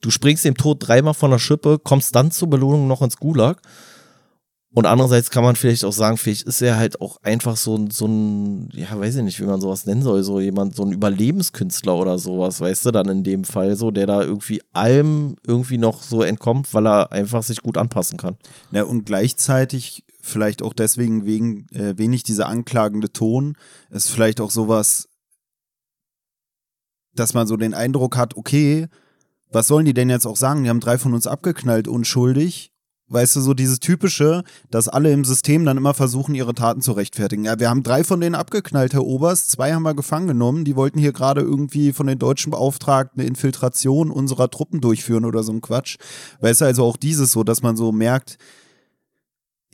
du 0.00 0.10
springst 0.10 0.44
dem 0.44 0.56
Tod 0.56 0.78
dreimal 0.80 1.14
von 1.14 1.30
der 1.30 1.38
Schippe, 1.38 1.78
kommst 1.78 2.14
dann 2.16 2.32
zur 2.32 2.50
Belohnung 2.50 2.88
noch 2.88 3.02
ins 3.02 3.18
Gulag 3.18 3.60
und 4.74 4.86
andererseits 4.86 5.30
kann 5.30 5.44
man 5.44 5.54
vielleicht 5.54 5.84
auch 5.84 5.92
sagen, 5.92 6.16
vielleicht 6.16 6.44
ist 6.44 6.62
er 6.62 6.78
halt 6.78 6.98
auch 7.02 7.18
einfach 7.22 7.56
so, 7.56 7.76
ein, 7.76 7.90
so 7.90 8.06
ein, 8.06 8.70
ja, 8.72 8.98
weiß 8.98 9.16
ich 9.16 9.22
nicht, 9.22 9.38
wie 9.38 9.44
man 9.44 9.60
sowas 9.60 9.84
nennen 9.84 10.02
soll, 10.02 10.22
so 10.22 10.40
jemand, 10.40 10.74
so 10.74 10.82
ein 10.82 10.92
Überlebenskünstler 10.92 11.94
oder 11.94 12.18
sowas, 12.18 12.58
weißt 12.58 12.86
du, 12.86 12.90
dann 12.90 13.08
in 13.08 13.22
dem 13.22 13.44
Fall 13.44 13.76
so, 13.76 13.90
der 13.90 14.06
da 14.06 14.22
irgendwie 14.22 14.62
allem 14.72 15.36
irgendwie 15.46 15.76
noch 15.76 16.02
so 16.02 16.22
entkommt, 16.22 16.72
weil 16.72 16.86
er 16.86 17.12
einfach 17.12 17.42
sich 17.42 17.60
gut 17.60 17.76
anpassen 17.76 18.16
kann. 18.16 18.38
Ja, 18.70 18.84
und 18.84 19.04
gleichzeitig 19.04 20.04
vielleicht 20.22 20.62
auch 20.62 20.72
deswegen 20.72 21.26
wegen 21.26 21.68
äh, 21.72 21.98
wenig 21.98 22.22
dieser 22.22 22.48
anklagende 22.48 23.12
Ton, 23.12 23.56
ist 23.90 24.08
vielleicht 24.08 24.40
auch 24.40 24.50
sowas, 24.50 25.08
dass 27.14 27.34
man 27.34 27.46
so 27.46 27.58
den 27.58 27.74
Eindruck 27.74 28.16
hat, 28.16 28.38
okay, 28.38 28.88
was 29.50 29.66
sollen 29.66 29.84
die 29.84 29.92
denn 29.92 30.08
jetzt 30.08 30.26
auch 30.26 30.36
sagen? 30.36 30.64
Die 30.64 30.70
haben 30.70 30.80
drei 30.80 30.96
von 30.96 31.12
uns 31.12 31.26
abgeknallt, 31.26 31.88
unschuldig 31.88 32.71
Weißt 33.12 33.36
du, 33.36 33.40
so 33.42 33.52
dieses 33.52 33.78
typische, 33.78 34.42
dass 34.70 34.88
alle 34.88 35.12
im 35.12 35.24
System 35.24 35.66
dann 35.66 35.76
immer 35.76 35.92
versuchen, 35.92 36.34
ihre 36.34 36.54
Taten 36.54 36.80
zu 36.80 36.92
rechtfertigen. 36.92 37.44
Ja, 37.44 37.60
wir 37.60 37.68
haben 37.68 37.82
drei 37.82 38.04
von 38.04 38.20
denen 38.20 38.34
abgeknallt, 38.34 38.94
Herr 38.94 39.04
Oberst. 39.04 39.50
Zwei 39.50 39.74
haben 39.74 39.82
wir 39.82 39.94
gefangen 39.94 40.28
genommen. 40.28 40.64
Die 40.64 40.76
wollten 40.76 40.98
hier 40.98 41.12
gerade 41.12 41.42
irgendwie 41.42 41.92
von 41.92 42.06
den 42.06 42.18
Deutschen 42.18 42.50
beauftragt 42.50 43.10
eine 43.14 43.26
Infiltration 43.26 44.10
unserer 44.10 44.50
Truppen 44.50 44.80
durchführen 44.80 45.26
oder 45.26 45.42
so 45.42 45.52
ein 45.52 45.60
Quatsch. 45.60 45.98
Weißt 46.40 46.62
du, 46.62 46.64
also 46.64 46.84
auch 46.84 46.96
dieses 46.96 47.32
so, 47.32 47.44
dass 47.44 47.62
man 47.62 47.76
so 47.76 47.92
merkt, 47.92 48.38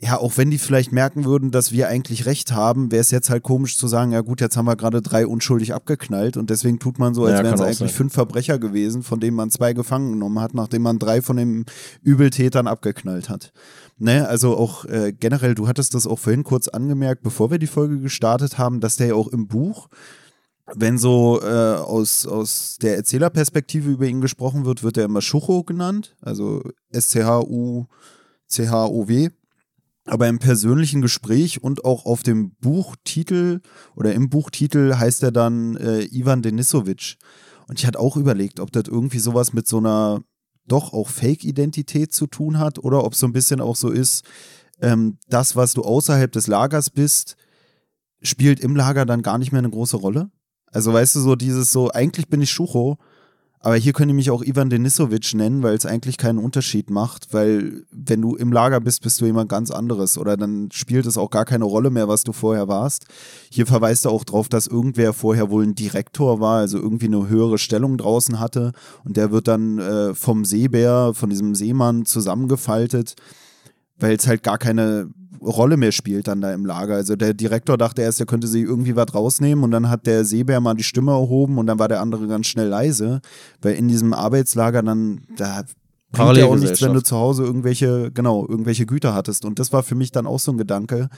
ja, 0.01 0.17
auch 0.17 0.37
wenn 0.37 0.49
die 0.49 0.59
vielleicht 0.59 0.93
merken 0.93 1.25
würden, 1.25 1.51
dass 1.51 1.73
wir 1.73 1.89
eigentlich 1.89 2.25
recht 2.25 2.53
haben, 2.53 2.89
wäre 2.89 3.01
es 3.01 3.11
jetzt 3.11 3.29
halt 3.29 3.43
komisch 3.43 3.77
zu 3.77 3.89
sagen, 3.89 4.13
ja 4.13 4.21
gut, 4.21 4.39
jetzt 4.39 4.55
haben 4.55 4.65
wir 4.65 4.77
gerade 4.77 5.01
drei 5.01 5.27
unschuldig 5.27 5.73
abgeknallt 5.73 6.37
und 6.37 6.49
deswegen 6.49 6.79
tut 6.79 6.99
man 6.99 7.13
so, 7.13 7.25
als 7.25 7.37
ja, 7.37 7.43
wären 7.43 7.55
es 7.55 7.61
eigentlich 7.61 7.77
sein. 7.79 7.89
fünf 7.89 8.13
Verbrecher 8.13 8.59
gewesen, 8.59 9.03
von 9.03 9.19
denen 9.19 9.35
man 9.35 9.51
zwei 9.51 9.73
gefangen 9.73 10.13
genommen 10.13 10.39
hat, 10.39 10.53
nachdem 10.53 10.83
man 10.83 10.99
drei 10.99 11.21
von 11.21 11.35
den 11.35 11.65
Übeltätern 12.01 12.65
abgeknallt 12.67 13.27
hat. 13.27 13.51
Ne, 13.97 14.25
also 14.25 14.55
auch 14.55 14.85
äh, 14.85 15.11
generell, 15.11 15.53
du 15.53 15.67
hattest 15.67 15.93
das 15.93 16.07
auch 16.07 16.19
vorhin 16.19 16.45
kurz 16.45 16.69
angemerkt, 16.69 17.21
bevor 17.21 17.51
wir 17.51 17.59
die 17.59 17.67
Folge 17.67 17.99
gestartet 17.99 18.57
haben, 18.57 18.79
dass 18.79 18.95
der 18.95 19.07
ja 19.07 19.15
auch 19.15 19.27
im 19.27 19.47
Buch 19.47 19.89
wenn 20.75 20.97
so 20.97 21.41
äh, 21.41 21.75
aus, 21.75 22.27
aus 22.27 22.77
der 22.79 22.95
Erzählerperspektive 22.95 23.89
über 23.89 24.05
ihn 24.05 24.21
gesprochen 24.21 24.65
wird, 24.65 24.83
wird 24.83 24.97
er 24.97 25.05
immer 25.05 25.21
Schucho 25.21 25.63
genannt, 25.63 26.15
also 26.21 26.61
S-C-H-U-C-H-O-W. 26.91 27.89
Aber 30.09 30.27
im 30.27 30.39
persönlichen 30.39 31.01
Gespräch 31.01 31.61
und 31.61 31.85
auch 31.85 32.05
auf 32.05 32.23
dem 32.23 32.55
Buchtitel 32.55 33.61
oder 33.95 34.13
im 34.13 34.29
Buchtitel 34.29 34.95
heißt 34.95 35.21
er 35.23 35.31
dann 35.31 35.75
äh, 35.77 36.03
Ivan 36.05 36.41
Denisovic. 36.41 37.17
Und 37.67 37.79
ich 37.79 37.85
hatte 37.85 37.99
auch 37.99 38.17
überlegt, 38.17 38.59
ob 38.59 38.71
das 38.71 38.85
irgendwie 38.87 39.19
sowas 39.19 39.53
mit 39.53 39.67
so 39.67 39.77
einer 39.77 40.23
doch 40.67 40.93
auch 40.93 41.09
Fake-Identität 41.09 42.11
zu 42.11 42.25
tun 42.27 42.57
hat 42.57 42.79
oder 42.79 43.03
ob 43.03 43.13
es 43.13 43.19
so 43.19 43.27
ein 43.27 43.33
bisschen 43.33 43.61
auch 43.61 43.75
so 43.75 43.89
ist, 43.89 44.23
ähm, 44.81 45.17
das, 45.27 45.55
was 45.55 45.73
du 45.73 45.83
außerhalb 45.83 46.31
des 46.31 46.47
Lagers 46.47 46.89
bist, 46.89 47.35
spielt 48.21 48.59
im 48.59 48.75
Lager 48.75 49.05
dann 49.05 49.21
gar 49.21 49.37
nicht 49.37 49.51
mehr 49.51 49.59
eine 49.59 49.69
große 49.69 49.97
Rolle. 49.97 50.31
Also 50.71 50.93
weißt 50.93 51.15
du, 51.15 51.19
so 51.19 51.35
dieses 51.35 51.71
so, 51.71 51.91
eigentlich 51.91 52.29
bin 52.29 52.41
ich 52.41 52.51
Schucho, 52.51 52.97
aber 53.61 53.75
hier 53.75 53.91
können 53.91 54.09
die 54.09 54.13
mich 54.13 54.31
auch 54.31 54.41
Ivan 54.41 54.69
Denisovic 54.69 55.33
nennen, 55.33 55.63
weil 55.63 55.75
es 55.75 55.85
eigentlich 55.85 56.17
keinen 56.17 56.39
Unterschied 56.39 56.89
macht, 56.89 57.33
weil 57.33 57.83
wenn 57.91 58.21
du 58.21 58.35
im 58.35 58.53
Lager 58.53 58.79
bist, 58.79 59.01
bist 59.01 59.19
du 59.19 59.25
jemand 59.25 59.49
ganz 59.49 59.69
anderes 59.69 60.17
oder 60.17 60.37
dann 60.37 60.69
spielt 60.71 61.05
es 61.05 61.17
auch 61.17 61.29
gar 61.29 61.43
keine 61.43 61.65
Rolle 61.65 61.89
mehr, 61.89 62.07
was 62.07 62.23
du 62.23 62.31
vorher 62.31 62.69
warst. 62.69 63.05
Hier 63.51 63.67
verweist 63.67 64.05
er 64.05 64.11
auch 64.11 64.23
darauf, 64.23 64.47
dass 64.47 64.67
irgendwer 64.67 65.11
vorher 65.11 65.49
wohl 65.49 65.63
ein 65.63 65.75
Direktor 65.75 66.39
war, 66.39 66.59
also 66.59 66.77
irgendwie 66.77 67.07
eine 67.07 67.27
höhere 67.27 67.57
Stellung 67.57 67.97
draußen 67.97 68.39
hatte 68.39 68.71
und 69.03 69.17
der 69.17 69.31
wird 69.31 69.49
dann 69.49 69.79
äh, 69.79 70.13
vom 70.15 70.45
Seebär, 70.45 71.11
von 71.13 71.29
diesem 71.29 71.53
Seemann 71.53 72.05
zusammengefaltet, 72.05 73.15
weil 73.99 74.15
es 74.15 74.27
halt 74.27 74.43
gar 74.43 74.57
keine 74.57 75.09
Rolle 75.41 75.77
mehr 75.77 75.91
spielt 75.91 76.27
dann 76.27 76.41
da 76.41 76.53
im 76.53 76.65
Lager. 76.65 76.95
Also 76.95 77.15
der 77.15 77.33
Direktor 77.33 77.77
dachte 77.77 78.01
erst, 78.01 78.19
er 78.19 78.25
könnte 78.25 78.47
sich 78.47 78.63
irgendwie 78.63 78.95
was 78.95 79.13
rausnehmen 79.13 79.63
und 79.63 79.71
dann 79.71 79.89
hat 79.89 80.05
der 80.05 80.25
Seebär 80.25 80.59
mal 80.59 80.73
die 80.73 80.83
Stimme 80.83 81.11
erhoben 81.11 81.57
und 81.57 81.67
dann 81.67 81.79
war 81.79 81.87
der 81.87 82.01
andere 82.01 82.27
ganz 82.27 82.47
schnell 82.47 82.67
leise, 82.67 83.21
weil 83.61 83.75
in 83.75 83.87
diesem 83.87 84.13
Arbeitslager 84.13 84.83
dann, 84.83 85.21
da 85.37 85.63
bringt 86.11 86.37
ja 86.37 86.45
auch 86.45 86.55
nichts, 86.55 86.81
wenn 86.81 86.93
du 86.93 87.01
zu 87.01 87.15
Hause 87.15 87.43
irgendwelche, 87.43 88.11
genau, 88.11 88.45
irgendwelche 88.47 88.85
Güter 88.85 89.13
hattest. 89.13 89.45
Und 89.45 89.59
das 89.59 89.71
war 89.71 89.83
für 89.83 89.95
mich 89.95 90.11
dann 90.11 90.27
auch 90.27 90.39
so 90.39 90.51
ein 90.51 90.57
Gedanke, 90.57 91.09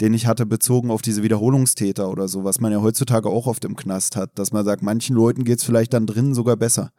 den 0.00 0.14
ich 0.14 0.26
hatte 0.26 0.46
bezogen 0.46 0.90
auf 0.90 1.02
diese 1.02 1.22
Wiederholungstäter 1.22 2.10
oder 2.10 2.28
so, 2.28 2.44
was 2.44 2.60
man 2.60 2.72
ja 2.72 2.80
heutzutage 2.80 3.28
auch 3.28 3.46
oft 3.46 3.64
im 3.64 3.76
Knast 3.76 4.16
hat, 4.16 4.30
dass 4.38 4.52
man 4.52 4.64
sagt, 4.64 4.82
manchen 4.82 5.16
Leuten 5.16 5.44
geht 5.44 5.58
es 5.58 5.64
vielleicht 5.64 5.92
dann 5.94 6.06
drinnen 6.06 6.34
sogar 6.34 6.56
besser. 6.56 6.90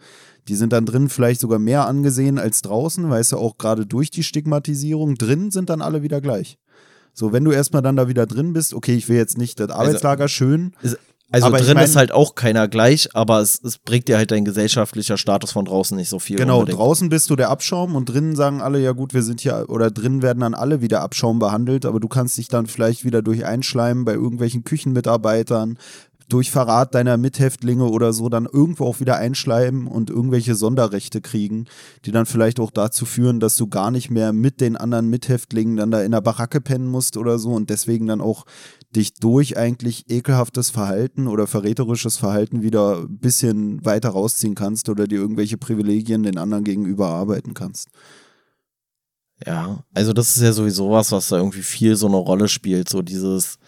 Die 0.48 0.56
sind 0.56 0.74
dann 0.74 0.86
drin 0.86 1.10
vielleicht 1.10 1.42
sogar 1.42 1.60
mehr 1.60 1.88
angesehen 1.88 2.40
als 2.40 2.62
draußen, 2.62 3.10
weißt 3.10 3.34
du, 3.34 3.38
auch 3.38 3.58
gerade 3.58 3.86
durch 3.86 4.12
die 4.12 4.24
Stigmatisierung. 4.24 5.16
Drin 5.16 5.52
sind 5.52 5.70
dann 5.70 5.82
alle 5.82 6.04
wieder 6.04 6.22
gleich. 6.22 6.58
So, 7.14 7.34
wenn 7.34 7.44
du 7.44 7.52
erstmal 7.52 7.82
dann 7.82 7.96
da 7.96 8.08
wieder 8.08 8.28
drin 8.28 8.54
bist, 8.54 8.74
okay, 8.74 8.96
ich 8.96 9.10
will 9.10 9.18
jetzt 9.18 9.38
nicht 9.38 9.60
das 9.60 9.70
also, 9.70 9.82
Arbeitslager 9.82 10.24
also, 10.24 10.34
schön. 10.34 10.74
Ist, 10.82 10.98
also 11.30 11.48
aber 11.48 11.58
drin 11.58 11.70
ich 11.70 11.74
mein, 11.74 11.84
ist 11.84 11.96
halt 11.96 12.12
auch 12.14 12.36
keiner 12.36 12.68
gleich, 12.70 13.10
aber 13.14 13.42
es, 13.42 13.60
es, 13.62 13.80
bringt 13.80 14.08
dir 14.08 14.18
halt 14.18 14.32
dein 14.32 14.46
gesellschaftlicher 14.46 15.18
Status 15.18 15.52
von 15.52 15.66
draußen 15.66 15.98
nicht 15.98 16.08
so 16.08 16.20
viel. 16.20 16.38
Genau, 16.38 16.60
unbedingt. 16.60 16.80
draußen 16.80 17.10
bist 17.10 17.30
du 17.30 17.36
der 17.36 17.50
Abschaum 17.50 17.96
und 17.96 18.08
drinnen 18.08 18.36
sagen 18.36 18.62
alle, 18.62 18.80
ja 18.80 18.94
gut, 18.94 19.14
wir 19.14 19.24
sind 19.24 19.42
hier, 19.42 19.66
oder 19.68 19.92
drinnen 19.92 20.22
werden 20.22 20.40
dann 20.40 20.54
alle 20.54 20.82
wieder 20.82 21.02
Abschaum 21.02 21.40
behandelt, 21.40 21.86
aber 21.86 22.00
du 22.00 22.08
kannst 22.08 22.38
dich 22.38 22.48
dann 22.48 22.66
vielleicht 22.66 23.04
wieder 23.04 23.22
durch 23.22 23.46
einschleimen 23.46 24.06
bei 24.06 24.14
irgendwelchen 24.14 24.64
Küchenmitarbeitern, 24.64 25.78
durch 26.30 26.52
Verrat 26.52 26.94
deiner 26.94 27.18
Mithäftlinge 27.18 27.86
oder 27.86 28.12
so 28.12 28.28
dann 28.28 28.46
irgendwo 28.46 28.86
auch 28.86 29.00
wieder 29.00 29.18
einschleimen 29.18 29.88
und 29.88 30.10
irgendwelche 30.10 30.56
Sonderrechte 30.56 31.22
kriegen, 31.22 31.66
die 32.06 32.12
dann 32.12 32.26
vielleicht 32.26 32.60
auch 32.60 32.72
dazu 32.72 33.06
führen, 33.06 33.40
dass 33.40 33.56
du 33.56 33.68
gar 33.68 33.92
nicht 33.92 34.10
mehr 34.10 34.34
mit 34.34 34.60
den 34.60 34.76
anderen 34.76 35.10
Mithäftlingen 35.10 35.78
dann 35.78 35.92
da 35.92 36.02
in 36.02 36.12
der 36.12 36.22
Baracke 36.22 36.60
pennen 36.60 36.88
musst 36.88 37.16
oder 37.16 37.40
so 37.40 37.52
und 37.52 37.70
deswegen 37.70 38.08
dann 38.08 38.22
auch 38.22 38.46
dich 38.96 39.14
durch 39.14 39.58
eigentlich 39.58 40.10
ekelhaftes 40.10 40.70
Verhalten 40.70 41.28
oder 41.28 41.48
verräterisches 41.48 42.18
Verhalten 42.18 42.62
wieder 42.62 43.02
ein 43.02 43.20
bisschen 43.20 43.86
weiter 43.86 44.10
rausziehen 44.10 44.56
kannst 44.56 44.90
oder 44.90 45.08
dir 45.08 45.20
irgendwelche 45.20 45.58
Privilegien 45.58 46.24
den 46.24 46.38
anderen 46.38 46.64
gegenüber 46.64 47.08
arbeiten 47.08 47.54
kannst. 47.54 47.90
Ja, 49.46 49.84
also 49.94 50.14
das 50.14 50.36
ist 50.36 50.42
ja 50.42 50.52
sowieso 50.52 50.92
was, 50.92 51.12
was 51.12 51.28
da 51.30 51.38
irgendwie 51.38 51.62
viel 51.62 51.96
so 51.96 52.08
eine 52.08 52.18
Rolle 52.18 52.48
spielt, 52.48 52.90
so 52.90 53.02
dieses, 53.02 53.60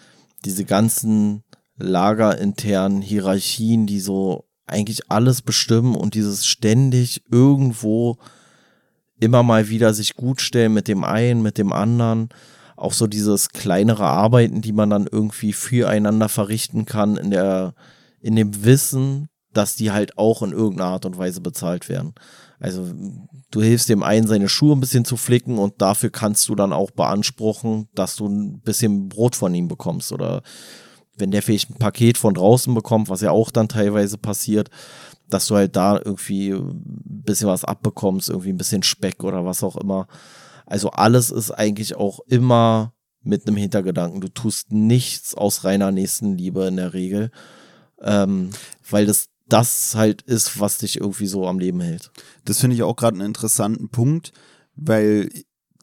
diese 0.44 0.64
ganzen 0.64 1.44
lagerinternen 1.80 3.02
Hierarchien, 3.02 3.86
die 3.86 4.00
so 4.00 4.44
eigentlich 4.66 5.10
alles 5.10 5.42
bestimmen 5.42 5.94
und 5.94 6.14
dieses 6.14 6.46
ständig 6.46 7.22
irgendwo 7.30 8.18
immer 9.18 9.42
mal 9.42 9.68
wieder 9.68 9.92
sich 9.92 10.14
gut 10.14 10.40
stellen 10.40 10.72
mit 10.72 10.88
dem 10.88 11.04
einen, 11.04 11.42
mit 11.42 11.58
dem 11.58 11.72
anderen. 11.72 12.28
Auch 12.76 12.92
so 12.92 13.06
dieses 13.06 13.50
kleinere 13.50 14.06
Arbeiten, 14.06 14.62
die 14.62 14.72
man 14.72 14.88
dann 14.88 15.06
irgendwie 15.10 15.52
füreinander 15.52 16.28
verrichten 16.28 16.86
kann, 16.86 17.16
in 17.16 17.30
der, 17.30 17.74
in 18.20 18.36
dem 18.36 18.64
Wissen, 18.64 19.28
dass 19.52 19.74
die 19.74 19.90
halt 19.90 20.16
auch 20.16 20.42
in 20.42 20.52
irgendeiner 20.52 20.90
Art 20.90 21.04
und 21.04 21.18
Weise 21.18 21.40
bezahlt 21.40 21.88
werden. 21.88 22.14
Also 22.58 22.88
du 23.50 23.62
hilfst 23.62 23.88
dem 23.88 24.02
einen, 24.02 24.26
seine 24.26 24.48
Schuhe 24.48 24.76
ein 24.76 24.80
bisschen 24.80 25.04
zu 25.04 25.16
flicken 25.16 25.58
und 25.58 25.82
dafür 25.82 26.10
kannst 26.10 26.48
du 26.48 26.54
dann 26.54 26.72
auch 26.72 26.90
beanspruchen, 26.90 27.88
dass 27.94 28.16
du 28.16 28.26
ein 28.26 28.60
bisschen 28.60 29.08
Brot 29.08 29.34
von 29.34 29.54
ihm 29.54 29.66
bekommst 29.66 30.12
oder 30.12 30.42
wenn 31.20 31.30
der 31.30 31.42
vielleicht 31.42 31.70
ein 31.70 31.78
Paket 31.78 32.18
von 32.18 32.34
draußen 32.34 32.74
bekommt, 32.74 33.08
was 33.08 33.20
ja 33.20 33.30
auch 33.30 33.50
dann 33.50 33.68
teilweise 33.68 34.18
passiert, 34.18 34.70
dass 35.28 35.46
du 35.46 35.54
halt 35.56 35.76
da 35.76 35.96
irgendwie 35.96 36.50
ein 36.50 36.82
bisschen 37.24 37.48
was 37.48 37.64
abbekommst, 37.64 38.28
irgendwie 38.28 38.50
ein 38.50 38.58
bisschen 38.58 38.82
Speck 38.82 39.22
oder 39.22 39.44
was 39.44 39.62
auch 39.62 39.76
immer. 39.76 40.08
Also 40.66 40.90
alles 40.90 41.30
ist 41.30 41.50
eigentlich 41.50 41.96
auch 41.96 42.20
immer 42.26 42.92
mit 43.22 43.46
einem 43.46 43.56
Hintergedanken. 43.56 44.20
Du 44.20 44.28
tust 44.28 44.72
nichts 44.72 45.34
aus 45.34 45.64
reiner 45.64 45.92
Nächstenliebe 45.92 46.66
in 46.66 46.76
der 46.76 46.94
Regel, 46.94 47.30
ähm, 48.00 48.50
weil 48.88 49.06
das 49.06 49.28
das 49.48 49.94
halt 49.96 50.22
ist, 50.22 50.60
was 50.60 50.78
dich 50.78 51.00
irgendwie 51.00 51.26
so 51.26 51.46
am 51.46 51.58
Leben 51.58 51.80
hält. 51.80 52.10
Das 52.44 52.60
finde 52.60 52.76
ich 52.76 52.82
auch 52.82 52.96
gerade 52.96 53.16
einen 53.16 53.26
interessanten 53.26 53.88
Punkt, 53.88 54.32
weil 54.76 55.28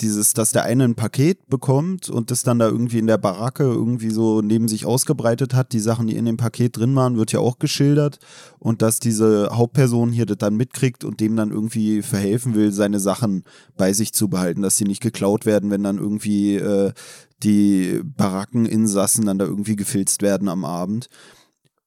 dieses, 0.02 0.34
dass 0.34 0.52
der 0.52 0.64
eine 0.64 0.84
ein 0.84 0.95
Paket 0.95 1.48
bekommt 1.48 2.10
und 2.10 2.32
das 2.32 2.43
dann 2.43 2.60
da 2.60 2.68
irgendwie 2.68 3.00
in 3.00 3.08
der 3.08 3.18
Baracke 3.18 3.64
irgendwie 3.64 4.10
so 4.10 4.41
neben 4.41 4.68
sich 4.68 4.86
ausgebreitet 4.86 5.54
hat, 5.54 5.74
die 5.74 5.80
Sachen, 5.80 6.08
die 6.08 6.16
in 6.16 6.26
dem 6.26 6.38
Paket 6.38 6.78
drin 6.78 6.95
waren, 6.95 7.18
wird 7.18 7.32
ja 7.32 7.39
auch 7.39 7.60
geschildert 7.60 8.20
und 8.60 8.82
dass 8.82 9.00
diese 9.00 9.50
Hauptperson 9.52 10.12
hier 10.12 10.26
das 10.26 10.38
dann 10.38 10.56
mitkriegt 10.56 11.04
und 11.04 11.20
dem 11.20 11.36
dann 11.36 11.52
irgendwie 11.52 12.02
verhelfen 12.02 12.56
will, 12.56 12.72
seine 12.72 13.00
Sachen 13.00 13.43
bei 13.76 13.93
sich 13.93 14.14
zu 14.14 14.30
behalten, 14.30 14.62
dass 14.62 14.78
sie 14.78 14.86
nicht 14.86 15.02
geklaut 15.02 15.45
werden, 15.45 15.70
wenn 15.70 15.84
dann 15.84 15.98
irgendwie 15.98 16.56
äh, 16.56 16.91
die 17.43 18.02
Barackeninsassen 18.04 19.26
dann 19.26 19.38
da 19.38 19.45
irgendwie 19.45 19.76
gefilzt 19.76 20.22
werden 20.22 20.50
am 20.50 20.66
Abend. 20.66 21.10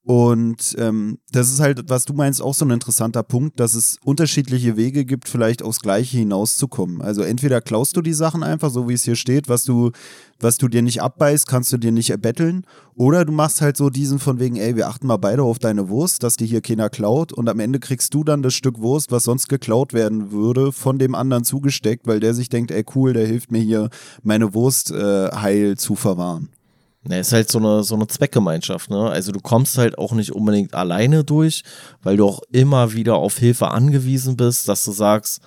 Und 0.03 0.75
ähm, 0.79 1.19
das 1.31 1.51
ist 1.51 1.59
halt, 1.59 1.89
was 1.89 2.05
du 2.05 2.13
meinst, 2.13 2.41
auch 2.41 2.55
so 2.55 2.65
ein 2.65 2.71
interessanter 2.71 3.21
Punkt, 3.21 3.59
dass 3.59 3.75
es 3.75 3.97
unterschiedliche 4.03 4.75
Wege 4.75 5.05
gibt, 5.05 5.29
vielleicht 5.29 5.61
aufs 5.61 5.79
Gleiche 5.79 6.17
hinauszukommen. 6.17 7.03
Also 7.03 7.21
entweder 7.21 7.61
klaust 7.61 7.95
du 7.95 8.01
die 8.01 8.13
Sachen 8.13 8.41
einfach, 8.41 8.71
so 8.71 8.89
wie 8.89 8.93
es 8.93 9.03
hier 9.03 9.15
steht, 9.15 9.47
was 9.47 9.63
du, 9.63 9.91
was 10.39 10.57
du 10.57 10.67
dir 10.67 10.81
nicht 10.81 11.03
abbeißt, 11.03 11.45
kannst 11.45 11.71
du 11.71 11.77
dir 11.77 11.91
nicht 11.91 12.09
erbetteln. 12.09 12.65
Oder 12.95 13.25
du 13.25 13.31
machst 13.31 13.61
halt 13.61 13.77
so 13.77 13.91
diesen 13.91 14.17
von 14.17 14.39
wegen, 14.39 14.55
ey, 14.55 14.75
wir 14.75 14.87
achten 14.87 15.05
mal 15.05 15.17
beide 15.17 15.43
auf 15.43 15.59
deine 15.59 15.87
Wurst, 15.89 16.23
dass 16.23 16.35
dir 16.35 16.47
hier 16.47 16.61
keiner 16.61 16.89
klaut. 16.89 17.31
Und 17.31 17.47
am 17.47 17.59
Ende 17.59 17.79
kriegst 17.79 18.15
du 18.15 18.23
dann 18.23 18.41
das 18.41 18.55
Stück 18.55 18.79
Wurst, 18.79 19.11
was 19.11 19.25
sonst 19.25 19.49
geklaut 19.49 19.93
werden 19.93 20.31
würde, 20.31 20.71
von 20.71 20.97
dem 20.97 21.13
anderen 21.13 21.43
zugesteckt, 21.43 22.07
weil 22.07 22.19
der 22.19 22.33
sich 22.33 22.49
denkt, 22.49 22.71
ey, 22.71 22.83
cool, 22.95 23.13
der 23.13 23.27
hilft 23.27 23.51
mir 23.51 23.61
hier, 23.61 23.89
meine 24.23 24.55
Wurst 24.55 24.89
äh, 24.89 25.29
heil 25.31 25.77
zu 25.77 25.95
verwahren. 25.95 26.49
Ne, 27.03 27.19
ist 27.19 27.33
halt 27.33 27.49
so 27.49 27.57
eine, 27.57 27.83
so 27.83 27.95
eine 27.95 28.05
Zweckgemeinschaft, 28.05 28.91
ne? 28.91 29.09
Also 29.09 29.31
du 29.31 29.39
kommst 29.39 29.79
halt 29.79 29.97
auch 29.97 30.11
nicht 30.13 30.33
unbedingt 30.33 30.75
alleine 30.75 31.23
durch, 31.23 31.63
weil 32.03 32.17
du 32.17 32.27
auch 32.27 32.41
immer 32.51 32.93
wieder 32.93 33.15
auf 33.15 33.39
Hilfe 33.39 33.69
angewiesen 33.69 34.37
bist, 34.37 34.67
dass 34.67 34.85
du 34.85 34.91
sagst, 34.91 35.41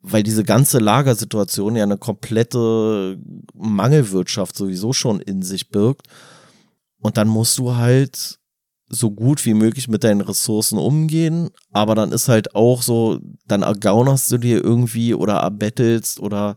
weil 0.00 0.22
diese 0.22 0.42
ganze 0.42 0.78
Lagersituation 0.78 1.76
ja 1.76 1.82
eine 1.82 1.98
komplette 1.98 3.18
Mangelwirtschaft 3.54 4.56
sowieso 4.56 4.94
schon 4.94 5.20
in 5.20 5.42
sich 5.42 5.68
birgt. 5.68 6.06
Und 7.00 7.18
dann 7.18 7.28
musst 7.28 7.58
du 7.58 7.76
halt 7.76 8.38
so 8.88 9.10
gut 9.10 9.44
wie 9.44 9.52
möglich 9.52 9.86
mit 9.86 10.02
deinen 10.02 10.22
Ressourcen 10.22 10.78
umgehen, 10.78 11.50
aber 11.72 11.94
dann 11.94 12.10
ist 12.12 12.28
halt 12.28 12.54
auch 12.54 12.80
so, 12.80 13.20
dann 13.46 13.60
ergaunerst 13.62 14.32
du 14.32 14.38
dir 14.38 14.64
irgendwie 14.64 15.12
oder 15.12 15.34
erbettelst 15.34 16.20
oder 16.20 16.56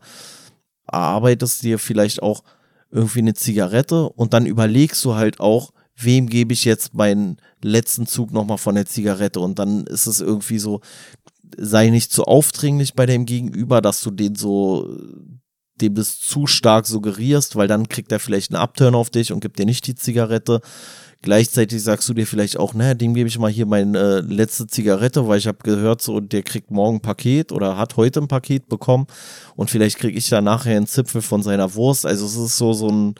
erarbeitest 0.90 1.62
dir 1.62 1.78
vielleicht 1.78 2.22
auch 2.22 2.42
irgendwie 2.92 3.20
eine 3.20 3.34
Zigarette 3.34 4.08
und 4.10 4.34
dann 4.34 4.46
überlegst 4.46 5.04
du 5.04 5.14
halt 5.14 5.40
auch, 5.40 5.72
wem 5.96 6.28
gebe 6.28 6.52
ich 6.52 6.64
jetzt 6.64 6.94
meinen 6.94 7.38
letzten 7.62 8.06
Zug 8.06 8.32
nochmal 8.32 8.58
von 8.58 8.74
der 8.74 8.86
Zigarette 8.86 9.40
und 9.40 9.58
dann 9.58 9.86
ist 9.86 10.06
es 10.06 10.20
irgendwie 10.20 10.58
so, 10.58 10.80
sei 11.56 11.90
nicht 11.90 12.12
zu 12.12 12.24
aufdringlich 12.24 12.94
bei 12.94 13.06
dem 13.06 13.26
Gegenüber, 13.26 13.80
dass 13.80 14.00
du 14.02 14.10
den 14.10 14.34
so, 14.34 14.98
dem 15.80 15.94
das 15.94 16.18
zu 16.18 16.46
stark 16.46 16.86
suggerierst, 16.86 17.56
weil 17.56 17.68
dann 17.68 17.88
kriegt 17.88 18.12
er 18.12 18.20
vielleicht 18.20 18.52
einen 18.52 18.62
Upturn 18.62 18.94
auf 18.94 19.10
dich 19.10 19.32
und 19.32 19.40
gibt 19.40 19.58
dir 19.58 19.66
nicht 19.66 19.86
die 19.86 19.94
Zigarette. 19.94 20.60
Gleichzeitig 21.22 21.80
sagst 21.80 22.08
du 22.08 22.14
dir 22.14 22.26
vielleicht 22.26 22.56
auch, 22.56 22.74
naja, 22.74 22.94
dem 22.94 23.14
gebe 23.14 23.28
ich 23.28 23.38
mal 23.38 23.50
hier 23.50 23.64
meine 23.64 23.96
äh, 23.96 24.20
letzte 24.20 24.66
Zigarette, 24.66 25.28
weil 25.28 25.38
ich 25.38 25.46
habe 25.46 25.58
gehört, 25.62 26.02
so, 26.02 26.18
der 26.18 26.42
kriegt 26.42 26.72
morgen 26.72 26.96
ein 26.96 27.00
Paket 27.00 27.52
oder 27.52 27.78
hat 27.78 27.96
heute 27.96 28.20
ein 28.20 28.26
Paket 28.26 28.68
bekommen 28.68 29.06
und 29.54 29.70
vielleicht 29.70 29.98
kriege 29.98 30.18
ich 30.18 30.28
da 30.28 30.40
nachher 30.40 30.76
einen 30.76 30.88
Zipfel 30.88 31.22
von 31.22 31.44
seiner 31.44 31.74
Wurst. 31.76 32.06
Also 32.06 32.26
es 32.26 32.34
ist 32.34 32.58
so, 32.58 32.72
so 32.72 32.88
ein, 32.88 33.14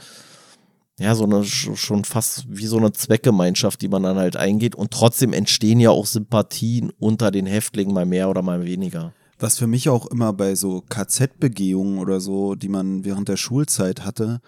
ja, 0.99 1.15
so 1.15 1.25
eine, 1.25 1.45
schon 1.45 2.05
fast 2.05 2.45
wie 2.49 2.67
so 2.67 2.77
eine 2.77 2.93
Zweckgemeinschaft, 2.93 3.81
die 3.81 3.89
man 3.89 4.03
dann 4.03 4.17
halt 4.17 4.37
eingeht 4.37 4.75
und 4.75 4.91
trotzdem 4.91 5.33
entstehen 5.33 5.79
ja 5.79 5.91
auch 5.91 6.07
Sympathien 6.07 6.91
unter 6.99 7.31
den 7.31 7.47
Häftlingen 7.47 7.95
mal 7.95 8.05
mehr 8.05 8.29
oder 8.29 8.43
mal 8.43 8.65
weniger. 8.65 9.13
Was 9.39 9.59
für 9.59 9.69
mich 9.69 9.89
auch 9.89 10.07
immer 10.07 10.33
bei 10.33 10.57
so 10.57 10.83
KZ-Begehungen 10.89 11.99
oder 11.99 12.21
so, 12.21 12.57
die 12.57 12.69
man 12.69 13.05
während 13.05 13.29
der 13.29 13.37
Schulzeit 13.37 14.05
hatte, 14.05 14.41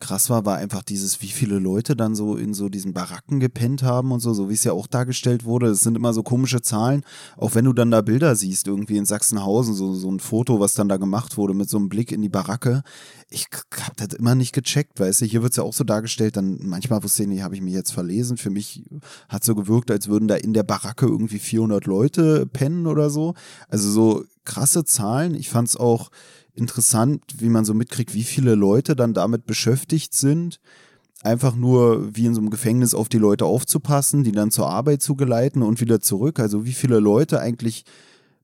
krass 0.00 0.30
war, 0.30 0.44
war 0.44 0.56
einfach 0.56 0.82
dieses, 0.82 1.22
wie 1.22 1.28
viele 1.28 1.58
Leute 1.58 1.94
dann 1.94 2.14
so 2.14 2.36
in 2.36 2.54
so 2.54 2.68
diesen 2.68 2.92
Baracken 2.92 3.38
gepennt 3.38 3.82
haben 3.82 4.12
und 4.12 4.20
so, 4.20 4.32
so 4.32 4.48
wie 4.48 4.54
es 4.54 4.64
ja 4.64 4.72
auch 4.72 4.86
dargestellt 4.86 5.44
wurde. 5.44 5.68
Es 5.68 5.80
sind 5.80 5.96
immer 5.96 6.12
so 6.12 6.22
komische 6.22 6.62
Zahlen, 6.62 7.04
auch 7.36 7.54
wenn 7.54 7.66
du 7.66 7.72
dann 7.72 7.90
da 7.90 8.00
Bilder 8.00 8.34
siehst, 8.34 8.66
irgendwie 8.66 8.96
in 8.96 9.04
Sachsenhausen, 9.04 9.74
so, 9.74 9.94
so 9.94 10.10
ein 10.10 10.20
Foto, 10.20 10.58
was 10.58 10.74
dann 10.74 10.88
da 10.88 10.96
gemacht 10.96 11.36
wurde 11.36 11.54
mit 11.54 11.68
so 11.68 11.76
einem 11.76 11.88
Blick 11.88 12.10
in 12.12 12.22
die 12.22 12.28
Baracke. 12.28 12.82
Ich 13.28 13.46
hab 13.82 13.96
das 13.96 14.18
immer 14.18 14.34
nicht 14.34 14.52
gecheckt, 14.52 14.98
weißt 14.98 15.20
du, 15.20 15.26
hier 15.26 15.42
wird 15.42 15.52
es 15.52 15.58
ja 15.58 15.62
auch 15.62 15.74
so 15.74 15.84
dargestellt, 15.84 16.36
dann 16.36 16.58
manchmal 16.62 17.02
wusste 17.02 17.22
ich 17.22 17.28
nicht, 17.28 17.42
habe 17.42 17.54
ich 17.54 17.60
mich 17.60 17.74
jetzt 17.74 17.92
verlesen. 17.92 18.38
Für 18.38 18.50
mich 18.50 18.82
hat 19.28 19.44
so 19.44 19.54
gewirkt, 19.54 19.90
als 19.90 20.08
würden 20.08 20.26
da 20.26 20.34
in 20.34 20.52
der 20.52 20.64
Baracke 20.64 21.06
irgendwie 21.06 21.38
400 21.38 21.86
Leute 21.86 22.46
pennen 22.46 22.86
oder 22.86 23.10
so. 23.10 23.34
Also 23.68 23.90
so 23.90 24.24
krasse 24.44 24.84
Zahlen. 24.84 25.34
Ich 25.34 25.48
fand 25.48 25.68
es 25.68 25.76
auch, 25.76 26.10
interessant, 26.54 27.22
wie 27.38 27.48
man 27.48 27.64
so 27.64 27.74
mitkriegt, 27.74 28.14
wie 28.14 28.24
viele 28.24 28.54
Leute 28.54 28.96
dann 28.96 29.14
damit 29.14 29.46
beschäftigt 29.46 30.14
sind, 30.14 30.60
einfach 31.22 31.54
nur 31.54 32.14
wie 32.16 32.26
in 32.26 32.34
so 32.34 32.40
einem 32.40 32.50
Gefängnis 32.50 32.94
auf 32.94 33.08
die 33.08 33.18
Leute 33.18 33.44
aufzupassen, 33.44 34.24
die 34.24 34.32
dann 34.32 34.50
zur 34.50 34.70
Arbeit 34.70 35.02
zu 35.02 35.14
geleiten 35.16 35.62
und 35.62 35.80
wieder 35.80 36.00
zurück. 36.00 36.40
Also 36.40 36.64
wie 36.64 36.72
viele 36.72 36.98
Leute 36.98 37.40
eigentlich, 37.40 37.84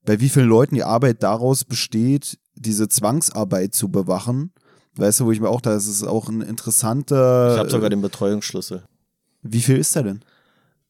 bei 0.05 0.21
wie 0.21 0.29
vielen 0.29 0.49
Leuten 0.49 0.75
die 0.75 0.85
Arbeit 0.85 1.23
daraus 1.23 1.65
besteht, 1.65 2.39
diese 2.55 2.89
Zwangsarbeit 2.89 3.75
zu 3.75 3.89
bewachen. 3.89 4.53
Weißt 4.97 5.21
du, 5.21 5.27
wo 5.27 5.33
ich 5.33 5.41
mir 5.41 5.49
auch 5.49 5.61
da, 5.61 5.71
das 5.71 5.87
ist 5.87 6.05
auch 6.05 6.29
ein 6.29 6.41
interessanter. 6.41 7.53
Ich 7.53 7.59
habe 7.59 7.71
sogar 7.71 7.91
den 7.91 8.01
Betreuungsschlüssel. 8.01 8.83
Wie 9.43 9.61
viel 9.61 9.77
ist 9.77 9.95
der 9.95 10.03
denn? 10.03 10.21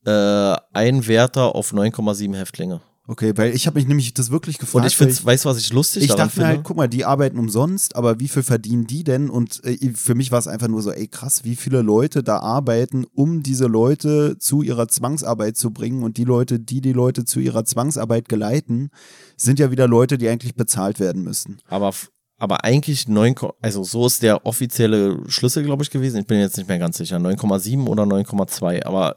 Äh, 0.04 0.56
ein 0.72 1.06
Wärter 1.06 1.54
auf 1.54 1.72
9,7 1.72 2.36
Häftlinge. 2.36 2.80
Okay, 3.08 3.32
weil 3.36 3.54
ich 3.54 3.68
habe 3.68 3.78
mich 3.78 3.86
nämlich 3.86 4.14
das 4.14 4.30
wirklich 4.30 4.58
gefragt. 4.58 4.82
Und 4.82 4.86
ich 4.88 4.96
finde, 4.96 5.14
weißt 5.14 5.44
du, 5.44 5.48
was 5.48 5.58
ich 5.58 5.72
lustig 5.72 6.02
ich 6.02 6.08
daran 6.08 6.26
dachte 6.26 6.40
mir 6.40 6.46
halt, 6.46 6.64
guck 6.64 6.76
mal, 6.76 6.88
die 6.88 7.04
arbeiten 7.04 7.38
umsonst, 7.38 7.94
aber 7.94 8.18
wie 8.18 8.26
viel 8.26 8.42
verdienen 8.42 8.86
die 8.86 9.04
denn? 9.04 9.30
Und 9.30 9.62
äh, 9.64 9.92
für 9.94 10.16
mich 10.16 10.32
war 10.32 10.40
es 10.40 10.48
einfach 10.48 10.66
nur 10.66 10.82
so, 10.82 10.90
ey 10.90 11.06
krass, 11.06 11.44
wie 11.44 11.54
viele 11.54 11.82
Leute 11.82 12.24
da 12.24 12.40
arbeiten, 12.40 13.06
um 13.14 13.44
diese 13.44 13.66
Leute 13.66 14.38
zu 14.38 14.62
ihrer 14.62 14.88
Zwangsarbeit 14.88 15.56
zu 15.56 15.70
bringen. 15.70 16.02
Und 16.02 16.16
die 16.16 16.24
Leute, 16.24 16.58
die 16.58 16.80
die 16.80 16.92
Leute 16.92 17.24
zu 17.24 17.38
ihrer 17.38 17.64
Zwangsarbeit 17.64 18.28
geleiten, 18.28 18.90
sind 19.36 19.60
ja 19.60 19.70
wieder 19.70 19.86
Leute, 19.86 20.18
die 20.18 20.28
eigentlich 20.28 20.56
bezahlt 20.56 20.98
werden 20.98 21.22
müssten. 21.22 21.58
Aber 21.68 21.92
aber 22.38 22.64
eigentlich 22.64 23.08
9, 23.08 23.34
also 23.62 23.82
so 23.82 24.06
ist 24.06 24.22
der 24.22 24.44
offizielle 24.44 25.22
Schlüssel, 25.26 25.62
glaube 25.62 25.82
ich, 25.82 25.90
gewesen. 25.90 26.20
Ich 26.20 26.26
bin 26.26 26.38
jetzt 26.38 26.58
nicht 26.58 26.68
mehr 26.68 26.78
ganz 26.78 26.98
sicher. 26.98 27.16
9,7 27.16 27.86
oder 27.86 28.02
9,2, 28.02 28.84
aber 28.84 29.14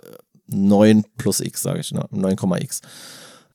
9 0.47 1.03
plus 1.17 1.41
x, 1.41 1.61
sage 1.61 1.81
ich, 1.81 1.91
ne? 1.91 2.05
9,x. 2.13 2.81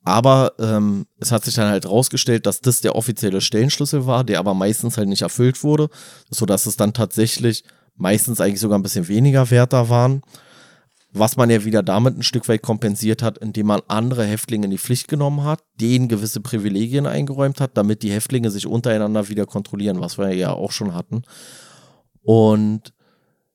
Aber 0.04 0.52
ähm, 0.58 1.06
es 1.18 1.32
hat 1.32 1.44
sich 1.44 1.54
dann 1.54 1.70
halt 1.70 1.88
rausgestellt, 1.88 2.44
dass 2.44 2.60
das 2.60 2.82
der 2.82 2.94
offizielle 2.94 3.40
Stellenschlüssel 3.40 4.06
war, 4.06 4.22
der 4.22 4.38
aber 4.38 4.52
meistens 4.52 4.98
halt 4.98 5.08
nicht 5.08 5.22
erfüllt 5.22 5.64
wurde, 5.64 5.88
sodass 6.30 6.66
es 6.66 6.76
dann 6.76 6.92
tatsächlich 6.92 7.64
meistens 7.96 8.40
eigentlich 8.40 8.60
sogar 8.60 8.78
ein 8.78 8.82
bisschen 8.82 9.08
weniger 9.08 9.50
Wärter 9.50 9.88
waren. 9.88 10.22
Was 11.16 11.36
man 11.36 11.48
ja 11.48 11.64
wieder 11.64 11.82
damit 11.82 12.18
ein 12.18 12.22
Stück 12.22 12.48
weit 12.48 12.60
kompensiert 12.60 13.22
hat, 13.22 13.38
indem 13.38 13.68
man 13.68 13.80
andere 13.88 14.24
Häftlinge 14.24 14.64
in 14.64 14.72
die 14.72 14.78
Pflicht 14.78 15.08
genommen 15.08 15.44
hat, 15.44 15.62
denen 15.80 16.08
gewisse 16.08 16.40
Privilegien 16.40 17.06
eingeräumt 17.06 17.60
hat, 17.60 17.76
damit 17.76 18.02
die 18.02 18.10
Häftlinge 18.10 18.50
sich 18.50 18.66
untereinander 18.66 19.28
wieder 19.28 19.46
kontrollieren, 19.46 20.00
was 20.00 20.18
wir 20.18 20.34
ja 20.34 20.52
auch 20.52 20.72
schon 20.72 20.92
hatten. 20.92 21.22
Und 22.22 22.92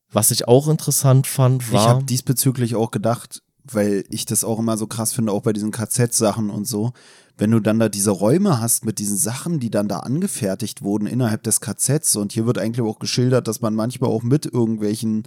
was 0.09 0.31
ich 0.31 0.47
auch 0.47 0.67
interessant 0.67 1.27
fand, 1.27 1.71
war. 1.71 1.81
Ich 1.81 1.87
habe 1.87 2.03
diesbezüglich 2.05 2.75
auch 2.75 2.91
gedacht, 2.91 3.43
weil 3.73 4.03
ich 4.09 4.25
das 4.25 4.43
auch 4.43 4.59
immer 4.59 4.77
so 4.77 4.87
krass 4.87 5.13
finde, 5.13 5.31
auch 5.31 5.41
bei 5.41 5.53
diesen 5.53 5.71
KZ-Sachen 5.71 6.49
und 6.49 6.65
so. 6.67 6.93
Wenn 7.37 7.51
du 7.51 7.61
dann 7.61 7.79
da 7.79 7.87
diese 7.87 8.11
Räume 8.11 8.59
hast 8.59 8.85
mit 8.85 8.99
diesen 8.99 9.15
Sachen, 9.15 9.61
die 9.61 9.71
dann 9.71 9.87
da 9.87 9.99
angefertigt 9.99 10.81
wurden 10.81 11.07
innerhalb 11.07 11.41
des 11.43 11.61
KZs 11.61 12.17
und 12.17 12.33
hier 12.33 12.45
wird 12.45 12.57
eigentlich 12.57 12.85
auch 12.85 12.99
geschildert, 12.99 13.47
dass 13.47 13.61
man 13.61 13.75
manchmal 13.75 14.09
auch 14.09 14.23
mit 14.23 14.45
irgendwelchen 14.45 15.23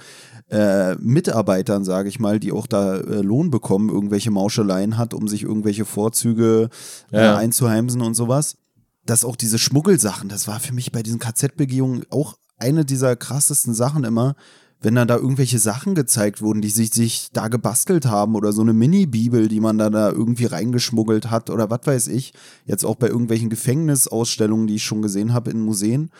äh, 0.50 0.94
Mitarbeitern, 0.96 1.84
sage 1.84 2.10
ich 2.10 2.20
mal, 2.20 2.38
die 2.38 2.52
auch 2.52 2.66
da 2.66 2.96
äh, 2.96 3.22
Lohn 3.22 3.50
bekommen, 3.50 3.88
irgendwelche 3.88 4.30
Mauscheleien 4.30 4.98
hat, 4.98 5.14
um 5.14 5.26
sich 5.26 5.42
irgendwelche 5.42 5.86
Vorzüge 5.86 6.68
äh, 7.12 7.22
ja. 7.22 7.36
einzuheimsen 7.36 8.02
und 8.02 8.14
sowas. 8.14 8.56
Dass 9.06 9.24
auch 9.24 9.34
diese 9.34 9.58
Schmuggelsachen, 9.58 10.28
das 10.28 10.46
war 10.46 10.60
für 10.60 10.74
mich 10.74 10.92
bei 10.92 11.02
diesen 11.02 11.18
KZ-Begehungen 11.18 12.04
auch 12.10 12.36
eine 12.58 12.84
dieser 12.84 13.16
krassesten 13.16 13.74
Sachen 13.74 14.04
immer, 14.04 14.36
wenn 14.82 14.94
dann 14.94 15.08
da 15.08 15.16
irgendwelche 15.16 15.58
Sachen 15.58 15.94
gezeigt 15.94 16.42
wurden, 16.42 16.60
die 16.60 16.70
sich, 16.70 16.92
sich 16.92 17.30
da 17.32 17.48
gebastelt 17.48 18.06
haben 18.06 18.34
oder 18.34 18.52
so 18.52 18.62
eine 18.62 18.72
Mini-Bibel, 18.72 19.48
die 19.48 19.60
man 19.60 19.78
da, 19.78 19.90
da 19.90 20.10
irgendwie 20.10 20.46
reingeschmuggelt 20.46 21.30
hat 21.30 21.50
oder 21.50 21.70
was 21.70 21.80
weiß 21.84 22.08
ich, 22.08 22.34
jetzt 22.66 22.84
auch 22.84 22.96
bei 22.96 23.08
irgendwelchen 23.08 23.50
Gefängnisausstellungen, 23.50 24.66
die 24.66 24.76
ich 24.76 24.84
schon 24.84 25.02
gesehen 25.02 25.32
habe 25.32 25.50
in 25.50 25.60
Museen. 25.60 26.10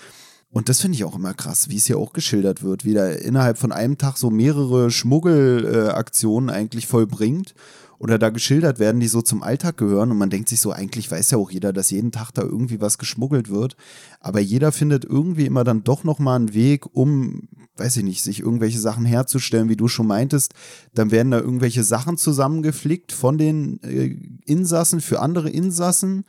Und 0.53 0.69
das 0.69 0.81
finde 0.81 0.97
ich 0.97 1.05
auch 1.05 1.17
immer 1.17 1.33
krass, 1.33 1.71
wie 1.71 1.77
es 1.77 1.87
hier 1.87 1.99
auch 1.99 2.13
geschildert 2.13 2.63
wird, 2.63 2.85
wie 2.85 2.93
da 2.93 3.09
innerhalb 3.09 3.57
von 3.57 3.73
einem 3.73 3.97
Tag 3.97 4.19
so 4.19 4.31
mehrere 4.31 4.91
Schmuggelaktionen 4.91 6.51
äh, 6.51 6.53
eigentlich 6.53 6.87
vollbringt 6.87 7.55
oder 7.99 8.19
da 8.19 8.31
geschildert 8.31 8.79
werden, 8.79 9.01
die 9.01 9.09
so 9.09 9.23
zum 9.23 9.43
Alltag 9.43 9.79
gehören. 9.79 10.11
Und 10.11 10.19
man 10.19 10.29
denkt 10.29 10.49
sich 10.51 10.61
so, 10.61 10.73
eigentlich 10.73 11.11
weiß 11.11 11.31
ja 11.31 11.39
auch 11.39 11.51
jeder, 11.51 11.73
dass 11.73 11.91
jeden 11.91 12.11
Tag 12.11 12.33
da 12.33 12.43
irgendwie 12.43 12.81
was 12.81 12.99
geschmuggelt 12.99 13.49
wird. 13.49 13.77
Aber 14.21 14.41
jeder 14.41 14.73
findet 14.73 15.05
irgendwie 15.05 15.47
immer 15.47 15.65
dann 15.65 15.85
doch 15.85 16.05
nochmal 16.05 16.37
einen 16.37 16.53
Weg, 16.53 16.85
um, 16.95 17.49
weiß 17.77 17.97
ich 17.99 18.05
nicht, 18.05 18.23
sich 18.23 18.41
irgendwelche 18.41 18.79
Sachen 18.79 19.05
herzustellen, 19.05 19.68
wie 19.68 19.77
du 19.77 19.89
schon 19.89 20.07
meintest. 20.07 20.53
Dann 20.95 21.11
werden 21.11 21.31
da 21.31 21.39
irgendwelche 21.39 21.85
Sachen 21.85 22.16
zusammengeflickt 22.16 23.12
von 23.12 23.39
den 23.39 23.83
äh, 23.83 24.16
Insassen 24.45 25.01
für 25.01 25.20
andere 25.20 25.49
Insassen. 25.49 26.25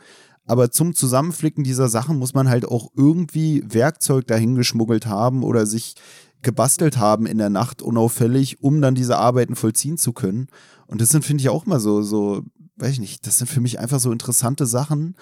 Aber 0.45 0.71
zum 0.71 0.93
Zusammenflicken 0.93 1.63
dieser 1.63 1.87
Sachen 1.87 2.17
muss 2.17 2.33
man 2.33 2.49
halt 2.49 2.65
auch 2.65 2.91
irgendwie 2.95 3.63
Werkzeug 3.65 4.27
dahin 4.27 4.55
geschmuggelt 4.55 5.05
haben 5.05 5.43
oder 5.43 5.65
sich 5.65 5.95
gebastelt 6.41 6.97
haben 6.97 7.25
in 7.25 7.37
der 7.37 7.49
Nacht 7.49 7.81
unauffällig, 7.81 8.61
um 8.61 8.81
dann 8.81 8.95
diese 8.95 9.17
Arbeiten 9.17 9.55
vollziehen 9.55 9.97
zu 9.97 10.11
können. 10.11 10.47
Und 10.87 10.99
das 10.99 11.09
sind, 11.09 11.23
finde 11.23 11.41
ich, 11.41 11.49
auch 11.49 11.65
mal 11.65 11.79
so, 11.79 12.01
so, 12.01 12.43
weiß 12.75 12.91
ich 12.91 12.99
nicht, 12.99 13.25
das 13.25 13.37
sind 13.37 13.47
für 13.49 13.61
mich 13.61 13.79
einfach 13.79 14.01
so 14.01 14.11
interessante 14.11 14.65
Sachen 14.65 15.15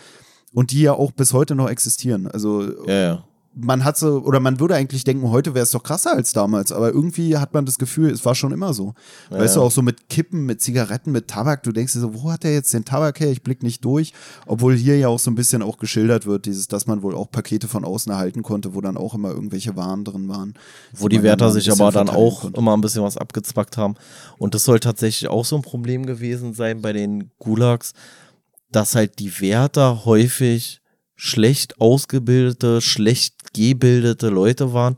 und 0.53 0.71
die 0.71 0.81
ja 0.81 0.93
auch 0.93 1.11
bis 1.11 1.33
heute 1.33 1.53
noch 1.53 1.69
existieren. 1.69 2.25
Also 2.27 2.85
ja, 2.87 2.93
ja 2.93 3.23
man 3.53 3.83
hat 3.83 3.97
so, 3.97 4.19
oder 4.23 4.39
man 4.39 4.59
würde 4.59 4.75
eigentlich 4.75 5.03
denken, 5.03 5.29
heute 5.29 5.53
wäre 5.53 5.63
es 5.63 5.71
doch 5.71 5.83
krasser 5.83 6.13
als 6.13 6.31
damals, 6.31 6.71
aber 6.71 6.91
irgendwie 6.91 7.37
hat 7.37 7.53
man 7.53 7.65
das 7.65 7.77
Gefühl, 7.77 8.09
es 8.09 8.23
war 8.23 8.33
schon 8.33 8.53
immer 8.53 8.73
so. 8.73 8.93
Ja, 9.29 9.39
weißt 9.39 9.57
du, 9.57 9.61
auch 9.61 9.71
so 9.71 9.81
mit 9.81 10.09
Kippen, 10.09 10.45
mit 10.45 10.61
Zigaretten, 10.61 11.11
mit 11.11 11.27
Tabak, 11.27 11.63
du 11.63 11.73
denkst 11.73 11.93
dir 11.93 11.99
so, 11.99 12.13
wo 12.13 12.31
hat 12.31 12.43
der 12.43 12.53
jetzt 12.53 12.73
den 12.73 12.85
Tabak 12.85 13.19
her? 13.19 13.29
Ich 13.29 13.43
blick 13.43 13.61
nicht 13.61 13.83
durch. 13.83 14.13
Obwohl 14.45 14.75
hier 14.75 14.97
ja 14.97 15.09
auch 15.09 15.19
so 15.19 15.29
ein 15.29 15.35
bisschen 15.35 15.61
auch 15.61 15.77
geschildert 15.77 16.25
wird, 16.25 16.45
dieses, 16.45 16.67
dass 16.69 16.87
man 16.87 17.01
wohl 17.01 17.13
auch 17.13 17.29
Pakete 17.29 17.67
von 17.67 17.83
außen 17.83 18.11
erhalten 18.11 18.41
konnte, 18.41 18.73
wo 18.73 18.79
dann 18.79 18.95
auch 18.95 19.15
immer 19.15 19.31
irgendwelche 19.31 19.75
Waren 19.75 20.05
drin 20.05 20.29
waren. 20.29 20.53
Wo 20.93 21.09
die 21.09 21.21
Wärter 21.21 21.51
sich 21.51 21.69
aber 21.71 21.91
dann 21.91 22.09
auch 22.09 22.41
konnte. 22.41 22.59
immer 22.59 22.75
ein 22.75 22.81
bisschen 22.81 23.03
was 23.03 23.17
abgezwackt 23.17 23.77
haben. 23.77 23.95
Und 24.37 24.55
das 24.55 24.63
soll 24.63 24.79
tatsächlich 24.79 25.29
auch 25.29 25.45
so 25.45 25.57
ein 25.57 25.61
Problem 25.61 26.05
gewesen 26.05 26.53
sein 26.53 26.81
bei 26.81 26.93
den 26.93 27.31
Gulags, 27.37 27.93
dass 28.71 28.95
halt 28.95 29.19
die 29.19 29.41
Wärter 29.41 30.05
häufig 30.05 30.80
schlecht 31.23 31.79
ausgebildete, 31.79 32.81
schlecht 32.81 33.53
gebildete 33.53 34.29
Leute 34.29 34.73
waren 34.73 34.95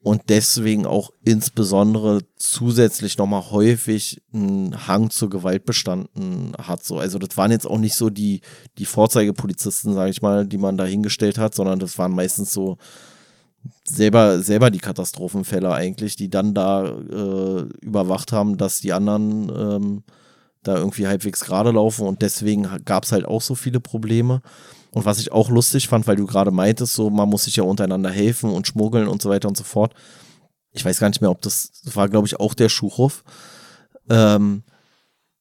und 0.00 0.22
deswegen 0.30 0.86
auch 0.86 1.10
insbesondere 1.26 2.22
zusätzlich 2.36 3.18
nochmal 3.18 3.50
häufig 3.50 4.22
ein 4.32 4.88
Hang 4.88 5.10
zur 5.10 5.28
Gewalt 5.28 5.66
bestanden 5.66 6.54
hat. 6.56 6.84
So. 6.84 6.98
Also 6.98 7.18
das 7.18 7.36
waren 7.36 7.50
jetzt 7.50 7.66
auch 7.66 7.76
nicht 7.76 7.96
so 7.96 8.08
die, 8.08 8.40
die 8.78 8.86
Vorzeigepolizisten, 8.86 9.92
sage 9.92 10.10
ich 10.10 10.22
mal, 10.22 10.46
die 10.46 10.56
man 10.56 10.78
da 10.78 10.86
hingestellt 10.86 11.36
hat, 11.36 11.54
sondern 11.54 11.78
das 11.78 11.98
waren 11.98 12.12
meistens 12.12 12.50
so 12.50 12.78
selber, 13.84 14.40
selber 14.40 14.70
die 14.70 14.78
Katastrophenfälle 14.78 15.70
eigentlich, 15.70 16.16
die 16.16 16.30
dann 16.30 16.54
da 16.54 16.86
äh, 16.86 17.66
überwacht 17.82 18.32
haben, 18.32 18.56
dass 18.56 18.80
die 18.80 18.94
anderen 18.94 19.52
ähm, 19.54 20.02
da 20.62 20.78
irgendwie 20.78 21.06
halbwegs 21.06 21.40
gerade 21.40 21.72
laufen 21.72 22.06
und 22.06 22.22
deswegen 22.22 22.66
gab 22.86 23.04
es 23.04 23.12
halt 23.12 23.26
auch 23.26 23.42
so 23.42 23.54
viele 23.54 23.80
Probleme. 23.80 24.40
Und 24.92 25.04
was 25.04 25.18
ich 25.18 25.32
auch 25.32 25.50
lustig 25.50 25.88
fand, 25.88 26.06
weil 26.06 26.16
du 26.16 26.26
gerade 26.26 26.50
meintest, 26.50 26.94
so 26.94 27.10
man 27.10 27.28
muss 27.28 27.44
sich 27.44 27.56
ja 27.56 27.62
untereinander 27.62 28.10
helfen 28.10 28.50
und 28.50 28.66
schmuggeln 28.66 29.08
und 29.08 29.20
so 29.20 29.28
weiter 29.30 29.48
und 29.48 29.56
so 29.56 29.64
fort. 29.64 29.94
Ich 30.72 30.84
weiß 30.84 30.98
gar 31.00 31.08
nicht 31.08 31.20
mehr, 31.20 31.30
ob 31.30 31.42
das, 31.42 31.70
das 31.84 31.96
war, 31.96 32.08
glaube 32.08 32.26
ich, 32.26 32.40
auch 32.40 32.54
der 32.54 32.68
Schuchhoff. 32.68 33.24
Ähm, 34.08 34.62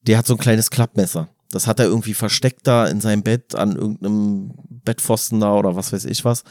der 0.02 0.18
hat 0.18 0.28
so 0.28 0.34
ein 0.34 0.40
kleines 0.40 0.69
Klappmesser. 0.69 1.30
Das 1.52 1.68
hat 1.68 1.80
er 1.80 1.86
irgendwie 1.86 2.14
versteckt 2.14 2.68
da 2.68 2.88
in 2.88 2.99
seinem 2.99 3.24
Bett 3.24 3.56
an 3.56 3.76
irgendeinem 3.76 4.53
Bettpfosten 4.69 5.40
da 5.40 5.53
oder 5.53 5.76
was 5.76 5.94
weiß 5.94 6.06
ich 6.06 6.26
was. 6.26 6.44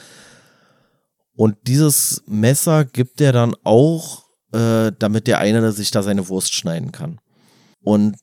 Und 1.34 1.56
dieses 1.66 2.22
Messer 2.26 2.86
gibt 2.86 3.20
er 3.20 3.32
dann 3.32 3.54
auch, 3.62 4.24
äh, 4.52 4.92
damit 4.98 5.26
der 5.26 5.38
eine 5.38 5.72
sich 5.72 5.90
da 5.90 6.02
seine 6.02 6.28
Wurst 6.28 6.54
schneiden 6.54 6.92
kann. 6.92 7.20
Und 7.82 8.16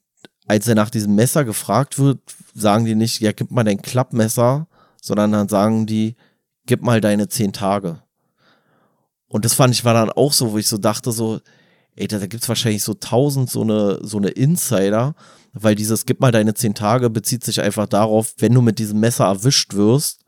als 0.47 0.67
er 0.67 0.75
nach 0.75 0.89
diesem 0.89 1.15
Messer 1.15 1.45
gefragt 1.45 1.99
wird, 1.99 2.19
sagen 2.53 2.85
die 2.85 2.95
nicht, 2.95 3.19
ja, 3.21 3.31
gib 3.31 3.51
mal 3.51 3.63
dein 3.63 3.81
Klappmesser, 3.81 4.67
sondern 5.01 5.31
dann 5.31 5.49
sagen 5.49 5.85
die, 5.85 6.15
gib 6.65 6.81
mal 6.81 7.01
deine 7.01 7.27
zehn 7.27 7.53
Tage. 7.53 8.01
Und 9.27 9.45
das 9.45 9.53
fand 9.53 9.73
ich 9.73 9.83
war 9.83 9.93
dann 9.93 10.11
auch 10.11 10.33
so, 10.33 10.51
wo 10.51 10.57
ich 10.57 10.67
so 10.67 10.77
dachte, 10.77 11.11
so, 11.11 11.39
ey, 11.95 12.07
da, 12.07 12.19
da 12.19 12.27
gibt's 12.27 12.49
wahrscheinlich 12.49 12.83
so 12.83 12.93
tausend 12.93 13.49
so 13.49 13.61
eine, 13.61 13.99
so 14.03 14.17
eine 14.17 14.29
Insider, 14.29 15.15
weil 15.53 15.75
dieses 15.75 16.05
gib 16.05 16.19
mal 16.19 16.31
deine 16.31 16.53
zehn 16.53 16.75
Tage 16.75 17.09
bezieht 17.09 17.43
sich 17.43 17.61
einfach 17.61 17.87
darauf, 17.87 18.33
wenn 18.37 18.53
du 18.53 18.61
mit 18.61 18.79
diesem 18.79 18.99
Messer 18.99 19.25
erwischt 19.25 19.73
wirst, 19.73 20.23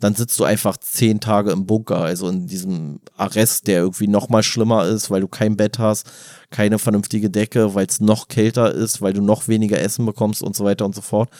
dann 0.00 0.14
sitzt 0.14 0.38
du 0.38 0.44
einfach 0.44 0.76
zehn 0.76 1.18
Tage 1.20 1.50
im 1.50 1.66
Bunker, 1.66 1.98
also 1.98 2.28
in 2.28 2.46
diesem 2.46 3.00
Arrest, 3.16 3.66
der 3.66 3.80
irgendwie 3.80 4.06
noch 4.06 4.28
mal 4.28 4.44
schlimmer 4.44 4.86
ist, 4.86 5.10
weil 5.10 5.20
du 5.20 5.28
kein 5.28 5.56
Bett 5.56 5.78
hast, 5.78 6.08
keine 6.50 6.78
vernünftige 6.78 7.30
Decke, 7.30 7.74
weil 7.74 7.86
es 7.86 8.00
noch 8.00 8.28
kälter 8.28 8.72
ist, 8.72 9.02
weil 9.02 9.12
du 9.12 9.22
noch 9.22 9.48
weniger 9.48 9.80
Essen 9.80 10.06
bekommst 10.06 10.42
und 10.42 10.56
so 10.56 10.64
weiter 10.64 10.84
und 10.84 10.94
so 10.94 11.02
fort. 11.02 11.30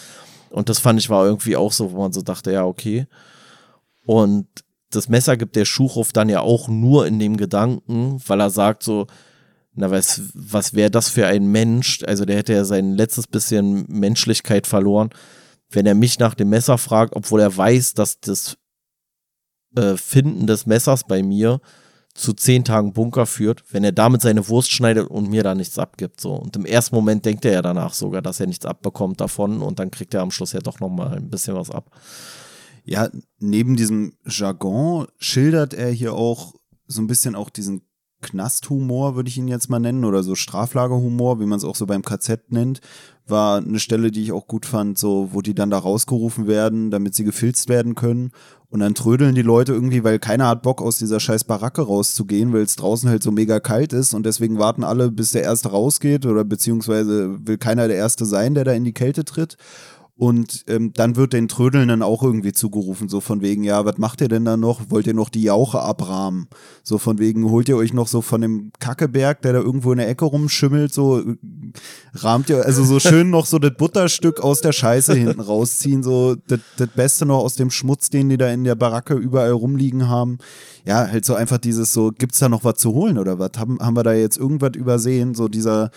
Und 0.51 0.69
das 0.69 0.79
fand 0.79 1.01
ich 1.01 1.11
war 1.11 1.25
irgendwie 1.27 1.57
auch 1.57 1.73
so, 1.73 1.93
wo 1.93 1.99
man 1.99 2.13
so 2.13 2.23
dachte, 2.23 2.53
ja, 2.53 2.65
okay. 2.65 3.07
Und 4.05 4.47
das 4.91 5.09
Messer 5.09 5.37
gibt 5.37 5.57
der 5.57 5.65
Schuchhof 5.65 6.13
dann 6.13 6.29
ja 6.29 6.41
auch 6.41 6.69
nur 6.69 7.07
in 7.07 7.19
dem 7.19 7.37
Gedanken, 7.37 8.21
weil 8.27 8.41
er 8.41 8.51
sagt 8.51 8.83
so, 8.83 9.07
na, 9.75 9.91
was, 9.91 10.23
was 10.35 10.75
wäre 10.75 10.91
das 10.91 11.09
für 11.09 11.27
ein 11.27 11.47
Mensch? 11.47 12.03
Also 12.05 12.25
der 12.25 12.37
hätte 12.37 12.53
ja 12.53 12.65
sein 12.65 12.95
letztes 12.95 13.27
bisschen 13.27 13.85
Menschlichkeit 13.89 14.67
verloren, 14.67 15.11
wenn 15.71 15.87
er 15.87 15.95
mich 15.95 16.19
nach 16.19 16.35
dem 16.35 16.49
Messer 16.49 16.79
fragt, 16.79 17.15
obwohl 17.15 17.41
er 17.41 17.55
weiß, 17.55 17.95
dass 17.95 18.19
das 18.21 18.57
äh, 19.77 19.97
Finden 19.97 20.47
des 20.47 20.67
Messers 20.67 21.05
bei 21.07 21.23
mir 21.23 21.61
zu 22.19 22.33
zehn 22.33 22.65
Tagen 22.65 22.93
Bunker 22.93 23.27
führt, 23.27 23.63
wenn 23.73 23.85
er 23.85 23.93
damit 23.93 24.23
seine 24.23 24.49
Wurst 24.49 24.73
schneidet 24.73 25.09
und 25.09 25.31
mir 25.31 25.45
da 25.45 25.55
nichts 25.55 25.79
abgibt. 25.79 26.21
So. 26.21 26.35
Und 26.35 26.57
im 26.57 26.65
ersten 26.65 26.97
Moment 26.97 27.25
denkt 27.25 27.45
er 27.45 27.53
ja 27.53 27.63
danach 27.63 27.95
sogar, 27.95 28.23
dass 28.23 28.41
er 28.41 28.49
nichts 28.49 28.67
abbekommt 28.67 29.21
davon 29.21 29.63
und 29.63 29.79
dann 29.79 29.93
kriegt 29.93 30.15
er 30.15 30.23
am 30.23 30.33
Schluss 30.33 30.53
ja 30.53 30.59
doch 30.59 30.81
nochmal 30.81 31.17
ein 31.17 31.31
bisschen 31.31 31.55
was 31.55 31.71
ab. 31.71 31.97
Ja, 32.85 33.09
neben 33.39 33.77
diesem 33.77 34.15
Jargon 34.27 35.07
schildert 35.19 35.75
er 35.75 35.91
hier 35.91 36.15
auch 36.15 36.55
so 36.87 37.01
ein 37.03 37.07
bisschen 37.07 37.37
auch 37.37 37.51
diesen 37.51 37.83
Knasthumor, 38.21 39.15
würde 39.15 39.29
ich 39.29 39.39
ihn 39.39 39.47
jetzt 39.47 39.71
mal 39.71 39.79
nennen, 39.79 40.05
oder 40.05 40.25
so 40.25 40.35
Straflagerhumor, 40.35 41.39
wie 41.39 41.47
man 41.47 41.59
es 41.59 41.65
auch 41.65 41.77
so 41.77 41.87
beim 41.87 42.03
KZ 42.03 42.51
nennt, 42.51 42.81
war 43.27 43.59
eine 43.59 43.79
Stelle, 43.79 44.11
die 44.11 44.23
ich 44.23 44.33
auch 44.33 44.49
gut 44.49 44.67
fand, 44.67 44.99
so, 44.99 45.29
wo 45.33 45.41
die 45.41 45.55
dann 45.55 45.71
da 45.71 45.79
rausgerufen 45.79 46.49
werden, 46.49 46.91
damit 46.91 47.15
sie 47.15 47.23
gefilzt 47.23 47.69
werden 47.69 47.95
können. 47.95 48.33
Und 48.71 48.81
dann 48.81 48.95
trödeln 48.95 49.35
die 49.35 49.43
Leute 49.43 49.73
irgendwie, 49.73 50.05
weil 50.05 50.19
keiner 50.19 50.47
hat 50.47 50.63
Bock, 50.63 50.83
aus 50.83 50.99
dieser 50.99 51.21
scheiß 51.21 51.45
Baracke 51.45 51.81
rauszugehen, 51.81 52.53
weil 52.53 52.63
es 52.63 52.77
draußen 52.77 53.09
halt 53.09 53.23
so 53.23 53.31
mega 53.31 53.61
kalt 53.61 53.95
ist 53.95 54.13
und 54.13 54.27
deswegen 54.27 54.59
warten 54.59 54.85
alle, 54.85 55.11
bis 55.11 55.31
der 55.31 55.43
Erste 55.43 55.71
rausgeht 55.71 56.27
oder 56.27 56.45
beziehungsweise 56.45 57.47
will 57.47 57.57
keiner 57.57 57.89
der 57.89 57.97
Erste 57.97 58.27
sein, 58.27 58.55
der 58.55 58.65
da 58.65 58.73
in 58.73 58.85
die 58.85 58.93
Kälte 58.93 59.25
tritt. 59.25 59.57
Und 60.19 60.65
ähm, 60.67 60.93
dann 60.95 61.15
wird 61.15 61.33
den 61.33 61.47
Trödelnden 61.47 62.03
auch 62.03 62.25
irgendwie 62.25 62.53
zugerufen, 62.53 63.09
so 63.09 63.21
von 63.21 63.41
wegen, 63.41 63.63
ja, 63.63 63.85
was 63.85 63.99
macht 63.99 64.21
ihr 64.21 64.27
denn 64.27 64.45
da 64.45 64.57
noch? 64.57 64.91
Wollt 64.91 65.07
ihr 65.07 65.15
noch 65.15 65.29
die 65.29 65.45
Jauche 65.45 65.79
abrahmen? 65.79 66.49
So 66.83 66.99
von 66.99 67.21
wegen, 67.21 67.49
holt 67.49 67.69
ihr 67.69 67.77
euch 67.77 67.93
noch 67.93 68.09
so 68.09 68.21
von 68.21 68.41
dem 68.41 68.73
Kackeberg, 68.81 69.43
der 69.43 69.53
da 69.53 69.61
irgendwo 69.61 69.93
in 69.93 69.99
der 69.99 70.09
Ecke 70.09 70.25
rumschimmelt, 70.25 70.93
so 70.93 71.21
äh, 71.21 71.37
rahmt 72.15 72.51
ihr, 72.51 72.67
also 72.67 72.83
so 72.83 72.99
schön 72.99 73.31
noch 73.31 73.47
so 73.47 73.61
das 73.61 73.77
Butterstück 73.77 74.41
aus 74.41 74.61
der 74.61 74.73
Scheiße 74.73 75.15
hinten 75.15 75.41
rausziehen, 75.41 76.03
so 76.03 76.35
das, 76.35 76.59
das 76.77 76.89
Beste 76.89 77.25
noch 77.25 77.39
aus 77.39 77.55
dem 77.55 77.71
Schmutz, 77.71 78.11
den 78.11 78.29
die 78.29 78.39
da 78.39 78.51
in 78.51 78.65
der 78.65 78.75
Baracke 78.75 79.15
überall 79.15 79.53
rumliegen 79.53 80.09
haben. 80.09 80.39
Ja, 80.85 81.07
halt 81.07 81.25
so 81.27 81.37
einfach 81.37 81.59
dieses 81.59 81.93
so, 81.93 82.11
gibt's 82.11 82.41
da 82.41 82.49
noch 82.49 82.65
was 82.65 82.79
zu 82.79 82.93
holen 82.93 83.19
oder 83.19 83.39
was? 83.39 83.53
Haben, 83.57 83.79
haben 83.79 83.95
wir 83.95 84.03
da 84.03 84.15
jetzt 84.15 84.37
irgendwas 84.37 84.73
übersehen? 84.75 85.37
So 85.37 85.47
dieser, 85.47 85.93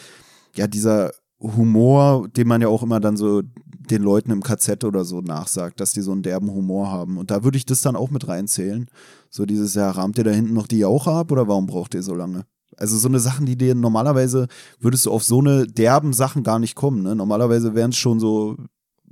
ja, 0.54 0.68
dieser 0.68 1.12
Humor, 1.42 2.28
den 2.30 2.48
man 2.48 2.62
ja 2.62 2.68
auch 2.68 2.84
immer 2.84 3.00
dann 3.00 3.18
so 3.18 3.42
den 3.90 4.04
Leuten 4.04 4.32
im 4.32 4.44
KZ 4.44 4.84
oder 4.84 5.04
so 5.04 5.22
nachsagt, 5.22 5.80
dass 5.80 5.92
die 5.92 6.02
so 6.02 6.12
einen 6.12 6.22
derben 6.22 6.52
Humor 6.52 6.92
haben. 6.92 7.18
Und 7.18 7.32
da 7.32 7.44
würde 7.44 7.58
ich 7.58 7.66
das 7.66 7.82
dann 7.82 7.96
auch 7.96 8.12
mit 8.12 8.28
reinzählen. 8.28 8.88
So 9.30 9.46
dieses, 9.46 9.74
ja, 9.74 9.90
rahmt 9.90 10.18
ihr 10.18 10.24
da 10.24 10.32
hinten 10.32 10.54
noch 10.54 10.68
die 10.68 10.80
Jauche 10.80 11.12
ab 11.12 11.32
oder 11.32 11.48
warum 11.48 11.66
braucht 11.66 11.96
ihr 11.96 12.04
so 12.04 12.14
lange? 12.14 12.46
Also 12.78 12.98
so 12.98 13.08
eine 13.08 13.20
Sachen, 13.20 13.46
die 13.46 13.58
dir 13.58 13.76
normalerweise 13.76 14.48
würdest 14.80 15.06
du 15.06 15.12
auf 15.12 15.24
so 15.24 15.40
eine 15.40 15.68
derben 15.68 16.14
Sachen 16.14 16.44
gar 16.44 16.60
nicht 16.60 16.76
kommen. 16.76 17.04
Ne? 17.04 17.16
Normalerweise 17.16 17.76
wären 17.76 17.90
es 17.90 17.98
schon 17.98 18.20
so 18.20 18.56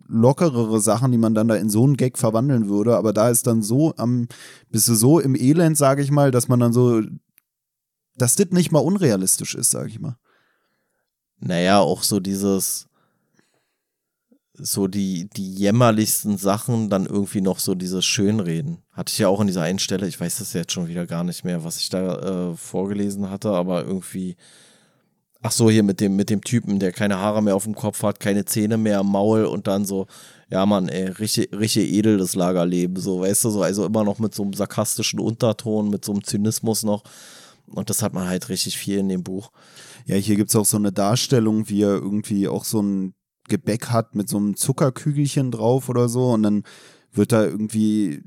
lockerere 0.08 0.80
Sachen, 0.80 1.12
die 1.12 1.18
man 1.18 1.36
dann 1.36 1.48
da 1.48 1.56
in 1.56 1.70
so 1.70 1.84
einen 1.84 1.98
Gag 1.98 2.18
verwandeln 2.18 2.70
würde. 2.70 2.96
Aber 2.96 3.12
da 3.12 3.30
ist 3.30 3.48
dann 3.48 3.62
so 3.62 3.94
am, 3.98 4.28
bist 4.70 4.88
du 4.88 4.96
so 4.96 5.20
im 5.20 5.36
Elend, 5.36 5.78
sage 5.78 6.02
ich 6.02 6.12
mal, 6.12 6.32
dass 6.32 6.48
man 6.48 6.60
dann 6.60 6.74
so, 6.74 7.02
dass 8.18 8.36
das 8.36 8.50
nicht 8.52 8.72
mal 8.72 8.80
unrealistisch 8.80 9.56
ist, 9.56 9.72
sage 9.72 9.90
ich 9.90 10.00
mal. 10.00 10.18
Naja, 11.40 11.80
auch 11.80 12.04
so 12.04 12.20
dieses, 12.20 12.90
so 14.62 14.88
die, 14.88 15.30
die 15.30 15.54
jämmerlichsten 15.54 16.38
Sachen 16.38 16.90
dann 16.90 17.06
irgendwie 17.06 17.42
noch 17.42 17.60
so 17.60 17.76
dieses 17.76 18.06
Schönreden. 18.06 18.80
Hatte 18.92 19.12
ich 19.14 19.20
ja 19.20 19.30
auch 19.30 19.40
an 19.40 19.48
dieser 19.48 19.62
einen 19.62 19.80
Stelle, 19.80 20.08
ich 20.08 20.20
weiß 20.20 20.40
das 20.40 20.54
jetzt 20.54 20.74
schon 20.74 20.88
wieder 20.88 21.06
gar 21.06 21.24
nicht 21.24 21.46
mehr, 21.46 21.64
was 21.64 21.80
ich 21.80 21.90
da 21.90 22.52
äh, 22.52 22.56
vorgelesen 22.56 23.30
hatte, 23.30 23.52
aber 23.52 23.86
irgendwie, 23.86 24.36
ach 25.42 25.52
so, 25.52 25.70
hier 25.70 25.84
mit 25.84 26.02
dem, 26.02 26.16
mit 26.16 26.30
dem 26.30 26.44
Typen, 26.44 26.80
der 26.80 26.92
keine 26.92 27.18
Haare 27.18 27.42
mehr 27.42 27.56
auf 27.56 27.64
dem 27.64 27.76
Kopf 27.76 28.04
hat, 28.04 28.20
keine 28.20 28.44
Zähne 28.46 28.78
mehr 28.78 29.00
am 29.00 29.12
Maul 29.12 29.46
und 29.46 29.68
dann 29.68 29.86
so, 29.86 30.08
ja 30.52 30.66
Mann, 30.66 30.90
ey, 30.90 31.08
richtig, 31.08 31.54
richtig 31.58 31.92
edel 31.92 32.18
das 32.18 32.36
Lagerleben, 32.36 32.98
so, 32.98 33.22
weißt 33.22 33.46
du, 33.46 33.50
so, 33.52 33.62
also 33.62 33.86
immer 33.86 34.04
noch 34.04 34.20
mit 34.20 34.36
so 34.36 34.44
einem 34.44 34.54
sarkastischen 34.54 35.20
Unterton, 35.20 35.90
mit 35.90 36.04
so 36.04 36.12
einem 36.12 36.24
Zynismus 36.24 36.84
noch. 36.84 37.04
Und 37.68 37.90
das 37.90 38.02
hat 38.02 38.14
man 38.14 38.28
halt 38.28 38.50
richtig 38.50 38.78
viel 38.78 38.98
in 38.98 39.10
dem 39.10 39.24
Buch. 39.24 39.52
Ja, 40.06 40.16
hier 40.16 40.36
gibt 40.36 40.50
es 40.50 40.56
auch 40.56 40.66
so 40.66 40.78
eine 40.78 40.92
Darstellung, 40.92 41.70
wie 41.70 41.84
er 41.84 41.96
irgendwie 41.96 42.48
auch 42.48 42.64
so 42.64 42.82
ein 42.82 43.14
Gebäck 43.48 43.88
hat 43.88 44.16
mit 44.16 44.30
so 44.30 44.38
einem 44.38 44.56
Zuckerkügelchen 44.56 45.52
drauf 45.52 45.90
oder 45.90 46.08
so 46.08 46.32
und 46.32 46.44
dann 46.44 46.64
wird 47.12 47.32
da 47.32 47.44
irgendwie 47.44 48.24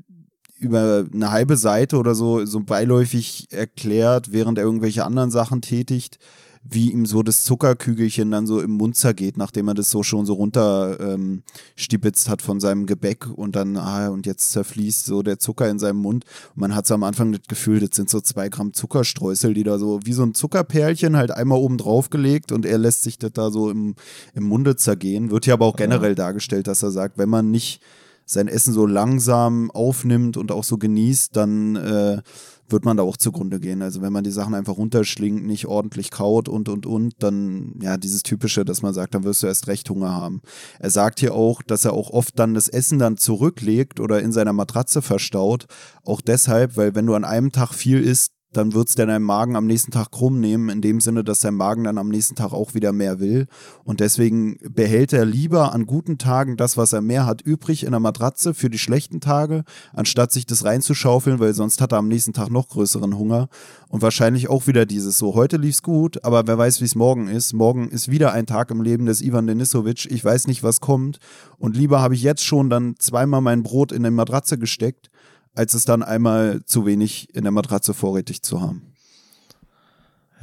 über 0.59 1.05
eine 1.13 1.31
halbe 1.31 1.57
Seite 1.57 1.97
oder 1.97 2.15
so 2.15 2.45
so 2.45 2.61
beiläufig 2.61 3.47
erklärt, 3.51 4.31
während 4.31 4.57
er 4.57 4.63
irgendwelche 4.63 5.05
anderen 5.05 5.31
Sachen 5.31 5.61
tätigt, 5.61 6.19
wie 6.63 6.91
ihm 6.91 7.05
so 7.05 7.23
das 7.23 7.43
Zuckerkügelchen 7.43 8.31
dann 8.31 8.47
so 8.47 8.61
im 8.61 8.71
Mund 8.71 8.95
zergeht, 8.95 9.37
nachdem 9.37 9.67
er 9.67 9.73
das 9.73 9.91
so 9.91 10.01
schon 10.01 10.25
so 10.25 10.33
runter 10.33 10.97
ähm, 10.99 11.43
stibitzt 11.75 12.29
hat 12.29 12.41
von 12.41 12.61
seinem 12.61 12.85
Gebäck 12.85 13.27
und 13.27 13.55
dann, 13.55 13.75
ah, 13.75 14.07
und 14.07 14.25
jetzt 14.25 14.51
zerfließt 14.53 15.05
so 15.05 15.23
der 15.23 15.39
Zucker 15.39 15.69
in 15.69 15.77
seinem 15.77 15.97
Mund. 15.97 16.23
Und 16.55 16.61
man 16.61 16.73
hat 16.73 16.87
so 16.87 16.93
am 16.93 17.03
Anfang 17.03 17.33
das 17.33 17.41
Gefühl, 17.47 17.81
das 17.81 17.95
sind 17.95 18.09
so 18.09 18.21
zwei 18.21 18.47
Gramm 18.47 18.73
Zuckerstreusel, 18.73 19.53
die 19.53 19.63
da 19.63 19.77
so 19.77 19.99
wie 20.05 20.13
so 20.13 20.23
ein 20.23 20.33
Zuckerperlchen 20.33 21.17
halt 21.17 21.31
einmal 21.31 21.59
oben 21.59 21.77
drauf 21.77 22.09
gelegt 22.09 22.51
und 22.53 22.65
er 22.65 22.77
lässt 22.77 23.03
sich 23.03 23.17
das 23.17 23.33
da 23.33 23.51
so 23.51 23.69
im, 23.69 23.95
im 24.33 24.43
Munde 24.43 24.77
zergehen. 24.77 25.31
Wird 25.31 25.45
hier 25.45 25.55
aber 25.55 25.65
auch 25.65 25.75
generell 25.75 26.11
ja. 26.11 26.15
dargestellt, 26.15 26.67
dass 26.67 26.81
er 26.81 26.91
sagt, 26.91 27.17
wenn 27.17 27.29
man 27.29 27.51
nicht 27.51 27.81
sein 28.25 28.47
Essen 28.47 28.73
so 28.73 28.85
langsam 28.85 29.69
aufnimmt 29.71 30.37
und 30.37 30.51
auch 30.51 30.63
so 30.63 30.77
genießt, 30.77 31.35
dann 31.35 31.75
äh, 31.75 32.21
wird 32.69 32.85
man 32.85 32.97
da 32.97 33.03
auch 33.03 33.17
zugrunde 33.17 33.59
gehen. 33.59 33.81
Also 33.81 34.01
wenn 34.01 34.13
man 34.13 34.23
die 34.23 34.31
Sachen 34.31 34.53
einfach 34.53 34.77
runterschlingt, 34.77 35.45
nicht 35.45 35.67
ordentlich 35.67 36.11
kaut 36.11 36.49
und 36.49 36.69
und 36.69 36.85
und, 36.85 37.13
dann 37.19 37.75
ja 37.81 37.97
dieses 37.97 38.23
typische, 38.23 38.65
dass 38.65 38.81
man 38.81 38.93
sagt, 38.93 39.13
dann 39.13 39.23
wirst 39.23 39.43
du 39.43 39.47
erst 39.47 39.67
recht 39.67 39.89
Hunger 39.89 40.11
haben. 40.11 40.41
Er 40.79 40.89
sagt 40.89 41.19
hier 41.19 41.33
auch, 41.33 41.61
dass 41.61 41.85
er 41.85 41.93
auch 41.93 42.09
oft 42.09 42.37
dann 42.39 42.53
das 42.53 42.67
Essen 42.67 42.99
dann 42.99 43.17
zurücklegt 43.17 43.99
oder 43.99 44.21
in 44.21 44.31
seiner 44.31 44.53
Matratze 44.53 45.01
verstaut. 45.01 45.65
Auch 46.03 46.21
deshalb, 46.21 46.77
weil 46.77 46.95
wenn 46.95 47.05
du 47.05 47.15
an 47.15 47.25
einem 47.25 47.51
Tag 47.51 47.73
viel 47.73 48.01
isst, 48.01 48.32
dann 48.53 48.73
wird 48.73 48.89
es 48.89 48.95
deinem 48.95 49.23
Magen 49.23 49.55
am 49.55 49.65
nächsten 49.65 49.91
Tag 49.91 50.11
krumm 50.11 50.39
nehmen, 50.39 50.69
in 50.69 50.81
dem 50.81 51.01
Sinne, 51.01 51.23
dass 51.23 51.39
dein 51.39 51.55
Magen 51.55 51.83
dann 51.83 51.97
am 51.97 52.09
nächsten 52.09 52.35
Tag 52.35 52.53
auch 52.53 52.73
wieder 52.73 52.93
mehr 52.93 53.19
will. 53.19 53.47
Und 53.83 53.99
deswegen 53.99 54.57
behält 54.69 55.13
er 55.13 55.25
lieber 55.25 55.73
an 55.73 55.85
guten 55.85 56.17
Tagen 56.17 56.57
das, 56.57 56.77
was 56.77 56.93
er 56.93 57.01
mehr 57.01 57.25
hat, 57.25 57.41
übrig 57.41 57.83
in 57.83 57.91
der 57.91 57.99
Matratze 57.99 58.53
für 58.53 58.69
die 58.69 58.77
schlechten 58.77 59.19
Tage, 59.21 59.63
anstatt 59.93 60.31
sich 60.31 60.45
das 60.45 60.65
reinzuschaufeln, 60.65 61.39
weil 61.39 61.53
sonst 61.53 61.81
hat 61.81 61.91
er 61.91 61.97
am 61.97 62.07
nächsten 62.07 62.33
Tag 62.33 62.49
noch 62.49 62.69
größeren 62.69 63.17
Hunger. 63.17 63.49
Und 63.89 64.01
wahrscheinlich 64.01 64.49
auch 64.49 64.67
wieder 64.67 64.85
dieses 64.85 65.17
so, 65.17 65.35
heute 65.35 65.57
lief's 65.57 65.83
gut, 65.83 66.23
aber 66.23 66.47
wer 66.47 66.57
weiß, 66.57 66.81
wie 66.81 66.85
es 66.85 66.95
morgen 66.95 67.27
ist. 67.27 67.53
Morgen 67.53 67.89
ist 67.89 68.09
wieder 68.09 68.33
ein 68.33 68.45
Tag 68.45 68.71
im 68.71 68.81
Leben 68.81 69.05
des 69.05 69.21
Ivan 69.21 69.45
Denisovic. 69.47 70.09
Ich 70.09 70.25
weiß 70.25 70.47
nicht, 70.47 70.63
was 70.63 70.81
kommt. 70.81 71.19
Und 71.57 71.77
lieber 71.77 72.01
habe 72.01 72.15
ich 72.15 72.23
jetzt 72.23 72.43
schon 72.43 72.69
dann 72.69 72.95
zweimal 72.97 73.41
mein 73.41 73.63
Brot 73.63 73.91
in 73.91 74.05
eine 74.05 74.11
Matratze 74.11 74.57
gesteckt, 74.57 75.09
als 75.55 75.73
es 75.73 75.85
dann 75.85 76.03
einmal 76.03 76.63
zu 76.65 76.85
wenig 76.85 77.33
in 77.35 77.43
der 77.43 77.51
Matratze 77.51 77.93
vorrätig 77.93 78.41
zu 78.41 78.61
haben. 78.61 78.93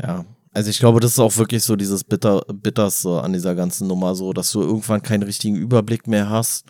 Ja, 0.03 0.25
also 0.53 0.71
ich 0.71 0.79
glaube, 0.79 1.01
das 1.01 1.13
ist 1.13 1.19
auch 1.21 1.37
wirklich 1.37 1.63
so 1.63 1.77
dieses 1.77 2.03
Bitter, 2.03 2.43
Bitterste 2.53 3.23
an 3.23 3.33
dieser 3.33 3.55
ganzen 3.55 3.87
Nummer, 3.87 4.15
so, 4.15 4.33
dass 4.33 4.51
du 4.51 4.61
irgendwann 4.61 5.03
keinen 5.03 5.23
richtigen 5.23 5.57
Überblick 5.57 6.07
mehr 6.07 6.29
hast. 6.29 6.67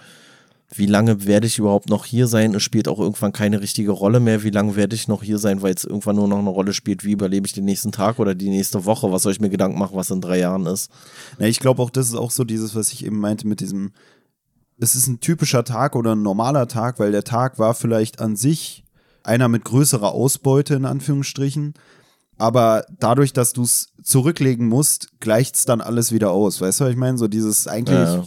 Wie 0.73 0.87
lange 0.87 1.27
werde 1.27 1.49
ich 1.49 1.59
überhaupt 1.59 1.89
noch 1.89 2.05
hier 2.05 2.29
sein? 2.29 2.55
Es 2.55 2.63
spielt 2.63 2.87
auch 2.87 3.01
irgendwann 3.01 3.33
keine 3.33 3.61
richtige 3.61 3.91
Rolle 3.91 4.21
mehr. 4.21 4.45
Wie 4.45 4.51
lange 4.51 4.77
werde 4.77 4.95
ich 4.95 5.09
noch 5.09 5.23
hier 5.23 5.39
sein, 5.39 5.63
weil 5.63 5.75
es 5.75 5.85
irgendwann 5.85 6.15
nur 6.15 6.29
noch 6.29 6.39
eine 6.39 6.51
Rolle 6.51 6.73
spielt, 6.73 7.05
wie 7.05 7.13
überlebe 7.13 7.47
ich 7.47 7.55
den 7.55 7.65
nächsten 7.65 7.91
Tag 7.91 8.21
oder 8.21 8.37
die 8.37 8.51
nächste 8.51 8.85
Woche? 8.85 9.11
Was 9.11 9.23
soll 9.23 9.33
ich 9.33 9.41
mir 9.41 9.51
Gedanken 9.51 9.79
machen, 9.79 9.97
was 9.97 10.11
in 10.11 10.21
drei 10.21 10.39
Jahren 10.39 10.67
ist? 10.67 10.91
Ja, 11.41 11.47
ich 11.47 11.59
glaube 11.59 11.83
auch, 11.83 11.91
das 11.91 12.09
ist 12.09 12.15
auch 12.15 12.31
so 12.31 12.45
dieses, 12.45 12.77
was 12.77 12.93
ich 12.93 13.05
eben 13.05 13.19
meinte 13.19 13.49
mit 13.49 13.59
diesem, 13.59 13.91
es 14.81 14.95
ist 14.95 15.07
ein 15.07 15.21
typischer 15.21 15.65
Tag 15.65 15.95
oder 15.95 16.15
ein 16.15 16.23
normaler 16.23 16.67
Tag, 16.67 16.99
weil 16.99 17.13
der 17.13 17.25
Tag 17.25 17.59
war 17.59 17.75
vielleicht 17.75 18.21
an 18.21 18.35
sich 18.35 18.85
einer 19.23 19.49
mit 19.49 19.65
größerer 19.65 20.13
Ausbeute 20.13 20.75
in 20.75 20.87
Anführungsstrichen. 20.87 21.75
Aber 22.39 22.87
dadurch, 22.99 23.35
dass 23.35 23.53
du 23.53 23.63
es 23.63 23.93
zurücklegen 24.03 24.67
musst, 24.67 25.21
gleicht 25.21 25.57
es 25.57 25.67
dann 25.67 25.83
alles 25.83 26.11
wieder 26.11 26.31
aus. 26.31 26.63
Weißt 26.63 26.81
du, 26.81 26.85
was 26.85 26.93
ich 26.93 26.97
meine? 26.97 27.19
So 27.19 27.29
dieses 27.29 27.67
eigentlich 27.67 27.99
ja. 27.99 28.25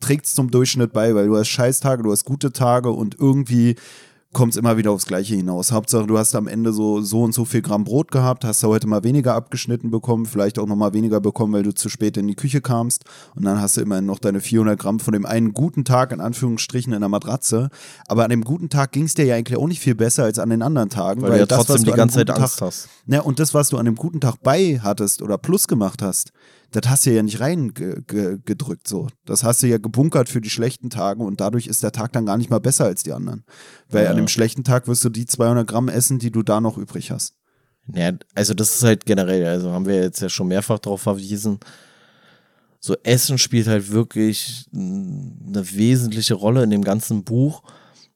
trägt 0.00 0.26
es 0.26 0.34
zum 0.34 0.50
Durchschnitt 0.50 0.92
bei, 0.92 1.14
weil 1.14 1.28
du 1.28 1.36
hast 1.36 1.48
Scheißtage, 1.48 2.02
du 2.02 2.10
hast 2.10 2.24
gute 2.24 2.52
Tage 2.52 2.90
und 2.90 3.16
irgendwie 3.20 3.76
kommt 4.32 4.54
es 4.54 4.56
immer 4.56 4.76
wieder 4.76 4.90
aufs 4.90 5.06
Gleiche 5.06 5.34
hinaus. 5.34 5.72
Hauptsache, 5.72 6.06
du 6.06 6.16
hast 6.16 6.34
am 6.34 6.48
Ende 6.48 6.72
so, 6.72 7.02
so 7.02 7.22
und 7.22 7.34
so 7.34 7.44
viel 7.44 7.60
Gramm 7.60 7.84
Brot 7.84 8.10
gehabt, 8.10 8.44
hast 8.44 8.62
du 8.62 8.68
heute 8.68 8.86
mal 8.86 9.04
weniger 9.04 9.34
abgeschnitten 9.34 9.90
bekommen, 9.90 10.26
vielleicht 10.26 10.58
auch 10.58 10.66
noch 10.66 10.76
mal 10.76 10.94
weniger 10.94 11.20
bekommen, 11.20 11.52
weil 11.52 11.62
du 11.62 11.74
zu 11.74 11.88
spät 11.88 12.16
in 12.16 12.26
die 12.26 12.34
Küche 12.34 12.60
kamst. 12.60 13.04
Und 13.34 13.44
dann 13.44 13.60
hast 13.60 13.76
du 13.76 13.82
immerhin 13.82 14.06
noch 14.06 14.18
deine 14.18 14.40
400 14.40 14.78
Gramm 14.78 15.00
von 15.00 15.12
dem 15.12 15.26
einen 15.26 15.52
guten 15.52 15.84
Tag, 15.84 16.12
in 16.12 16.20
Anführungsstrichen, 16.20 16.92
in 16.92 17.00
der 17.00 17.08
Matratze. 17.08 17.68
Aber 18.06 18.24
an 18.24 18.30
dem 18.30 18.42
guten 18.42 18.70
Tag 18.70 18.92
ging 18.92 19.04
es 19.04 19.14
dir 19.14 19.26
ja 19.26 19.34
eigentlich 19.34 19.58
auch 19.58 19.66
nicht 19.66 19.80
viel 19.80 19.94
besser 19.94 20.24
als 20.24 20.38
an 20.38 20.48
den 20.48 20.62
anderen 20.62 20.88
Tagen. 20.88 21.20
Weil, 21.22 21.30
weil 21.30 21.36
du 21.36 21.42
ja 21.42 21.46
das, 21.46 21.66
trotzdem 21.66 21.84
die 21.84 21.92
ganze 21.92 22.18
Zeit 22.18 22.30
Angst 22.30 22.58
Tag, 22.58 22.68
hast. 22.68 22.88
Ja, 23.06 23.20
und 23.20 23.38
das, 23.38 23.52
was 23.52 23.68
du 23.68 23.76
an 23.76 23.84
dem 23.84 23.96
guten 23.96 24.20
Tag 24.20 24.36
bei 24.42 24.80
hattest 24.82 25.20
oder 25.20 25.36
plus 25.36 25.68
gemacht 25.68 26.00
hast, 26.00 26.32
das 26.72 26.90
hast 26.90 27.06
du 27.06 27.10
ja 27.10 27.22
nicht 27.22 27.40
reingedrückt 27.40 28.88
so. 28.88 29.08
Das 29.24 29.44
hast 29.44 29.62
du 29.62 29.68
ja 29.68 29.78
gebunkert 29.78 30.28
für 30.28 30.40
die 30.40 30.50
schlechten 30.50 30.90
Tage 30.90 31.22
und 31.22 31.40
dadurch 31.40 31.66
ist 31.66 31.82
der 31.82 31.92
Tag 31.92 32.12
dann 32.12 32.26
gar 32.26 32.38
nicht 32.38 32.50
mal 32.50 32.60
besser 32.60 32.86
als 32.86 33.02
die 33.02 33.12
anderen. 33.12 33.44
Weil 33.88 34.04
ja. 34.04 34.10
an 34.10 34.16
dem 34.16 34.28
schlechten 34.28 34.64
Tag 34.64 34.88
wirst 34.88 35.04
du 35.04 35.08
die 35.08 35.26
200 35.26 35.66
Gramm 35.66 35.88
essen, 35.88 36.18
die 36.18 36.30
du 36.30 36.42
da 36.42 36.60
noch 36.60 36.78
übrig 36.78 37.10
hast. 37.10 37.34
Ja, 37.94 38.12
also 38.34 38.54
das 38.54 38.76
ist 38.76 38.82
halt 38.82 39.06
generell, 39.06 39.44
also 39.46 39.72
haben 39.72 39.86
wir 39.86 39.96
jetzt 39.96 40.20
ja 40.20 40.28
schon 40.28 40.48
mehrfach 40.48 40.78
darauf 40.78 41.02
verwiesen. 41.02 41.58
So 42.80 42.96
Essen 43.02 43.38
spielt 43.38 43.66
halt 43.66 43.90
wirklich 43.90 44.66
eine 44.72 45.64
wesentliche 45.72 46.34
Rolle 46.34 46.64
in 46.64 46.70
dem 46.70 46.82
ganzen 46.82 47.22
Buch. 47.22 47.62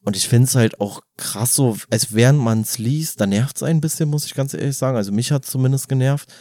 Und 0.02 0.16
ich 0.16 0.28
finde 0.28 0.46
es 0.46 0.54
halt 0.54 0.80
auch 0.80 1.02
krass 1.16 1.54
so, 1.54 1.76
als 1.90 2.14
während 2.14 2.38
man 2.38 2.60
es 2.60 2.78
liest, 2.78 3.20
da 3.20 3.26
nervt 3.26 3.56
es 3.56 3.62
ein 3.62 3.80
bisschen, 3.80 4.08
muss 4.08 4.24
ich 4.24 4.34
ganz 4.34 4.54
ehrlich 4.54 4.76
sagen. 4.76 4.96
Also 4.96 5.12
mich 5.12 5.32
hat 5.32 5.44
es 5.44 5.50
zumindest 5.50 5.88
genervt 5.88 6.32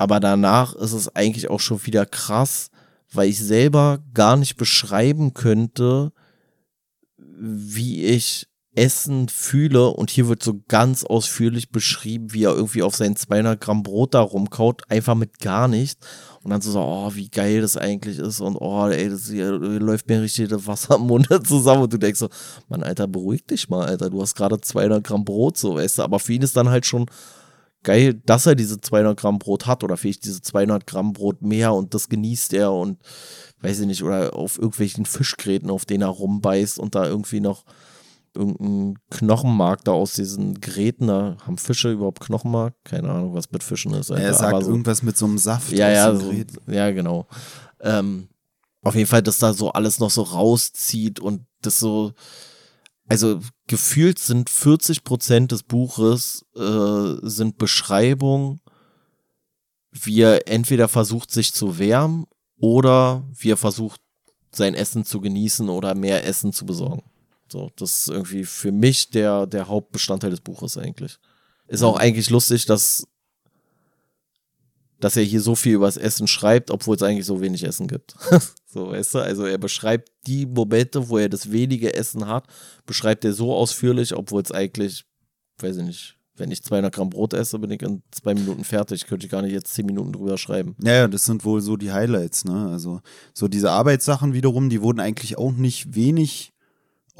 aber 0.00 0.18
danach 0.18 0.74
ist 0.76 0.94
es 0.94 1.14
eigentlich 1.14 1.50
auch 1.50 1.60
schon 1.60 1.84
wieder 1.84 2.06
krass, 2.06 2.70
weil 3.12 3.28
ich 3.28 3.38
selber 3.38 3.98
gar 4.14 4.38
nicht 4.38 4.56
beschreiben 4.56 5.34
könnte, 5.34 6.12
wie 7.18 8.06
ich 8.06 8.48
Essen 8.74 9.28
fühle. 9.28 9.88
Und 9.88 10.08
hier 10.08 10.26
wird 10.26 10.42
so 10.42 10.62
ganz 10.68 11.04
ausführlich 11.04 11.70
beschrieben, 11.70 12.32
wie 12.32 12.44
er 12.44 12.54
irgendwie 12.54 12.82
auf 12.82 12.96
seinen 12.96 13.14
200 13.14 13.60
Gramm 13.60 13.82
Brot 13.82 14.14
da 14.14 14.22
rumkaut, 14.22 14.84
einfach 14.88 15.16
mit 15.16 15.38
gar 15.38 15.68
nichts. 15.68 16.06
Und 16.42 16.50
dann 16.50 16.62
so, 16.62 16.70
so, 16.70 16.80
oh, 16.80 17.10
wie 17.14 17.28
geil 17.28 17.60
das 17.60 17.76
eigentlich 17.76 18.18
ist. 18.20 18.40
Und 18.40 18.56
oh, 18.56 18.88
ey, 18.88 19.10
das 19.10 19.28
hier 19.28 19.50
läuft 19.50 20.08
mir 20.08 20.22
richtig 20.22 20.48
das 20.48 20.66
Wasser 20.66 20.94
im 20.94 21.02
Mund 21.02 21.28
zusammen. 21.46 21.82
Und 21.82 21.92
du 21.92 21.98
denkst 21.98 22.20
so, 22.20 22.30
Mann, 22.70 22.82
Alter, 22.82 23.06
beruhig 23.06 23.44
dich 23.44 23.68
mal, 23.68 23.86
Alter. 23.86 24.08
Du 24.08 24.22
hast 24.22 24.34
gerade 24.34 24.58
200 24.58 25.04
Gramm 25.04 25.26
Brot, 25.26 25.58
so, 25.58 25.74
weißt 25.74 25.98
du. 25.98 26.04
Aber 26.04 26.18
für 26.18 26.32
ihn 26.32 26.40
ist 26.40 26.56
dann 26.56 26.70
halt 26.70 26.86
schon 26.86 27.04
geil, 27.82 28.14
dass 28.26 28.46
er 28.46 28.54
diese 28.54 28.80
200 28.80 29.18
Gramm 29.18 29.38
Brot 29.38 29.66
hat 29.66 29.84
oder 29.84 29.96
vielleicht 29.96 30.24
diese 30.24 30.42
200 30.42 30.86
Gramm 30.86 31.12
Brot 31.12 31.42
mehr 31.42 31.72
und 31.72 31.94
das 31.94 32.08
genießt 32.08 32.52
er 32.54 32.72
und 32.72 32.98
weiß 33.60 33.80
ich 33.80 33.86
nicht, 33.86 34.02
oder 34.02 34.34
auf 34.34 34.58
irgendwelchen 34.58 35.06
Fischgräten, 35.06 35.70
auf 35.70 35.84
denen 35.84 36.02
er 36.02 36.08
rumbeißt 36.08 36.78
und 36.78 36.94
da 36.94 37.06
irgendwie 37.06 37.40
noch 37.40 37.64
irgendein 38.34 38.94
Knochenmark 39.10 39.84
da 39.84 39.92
aus 39.92 40.14
diesen 40.14 40.60
Gräten, 40.60 41.08
da 41.08 41.36
haben 41.44 41.58
Fische 41.58 41.92
überhaupt 41.92 42.20
Knochenmark? 42.20 42.74
Keine 42.84 43.10
Ahnung, 43.10 43.34
was 43.34 43.50
mit 43.50 43.62
Fischen 43.62 43.92
ist. 43.94 44.10
Alter. 44.10 44.22
Er 44.22 44.34
sagt 44.34 44.64
so, 44.64 44.70
irgendwas 44.70 45.02
mit 45.02 45.16
so 45.16 45.26
einem 45.26 45.38
Saft. 45.38 45.72
Ja, 45.72 45.90
ja, 45.90 46.14
so, 46.14 46.32
ja, 46.68 46.90
genau. 46.92 47.26
Ähm, 47.80 48.28
auf 48.82 48.94
jeden 48.94 49.08
Fall, 49.08 49.22
dass 49.22 49.38
da 49.38 49.52
so 49.52 49.72
alles 49.72 49.98
noch 49.98 50.10
so 50.10 50.22
rauszieht 50.22 51.20
und 51.20 51.44
das 51.62 51.78
so, 51.78 52.12
also 53.10 53.40
gefühlt 53.66 54.20
sind 54.20 54.48
40 54.48 55.02
Prozent 55.02 55.50
des 55.50 55.64
Buches 55.64 56.44
äh, 56.54 57.14
sind 57.22 57.58
Beschreibung, 57.58 58.60
wie 59.90 60.20
er 60.20 60.46
entweder 60.46 60.86
versucht, 60.86 61.32
sich 61.32 61.52
zu 61.52 61.80
wärmen 61.80 62.26
oder 62.60 63.24
wie 63.34 63.50
er 63.50 63.56
versucht, 63.56 64.00
sein 64.52 64.74
Essen 64.74 65.04
zu 65.04 65.20
genießen 65.20 65.68
oder 65.68 65.96
mehr 65.96 66.24
Essen 66.24 66.52
zu 66.52 66.64
besorgen. 66.64 67.02
So, 67.50 67.72
das 67.74 68.02
ist 68.02 68.08
irgendwie 68.10 68.44
für 68.44 68.70
mich 68.70 69.10
der, 69.10 69.48
der 69.48 69.66
Hauptbestandteil 69.66 70.30
des 70.30 70.40
Buches 70.40 70.78
eigentlich. 70.78 71.18
Ist 71.66 71.82
auch 71.82 71.98
eigentlich 71.98 72.30
lustig, 72.30 72.64
dass, 72.66 73.08
dass 75.00 75.16
er 75.16 75.22
hier 75.22 75.40
so 75.40 75.54
viel 75.54 75.74
über 75.74 75.86
das 75.86 75.96
Essen 75.96 76.28
schreibt, 76.28 76.70
obwohl 76.70 76.96
es 76.96 77.02
eigentlich 77.02 77.26
so 77.26 77.40
wenig 77.40 77.64
Essen 77.64 77.86
gibt. 77.86 78.14
So, 78.72 78.90
weißt 78.90 79.16
du, 79.16 79.18
also 79.18 79.46
er 79.46 79.58
beschreibt 79.58 80.12
die 80.28 80.46
Momente, 80.46 81.08
wo 81.08 81.18
er 81.18 81.28
das 81.28 81.50
wenige 81.50 81.92
Essen 81.92 82.28
hat, 82.28 82.46
beschreibt 82.86 83.24
er 83.24 83.32
so 83.32 83.52
ausführlich, 83.52 84.14
obwohl 84.14 84.42
es 84.42 84.52
eigentlich, 84.52 85.06
weiß 85.58 85.78
ich 85.78 85.82
nicht, 85.82 86.16
wenn 86.36 86.52
ich 86.52 86.62
200 86.62 86.94
Gramm 86.94 87.10
Brot 87.10 87.34
esse, 87.34 87.58
bin 87.58 87.70
ich 87.70 87.82
in 87.82 88.02
zwei 88.10 88.34
Minuten 88.34 88.64
fertig. 88.64 89.06
Könnte 89.06 89.26
ich 89.26 89.32
gar 89.32 89.42
nicht 89.42 89.52
jetzt 89.52 89.74
zehn 89.74 89.86
Minuten 89.86 90.12
drüber 90.12 90.38
schreiben. 90.38 90.74
Ja, 90.82 90.92
ja, 90.92 91.08
das 91.08 91.26
sind 91.26 91.44
wohl 91.44 91.60
so 91.60 91.76
die 91.76 91.92
Highlights, 91.92 92.44
ne? 92.44 92.68
Also, 92.68 93.00
so 93.34 93.46
diese 93.46 93.70
Arbeitssachen 93.70 94.32
wiederum, 94.32 94.70
die 94.70 94.80
wurden 94.80 95.00
eigentlich 95.00 95.36
auch 95.36 95.52
nicht 95.52 95.94
wenig 95.94 96.49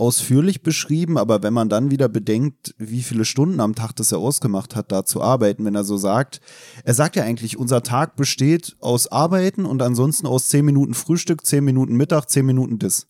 ausführlich 0.01 0.63
beschrieben, 0.63 1.19
aber 1.19 1.43
wenn 1.43 1.53
man 1.53 1.69
dann 1.69 1.91
wieder 1.91 2.09
bedenkt, 2.09 2.75
wie 2.79 3.03
viele 3.03 3.25
Stunden 3.25 3.61
am 3.61 3.75
Tag 3.75 3.95
das 3.97 4.13
er 4.13 4.19
ausgemacht 4.19 4.75
hat, 4.75 4.91
da 4.91 5.05
zu 5.05 5.21
arbeiten, 5.21 5.65
wenn 5.65 5.75
er 5.75 5.85
so 5.85 5.99
sagt, 5.99 6.41
er 6.85 6.95
sagt 6.95 7.17
ja 7.17 7.25
eigentlich, 7.25 7.59
unser 7.59 7.83
Tag 7.83 8.17
besteht 8.17 8.77
aus 8.81 9.07
Arbeiten 9.13 9.67
und 9.67 9.83
ansonsten 9.83 10.27
aus 10.27 10.49
10 10.49 10.65
Minuten 10.65 10.95
Frühstück, 10.95 11.45
10 11.45 11.63
Minuten 11.63 11.97
Mittag, 11.97 12.31
10 12.31 12.47
Minuten 12.47 12.79
Dis. 12.79 13.09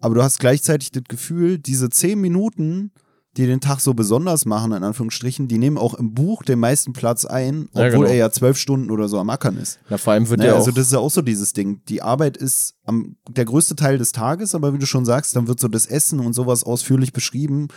Aber 0.00 0.16
du 0.16 0.22
hast 0.22 0.40
gleichzeitig 0.40 0.90
das 0.90 1.04
Gefühl, 1.04 1.58
diese 1.58 1.88
10 1.88 2.20
Minuten 2.20 2.90
die 3.36 3.46
den 3.46 3.60
Tag 3.60 3.80
so 3.80 3.92
besonders 3.92 4.46
machen, 4.46 4.72
in 4.72 4.82
Anführungsstrichen, 4.82 5.46
die 5.48 5.58
nehmen 5.58 5.76
auch 5.76 5.94
im 5.94 6.14
Buch 6.14 6.42
den 6.42 6.58
meisten 6.58 6.92
Platz 6.92 7.24
ein, 7.24 7.68
obwohl 7.72 7.82
ja, 7.82 7.88
genau. 7.90 8.04
er 8.04 8.14
ja 8.14 8.30
zwölf 8.30 8.56
Stunden 8.56 8.90
oder 8.90 9.08
so 9.08 9.18
am 9.18 9.28
Ackern 9.28 9.58
ist. 9.58 9.78
Ja, 9.90 9.98
vor 9.98 10.14
allem 10.14 10.28
wird 10.28 10.40
naja, 10.40 10.52
er 10.52 10.56
Also 10.56 10.70
das 10.70 10.86
ist 10.86 10.92
ja 10.92 10.98
auch 10.98 11.10
so 11.10 11.22
dieses 11.22 11.52
Ding. 11.52 11.82
Die 11.88 12.02
Arbeit 12.02 12.36
ist 12.36 12.74
am, 12.84 13.16
der 13.28 13.44
größte 13.44 13.76
Teil 13.76 13.98
des 13.98 14.12
Tages, 14.12 14.54
aber 14.54 14.72
wie 14.72 14.78
du 14.78 14.86
schon 14.86 15.04
sagst, 15.04 15.36
dann 15.36 15.48
wird 15.48 15.60
so 15.60 15.68
das 15.68 15.86
Essen 15.86 16.20
und 16.20 16.32
sowas 16.32 16.64
ausführlich 16.64 17.12
beschrieben, 17.12 17.68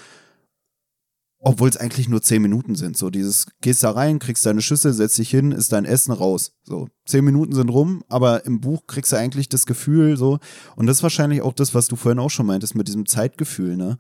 obwohl 1.41 1.69
es 1.69 1.77
eigentlich 1.77 2.10
nur 2.10 2.22
zehn 2.22 2.41
Minuten 2.41 2.76
sind. 2.76 2.98
So 2.98 3.10
dieses, 3.10 3.48
gehst 3.61 3.84
da 3.84 3.91
rein, 3.91 4.19
kriegst 4.19 4.45
deine 4.45 4.61
Schüssel, 4.61 4.94
setzt 4.94 5.18
dich 5.18 5.30
hin, 5.30 5.52
ist 5.52 5.72
dein 5.72 5.86
Essen 5.86 6.11
raus. 6.11 6.53
So, 6.64 6.88
zehn 7.06 7.23
Minuten 7.23 7.53
sind 7.53 7.69
rum, 7.69 8.03
aber 8.10 8.45
im 8.45 8.60
Buch 8.60 8.88
kriegst 8.88 9.11
du 9.11 9.18
eigentlich 9.18 9.48
das 9.48 9.65
Gefühl 9.65 10.18
so. 10.18 10.40
Und 10.76 10.88
das 10.88 10.98
ist 10.98 11.03
wahrscheinlich 11.03 11.41
auch 11.41 11.53
das, 11.53 11.73
was 11.73 11.88
du 11.88 11.95
vorhin 11.95 12.19
auch 12.19 12.30
schon 12.30 12.45
meintest 12.45 12.76
mit 12.76 12.88
diesem 12.88 13.06
Zeitgefühl, 13.06 13.77
ne? 13.77 13.98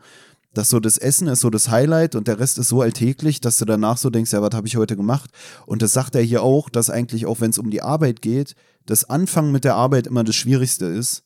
Dass 0.53 0.69
so 0.69 0.79
das 0.79 0.97
Essen 0.97 1.27
ist 1.27 1.41
so 1.41 1.49
das 1.49 1.69
Highlight 1.69 2.15
und 2.15 2.27
der 2.27 2.39
Rest 2.39 2.57
ist 2.57 2.69
so 2.69 2.81
alltäglich, 2.81 3.39
dass 3.39 3.57
du 3.57 3.65
danach 3.65 3.97
so 3.97 4.09
denkst, 4.09 4.33
ja, 4.33 4.41
was 4.41 4.55
habe 4.55 4.67
ich 4.67 4.77
heute 4.77 4.95
gemacht? 4.95 5.29
Und 5.65 5.81
das 5.81 5.93
sagt 5.93 6.15
er 6.15 6.21
hier 6.21 6.43
auch, 6.43 6.69
dass 6.69 6.89
eigentlich 6.89 7.25
auch 7.25 7.41
wenn 7.41 7.51
es 7.51 7.59
um 7.59 7.69
die 7.69 7.81
Arbeit 7.81 8.21
geht, 8.21 8.55
das 8.85 9.09
Anfangen 9.09 9.51
mit 9.51 9.63
der 9.63 9.75
Arbeit 9.75 10.07
immer 10.07 10.23
das 10.23 10.35
Schwierigste 10.35 10.85
ist. 10.85 11.23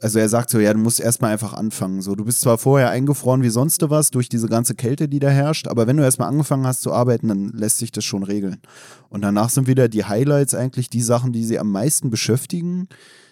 Also 0.00 0.20
er 0.20 0.28
sagt 0.28 0.50
so, 0.50 0.60
ja, 0.60 0.72
du 0.72 0.78
musst 0.78 1.00
erstmal 1.00 1.32
einfach 1.32 1.54
anfangen. 1.54 2.02
So, 2.02 2.14
du 2.14 2.24
bist 2.24 2.40
zwar 2.40 2.56
vorher 2.56 2.90
eingefroren 2.90 3.42
wie 3.42 3.48
sonst 3.48 3.82
was 3.90 4.12
durch 4.12 4.28
diese 4.28 4.48
ganze 4.48 4.76
Kälte, 4.76 5.08
die 5.08 5.18
da 5.18 5.28
herrscht, 5.28 5.66
aber 5.66 5.88
wenn 5.88 5.96
du 5.96 6.04
erstmal 6.04 6.28
angefangen 6.28 6.66
hast 6.66 6.82
zu 6.82 6.92
arbeiten, 6.92 7.26
dann 7.26 7.48
lässt 7.48 7.78
sich 7.78 7.90
das 7.90 8.04
schon 8.04 8.22
regeln. 8.22 8.62
Und 9.08 9.22
danach 9.22 9.50
sind 9.50 9.66
wieder 9.66 9.88
die 9.88 10.04
Highlights 10.04 10.54
eigentlich 10.54 10.88
die 10.88 11.02
Sachen, 11.02 11.32
die 11.32 11.44
sie 11.44 11.58
am 11.58 11.72
meisten 11.72 12.10
beschäftigen 12.10 12.88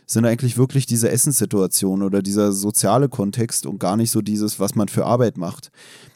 sind 0.06 0.24
eigentlich 0.24 0.56
wirklich 0.56 0.86
diese 0.86 1.10
Essenssituation 1.10 2.02
oder 2.02 2.22
dieser 2.22 2.52
soziale 2.52 3.08
Kontext 3.08 3.66
und 3.66 3.78
gar 3.78 3.96
nicht 3.96 4.10
so 4.10 4.22
dieses, 4.22 4.60
was 4.60 4.74
man 4.74 4.88
für 4.88 5.04
Arbeit 5.04 5.36
macht. 5.36 5.70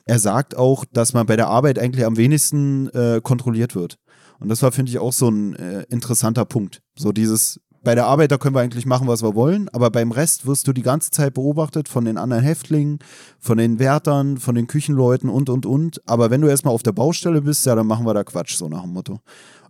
Er 0.04 0.18
sagt 0.18 0.56
auch, 0.56 0.84
dass 0.92 1.12
man 1.12 1.26
bei 1.26 1.36
der 1.36 1.48
Arbeit 1.48 1.78
eigentlich 1.78 2.06
am 2.06 2.16
wenigsten 2.16 2.88
äh, 2.90 3.20
kontrolliert 3.22 3.74
wird. 3.74 3.98
Und 4.38 4.48
das 4.48 4.62
war, 4.62 4.72
finde 4.72 4.90
ich, 4.90 4.98
auch 4.98 5.12
so 5.12 5.28
ein 5.28 5.54
äh, 5.54 5.84
interessanter 5.90 6.44
Punkt. 6.44 6.82
So 6.96 7.12
dieses, 7.12 7.60
bei 7.82 7.94
der 7.94 8.06
Arbeit, 8.06 8.30
da 8.30 8.38
können 8.38 8.54
wir 8.54 8.60
eigentlich 8.60 8.86
machen, 8.86 9.08
was 9.08 9.22
wir 9.22 9.34
wollen, 9.34 9.68
aber 9.70 9.90
beim 9.90 10.12
Rest 10.12 10.46
wirst 10.46 10.68
du 10.68 10.72
die 10.72 10.82
ganze 10.82 11.10
Zeit 11.10 11.34
beobachtet 11.34 11.88
von 11.88 12.04
den 12.04 12.18
anderen 12.18 12.42
Häftlingen, 12.42 12.98
von 13.38 13.58
den 13.58 13.78
Wärtern, 13.78 14.38
von 14.38 14.54
den 14.54 14.66
Küchenleuten 14.66 15.30
und, 15.30 15.48
und, 15.48 15.66
und. 15.66 16.02
Aber 16.06 16.30
wenn 16.30 16.42
du 16.42 16.48
erstmal 16.48 16.74
auf 16.74 16.82
der 16.82 16.92
Baustelle 16.92 17.42
bist, 17.42 17.64
ja, 17.66 17.74
dann 17.74 17.86
machen 17.86 18.04
wir 18.06 18.14
da 18.14 18.22
Quatsch, 18.22 18.56
so 18.56 18.68
nach 18.68 18.82
dem 18.82 18.92
Motto. 18.92 19.20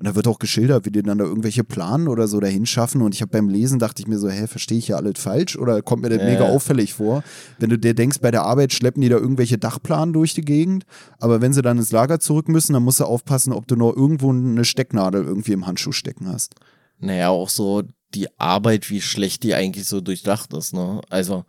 Und 0.00 0.06
da 0.06 0.14
wird 0.14 0.26
auch 0.28 0.38
geschildert, 0.38 0.86
wie 0.86 0.90
die 0.90 1.02
dann 1.02 1.18
da 1.18 1.26
irgendwelche 1.26 1.62
Planen 1.62 2.08
oder 2.08 2.26
so 2.26 2.40
dahin 2.40 2.64
schaffen. 2.64 3.02
Und 3.02 3.14
ich 3.14 3.20
habe 3.20 3.32
beim 3.32 3.50
Lesen 3.50 3.78
dachte 3.78 4.00
ich 4.00 4.08
mir 4.08 4.18
so, 4.18 4.30
hä, 4.30 4.46
verstehe 4.46 4.78
ich 4.78 4.88
ja 4.88 4.96
alles 4.96 5.20
falsch? 5.20 5.58
Oder 5.58 5.82
kommt 5.82 6.00
mir 6.02 6.08
das 6.08 6.20
äh. 6.20 6.24
mega 6.24 6.48
auffällig 6.48 6.94
vor? 6.94 7.22
Wenn 7.58 7.68
du 7.68 7.78
dir 7.78 7.92
denkst, 7.92 8.20
bei 8.20 8.30
der 8.30 8.44
Arbeit 8.44 8.72
schleppen 8.72 9.02
die 9.02 9.10
da 9.10 9.18
irgendwelche 9.18 9.58
Dachplanen 9.58 10.14
durch 10.14 10.32
die 10.32 10.40
Gegend. 10.40 10.86
Aber 11.18 11.42
wenn 11.42 11.52
sie 11.52 11.60
dann 11.60 11.76
ins 11.76 11.92
Lager 11.92 12.18
zurück 12.18 12.48
müssen, 12.48 12.72
dann 12.72 12.82
musst 12.82 13.00
du 13.00 13.04
aufpassen, 13.04 13.52
ob 13.52 13.68
du 13.68 13.76
nur 13.76 13.94
irgendwo 13.94 14.32
eine 14.32 14.64
Stecknadel 14.64 15.22
irgendwie 15.22 15.52
im 15.52 15.66
Handschuh 15.66 15.92
stecken 15.92 16.28
hast. 16.28 16.54
Naja, 16.98 17.28
auch 17.28 17.50
so 17.50 17.82
die 18.14 18.28
Arbeit, 18.40 18.88
wie 18.88 19.02
schlecht 19.02 19.42
die 19.42 19.54
eigentlich 19.54 19.84
so 19.86 20.00
durchdacht 20.00 20.54
ist, 20.54 20.72
ne? 20.72 21.02
Also 21.10 21.44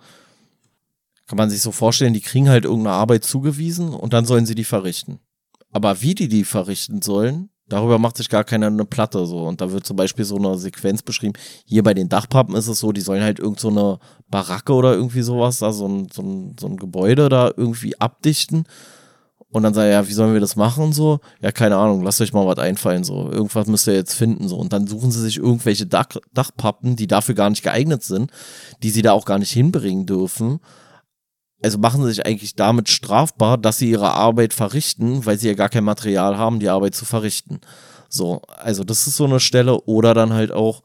kann 1.28 1.38
man 1.38 1.50
sich 1.50 1.62
so 1.62 1.72
vorstellen, 1.72 2.14
die 2.14 2.20
kriegen 2.20 2.50
halt 2.50 2.66
irgendeine 2.66 2.98
Arbeit 2.98 3.24
zugewiesen 3.24 3.94
und 3.94 4.12
dann 4.12 4.26
sollen 4.26 4.46
sie 4.46 4.56
die 4.56 4.66
verrichten. 4.66 5.20
Aber 5.72 6.02
wie 6.02 6.16
die 6.16 6.28
die 6.28 6.44
verrichten 6.44 7.02
sollen, 7.02 7.51
Darüber 7.72 7.98
macht 7.98 8.18
sich 8.18 8.28
gar 8.28 8.44
keiner 8.44 8.68
eine 8.68 8.84
Platte 8.84 9.26
so. 9.26 9.48
Und 9.48 9.62
da 9.62 9.72
wird 9.72 9.86
zum 9.86 9.96
Beispiel 9.96 10.26
so 10.26 10.36
eine 10.36 10.58
Sequenz 10.58 11.02
beschrieben. 11.02 11.34
Hier 11.66 11.84
bei 11.84 11.94
den 11.94 12.10
Dachpappen 12.10 12.54
ist 12.56 12.68
es 12.68 12.80
so, 12.80 12.92
die 12.92 13.00
sollen 13.00 13.24
halt 13.24 13.40
irgend 13.40 13.62
so 13.62 13.70
eine 13.70 13.98
Baracke 14.30 14.74
oder 14.74 14.94
irgendwie 14.94 15.22
sowas, 15.22 15.60
da 15.60 15.72
so 15.72 15.88
ein, 15.88 16.10
so 16.12 16.22
ein, 16.22 16.56
so 16.60 16.68
ein 16.68 16.76
Gebäude 16.76 17.30
da 17.30 17.50
irgendwie 17.56 17.98
abdichten. 17.98 18.66
Und 19.52 19.64
dann 19.64 19.74
sagt 19.74 19.86
er, 19.86 19.92
ja, 19.92 20.08
wie 20.08 20.14
sollen 20.14 20.34
wir 20.34 20.42
das 20.42 20.58
machen 20.58 20.84
und 20.84 20.94
so? 20.94 21.20
Ja, 21.42 21.54
keine 21.54 21.78
Ahnung, 21.78 22.04
lasst 22.04 22.20
euch 22.20 22.34
mal 22.34 22.46
was 22.46 22.58
einfallen, 22.58 23.06
so. 23.06 23.30
Irgendwas 23.32 23.68
müsst 23.68 23.88
ihr 23.88 23.94
jetzt 23.94 24.16
finden, 24.16 24.50
so. 24.50 24.58
Und 24.58 24.74
dann 24.74 24.88
suchen 24.88 25.12
sie 25.12 25.22
sich 25.22 25.38
irgendwelche 25.38 25.86
Dach, 25.86 26.08
Dachpappen, 26.34 26.98
die 26.98 27.08
dafür 27.08 27.36
gar 27.36 27.50
nicht 27.50 27.64
geeignet 27.64 28.04
sind, 28.04 28.32
die 28.84 28.90
sie 28.90 29.02
da 29.02 29.14
auch 29.14 29.26
gar 29.26 29.40
nicht 29.40 29.52
hinbringen 29.52 30.06
dürfen. 30.06 30.60
Also 31.62 31.78
machen 31.78 32.04
sie 32.04 32.10
sich 32.10 32.26
eigentlich 32.26 32.56
damit 32.56 32.90
strafbar, 32.90 33.58
dass 33.58 33.78
sie 33.78 33.92
ihre 33.92 34.12
Arbeit 34.12 34.54
verrichten, 34.54 35.26
weil 35.26 35.38
sie 35.38 35.48
ja 35.48 35.54
gar 35.54 35.70
kein 35.70 35.84
Material 35.84 36.38
haben, 36.38 36.60
die 36.60 36.70
Arbeit 36.70 36.96
zu 36.96 37.06
verrichten. 37.06 37.62
So, 38.10 38.42
also 38.58 38.84
das 38.84 39.08
ist 39.08 39.16
so 39.16 39.26
eine 39.26 39.40
Stelle. 39.40 39.82
Oder 39.82 40.14
dann 40.14 40.34
halt 40.34 40.52
auch, 40.52 40.82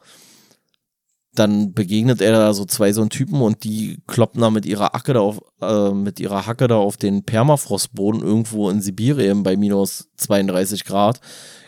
dann 1.33 1.73
begegnet 1.73 2.21
er 2.21 2.31
da 2.31 2.53
so 2.53 2.65
zwei 2.65 2.93
so 2.93 3.01
einen 3.01 3.09
Typen 3.09 3.41
und 3.41 3.63
die 3.63 4.01
kloppen 4.07 4.41
da 4.41 4.49
mit 4.49 4.65
ihrer 4.65 4.91
Hacke 4.93 5.13
da 5.13 5.19
auf, 5.19 5.41
äh, 5.61 5.91
mit 5.91 6.19
ihrer 6.19 6.45
Hacke 6.45 6.67
da 6.67 6.77
auf 6.77 6.97
den 6.97 7.23
Permafrostboden 7.23 8.21
irgendwo 8.21 8.69
in 8.69 8.81
Sibirien 8.81 9.43
bei 9.43 9.57
minus 9.57 10.09
32 10.17 10.85
Grad, 10.85 11.19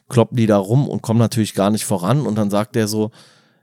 kloppen 0.07 0.37
die 0.37 0.47
da 0.47 0.57
rum 0.57 0.87
und 0.87 1.01
kommen 1.01 1.19
natürlich 1.19 1.55
gar 1.55 1.71
nicht 1.71 1.85
voran. 1.85 2.25
Und 2.25 2.35
dann 2.35 2.49
sagt 2.49 2.75
er 2.75 2.87
so, 2.87 3.11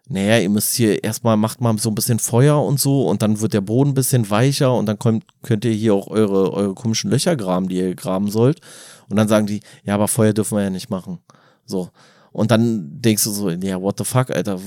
naja, 0.09 0.39
ihr 0.39 0.49
müsst 0.49 0.75
hier 0.75 1.03
erstmal, 1.03 1.37
macht 1.37 1.61
mal 1.61 1.77
so 1.79 1.91
ein 1.91 1.95
bisschen 1.97 2.21
Feuer 2.21 2.63
und 2.65 2.79
so 2.79 3.09
und 3.09 3.23
dann 3.23 3.41
wird 3.41 3.55
der 3.55 3.61
Boden 3.61 3.91
ein 3.91 3.95
bisschen 3.95 4.31
weicher 4.31 4.73
und 4.73 4.87
dann 4.87 4.99
kommt, 4.99 5.25
könnt 5.43 5.65
ihr 5.65 5.73
hier 5.73 5.95
auch 5.95 6.07
eure, 6.07 6.53
eure 6.53 6.75
komischen 6.75 7.11
Löcher 7.11 7.35
graben, 7.35 7.69
die 7.69 7.77
ihr 7.77 7.95
graben 7.97 8.31
sollt. 8.31 8.61
Und 9.09 9.17
dann 9.17 9.27
sagen 9.27 9.47
die, 9.47 9.61
ja, 9.85 9.95
aber 9.95 10.07
Feuer 10.07 10.33
dürfen 10.33 10.57
wir 10.57 10.65
ja 10.65 10.71
nicht 10.71 10.91
machen. 10.91 11.19
So. 11.65 11.91
Und 12.31 12.51
dann 12.51 13.01
denkst 13.01 13.25
du 13.25 13.31
so, 13.31 13.51
ja, 13.51 13.81
what 13.81 13.99
the 13.99 14.05
fuck, 14.05 14.31
Alter. 14.31 14.61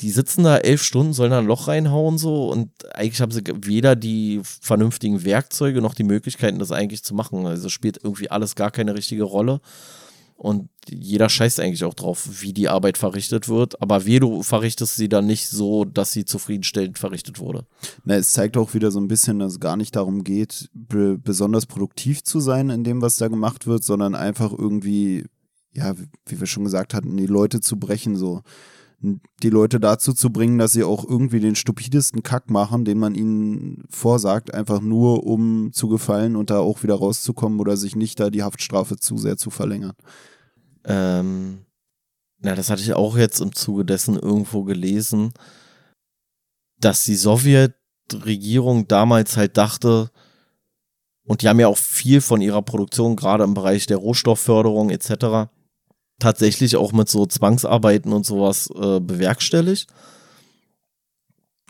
Die 0.00 0.10
sitzen 0.10 0.44
da 0.44 0.58
elf 0.58 0.82
Stunden, 0.82 1.12
sollen 1.12 1.32
da 1.32 1.40
ein 1.40 1.46
Loch 1.46 1.66
reinhauen 1.66 2.18
so 2.18 2.50
und 2.50 2.70
eigentlich 2.94 3.20
haben 3.20 3.32
sie 3.32 3.42
weder 3.52 3.96
die 3.96 4.40
vernünftigen 4.44 5.24
Werkzeuge 5.24 5.82
noch 5.82 5.94
die 5.94 6.04
Möglichkeiten, 6.04 6.58
das 6.58 6.72
eigentlich 6.72 7.02
zu 7.02 7.14
machen. 7.14 7.46
Also 7.46 7.68
spielt 7.68 7.98
irgendwie 8.02 8.30
alles 8.30 8.54
gar 8.54 8.70
keine 8.70 8.94
richtige 8.94 9.24
Rolle. 9.24 9.60
Und 10.42 10.70
jeder 10.88 11.28
scheißt 11.28 11.60
eigentlich 11.60 11.84
auch 11.84 11.92
drauf, 11.92 12.26
wie 12.40 12.54
die 12.54 12.70
Arbeit 12.70 12.96
verrichtet 12.96 13.50
wird. 13.50 13.82
Aber 13.82 14.06
wie 14.06 14.20
du 14.20 14.42
verrichtest 14.42 14.96
sie 14.96 15.10
dann 15.10 15.26
nicht 15.26 15.48
so, 15.48 15.84
dass 15.84 16.12
sie 16.12 16.24
zufriedenstellend 16.24 16.98
verrichtet 16.98 17.40
wurde. 17.40 17.66
Na, 18.04 18.14
es 18.14 18.32
zeigt 18.32 18.56
auch 18.56 18.72
wieder 18.72 18.90
so 18.90 18.98
ein 19.00 19.06
bisschen, 19.06 19.38
dass 19.38 19.52
es 19.52 19.60
gar 19.60 19.76
nicht 19.76 19.94
darum 19.96 20.24
geht, 20.24 20.70
besonders 20.72 21.66
produktiv 21.66 22.24
zu 22.24 22.40
sein 22.40 22.70
in 22.70 22.84
dem, 22.84 23.02
was 23.02 23.18
da 23.18 23.28
gemacht 23.28 23.66
wird, 23.66 23.84
sondern 23.84 24.14
einfach 24.14 24.50
irgendwie, 24.56 25.26
ja, 25.74 25.94
wie 26.24 26.40
wir 26.40 26.46
schon 26.46 26.64
gesagt 26.64 26.94
hatten, 26.94 27.18
die 27.18 27.26
Leute 27.26 27.60
zu 27.60 27.76
brechen, 27.76 28.16
so. 28.16 28.40
Die 29.02 29.50
Leute 29.50 29.78
dazu 29.78 30.14
zu 30.14 30.30
bringen, 30.30 30.56
dass 30.56 30.72
sie 30.72 30.84
auch 30.84 31.06
irgendwie 31.06 31.40
den 31.40 31.54
stupidesten 31.54 32.22
Kack 32.22 32.48
machen, 32.50 32.86
den 32.86 32.98
man 32.98 33.14
ihnen 33.14 33.84
vorsagt, 33.90 34.54
einfach 34.54 34.80
nur 34.80 35.26
um 35.26 35.70
zu 35.74 35.88
gefallen 35.88 36.34
und 36.34 36.48
da 36.48 36.60
auch 36.60 36.82
wieder 36.82 36.94
rauszukommen 36.94 37.60
oder 37.60 37.76
sich 37.76 37.94
nicht 37.94 38.20
da 38.20 38.30
die 38.30 38.42
Haftstrafe 38.42 38.96
zu 38.96 39.18
sehr 39.18 39.36
zu 39.36 39.50
verlängern. 39.50 39.94
Ähm, 40.84 41.64
na, 42.38 42.54
das 42.54 42.70
hatte 42.70 42.82
ich 42.82 42.94
auch 42.94 43.16
jetzt 43.16 43.40
im 43.40 43.54
Zuge 43.54 43.84
dessen 43.84 44.18
irgendwo 44.18 44.64
gelesen, 44.64 45.32
dass 46.78 47.04
die 47.04 47.16
Sowjetregierung 47.16 48.88
damals 48.88 49.36
halt 49.36 49.56
dachte, 49.56 50.10
und 51.26 51.42
die 51.42 51.48
haben 51.48 51.60
ja 51.60 51.68
auch 51.68 51.78
viel 51.78 52.20
von 52.20 52.40
ihrer 52.40 52.62
Produktion, 52.62 53.14
gerade 53.14 53.44
im 53.44 53.54
Bereich 53.54 53.86
der 53.86 53.98
Rohstoffförderung 53.98 54.90
etc., 54.90 55.48
tatsächlich 56.18 56.76
auch 56.76 56.92
mit 56.92 57.08
so 57.08 57.24
Zwangsarbeiten 57.24 58.12
und 58.12 58.26
sowas 58.26 58.68
äh, 58.74 59.00
bewerkstelligt. 59.00 59.86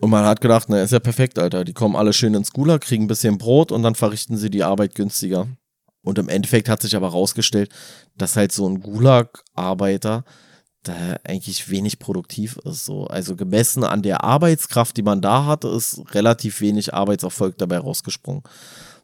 Und 0.00 0.10
man 0.10 0.24
hat 0.24 0.40
gedacht, 0.40 0.68
na, 0.68 0.82
ist 0.82 0.92
ja 0.92 0.98
perfekt, 0.98 1.38
Alter. 1.38 1.64
Die 1.64 1.74
kommen 1.74 1.94
alle 1.94 2.12
schön 2.12 2.34
ins 2.34 2.52
Gulag, 2.52 2.80
kriegen 2.80 3.04
ein 3.04 3.08
bisschen 3.08 3.36
Brot 3.36 3.70
und 3.70 3.82
dann 3.82 3.94
verrichten 3.94 4.38
sie 4.38 4.50
die 4.50 4.64
Arbeit 4.64 4.94
günstiger. 4.94 5.46
Und 6.02 6.18
im 6.18 6.28
Endeffekt 6.28 6.68
hat 6.68 6.80
sich 6.82 6.96
aber 6.96 7.08
rausgestellt, 7.08 7.70
dass 8.16 8.36
halt 8.36 8.52
so 8.52 8.68
ein 8.68 8.80
Gulag-Arbeiter 8.80 10.24
da 10.82 10.94
eigentlich 11.24 11.68
wenig 11.70 11.98
produktiv 11.98 12.58
ist. 12.64 12.86
So. 12.86 13.06
Also 13.06 13.36
gemessen 13.36 13.84
an 13.84 14.02
der 14.02 14.24
Arbeitskraft, 14.24 14.96
die 14.96 15.02
man 15.02 15.20
da 15.20 15.44
hatte, 15.44 15.68
ist 15.68 16.02
relativ 16.14 16.60
wenig 16.60 16.94
Arbeitserfolg 16.94 17.58
dabei 17.58 17.78
rausgesprungen. 17.78 18.42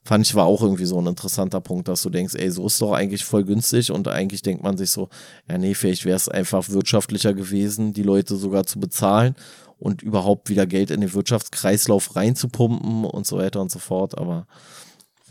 Fand 0.05 0.25
ich 0.25 0.35
war 0.37 0.47
auch 0.47 0.63
irgendwie 0.63 0.85
so 0.85 1.01
ein 1.01 1.07
interessanter 1.07 1.61
Punkt, 1.61 1.89
dass 1.89 2.03
du 2.03 2.11
denkst, 2.11 2.37
ey, 2.37 2.51
so 2.51 2.67
ist 2.67 2.81
doch 2.81 2.93
eigentlich 2.93 3.25
voll 3.25 3.45
günstig 3.45 3.91
und 3.91 4.07
eigentlich 4.07 4.41
denkt 4.41 4.63
man 4.63 4.79
sich 4.79 4.91
so, 4.91 5.09
ja, 5.51 5.59
nee, 5.59 5.75
vielleicht 5.75 6.05
wäre 6.05 6.17
es 6.17 6.29
einfach 6.29 6.69
wirtschaftlicher 6.69 7.35
gewesen, 7.35 7.93
die 7.93 8.05
Leute 8.05 8.37
sogar 8.37 8.65
zu 8.65 8.79
bezahlen 8.79 9.35
und 9.79 10.03
überhaupt 10.03 10.49
wieder 10.49 10.67
Geld 10.67 10.93
in 10.93 11.01
den 11.01 11.13
Wirtschaftskreislauf 11.13 12.15
reinzupumpen 12.15 13.05
und 13.05 13.27
so 13.27 13.39
weiter 13.39 13.61
und 13.61 13.73
so 13.73 13.81
fort. 13.81 14.17
Aber 14.17 14.47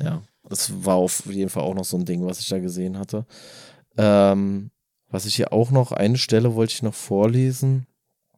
ja, 0.04 0.22
das 0.50 0.86
war 0.86 0.96
auf 0.96 1.26
jeden 1.26 1.50
Fall 1.50 1.64
auch 1.64 1.74
noch 1.74 1.86
so 1.86 1.98
ein 1.98 2.06
Ding, 2.06 2.26
was 2.26 2.40
ich 2.40 2.50
da 2.50 2.60
gesehen 2.60 2.98
hatte. 2.98 3.26
Ähm, 3.98 4.72
was 5.10 5.26
ich 5.26 5.36
hier 5.36 5.54
auch 5.54 5.72
noch, 5.72 5.92
eine 5.92 6.18
Stelle 6.18 6.56
wollte 6.56 6.74
ich 6.74 6.84
noch 6.84 6.94
vorlesen. 6.94 7.88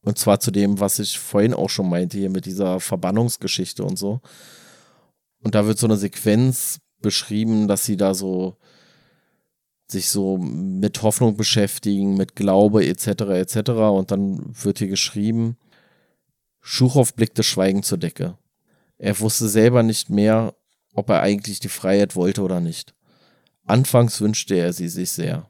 Und 0.01 0.17
zwar 0.17 0.39
zu 0.39 0.51
dem, 0.51 0.79
was 0.79 0.99
ich 0.99 1.19
vorhin 1.19 1.53
auch 1.53 1.69
schon 1.69 1.89
meinte, 1.89 2.17
hier 2.17 2.29
mit 2.29 2.45
dieser 2.45 2.79
Verbannungsgeschichte 2.79 3.84
und 3.84 3.97
so. 3.97 4.21
Und 5.43 5.55
da 5.55 5.65
wird 5.65 5.77
so 5.77 5.88
eine 5.88 5.97
Sequenz 5.97 6.79
beschrieben, 7.01 7.67
dass 7.67 7.85
sie 7.85 7.97
da 7.97 8.13
so 8.13 8.57
sich 9.89 10.09
so 10.09 10.38
mit 10.38 11.01
Hoffnung 11.01 11.38
beschäftigen, 11.38 12.17
mit 12.17 12.35
Glaube 12.35 12.85
etc. 12.85 13.07
etc. 13.07 13.69
Und 13.71 14.11
dann 14.11 14.53
wird 14.63 14.79
hier 14.79 14.89
geschrieben, 14.89 15.57
Schuchow 16.59 17.13
blickte 17.13 17.43
schweigend 17.43 17.85
zur 17.85 17.97
Decke. 17.97 18.38
Er 18.97 19.19
wusste 19.19 19.47
selber 19.47 19.84
nicht 19.84 20.09
mehr, 20.09 20.53
ob 20.98 21.11
er 21.11 21.22
eigentlich 21.22 21.60
die 21.60 21.69
Freiheit 21.69 22.15
wollte 22.15 22.41
oder 22.41 22.60
nicht. 22.60 22.95
Anfangs 23.68 24.19
wünschte 24.19 24.56
er 24.56 24.74
sie 24.74 24.90
sich 24.90 25.11
sehr. 25.11 25.49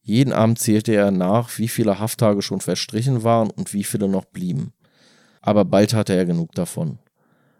Jeden 0.00 0.32
Abend 0.32 0.58
zählte 0.58 0.94
er 0.94 1.10
nach, 1.10 1.58
wie 1.58 1.68
viele 1.68 1.98
Hafttage 1.98 2.40
schon 2.40 2.62
verstrichen 2.62 3.22
waren 3.22 3.50
und 3.50 3.74
wie 3.74 3.84
viele 3.84 4.08
noch 4.08 4.24
blieben. 4.24 4.72
Aber 5.42 5.66
bald 5.66 5.92
hatte 5.92 6.14
er 6.14 6.24
genug 6.24 6.52
davon. 6.54 6.98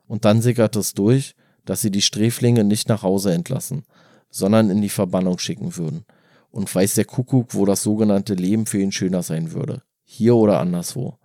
Und 0.06 0.24
dann 0.24 0.40
sickerte 0.40 0.78
es 0.78 0.94
durch, 0.94 1.34
dass 1.66 1.82
sie 1.82 1.90
die 1.90 2.00
Sträflinge 2.00 2.64
nicht 2.64 2.88
nach 2.88 3.02
Hause 3.02 3.34
entlassen, 3.34 3.84
sondern 4.30 4.70
in 4.70 4.80
die 4.80 4.88
Verbannung 4.88 5.38
schicken 5.38 5.76
würden. 5.76 6.06
Und 6.50 6.74
weiß 6.74 6.94
der 6.94 7.04
Kuckuck, 7.04 7.54
wo 7.54 7.66
das 7.66 7.82
sogenannte 7.82 8.32
Leben 8.32 8.64
für 8.64 8.80
ihn 8.80 8.90
schöner 8.90 9.22
sein 9.22 9.52
würde. 9.52 9.82
Hier 10.02 10.34
oder 10.34 10.60
anderswo. 10.60 11.18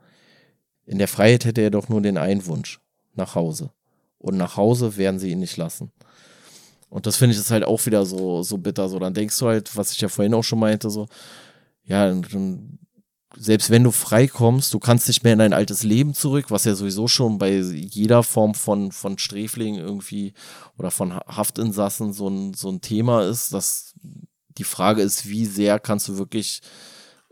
In 0.86 0.98
der 0.98 1.08
Freiheit 1.08 1.46
hätte 1.46 1.62
er 1.62 1.72
doch 1.72 1.88
nur 1.88 2.02
den 2.02 2.18
einen 2.18 2.46
Wunsch. 2.46 2.82
Nach 3.16 3.36
Hause 3.36 3.72
und 4.24 4.38
nach 4.38 4.56
Hause 4.56 4.96
werden 4.96 5.20
sie 5.20 5.32
ihn 5.32 5.40
nicht 5.40 5.58
lassen. 5.58 5.92
Und 6.90 7.06
das 7.06 7.18
finde 7.18 7.34
ich 7.34 7.42
ist 7.42 7.52
halt 7.52 7.66
auch 7.66 7.86
wieder 7.86 8.06
so, 8.06 8.42
so 8.42 8.58
bitter. 8.58 8.88
So, 8.88 9.00
dann 9.00 9.14
denkst 9.14 9.38
du 9.38 9.48
halt, 9.48 9.76
was 9.76 9.92
ich 9.92 10.00
ja 10.00 10.08
vorhin 10.08 10.34
auch 10.34 10.44
schon 10.44 10.60
meinte, 10.60 10.90
so, 10.90 11.08
ja, 11.84 12.14
selbst 13.36 13.70
wenn 13.70 13.84
du 13.84 13.92
freikommst, 13.92 14.74
du 14.74 14.80
kannst 14.80 15.08
nicht 15.08 15.24
mehr 15.24 15.34
in 15.34 15.40
dein 15.40 15.54
altes 15.54 15.84
Leben 15.84 16.14
zurück, 16.14 16.46
was 16.50 16.64
ja 16.64 16.74
sowieso 16.74 17.08
schon 17.08 17.38
bei 17.38 17.58
jeder 17.58 18.24
Form 18.24 18.54
von, 18.54 18.92
von 18.94 19.18
Sträfling 19.18 19.76
irgendwie 19.76 20.34
oder 20.78 20.90
von 20.92 21.14
Haftinsassen 21.14 22.14
so 22.14 22.30
ein, 22.30 22.54
so 22.54 22.70
ein 22.70 22.80
Thema 22.80 23.24
ist, 23.28 23.54
dass 23.54 23.94
die 24.58 24.64
Frage 24.64 25.02
ist, 25.02 25.28
wie 25.28 25.46
sehr 25.46 25.80
kannst 25.80 26.08
du 26.08 26.18
wirklich 26.18 26.62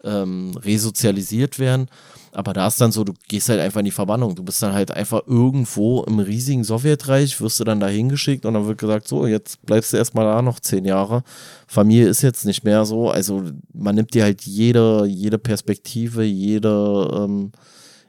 ähm, 0.04 0.58
resozialisiert 0.58 1.58
werden. 1.58 1.88
Aber 2.34 2.54
da 2.54 2.68
ist 2.68 2.80
dann 2.80 2.92
so, 2.92 3.04
du 3.04 3.14
gehst 3.28 3.50
halt 3.50 3.60
einfach 3.60 3.80
in 3.80 3.86
die 3.86 3.92
Verbannung. 3.92 4.36
Du 4.36 4.44
bist 4.44 4.62
dann 4.64 4.74
halt 4.74 4.92
einfach 4.92 5.22
irgendwo 5.28 6.04
im 6.04 6.20
riesigen 6.20 6.64
Sowjetreich, 6.64 7.40
wirst 7.42 7.60
du 7.60 7.64
dann 7.64 7.80
da 7.80 7.88
hingeschickt 7.88 8.46
und 8.46 8.54
dann 8.54 8.68
wird 8.68 8.78
gesagt, 8.78 9.08
so, 9.08 9.28
jetzt 9.28 9.66
bleibst 9.66 9.92
du 9.92 9.98
erstmal 9.98 10.26
da 10.26 10.42
noch 10.42 10.60
zehn 10.60 10.86
Jahre. 10.86 11.24
Familie 11.68 12.08
ist 12.08 12.22
jetzt 12.22 12.46
nicht 12.46 12.64
mehr 12.64 12.86
so. 12.86 13.10
Also 13.10 13.44
man 13.74 13.96
nimmt 13.96 14.14
dir 14.14 14.24
halt 14.24 14.44
jede, 14.44 15.06
jede 15.06 15.38
Perspektive, 15.38 16.24
jede, 16.24 17.10
ähm, 17.14 17.52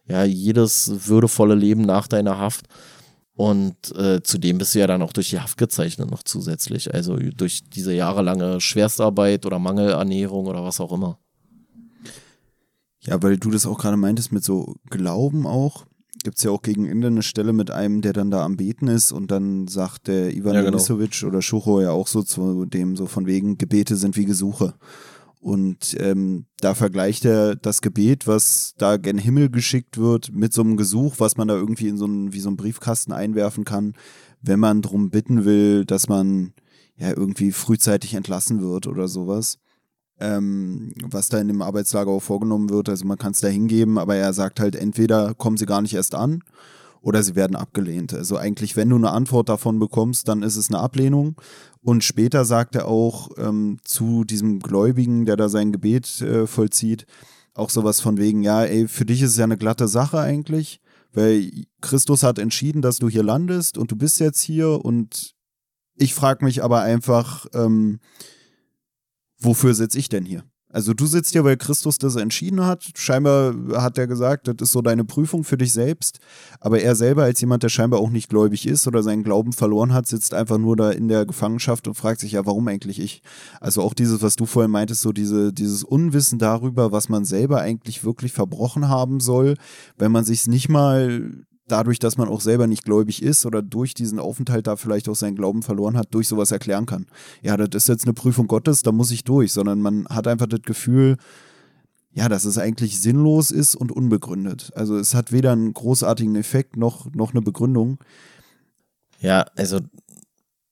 ja, 0.07 0.25
jedes 0.25 1.09
würdevolle 1.09 1.55
Leben 1.55 1.83
nach 1.83 2.07
deiner 2.07 2.39
Haft. 2.39 2.67
Und 3.35 3.97
äh, 3.97 4.23
zudem 4.23 4.59
bist 4.59 4.75
du 4.75 4.79
ja 4.81 4.87
dann 4.87 5.03
auch 5.03 5.13
durch 5.13 5.31
die 5.31 5.41
Haft 5.41 5.57
gezeichnet 5.57 6.11
noch 6.11 6.23
zusätzlich. 6.23 6.93
Also 6.95 7.17
durch 7.17 7.63
diese 7.71 7.95
jahrelange 7.95 8.61
Schwerstarbeit 8.61 9.47
oder 9.47 9.59
Mangelernährung 9.59 10.47
oder 10.47 10.63
was 10.63 10.81
auch 10.81 10.93
immer. 10.93 11.19
Ja, 13.05 13.23
weil 13.23 13.37
du 13.37 13.51
das 13.51 13.67
auch 13.67 13.79
gerade 13.79 13.97
meintest 13.97 14.33
mit 14.33 14.45
so 14.45 14.77
Glauben 14.89 15.47
auch. 15.47 15.87
Gibt 16.23 16.39
es 16.39 16.45
ja 16.45 16.53
auch 16.53 16.63
gegen 16.63 16.87
Ende 16.87 17.09
eine 17.09 17.23
Stelle 17.23 17.53
mit 17.53 17.71
einem, 17.71 18.01
der 18.01 18.13
dann 18.13 18.31
da 18.31 18.45
am 18.45 18.57
Beten 18.57 18.87
ist 18.87 19.11
und 19.11 19.31
dann 19.33 19.67
sagt 19.67 20.07
der 20.07 20.33
Ivan 20.35 20.55
ja, 20.55 20.63
genau. 20.63 20.79
oder 21.27 21.43
Schucho 21.43 21.81
ja 21.81 21.91
auch 21.91 22.07
so 22.07 22.23
zu 22.23 22.65
dem 22.65 22.97
so 22.97 23.07
von 23.07 23.27
wegen, 23.27 23.59
Gebete 23.59 23.97
sind 23.97 24.17
wie 24.17 24.25
Gesuche. 24.25 24.75
Und 25.41 25.97
ähm, 25.99 26.47
da 26.61 26.75
vergleicht 26.75 27.25
er 27.25 27.57
das 27.57 27.83
Gebet, 27.83 28.29
was 28.29 28.75
da 28.79 28.97
gen 28.97 29.19
Himmel 29.19 29.51
geschickt 29.51 29.99
wird, 29.99 30.33
mit 30.33 30.53
so 30.53 30.63
einem 30.63 30.77
Gesuch, 30.77 31.17
was 31.19 31.37
man 31.37 31.49
da 31.49 31.57
irgendwie 31.57 31.89
in 31.89 31.97
so 31.97 32.05
einen, 32.05 32.33
wie 32.33 32.39
so 32.39 32.49
einen 32.49 32.57
Briefkasten 32.57 33.11
einwerfen 33.11 33.65
kann, 33.65 33.95
wenn 34.41 34.61
man 34.61 34.83
drum 34.83 35.11
bitten 35.11 35.45
will, 35.45 35.85
dass 35.85 36.09
man 36.09 36.53
ja 36.97 37.09
irgendwie 37.09 37.51
frühzeitig 37.51 38.15
entlassen 38.15 38.61
wird 38.61 38.87
oder 38.87 39.09
sowas 39.09 39.59
ähm, 40.23 40.93
was 41.03 41.29
da 41.29 41.39
in 41.39 41.49
dem 41.49 41.63
Arbeitslager 41.63 42.11
auch 42.11 42.23
vorgenommen 42.23 42.71
wird. 42.71 42.89
Also 42.89 43.05
man 43.05 43.19
kann 43.19 43.33
es 43.33 43.41
da 43.41 43.49
hingeben, 43.49 43.99
aber 43.99 44.15
er 44.15 44.33
sagt 44.33 44.61
halt, 44.61 44.77
entweder 44.77 45.35
kommen 45.35 45.57
sie 45.57 45.67
gar 45.67 45.83
nicht 45.83 45.95
erst 45.95 46.15
an 46.15 46.43
oder 47.01 47.23
sie 47.23 47.35
werden 47.35 47.57
abgelehnt. 47.57 48.15
Also 48.15 48.37
eigentlich, 48.37 48.77
wenn 48.77 48.89
du 48.89 48.97
eine 48.97 49.11
Antwort 49.11 49.49
davon 49.49 49.81
bekommst, 49.81 50.29
dann 50.29 50.43
ist 50.43 50.57
es 50.57 50.71
eine 50.71 50.79
Ablehnung. 50.79 51.35
Und 51.83 52.05
später 52.05 52.45
sagt 52.45 52.77
er 52.77 52.87
auch 52.87 53.31
ähm, 53.37 53.79
zu 53.85 54.23
diesem 54.25 54.61
Gläubigen, 54.61 55.27
der 55.27 55.37
da 55.37 55.49
sein 55.49 55.73
Gebet 55.73 56.21
äh, 56.21 56.47
vollzieht, 56.47 57.07
auch 57.55 57.71
sowas 57.71 58.01
von 58.01 58.19
wegen, 58.19 58.43
ja, 58.43 58.63
ey, 58.65 58.87
für 58.87 59.05
dich 59.05 59.21
ist 59.23 59.33
es 59.33 59.37
ja 59.37 59.45
eine 59.45 59.59
glatte 59.59 59.89
Sache 59.89 60.21
eigentlich, 60.21 60.81
weil 61.13 61.51
Christus 61.81 62.23
hat 62.23 62.39
entschieden, 62.39 62.81
dass 62.81 62.99
du 62.99 63.09
hier 63.09 63.25
landest 63.25 63.77
und 63.77 63.91
du 63.91 63.97
bist 63.97 64.21
jetzt 64.21 64.41
hier 64.41 64.83
und 64.85 65.35
ich 65.97 66.15
frage 66.15 66.45
mich 66.45 66.63
aber 66.63 66.83
einfach, 66.83 67.47
ähm, 67.53 67.99
wofür 69.45 69.75
sitze 69.75 69.99
ich 69.99 70.09
denn 70.09 70.25
hier? 70.25 70.45
Also 70.73 70.95
du 70.95 71.05
sitzt 71.05 71.33
hier, 71.33 71.45
weil 71.45 71.59
Christus 71.59 71.99
das 71.99 72.17
entschieden 72.17 72.65
hat. 72.65 72.93
Scheinbar 72.97 73.55
hat 73.75 73.99
er 73.99 74.07
gesagt, 74.07 74.49
das 74.49 74.57
ist 74.61 74.73
so 74.73 74.81
deine 74.81 75.05
Prüfung 75.05 75.45
für 75.45 75.59
dich 75.59 75.73
selbst. 75.73 76.19
Aber 76.61 76.81
er 76.81 76.97
selber 76.97 77.25
als 77.25 77.43
jemand, 77.43 77.63
der 77.63 77.69
scheinbar 77.69 78.01
auch 78.01 78.09
nicht 78.09 78.31
gläubig 78.31 78.67
ist 78.67 78.87
oder 78.87 79.03
seinen 79.03 79.23
Glauben 79.23 79.53
verloren 79.53 79.93
hat, 79.93 80.07
sitzt 80.07 80.33
einfach 80.33 80.57
nur 80.57 80.77
da 80.77 80.91
in 80.91 81.09
der 81.09 81.27
Gefangenschaft 81.27 81.87
und 81.87 81.95
fragt 81.95 82.21
sich 82.21 82.33
ja, 82.33 82.47
warum 82.47 82.67
eigentlich 82.69 83.01
ich? 83.01 83.23
Also 83.61 83.83
auch 83.83 83.93
dieses, 83.93 84.23
was 84.23 84.37
du 84.37 84.47
vorhin 84.47 84.71
meintest, 84.71 85.03
so 85.03 85.13
diese, 85.13 85.53
dieses 85.53 85.85
Unwissen 85.85 86.39
darüber, 86.39 86.91
was 86.91 87.11
man 87.11 87.27
selber 87.27 87.61
eigentlich 87.61 88.03
wirklich 88.03 88.33
verbrochen 88.33 88.89
haben 88.89 89.21
soll, 89.21 89.57
wenn 89.99 90.11
man 90.11 90.25
sich 90.25 90.47
nicht 90.47 90.71
mal 90.71 91.45
dadurch, 91.73 91.99
dass 91.99 92.19
man 92.19 92.29
auch 92.29 92.41
selber 92.41 92.67
nicht 92.67 92.85
gläubig 92.85 93.23
ist 93.23 93.47
oder 93.47 93.63
durch 93.63 93.95
diesen 93.95 94.19
Aufenthalt 94.19 94.67
da 94.67 94.77
vielleicht 94.77 95.09
auch 95.09 95.17
seinen 95.17 95.37
Glauben 95.37 95.63
verloren 95.63 95.97
hat, 95.97 96.15
durch 96.15 96.29
sowas 96.29 96.53
erklären 96.53 96.87
kann. 96.87 97.07
Ja, 97.43 97.57
das 97.57 97.69
ist 97.85 97.89
jetzt 97.89 98.05
eine 98.05 98.13
Prüfung 98.15 98.47
Gottes, 98.47 98.83
da 98.83 98.93
muss 98.93 99.11
ich 99.11 99.25
durch, 99.25 99.53
sondern 99.53 99.81
man 99.81 100.07
hat 100.09 100.29
einfach 100.29 100.47
das 100.47 100.63
Gefühl, 100.63 101.17
ja, 102.13 102.29
dass 102.29 102.45
es 102.45 102.59
eigentlich 102.59 103.01
sinnlos 103.01 103.51
ist 103.51 103.75
und 103.75 103.91
unbegründet. 103.91 104.71
Also 104.77 104.99
es 104.99 105.15
hat 105.15 105.33
weder 105.33 105.53
einen 105.53 105.73
großartigen 105.73 106.37
Effekt 106.37 106.77
noch, 106.77 107.13
noch 107.15 107.31
eine 107.31 107.41
Begründung. 107.41 107.99
Ja, 109.21 109.47
also 109.57 109.81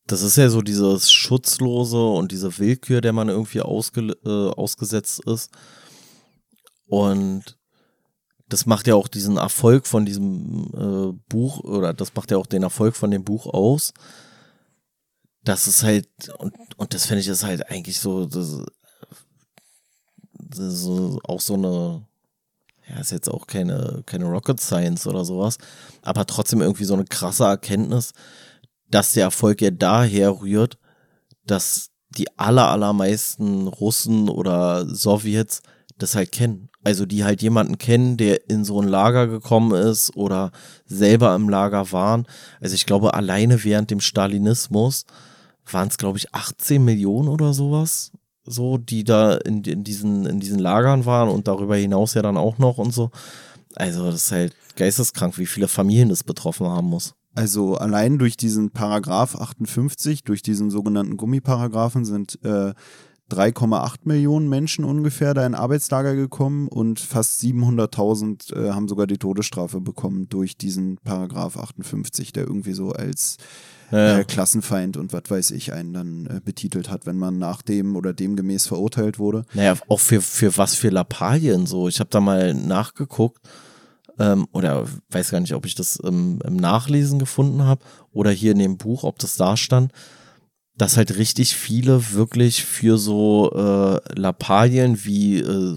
das 0.07 0.23
ist 0.23 0.37
ja 0.37 0.51
so 0.51 0.61
dieses 0.61 1.11
Schutzlose 1.11 2.05
und 2.05 2.33
diese 2.33 2.59
Willkür, 2.59 3.01
der 3.01 3.13
man 3.13 3.29
irgendwie 3.29 3.63
ausge, 3.63 4.17
äh, 4.25 4.51
ausgesetzt 4.51 5.25
ist. 5.25 5.51
Und 6.87 7.57
das 8.51 8.67
macht 8.67 8.87
ja 8.89 8.97
auch 8.97 9.09
diesen 9.09 9.37
Erfolg 9.37 9.87
von 9.87 10.05
diesem 10.05 10.71
äh, 10.75 11.19
Buch 11.29 11.61
oder 11.61 11.95
das 11.95 12.15
macht 12.15 12.31
ja 12.31 12.37
auch 12.37 12.47
den 12.47 12.65
Erfolg 12.65 12.97
von 12.97 13.11
dem 13.11 13.25
Buch 13.25 13.47
aus. 13.47 13.95
Das 15.45 15.67
ist 15.67 15.85
halt, 15.85 16.09
und, 16.39 16.55
und 16.77 16.93
das 16.93 17.07
finde 17.07 17.21
ich 17.21 17.29
ist 17.29 17.45
halt 17.45 17.71
eigentlich 17.71 18.01
so, 18.01 18.27
das, 18.27 18.59
das 20.33 20.75
ist 20.75 20.83
so, 20.83 21.21
auch 21.23 21.41
so 21.41 21.55
eine, 21.55 22.03
ja, 22.89 23.01
ist 23.01 23.13
jetzt 23.13 23.31
auch 23.31 23.47
keine, 23.47 24.03
keine 24.05 24.27
Rocket 24.27 24.61
Science 24.61 25.07
oder 25.07 25.25
sowas, 25.25 25.57
aber 26.03 26.27
trotzdem 26.27 26.61
irgendwie 26.61 26.85
so 26.85 26.95
eine 26.95 27.05
krasse 27.05 27.45
Erkenntnis, 27.45 28.13
dass 28.89 29.13
der 29.13 29.25
Erfolg 29.25 29.63
ja 29.63 29.71
daher 29.71 30.41
rührt, 30.43 30.77
dass 31.47 31.91
die 32.11 32.27
aller, 32.37 32.69
allermeisten 32.69 33.69
Russen 33.69 34.29
oder 34.29 34.93
Sowjets 34.93 35.63
das 36.03 36.15
halt 36.15 36.33
kennen. 36.33 36.69
Also 36.83 37.07
die 37.07 37.25
halt 37.25 37.43
jemanden 37.43 37.79
kennen, 37.79 38.17
der 38.17 38.49
in 38.49 38.65
so 38.65 38.81
ein 38.81 38.89
Lager 38.89 39.27
gekommen 39.27 39.75
ist 39.75 40.17
oder 40.17 40.51
selber 40.87 41.35
im 41.35 41.49
Lager 41.49 41.93
waren. 41.93 42.27
Also 42.61 42.75
ich 42.75 42.87
glaube, 42.87 43.15
alleine 43.15 43.65
während 43.65 43.91
dem 43.91 44.01
Stalinismus 44.01 45.05
waren 45.71 45.89
es, 45.89 45.99
glaube 45.99 46.19
ich, 46.19 46.35
18 46.35 46.85
Millionen 46.85 47.29
oder 47.29 47.53
sowas, 47.53 48.13
so, 48.45 48.79
die 48.79 49.05
da 49.05 49.35
in, 49.35 49.63
in, 49.65 49.85
diesen, 49.85 50.27
in 50.27 50.41
diesen 50.41 50.59
Lagern 50.59 51.05
waren 51.05 51.29
und 51.29 51.47
darüber 51.47 51.77
hinaus 51.77 52.15
ja 52.15 52.23
dann 52.23 52.37
auch 52.37 52.59
noch 52.59 52.79
und 52.79 52.93
so. 52.93 53.11
Also 53.77 54.07
das 54.07 54.27
ist 54.27 54.33
halt 54.33 54.57
geisteskrank, 54.77 55.39
wie 55.39 55.47
viele 55.47 55.69
Familien 55.69 56.09
das 56.09 56.25
betroffen 56.25 56.67
haben 56.67 56.89
muss. 56.89 57.15
Also 57.35 57.77
allein 57.77 58.19
durch 58.19 58.37
diesen 58.37 58.71
Paragraph 58.71 59.37
58, 59.37 60.25
durch 60.25 60.43
diesen 60.43 60.71
sogenannten 60.71 61.17
Gummiparagraphen 61.17 62.05
sind 62.05 62.43
äh, 62.45 62.75
3,8 63.31 64.01
Millionen 64.05 64.49
Menschen 64.49 64.85
ungefähr 64.85 65.35
da 65.35 65.47
in 65.47 65.55
Arbeitslager 65.55 66.15
gekommen 66.15 66.69
und 66.69 67.01
fast 67.01 67.41
700.000 67.43 68.55
äh, 68.55 68.71
haben 68.73 68.89
sogar 68.89 69.07
die 69.07 69.19
Todesstrafe 69.19 69.81
bekommen 69.81 70.29
durch 70.29 70.57
diesen 70.57 70.99
Paragraph 70.99 71.57
58, 71.57 72.33
der 72.33 72.47
irgendwie 72.47 72.73
so 72.73 72.93
als 72.93 73.39
äh, 73.91 74.25
Klassenfeind 74.25 74.97
und 74.97 75.13
was 75.13 75.23
weiß 75.29 75.51
ich 75.53 75.73
einen 75.73 75.93
dann 75.93 76.27
äh, 76.27 76.41
betitelt 76.45 76.91
hat, 76.91 77.07
wenn 77.07 77.17
man 77.17 77.39
nach 77.39 77.63
dem 77.63 77.97
oder 77.97 78.13
demgemäß 78.13 78.67
verurteilt 78.67 79.19
wurde. 79.19 79.45
Naja, 79.55 79.77
auch 79.89 80.01
für, 80.01 80.21
für 80.21 80.57
was 80.57 80.75
für 80.75 80.91
Lappalien 80.91 81.67
so. 81.67 81.89
Ich 81.89 82.01
habe 82.01 82.11
da 82.11 82.21
mal 82.21 82.55
nachgeguckt 82.55 83.41
ähm, 84.19 84.47
oder 84.53 84.87
weiß 85.11 85.31
gar 85.31 85.41
nicht, 85.41 85.55
ob 85.55 85.67
ich 85.67 85.75
das 85.75 85.97
im, 85.97 86.41
im 86.45 86.57
Nachlesen 86.57 87.19
gefunden 87.19 87.65
habe 87.65 87.85
oder 88.13 88.31
hier 88.31 88.53
in 88.53 88.59
dem 88.59 88.77
Buch, 88.77 89.05
ob 89.05 89.19
das 89.19 89.37
da 89.37 89.57
stand 89.57 89.93
dass 90.81 90.97
halt 90.97 91.19
richtig 91.19 91.57
viele 91.57 92.13
wirklich 92.13 92.65
für 92.65 92.97
so 92.97 93.51
äh, 93.53 94.19
Lappalien 94.19 95.05
wie, 95.05 95.41
äh, 95.41 95.77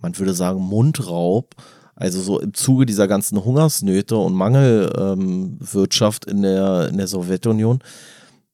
man 0.00 0.18
würde 0.18 0.34
sagen, 0.34 0.60
Mundraub, 0.60 1.54
also 1.94 2.20
so 2.20 2.40
im 2.40 2.52
Zuge 2.52 2.84
dieser 2.84 3.06
ganzen 3.06 3.44
Hungersnöte 3.44 4.16
und 4.16 4.34
Mangelwirtschaft 4.34 6.26
ähm, 6.26 6.36
in, 6.36 6.42
der, 6.42 6.88
in 6.88 6.96
der 6.96 7.06
Sowjetunion, 7.06 7.78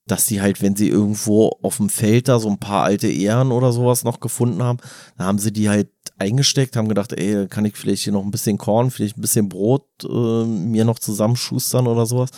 dass 0.07 0.27
die 0.27 0.43
halt, 0.43 0.61
wenn 0.61 0.77
sie 0.77 0.89
irgendwo 0.89 1.59
auf 1.63 1.79
dem 1.79 1.89
Feld 1.89 2.29
da 2.29 2.39
so 2.39 2.51
ein 2.51 2.59
paar 2.59 2.85
alte 2.85 3.09
Ehren 3.09 3.53
oder 3.53 3.73
sowas 3.73 4.05
noch 4.05 4.21
gefunden 4.21 4.63
haben, 4.63 4.79
da 5.17 5.25
haben 5.25 5.39
sie 5.39 5.53
die 5.53 5.71
halt 5.71 5.89
eingesteckt, 6.19 6.77
haben 6.77 6.89
gedacht, 6.89 7.13
ey, 7.13 7.49
kann 7.49 7.65
ich 7.65 7.77
vielleicht 7.77 8.05
hier 8.05 8.13
noch 8.13 8.23
ein 8.23 8.31
bisschen 8.31 8.59
Korn, 8.59 8.91
vielleicht 8.91 9.17
ein 9.17 9.23
bisschen 9.23 9.49
Brot 9.49 9.87
äh, 10.05 10.45
mir 10.45 10.85
noch 10.85 10.99
zusammenschustern 10.99 11.87
oder 11.87 12.07
sowas. 12.07 12.31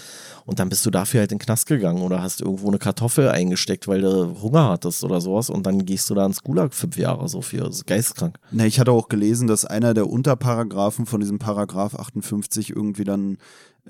Und 0.47 0.61
dann 0.61 0.69
bist 0.69 0.87
du 0.87 0.91
dafür 0.91 1.21
halt 1.21 1.33
in 1.33 1.39
den 1.39 1.45
Knast 1.45 1.67
gegangen 1.67 2.03
oder 2.03 2.23
hast 2.23 2.41
irgendwo 2.41 2.69
eine 2.69 2.79
Kartoffel 2.79 3.29
eingesteckt, 3.29 3.89
weil 3.89 4.01
du 4.01 4.41
Hunger 4.41 4.71
hattest 4.71 5.03
oder 5.05 5.21
sowas. 5.21 5.51
Und 5.51 5.67
dann 5.67 5.85
gehst 5.85 6.09
du 6.09 6.15
da 6.15 6.25
ins 6.25 6.43
Gulag 6.43 6.73
fünf 6.73 6.97
Jahre 6.97 7.29
so 7.29 7.43
für. 7.43 7.59
Das 7.59 7.77
ist 7.77 7.87
geistkrank. 7.87 8.39
Ne, 8.53 8.67
ich 8.67 8.79
hatte 8.79 8.93
auch 8.93 9.09
gelesen, 9.09 9.49
dass 9.49 9.65
einer 9.65 9.93
der 9.93 10.09
Unterparagraphen 10.09 11.05
von 11.05 11.21
diesem 11.21 11.39
Paragraph 11.39 11.97
58 11.97 12.71
irgendwie 12.71 13.05
dann 13.05 13.39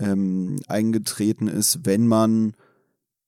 ähm, 0.01 0.57
eingetreten 0.67 1.47
ist, 1.47 1.81
wenn 1.85 2.07
man 2.07 2.55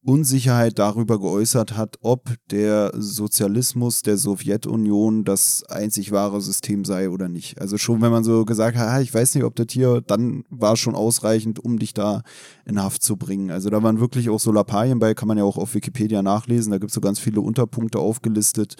Unsicherheit 0.04 0.78
darüber 0.78 1.18
geäußert 1.18 1.76
hat, 1.76 1.96
ob 2.00 2.34
der 2.50 2.92
Sozialismus 2.96 4.02
der 4.02 4.16
Sowjetunion 4.16 5.24
das 5.24 5.64
einzig 5.64 6.12
wahre 6.12 6.40
System 6.40 6.84
sei 6.84 7.10
oder 7.10 7.28
nicht. 7.28 7.60
Also 7.60 7.78
schon, 7.78 8.00
wenn 8.00 8.12
man 8.12 8.24
so 8.24 8.44
gesagt 8.44 8.76
hat, 8.76 9.02
ich 9.02 9.12
weiß 9.12 9.34
nicht, 9.34 9.44
ob 9.44 9.56
das 9.56 9.66
hier, 9.70 10.00
dann 10.00 10.44
war 10.50 10.76
schon 10.76 10.94
ausreichend, 10.94 11.58
um 11.58 11.78
dich 11.78 11.94
da 11.94 12.22
in 12.64 12.82
Haft 12.82 13.02
zu 13.02 13.16
bringen. 13.16 13.50
Also 13.50 13.70
da 13.70 13.82
waren 13.82 14.00
wirklich 14.00 14.30
auch 14.30 14.40
so 14.40 14.52
Lappalien 14.52 14.98
bei, 15.00 15.14
kann 15.14 15.28
man 15.28 15.38
ja 15.38 15.44
auch 15.44 15.58
auf 15.58 15.74
Wikipedia 15.74 16.22
nachlesen. 16.22 16.70
Da 16.70 16.78
gibt 16.78 16.90
es 16.90 16.94
so 16.94 17.00
ganz 17.00 17.18
viele 17.18 17.40
Unterpunkte 17.40 17.98
aufgelistet, 17.98 18.76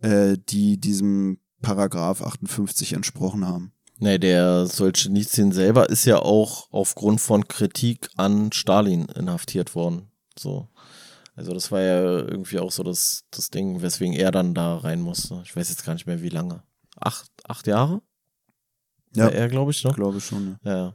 äh, 0.00 0.36
die 0.48 0.78
diesem 0.78 1.38
Paragraph 1.60 2.22
58 2.22 2.94
entsprochen 2.94 3.46
haben. 3.46 3.72
Nee, 3.98 4.18
der 4.18 4.66
Solzhenitsyn 4.66 5.52
selber 5.52 5.88
ist 5.88 6.06
ja 6.06 6.18
auch 6.18 6.66
aufgrund 6.72 7.20
von 7.20 7.46
Kritik 7.46 8.08
an 8.16 8.50
Stalin 8.50 9.06
inhaftiert 9.14 9.76
worden. 9.76 10.11
So. 10.38 10.68
Also 11.34 11.54
das 11.54 11.70
war 11.72 11.80
ja 11.80 12.02
irgendwie 12.02 12.58
auch 12.58 12.70
so 12.70 12.82
das, 12.82 13.24
das 13.30 13.50
Ding, 13.50 13.80
weswegen 13.80 14.14
er 14.14 14.30
dann 14.30 14.54
da 14.54 14.76
rein 14.76 15.00
musste. 15.00 15.40
Ich 15.44 15.56
weiß 15.56 15.70
jetzt 15.70 15.84
gar 15.84 15.94
nicht 15.94 16.06
mehr, 16.06 16.22
wie 16.22 16.28
lange. 16.28 16.62
Acht, 17.00 17.30
acht 17.48 17.66
Jahre? 17.66 18.02
Ja, 19.14 19.28
er, 19.28 19.48
glaube 19.48 19.70
ich, 19.70 19.82
ne? 19.84 19.92
Glaube 19.92 20.18
ich 20.18 20.24
schon, 20.24 20.56
ja. 20.64 20.76
ja. 20.76 20.94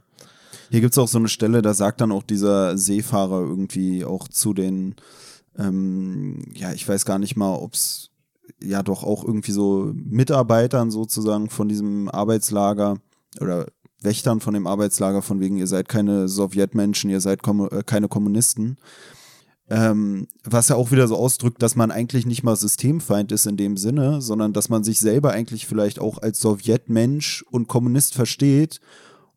Hier 0.70 0.80
gibt 0.80 0.92
es 0.92 0.98
auch 0.98 1.08
so 1.08 1.18
eine 1.18 1.28
Stelle, 1.28 1.62
da 1.62 1.74
sagt 1.74 2.00
dann 2.00 2.12
auch 2.12 2.22
dieser 2.22 2.76
Seefahrer 2.76 3.40
irgendwie 3.40 4.04
auch 4.04 4.28
zu 4.28 4.52
den, 4.52 4.96
ähm, 5.56 6.44
ja, 6.54 6.72
ich 6.72 6.86
weiß 6.86 7.04
gar 7.04 7.18
nicht 7.18 7.36
mal, 7.36 7.54
ob 7.54 7.74
es 7.74 8.10
ja 8.62 8.82
doch 8.82 9.02
auch 9.02 9.24
irgendwie 9.24 9.52
so 9.52 9.92
Mitarbeitern 9.94 10.90
sozusagen 10.90 11.48
von 11.50 11.68
diesem 11.68 12.08
Arbeitslager 12.08 12.98
oder 13.40 13.66
Wächtern 14.00 14.40
von 14.40 14.54
dem 14.54 14.66
Arbeitslager, 14.66 15.22
von 15.22 15.40
wegen, 15.40 15.56
ihr 15.56 15.66
seid 15.66 15.88
keine 15.88 16.28
Sowjetmenschen, 16.28 17.10
ihr 17.10 17.20
seid 17.20 17.42
Kom 17.42 17.68
äh, 17.70 17.82
keine 17.82 18.08
Kommunisten. 18.08 18.76
Ähm, 19.70 20.28
was 20.44 20.68
ja 20.68 20.76
auch 20.76 20.92
wieder 20.92 21.06
so 21.08 21.16
ausdrückt, 21.16 21.62
dass 21.62 21.76
man 21.76 21.90
eigentlich 21.90 22.24
nicht 22.24 22.42
mal 22.42 22.56
Systemfeind 22.56 23.32
ist 23.32 23.46
in 23.46 23.58
dem 23.58 23.76
Sinne, 23.76 24.22
sondern 24.22 24.54
dass 24.54 24.70
man 24.70 24.82
sich 24.82 24.98
selber 24.98 25.32
eigentlich 25.32 25.66
vielleicht 25.66 26.00
auch 26.00 26.18
als 26.18 26.40
Sowjetmensch 26.40 27.44
und 27.50 27.68
Kommunist 27.68 28.14
versteht 28.14 28.80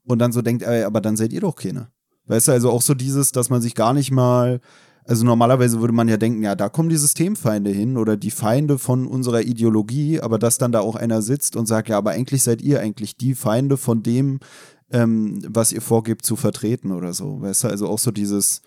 und 0.05 0.19
dann 0.19 0.31
so 0.31 0.41
denkt, 0.41 0.63
ey, 0.63 0.83
aber 0.83 1.01
dann 1.01 1.17
seid 1.17 1.33
ihr 1.33 1.41
doch 1.41 1.55
keine. 1.55 1.89
Weißt 2.27 2.47
du, 2.47 2.53
also 2.53 2.69
auch 2.71 2.81
so 2.81 2.93
dieses, 2.93 3.33
dass 3.33 3.49
man 3.49 3.61
sich 3.61 3.75
gar 3.75 3.93
nicht 3.93 4.11
mal, 4.11 4.61
also 5.03 5.25
normalerweise 5.25 5.81
würde 5.81 5.93
man 5.93 6.07
ja 6.07 6.15
denken, 6.15 6.43
ja, 6.43 6.55
da 6.55 6.69
kommen 6.69 6.87
die 6.87 6.95
Systemfeinde 6.95 7.71
hin 7.71 7.97
oder 7.97 8.15
die 8.15 8.31
Feinde 8.31 8.79
von 8.79 9.07
unserer 9.07 9.41
Ideologie, 9.41 10.21
aber 10.21 10.39
dass 10.39 10.57
dann 10.57 10.71
da 10.71 10.79
auch 10.79 10.95
einer 10.95 11.21
sitzt 11.21 11.57
und 11.57 11.65
sagt, 11.65 11.89
ja, 11.89 11.97
aber 11.97 12.11
eigentlich 12.11 12.43
seid 12.43 12.61
ihr 12.61 12.79
eigentlich 12.79 13.17
die 13.17 13.35
Feinde 13.35 13.75
von 13.75 14.01
dem, 14.01 14.39
ähm, 14.91 15.41
was 15.47 15.73
ihr 15.73 15.81
vorgebt 15.81 16.25
zu 16.25 16.37
vertreten 16.37 16.91
oder 16.91 17.11
so. 17.11 17.41
Weißt 17.41 17.65
du, 17.65 17.67
also 17.67 17.87
auch 17.87 17.99
so 17.99 18.11
dieses, 18.11 18.61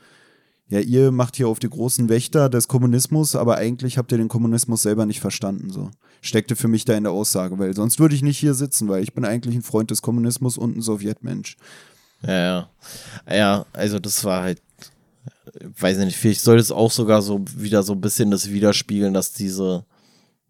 ja, 0.69 0.81
ihr 0.81 1.11
macht 1.11 1.37
hier 1.37 1.49
auf 1.49 1.59
die 1.59 1.69
großen 1.69 2.09
Wächter 2.09 2.49
des 2.49 2.69
Kommunismus, 2.69 3.37
aber 3.37 3.57
eigentlich 3.57 3.99
habt 3.99 4.13
ihr 4.13 4.19
den 4.19 4.29
Kommunismus 4.29 4.83
selber 4.83 5.05
nicht 5.05 5.21
verstanden. 5.21 5.71
So 5.71 5.91
steckte 6.23 6.57
für 6.57 6.69
mich 6.69 6.85
da 6.85 6.95
in 6.95 7.05
der 7.05 7.13
Aussage, 7.13 7.59
weil 7.59 7.75
sonst 7.75 7.99
würde 8.01 8.15
ich 8.15 8.23
nicht 8.23 8.39
hier 8.39 8.55
sitzen, 8.55 8.89
weil 8.89 9.03
ich 9.03 9.13
bin 9.13 9.25
eigentlich 9.25 9.55
ein 9.55 9.63
Freund 9.63 9.91
des 9.91 10.01
Kommunismus 10.01 10.57
und 10.57 10.77
ein 10.77 10.83
Sowjetmensch. 10.83 11.57
Ja, 12.23 12.33
ja. 12.33 12.71
Ja, 13.31 13.67
also 13.75 13.99
das 13.99 14.25
war 14.25 14.43
halt, 14.43 14.63
weiß 15.79 15.99
ich 15.99 16.05
nicht, 16.07 16.17
vielleicht 16.17 16.41
soll 16.41 16.59
es 16.59 16.73
auch 16.73 16.91
sogar 16.91 17.21
so 17.21 17.45
wieder 17.55 17.83
so 17.83 17.93
ein 17.93 18.01
bisschen 18.01 18.31
das 18.31 18.51
widerspiegeln, 18.51 19.13
dass 19.13 19.33
diese, 19.33 19.85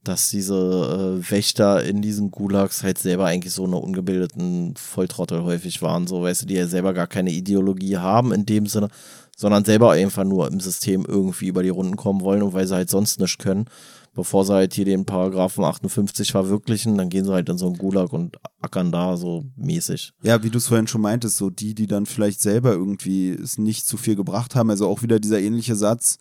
dass 0.04 0.30
diese 0.30 1.18
äh, 1.20 1.30
Wächter 1.30 1.82
in 1.82 2.02
diesen 2.02 2.30
Gulags 2.30 2.84
halt 2.84 2.98
selber 2.98 3.26
eigentlich 3.26 3.52
so 3.52 3.64
eine 3.64 3.76
ungebildeten 3.76 4.76
Volltrottel 4.76 5.42
häufig 5.42 5.82
waren, 5.82 6.06
so 6.06 6.22
weißt 6.22 6.42
du, 6.42 6.46
die 6.46 6.54
ja 6.54 6.68
selber 6.68 6.94
gar 6.94 7.08
keine 7.08 7.32
Ideologie 7.32 7.96
haben 7.96 8.32
in 8.32 8.46
dem 8.46 8.66
Sinne, 8.66 8.90
sondern 9.36 9.64
selber 9.64 9.92
einfach 9.92 10.24
nur 10.24 10.48
im 10.48 10.60
System 10.60 11.04
irgendwie 11.06 11.48
über 11.48 11.62
die 11.62 11.68
Runden 11.70 11.96
kommen 11.96 12.20
wollen 12.20 12.42
und 12.42 12.52
weil 12.52 12.66
sie 12.66 12.74
halt 12.74 12.90
sonst 12.90 13.20
nichts 13.20 13.38
können, 13.38 13.66
bevor 14.14 14.44
sie 14.44 14.54
halt 14.54 14.74
hier 14.74 14.84
den 14.84 15.04
Paragraphen 15.04 15.64
58 15.64 16.32
verwirklichen, 16.32 16.96
dann 16.96 17.08
gehen 17.08 17.24
sie 17.24 17.32
halt 17.32 17.48
in 17.48 17.58
so 17.58 17.66
einen 17.66 17.78
Gulag 17.78 18.12
und 18.12 18.36
ackern 18.60 18.92
da 18.92 19.16
so 19.16 19.44
mäßig. 19.56 20.12
Ja, 20.22 20.42
wie 20.42 20.50
du 20.50 20.58
es 20.58 20.68
vorhin 20.68 20.86
schon 20.86 21.00
meintest, 21.00 21.36
so 21.36 21.50
die, 21.50 21.74
die 21.74 21.86
dann 21.86 22.06
vielleicht 22.06 22.40
selber 22.40 22.72
irgendwie 22.72 23.30
es 23.30 23.58
nicht 23.58 23.86
zu 23.86 23.96
viel 23.96 24.16
gebracht 24.16 24.54
haben, 24.54 24.70
also 24.70 24.88
auch 24.88 25.02
wieder 25.02 25.18
dieser 25.18 25.40
ähnliche 25.40 25.74
Satz, 25.74 26.18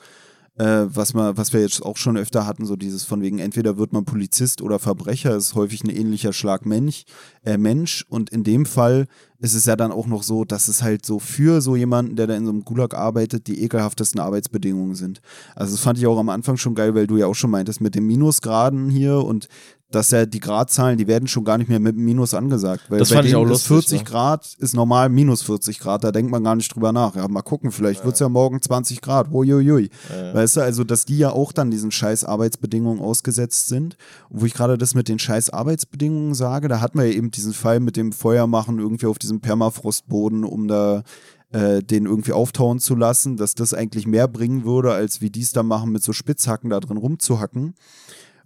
äh, 0.57 0.85
was, 0.85 1.13
man, 1.13 1.35
was 1.35 1.51
wir 1.51 1.61
jetzt 1.61 1.83
auch 1.83 1.97
schon 1.97 2.17
öfter 2.17 2.45
hatten, 2.45 2.65
so 2.65 2.75
dieses 2.75 3.03
von 3.03 3.21
wegen, 3.21 3.39
entweder 3.39 3.77
wird 3.77 3.91
man 3.91 4.05
Polizist 4.05 4.61
oder 4.61 4.79
Verbrecher, 4.79 5.35
ist 5.35 5.55
häufig 5.55 5.83
ein 5.83 5.89
ähnlicher 5.89 6.33
Schlag 6.33 6.65
Mensch, 6.65 7.05
äh, 7.43 7.57
Mensch. 7.57 8.05
Und 8.07 8.29
in 8.29 8.43
dem 8.43 8.65
Fall 8.65 9.07
ist 9.39 9.55
es 9.55 9.65
ja 9.65 9.75
dann 9.75 9.91
auch 9.91 10.07
noch 10.07 10.23
so, 10.23 10.45
dass 10.45 10.67
es 10.67 10.83
halt 10.83 11.05
so 11.05 11.19
für 11.19 11.61
so 11.61 11.75
jemanden, 11.75 12.15
der 12.15 12.27
da 12.27 12.35
in 12.35 12.45
so 12.45 12.51
einem 12.51 12.63
Gulag 12.63 12.93
arbeitet, 12.93 13.47
die 13.47 13.63
ekelhaftesten 13.63 14.19
Arbeitsbedingungen 14.21 14.95
sind. 14.95 15.21
Also 15.55 15.73
das 15.73 15.81
fand 15.81 15.97
ich 15.97 16.07
auch 16.07 16.19
am 16.19 16.29
Anfang 16.29 16.57
schon 16.57 16.75
geil, 16.75 16.93
weil 16.93 17.07
du 17.07 17.17
ja 17.17 17.25
auch 17.25 17.35
schon 17.35 17.51
meintest, 17.51 17.81
mit 17.81 17.95
den 17.95 18.05
Minusgraden 18.05 18.89
hier 18.89 19.17
und 19.17 19.47
dass 19.93 20.11
ja 20.11 20.25
die 20.25 20.39
Gradzahlen, 20.39 20.97
die 20.97 21.07
werden 21.07 21.27
schon 21.27 21.43
gar 21.43 21.57
nicht 21.57 21.69
mehr 21.69 21.79
mit 21.79 21.95
Minus 21.95 22.33
angesagt. 22.33 22.83
Weil 22.89 22.99
das 22.99 23.11
fand 23.11 23.27
ich 23.27 23.35
auch 23.35 23.45
lustig. 23.45 23.67
40 23.67 23.99
ne? 23.99 24.05
Grad 24.05 24.55
ist 24.57 24.73
normal 24.73 25.09
minus 25.09 25.43
40 25.43 25.79
Grad, 25.79 26.03
da 26.03 26.11
denkt 26.11 26.31
man 26.31 26.43
gar 26.43 26.55
nicht 26.55 26.73
drüber 26.73 26.91
nach. 26.91 27.15
Ja, 27.15 27.27
mal 27.27 27.41
gucken, 27.41 27.71
vielleicht 27.71 27.99
ja. 27.99 28.05
wird 28.05 28.15
es 28.15 28.19
ja 28.19 28.29
morgen 28.29 28.61
20 28.61 29.01
Grad. 29.01 29.31
Uiuiui. 29.31 29.89
Ja. 30.09 30.33
Weißt 30.33 30.57
du, 30.57 30.61
also, 30.61 30.83
dass 30.83 31.05
die 31.05 31.17
ja 31.17 31.31
auch 31.31 31.51
dann 31.51 31.71
diesen 31.71 31.91
scheiß 31.91 32.23
Arbeitsbedingungen 32.23 32.99
ausgesetzt 32.99 33.67
sind. 33.67 33.97
Und 34.29 34.41
wo 34.41 34.45
ich 34.45 34.53
gerade 34.53 34.77
das 34.77 34.95
mit 34.95 35.07
den 35.07 35.19
scheiß 35.19 35.51
Arbeitsbedingungen 35.51 36.33
sage, 36.33 36.67
da 36.67 36.81
hatten 36.81 36.97
wir 36.97 37.05
ja 37.05 37.13
eben 37.13 37.31
diesen 37.31 37.53
Fall 37.53 37.79
mit 37.79 37.97
dem 37.97 38.11
Feuermachen 38.11 38.79
irgendwie 38.79 39.05
auf 39.05 39.19
diesem 39.19 39.41
Permafrostboden, 39.41 40.43
um 40.43 40.67
da 40.67 41.03
äh, 41.51 41.83
den 41.83 42.05
irgendwie 42.05 42.33
auftauen 42.33 42.79
zu 42.79 42.95
lassen, 42.95 43.37
dass 43.37 43.53
das 43.53 43.73
eigentlich 43.73 44.07
mehr 44.07 44.27
bringen 44.27 44.65
würde, 44.65 44.91
als 44.91 45.21
wie 45.21 45.29
die 45.29 45.41
es 45.41 45.53
da 45.53 45.61
machen, 45.61 45.91
mit 45.91 46.03
so 46.03 46.11
Spitzhacken 46.11 46.71
da 46.71 46.79
drin 46.79 46.97
rumzuhacken. 46.97 47.75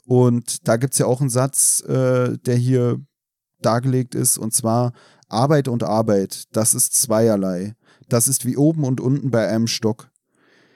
Und 0.08 0.66
da 0.70 0.78
gibt 0.78 0.94
es 0.94 1.00
ja 1.00 1.06
auch 1.06 1.20
einen 1.20 1.30
Satz, 1.30 1.82
äh, 1.82 2.38
der 2.38 2.56
hier 2.56 3.02
dargelegt 3.62 4.16
ist, 4.16 4.38
und 4.38 4.54
zwar 4.54 4.94
Arbeit 5.28 5.68
und 5.68 5.84
Arbeit, 5.84 6.46
das 6.54 6.74
ist 6.74 6.94
zweierlei. 6.94 7.76
Das 8.08 8.30
ist 8.30 8.46
wie 8.46 8.56
oben 8.56 8.86
und 8.86 9.02
unten 9.02 9.32
bei 9.32 9.50
einem 9.50 9.68
Stock. 9.68 10.10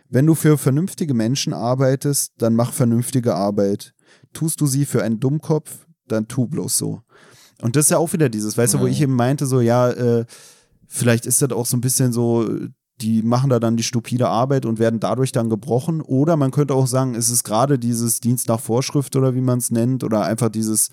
Wenn 0.09 0.25
du 0.25 0.35
für 0.35 0.57
vernünftige 0.57 1.13
Menschen 1.13 1.53
arbeitest, 1.53 2.33
dann 2.39 2.55
mach 2.55 2.73
vernünftige 2.73 3.33
Arbeit. 3.33 3.93
Tust 4.33 4.59
du 4.59 4.67
sie 4.67 4.85
für 4.85 5.01
einen 5.01 5.21
Dummkopf, 5.21 5.87
dann 6.09 6.27
tu 6.27 6.47
bloß 6.47 6.77
so. 6.77 7.01
Und 7.61 7.77
das 7.77 7.85
ist 7.85 7.91
ja 7.91 7.99
auch 7.99 8.11
wieder 8.11 8.27
dieses, 8.27 8.57
weißt 8.57 8.73
ja. 8.73 8.79
du, 8.79 8.83
wo 8.83 8.87
ich 8.89 8.99
eben 8.99 9.15
meinte, 9.15 9.45
so, 9.45 9.61
ja, 9.61 9.91
äh, 9.91 10.25
vielleicht 10.87 11.25
ist 11.25 11.41
das 11.41 11.51
auch 11.51 11.65
so 11.65 11.77
ein 11.77 11.81
bisschen 11.81 12.11
so 12.11 12.49
die 13.01 13.23
machen 13.23 13.49
da 13.49 13.59
dann 13.59 13.77
die 13.77 13.83
stupide 13.83 14.29
Arbeit 14.29 14.65
und 14.65 14.79
werden 14.79 14.99
dadurch 14.99 15.31
dann 15.31 15.49
gebrochen. 15.49 16.01
Oder 16.01 16.37
man 16.37 16.51
könnte 16.51 16.73
auch 16.73 16.87
sagen, 16.87 17.15
es 17.15 17.29
ist 17.29 17.43
gerade 17.43 17.79
dieses 17.79 18.19
Dienst 18.19 18.47
nach 18.47 18.59
Vorschrift 18.59 19.15
oder 19.15 19.35
wie 19.35 19.41
man 19.41 19.59
es 19.59 19.71
nennt, 19.71 20.03
oder 20.03 20.23
einfach 20.23 20.49
dieses, 20.49 20.89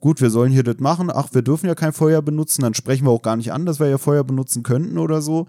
gut, 0.00 0.20
wir 0.20 0.30
sollen 0.30 0.52
hier 0.52 0.64
das 0.64 0.78
machen, 0.78 1.10
ach, 1.12 1.28
wir 1.32 1.42
dürfen 1.42 1.66
ja 1.66 1.74
kein 1.74 1.92
Feuer 1.92 2.22
benutzen, 2.22 2.62
dann 2.62 2.74
sprechen 2.74 3.06
wir 3.06 3.10
auch 3.10 3.22
gar 3.22 3.36
nicht 3.36 3.52
an, 3.52 3.66
dass 3.66 3.80
wir 3.80 3.88
ja 3.88 3.98
Feuer 3.98 4.24
benutzen 4.24 4.62
könnten 4.62 4.98
oder 4.98 5.22
so. 5.22 5.46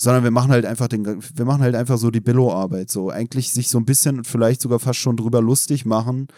Sondern 0.00 0.22
wir 0.22 0.30
machen 0.30 0.52
halt 0.52 0.64
einfach 0.64 0.86
den, 0.86 1.04
wir 1.34 1.44
machen 1.44 1.62
halt 1.62 1.74
einfach 1.74 1.98
so 1.98 2.12
die 2.12 2.20
Billo-Arbeit. 2.20 2.88
So 2.90 3.10
eigentlich 3.10 3.50
sich 3.52 3.68
so 3.68 3.78
ein 3.78 3.84
bisschen 3.84 4.22
vielleicht 4.22 4.60
sogar 4.60 4.78
fast 4.78 5.00
schon 5.00 5.16
drüber 5.16 5.42
lustig 5.42 5.86
machen, 5.86 6.28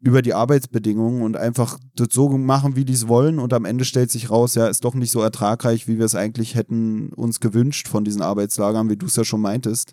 über 0.00 0.22
die 0.22 0.34
Arbeitsbedingungen 0.34 1.22
und 1.22 1.36
einfach 1.36 1.78
das 1.94 2.08
so 2.12 2.28
machen, 2.30 2.74
wie 2.74 2.84
die 2.84 2.94
es 2.94 3.08
wollen. 3.08 3.38
Und 3.38 3.52
am 3.52 3.64
Ende 3.66 3.84
stellt 3.84 4.10
sich 4.10 4.30
raus, 4.30 4.54
ja, 4.54 4.66
ist 4.66 4.84
doch 4.84 4.94
nicht 4.94 5.10
so 5.10 5.20
ertragreich, 5.20 5.88
wie 5.88 5.98
wir 5.98 6.06
es 6.06 6.14
eigentlich 6.14 6.54
hätten 6.54 7.12
uns 7.12 7.40
gewünscht 7.40 7.86
von 7.86 8.04
diesen 8.04 8.22
Arbeitslagern, 8.22 8.88
wie 8.88 8.96
du 8.96 9.06
es 9.06 9.16
ja 9.16 9.24
schon 9.24 9.42
meintest 9.42 9.92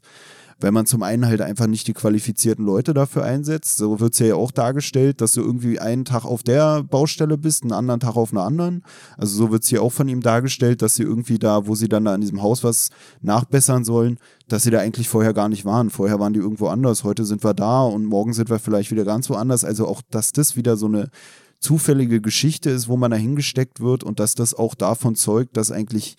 weil 0.60 0.72
man 0.72 0.86
zum 0.86 1.04
einen 1.04 1.26
halt 1.26 1.42
einfach 1.42 1.68
nicht 1.68 1.88
die 1.88 1.94
qualifizierten 1.94 2.66
Leute 2.66 2.94
dafür 2.94 3.24
einsetzt. 3.24 3.78
So 3.78 4.00
wird 4.00 4.14
es 4.14 4.20
ja 4.20 4.36
auch 4.36 4.52
dargestellt, 4.52 5.22
dass 5.22 5.34
du 5.34 5.42
irgendwie 5.42 5.80
einen 5.80 6.06
Tag 6.06 6.26
auf 6.26 6.44
der 6.44 6.84
Baustelle 6.84 7.38
bist, 7.38 7.64
einen 7.64 7.74
anderen 7.74 8.00
Tag 8.00 8.16
auf 8.16 8.32
einer 8.32 8.44
anderen. 8.44 8.84
Also 9.18 9.38
so 9.38 9.52
wird 9.52 9.64
es 9.64 9.70
hier 9.70 9.84
auch 9.84 9.92
von 9.92 10.08
ihm 10.08 10.22
dargestellt, 10.22 10.82
dass 10.82 10.96
sie 10.96 11.04
irgendwie 11.04 11.38
da, 11.38 11.68
wo 11.68 11.76
sie 11.76 11.90
dann 11.90 12.06
da 12.06 12.16
in 12.16 12.22
diesem 12.22 12.42
Haus 12.42 12.64
was 12.64 12.90
nachbessern 13.22 13.84
sollen, 13.84 14.18
dass 14.48 14.64
sie 14.64 14.72
da 14.72 14.80
eigentlich 14.80 15.10
vorher 15.10 15.34
gar 15.34 15.50
nicht 15.50 15.66
waren. 15.66 15.90
Vorher 15.90 16.20
waren 16.20 16.34
die 16.34 16.40
irgendwo 16.40 16.68
anders. 16.68 17.04
Heute 17.04 17.24
sind 17.26 17.44
wir 17.44 17.54
da 17.54 17.84
und 17.84 18.06
morgen 18.06 18.34
sind 18.34 18.50
wir 18.50 18.60
vielleicht 18.60 18.92
wieder 18.92 19.06
ganz 19.06 19.30
woanders. 19.30 19.64
Also 19.64 19.88
auch, 19.88 20.02
dass 20.10 20.32
das 20.32 20.56
wieder 20.56 20.76
so 20.76 20.88
eine 20.88 21.10
zufällige 21.60 22.22
Geschichte 22.22 22.70
ist, 22.70 22.88
wo 22.88 22.98
man 22.98 23.12
da 23.12 23.18
hingesteckt 23.18 23.80
wird 23.80 24.04
und 24.04 24.20
dass 24.20 24.36
das 24.36 24.54
auch 24.54 24.76
davon 24.76 25.16
zeugt, 25.16 25.58
dass 25.58 25.72
eigentlich 25.72 26.18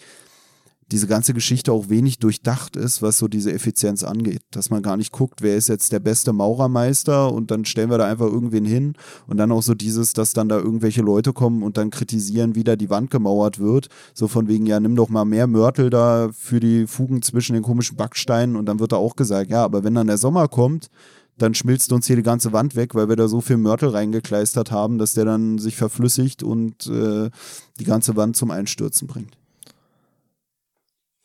diese 0.91 1.07
ganze 1.07 1.35
Geschichte 1.35 1.73
auch 1.73 1.91
wenig 1.91 2.19
durchdacht 2.19 2.77
ist, 2.77 3.03
was 3.03 3.19
so 3.19 3.29
diese 3.29 3.53
Effizienz 3.53 4.05
angeht. 4.05 4.43
Dass 4.51 4.71
man 4.71 4.83
gar 4.83 4.97
nicht 4.97 5.13
guckt, 5.13 5.43
wer 5.43 5.57
ist 5.57 5.69
jetzt 5.69 5.93
der 5.93 6.01
beste 6.01 6.33
Maurermeister 6.33 7.33
und 7.33 7.51
dann 7.51 7.65
stellen 7.65 7.91
wir 7.91 7.99
da 7.99 8.07
einfach 8.07 8.27
irgendwen 8.27 8.65
hin 8.65 8.95
und 9.27 9.37
dann 9.37 9.53
auch 9.53 9.63
so 9.63 9.75
dieses, 9.75 10.15
dass 10.15 10.33
dann 10.33 10.49
da 10.49 10.57
irgendwelche 10.57 11.03
Leute 11.03 11.33
kommen 11.33 11.63
und 11.63 11.77
dann 11.77 11.91
kritisieren, 11.91 12.55
wie 12.55 12.65
da 12.65 12.77
die 12.77 12.91
Wand 12.91 13.11
gemauert 13.11 13.59
wird. 13.59 13.89
So 14.15 14.29
von 14.29 14.49
wegen, 14.49 14.67
ja, 14.67 14.81
nimm 14.81 14.97
doch 14.97 15.11
mal 15.11 15.27
mehr 15.27 15.47
Mörtel 15.47 15.91
da 15.91 16.31
für 16.33 16.61
die 16.61 16.87
Fugen 16.87 17.21
zwischen 17.21 17.53
den 17.53 17.63
komischen 17.63 17.97
Backsteinen 17.97 18.57
und 18.57 18.67
dann 18.67 18.81
wird 18.81 18.93
da 18.93 18.97
auch 18.97 19.17
gesagt, 19.17 19.51
ja, 19.51 19.65
aber 19.65 19.85
wenn 19.85 19.95
dann 19.95 20.07
der 20.07 20.19
Sommer 20.19 20.49
kommt, 20.49 20.89
dann 21.37 21.55
schmilzt 21.55 21.93
uns 21.93 22.07
hier 22.07 22.17
die 22.17 22.23
ganze 22.23 22.53
Wand 22.53 22.75
weg, 22.77 22.95
weil 22.95 23.09
wir 23.09 23.17
da 23.17 23.29
so 23.29 23.41
viel 23.41 23.59
Mörtel 23.59 23.91
reingekleistert 23.91 24.71
haben, 24.71 24.99
dass 24.99 25.15
der 25.15 25.25
dann 25.25 25.59
sich 25.59 25.77
verflüssigt 25.77 26.43
und 26.43 26.87
äh, 26.87 27.31
die 27.79 27.85
ganze 27.85 28.17
Wand 28.17 28.37
zum 28.37 28.51
Einstürzen 28.51 29.07
bringt. 29.07 29.38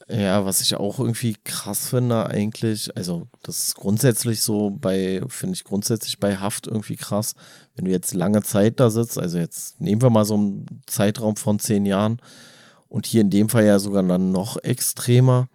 Ja, 0.09 0.43
was 0.43 0.59
ich 0.59 0.75
auch 0.75 0.99
irgendwie 0.99 1.35
krass 1.45 1.87
finde, 1.89 2.27
eigentlich, 2.27 2.95
also 2.97 3.27
das 3.41 3.59
ist 3.59 3.75
grundsätzlich 3.75 4.41
so 4.41 4.69
bei, 4.69 5.21
finde 5.29 5.55
ich 5.55 5.63
grundsätzlich 5.63 6.19
bei 6.19 6.37
Haft 6.37 6.67
irgendwie 6.67 6.97
krass, 6.97 7.35
wenn 7.75 7.85
du 7.85 7.91
jetzt 7.91 8.13
lange 8.13 8.43
Zeit 8.43 8.81
da 8.81 8.89
sitzt, 8.89 9.17
also 9.17 9.37
jetzt 9.37 9.79
nehmen 9.79 10.01
wir 10.01 10.09
mal 10.09 10.25
so 10.25 10.33
einen 10.33 10.81
Zeitraum 10.87 11.37
von 11.37 11.57
zehn 11.57 11.85
Jahren 11.85 12.21
und 12.89 13.05
hier 13.05 13.21
in 13.21 13.29
dem 13.29 13.47
Fall 13.47 13.65
ja 13.65 13.79
sogar 13.79 14.03
dann 14.03 14.33
noch 14.33 14.57
extremer, 14.57 15.47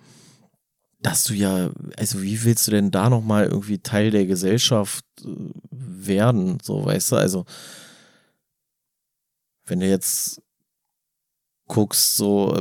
dass 1.01 1.25
du 1.25 1.35
ja, 1.35 1.71
also 1.99 2.23
wie 2.23 2.43
willst 2.43 2.67
du 2.67 2.71
denn 2.71 2.91
da 2.91 3.11
nochmal 3.11 3.47
irgendwie 3.47 3.79
Teil 3.79 4.11
der 4.11 4.25
Gesellschaft 4.25 5.05
äh, 5.23 5.29
werden, 5.71 6.59
so 6.63 6.87
weißt 6.87 7.13
du, 7.13 7.17
also 7.17 7.45
wenn 9.67 9.81
du 9.81 9.89
jetzt 9.89 10.41
guckst, 11.69 12.17
so 12.17 12.57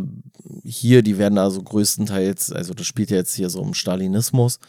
hier, 0.63 1.01
die 1.01 1.17
werden 1.17 1.37
also 1.37 1.61
größtenteils, 1.61 2.51
also 2.51 2.73
das 2.73 2.85
spielt 2.85 3.09
ja 3.09 3.17
jetzt 3.17 3.35
hier 3.35 3.49
so 3.49 3.61
um 3.61 3.73
Stalinismus 3.73 4.59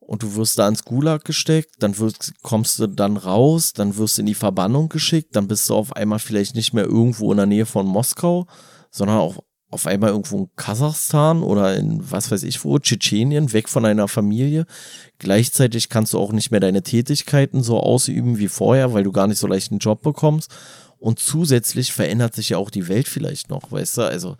und 0.00 0.22
du 0.22 0.34
wirst 0.34 0.58
da 0.58 0.68
ins 0.68 0.84
Gulag 0.84 1.24
gesteckt, 1.24 1.76
dann 1.78 1.98
wirst, 1.98 2.34
kommst 2.42 2.78
du 2.78 2.86
dann 2.86 3.16
raus, 3.16 3.72
dann 3.72 3.96
wirst 3.96 4.18
du 4.18 4.22
in 4.22 4.26
die 4.26 4.34
Verbannung 4.34 4.88
geschickt, 4.88 5.36
dann 5.36 5.48
bist 5.48 5.70
du 5.70 5.74
auf 5.74 5.94
einmal 5.96 6.18
vielleicht 6.18 6.54
nicht 6.54 6.72
mehr 6.72 6.84
irgendwo 6.84 7.30
in 7.30 7.38
der 7.38 7.46
Nähe 7.46 7.66
von 7.66 7.86
Moskau, 7.86 8.46
sondern 8.90 9.18
auch 9.18 9.42
auf 9.70 9.86
einmal 9.86 10.10
irgendwo 10.10 10.38
in 10.38 10.50
Kasachstan 10.54 11.42
oder 11.42 11.74
in 11.76 12.10
was 12.10 12.30
weiß 12.30 12.42
ich 12.42 12.62
wo, 12.62 12.78
Tschetschenien, 12.78 13.54
weg 13.54 13.70
von 13.70 13.84
deiner 13.84 14.06
Familie. 14.06 14.66
Gleichzeitig 15.18 15.88
kannst 15.88 16.12
du 16.12 16.18
auch 16.18 16.32
nicht 16.32 16.50
mehr 16.50 16.60
deine 16.60 16.82
Tätigkeiten 16.82 17.62
so 17.62 17.80
ausüben 17.80 18.38
wie 18.38 18.48
vorher, 18.48 18.92
weil 18.92 19.04
du 19.04 19.12
gar 19.12 19.28
nicht 19.28 19.38
so 19.38 19.46
leicht 19.46 19.70
einen 19.70 19.78
Job 19.78 20.02
bekommst. 20.02 20.50
Und 21.02 21.18
zusätzlich 21.18 21.92
verändert 21.92 22.36
sich 22.36 22.50
ja 22.50 22.58
auch 22.58 22.70
die 22.70 22.86
Welt 22.86 23.08
vielleicht 23.08 23.50
noch, 23.50 23.72
weißt 23.72 23.98
du? 23.98 24.02
Also, 24.02 24.36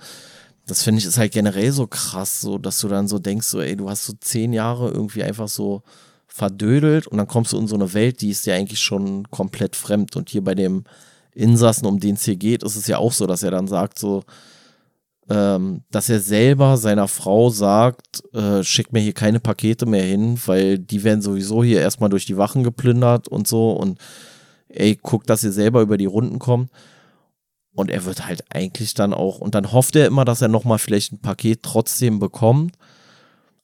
das 0.64 0.84
finde 0.84 1.00
ich 1.00 1.06
ist 1.06 1.18
halt 1.18 1.32
generell 1.32 1.72
so 1.72 1.88
krass, 1.88 2.40
so 2.40 2.56
dass 2.56 2.78
du 2.78 2.86
dann 2.86 3.08
so 3.08 3.18
denkst, 3.18 3.48
so, 3.48 3.60
ey, 3.60 3.76
du 3.76 3.90
hast 3.90 4.06
so 4.06 4.12
zehn 4.20 4.52
Jahre 4.52 4.90
irgendwie 4.90 5.24
einfach 5.24 5.48
so 5.48 5.82
verdödelt 6.28 7.08
und 7.08 7.18
dann 7.18 7.26
kommst 7.26 7.52
du 7.52 7.58
in 7.58 7.66
so 7.66 7.74
eine 7.74 7.92
Welt, 7.94 8.20
die 8.20 8.30
ist 8.30 8.46
dir 8.46 8.54
eigentlich 8.54 8.78
schon 8.78 9.28
komplett 9.30 9.74
fremd. 9.74 10.14
Und 10.14 10.30
hier 10.30 10.44
bei 10.44 10.54
dem 10.54 10.84
Insassen, 11.34 11.84
um 11.84 11.98
den 11.98 12.14
es 12.14 12.24
hier 12.24 12.36
geht, 12.36 12.62
ist 12.62 12.76
es 12.76 12.86
ja 12.86 12.98
auch 12.98 13.12
so, 13.12 13.26
dass 13.26 13.42
er 13.42 13.50
dann 13.50 13.66
sagt, 13.66 13.98
so, 13.98 14.22
ähm, 15.28 15.82
dass 15.90 16.08
er 16.08 16.20
selber 16.20 16.76
seiner 16.76 17.08
Frau 17.08 17.50
sagt, 17.50 18.22
äh, 18.34 18.62
schick 18.62 18.92
mir 18.92 19.00
hier 19.00 19.14
keine 19.14 19.40
Pakete 19.40 19.84
mehr 19.84 20.04
hin, 20.04 20.38
weil 20.46 20.78
die 20.78 21.02
werden 21.02 21.22
sowieso 21.22 21.64
hier 21.64 21.80
erstmal 21.80 22.10
durch 22.10 22.24
die 22.24 22.36
Wachen 22.36 22.62
geplündert 22.62 23.26
und 23.26 23.48
so 23.48 23.72
und 23.72 23.98
ey, 24.72 24.98
guck, 25.00 25.26
dass 25.26 25.44
ihr 25.44 25.52
selber 25.52 25.80
über 25.80 25.96
die 25.96 26.06
Runden 26.06 26.38
kommt. 26.38 26.70
Und 27.74 27.90
er 27.90 28.04
wird 28.04 28.26
halt 28.26 28.44
eigentlich 28.54 28.94
dann 28.94 29.14
auch, 29.14 29.38
und 29.38 29.54
dann 29.54 29.72
hofft 29.72 29.96
er 29.96 30.06
immer, 30.06 30.24
dass 30.24 30.42
er 30.42 30.48
nochmal 30.48 30.78
vielleicht 30.78 31.12
ein 31.12 31.20
Paket 31.22 31.62
trotzdem 31.62 32.18
bekommt, 32.18 32.76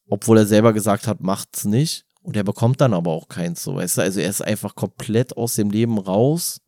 obwohl 0.09 0.39
er 0.39 0.47
selber 0.47 0.73
gesagt 0.73 1.07
hat, 1.07 1.21
macht's 1.21 1.65
nicht. 1.67 2.07
Und 2.23 2.37
er 2.37 2.45
bekommt 2.45 2.81
dann 2.81 2.95
aber 2.95 3.13
auch 3.13 3.29
keins, 3.29 3.63
so 3.63 3.77
weißt 3.77 3.99
du. 3.99 4.03
Also 4.03 4.21
er 4.21 4.31
ist 4.31 4.43
einfach 4.43 4.75
komplett 4.75 5.37
aus 5.37 5.55
dem 5.55 5.71
Leben 5.71 5.99
raus 5.99 6.61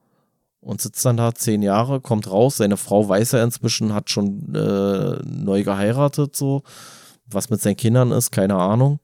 und 0.61 0.81
sitzt 0.81 1.05
dann 1.05 1.17
da 1.17 1.35
zehn 1.35 1.63
Jahre, 1.63 2.01
kommt 2.01 2.31
raus. 2.31 2.59
Seine 2.59 2.77
Frau 2.77 3.09
weiß 3.09 3.35
er 3.35 3.45
inzwischen, 3.45 3.95
hat 3.95 4.11
schon 4.11 4.55
äh, 4.55 5.19
neu 5.25 5.63
geheiratet, 5.63 6.37
so. 6.37 6.63
Was 7.27 7.49
mit 7.49 7.61
seinen 7.61 7.77
Kindern 7.77 8.11
ist, 8.11 8.33
keine 8.33 8.57
Ahnung. 8.57 9.01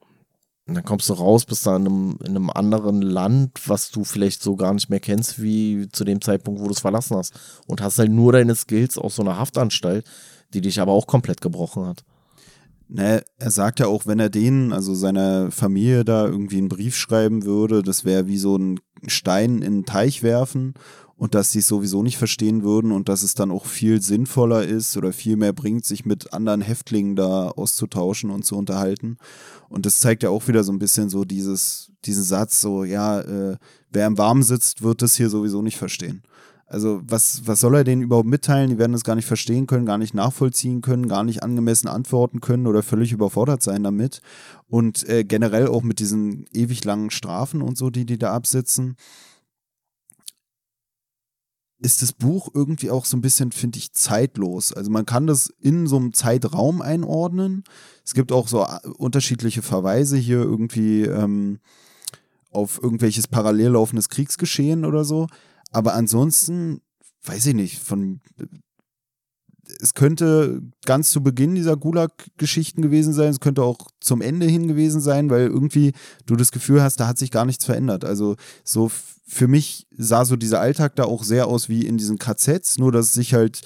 Und 0.67 0.75
dann 0.75 0.85
kommst 0.85 1.09
du 1.09 1.13
raus, 1.13 1.45
bist 1.45 1.65
da 1.65 1.77
in 1.77 1.87
einem, 1.87 2.19
in 2.25 2.31
einem 2.31 2.51
anderen 2.51 3.01
Land, 3.01 3.69
was 3.69 3.91
du 3.93 4.03
vielleicht 4.03 4.43
so 4.43 4.57
gar 4.57 4.75
nicht 4.75 4.91
mehr 4.91 4.99
kennst, 4.99 5.41
wie 5.41 5.89
zu 5.93 6.05
dem 6.05 6.21
Zeitpunkt, 6.21 6.61
wo 6.61 6.65
du 6.65 6.73
es 6.73 6.81
verlassen 6.81 7.17
hast. 7.17 7.35
Und 7.67 7.81
hast 7.81 8.01
halt 8.01 8.11
nur 8.11 8.33
deine 8.33 8.55
Skills 8.57 8.99
aus 8.99 9.15
so 9.15 9.23
einer 9.23 9.39
Haftanstalt, 9.39 10.05
die 10.55 10.61
dich 10.61 10.81
aber 10.81 10.93
auch 10.93 11.07
komplett 11.07 11.41
gebrochen 11.41 11.87
hat. 11.87 12.05
Ne, 12.89 13.25
er 13.39 13.51
sagt 13.51 13.81
ja 13.81 13.87
auch, 13.87 14.07
wenn 14.07 14.21
er 14.21 14.31
denen, 14.31 14.73
also 14.73 14.95
seiner 14.95 15.51
Familie 15.51 16.05
da 16.05 16.27
irgendwie 16.27 16.59
einen 16.59 16.69
Brief 16.69 16.97
schreiben 16.97 17.45
würde, 17.45 17.83
das 17.83 18.05
wäre 18.05 18.29
wie 18.29 18.39
so 18.39 18.57
ein 18.57 18.79
Stein 19.09 19.57
in 19.57 19.65
einen 19.65 19.85
Teich 19.87 20.23
werfen 20.23 20.75
und 21.17 21.35
dass 21.35 21.51
sie 21.51 21.61
es 21.61 21.67
sowieso 21.67 22.03
nicht 22.03 22.19
verstehen 22.19 22.63
würden 22.63 22.93
und 22.93 23.09
dass 23.09 23.23
es 23.23 23.35
dann 23.35 23.51
auch 23.51 23.67
viel 23.67 24.03
sinnvoller 24.03 24.65
ist 24.65 24.97
oder 24.97 25.13
viel 25.13 25.37
mehr 25.37 25.53
bringt, 25.53 25.85
sich 25.85 26.05
mit 26.05 26.33
anderen 26.33 26.61
Häftlingen 26.61 27.17
da 27.17 27.49
auszutauschen 27.49 28.31
und 28.31 28.45
zu 28.45 28.57
unterhalten. 28.57 29.17
Und 29.69 29.87
das 29.87 29.99
zeigt 29.99 30.23
ja 30.23 30.31
auch 30.31 30.47
wieder 30.47 30.63
so 30.63 30.73
ein 30.73 30.79
bisschen 30.79 31.09
so 31.09 31.25
dieses, 31.25 31.91
diesen 32.05 32.25
Satz, 32.25 32.61
so, 32.61 32.85
ja, 32.85 33.21
äh, 33.21 33.57
wer 33.91 34.07
im 34.07 34.19
Warmen 34.19 34.43
sitzt, 34.43 34.83
wird 34.83 35.01
das 35.01 35.17
hier 35.17 35.31
sowieso 35.31 35.63
nicht 35.63 35.79
verstehen. 35.79 36.23
Also 36.69 37.01
was, 37.07 37.47
was 37.47 37.61
soll 37.61 37.77
er 37.77 37.85
denen 37.85 38.03
überhaupt 38.03 38.29
mitteilen? 38.29 38.71
Die 38.71 38.79
werden 38.79 38.93
das 38.93 39.05
gar 39.05 39.15
nicht 39.15 39.27
verstehen 39.27 39.69
können, 39.69 39.87
gar 39.87 39.99
nicht 39.99 40.15
nachvollziehen 40.15 40.83
können, 40.83 41.07
gar 41.07 41.23
nicht 41.23 41.45
angemessen 41.45 41.87
antworten 41.87 42.41
können 42.41 42.67
oder 42.67 42.83
völlig 42.83 43.13
überfordert 43.13 43.63
sein 43.63 43.85
damit. 43.85 44.21
Und 44.69 45.09
äh, 45.09 45.23
generell 45.23 45.69
auch 45.69 45.85
mit 45.85 46.01
diesen 46.01 46.45
ewig 46.53 46.85
langen 46.85 47.11
Strafen 47.11 47.63
und 47.63 47.79
so, 47.79 47.89
die 47.89 48.05
die 48.05 48.19
da 48.19 48.35
absitzen, 48.35 48.97
ist 51.79 52.03
das 52.03 52.13
Buch 52.13 52.49
irgendwie 52.55 52.91
auch 52.91 53.05
so 53.05 53.17
ein 53.17 53.21
bisschen, 53.21 53.53
finde 53.53 53.79
ich, 53.79 53.93
zeitlos. 53.93 54.73
Also 54.73 54.91
man 54.91 55.07
kann 55.07 55.27
das 55.27 55.53
in 55.61 55.87
so 55.87 55.97
einem 55.97 56.13
Zeitraum 56.13 56.81
einordnen. 56.81 57.65
Es 58.05 58.15
gibt 58.15 58.33
auch 58.33 58.49
so 58.49 58.63
äh, 58.63 58.89
unterschiedliche 58.97 59.63
Verweise 59.63 60.17
hier 60.17 60.39
irgendwie 60.39 61.03
ähm, 61.03 61.61
auf 62.51 62.83
irgendwelches 62.83 63.29
parallel 63.29 63.73
laufendes 63.73 64.09
Kriegsgeschehen 64.09 64.85
oder 64.85 65.05
so. 65.05 65.27
Aber 65.71 65.95
ansonsten, 65.95 66.81
weiß 67.25 67.47
ich 67.47 67.55
nicht, 67.55 67.79
von 67.79 68.21
es 69.81 69.95
könnte 69.95 70.63
ganz 70.85 71.11
zu 71.11 71.23
Beginn 71.23 71.55
dieser 71.55 71.77
Gulag-Geschichten 71.77 72.83
gewesen 72.83 73.13
sein, 73.13 73.31
es 73.31 73.41
könnte 73.41 73.63
auch 73.63 73.79
zum 74.01 74.21
Ende 74.21 74.47
hin 74.47 74.69
gewesen 74.69 75.01
sein, 75.01 75.31
weil 75.31 75.47
irgendwie 75.47 75.93
du 76.27 76.37
das 76.37 76.53
Gefühl 76.53 76.83
hast, 76.83 77.01
da 77.01 77.07
hat 77.09 77.19
sich 77.19 77.31
gar 77.31 77.45
nichts 77.45 77.65
verändert. 77.65 78.05
Also 78.05 78.37
so 78.65 78.91
für 79.27 79.49
mich 79.49 79.87
sah 79.97 80.25
so 80.25 80.37
dieser 80.37 80.61
Alltag 80.61 80.97
da 80.97 81.05
auch 81.05 81.25
sehr 81.25 81.47
aus 81.49 81.69
wie 81.69 81.87
in 81.87 81.99
diesen 81.99 82.19
KZs, 82.19 82.79
nur 82.79 82.93
dass 82.93 83.13
sich 83.13 83.35
halt 83.35 83.63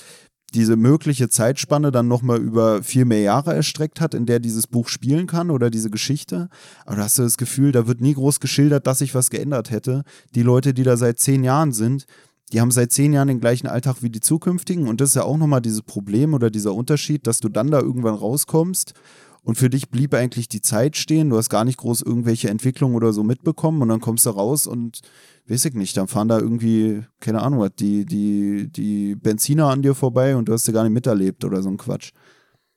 diese 0.55 0.77
mögliche 0.77 1.28
Zeitspanne 1.28 1.93
dann 1.93 2.09
nochmal 2.09 2.40
über 2.40 2.82
viel 2.82 3.05
mehr 3.05 3.20
Jahre 3.20 3.55
erstreckt 3.55 4.01
hat, 4.01 4.14
in 4.14 4.27
der 4.27 4.40
dieses 4.40 4.66
Buch 4.66 4.89
spielen 4.89 5.27
kann 5.27 5.51
oder 5.51 5.70
diese 5.70 5.90
Geschichte. 5.90 6.48
Aber 6.85 6.97
da 6.97 7.05
hast 7.05 7.18
du 7.18 7.22
das 7.22 7.36
Gefühl, 7.36 7.72
da 7.72 7.86
wird 7.86 8.01
nie 8.01 8.14
groß 8.14 8.40
geschildert, 8.40 8.86
dass 8.86 8.98
sich 8.98 9.14
was 9.14 9.31
geändert 9.31 9.70
hätte. 9.70 10.02
Die 10.35 10.43
Leute, 10.43 10.74
die 10.74 10.82
da 10.82 10.97
seit 10.97 11.20
zehn 11.20 11.44
Jahren 11.44 11.72
sind, 11.72 12.06
die 12.52 12.60
haben 12.60 12.70
seit 12.70 12.93
zehn 12.93 13.12
Jahren 13.12 13.28
den 13.28 13.40
gleichen 13.40 13.66
Alltag 13.66 14.02
wie 14.02 14.10
die 14.10 14.20
zukünftigen. 14.20 14.89
Und 14.89 15.01
das 15.01 15.10
ist 15.10 15.14
ja 15.14 15.22
auch 15.22 15.36
nochmal 15.36 15.60
dieses 15.60 15.82
Problem 15.82 16.35
oder 16.35 16.51
dieser 16.51 16.74
Unterschied, 16.74 17.27
dass 17.27 17.40
du 17.40 17.48
dann 17.48 17.70
da 17.70 17.81
irgendwann 17.81 18.14
rauskommst 18.14 18.94
und 19.43 19.56
für 19.56 19.70
dich 19.70 19.89
blieb 19.89 20.14
eigentlich 20.14 20.48
die 20.48 20.60
Zeit 20.60 20.97
stehen. 20.97 21.31
Du 21.31 21.36
hast 21.36 21.48
gar 21.48 21.64
nicht 21.64 21.78
groß 21.78 22.02
irgendwelche 22.02 22.51
Entwicklungen 22.51 22.94
oder 22.94 23.12
so 23.12 23.22
mitbekommen 23.22 23.81
und 23.82 23.89
dann 23.89 24.01
kommst 24.01 24.27
du 24.27 24.31
raus 24.31 24.66
und 24.66 25.01
weiß 25.48 25.64
ich 25.64 25.74
nicht, 25.74 25.97
dann 25.97 26.09
fahren 26.09 26.28
da 26.28 26.39
irgendwie, 26.39 27.02
keine 27.20 27.40
Ahnung, 27.43 27.66
die, 27.78 28.05
die, 28.05 28.68
die 28.70 29.16
Benziner 29.16 29.68
an 29.68 29.82
dir 29.82 29.94
vorbei 29.94 30.36
und 30.36 30.47
du 30.47 30.52
hast 30.52 30.66
sie 30.66 30.72
gar 30.72 30.85
nicht 30.85 30.93
miterlebt 30.93 31.44
oder 31.44 31.62
so 31.62 31.70
ein 31.70 31.78
Quatsch. 31.78 32.12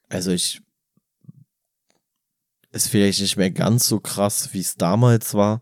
Also 0.10 0.32
ich 0.32 0.62
ist 2.72 2.90
vielleicht 2.90 3.22
nicht 3.22 3.38
mehr 3.38 3.52
ganz 3.52 3.88
so 3.88 4.00
krass, 4.00 4.50
wie 4.54 4.60
es 4.60 4.76
damals 4.76 5.34
war. 5.34 5.62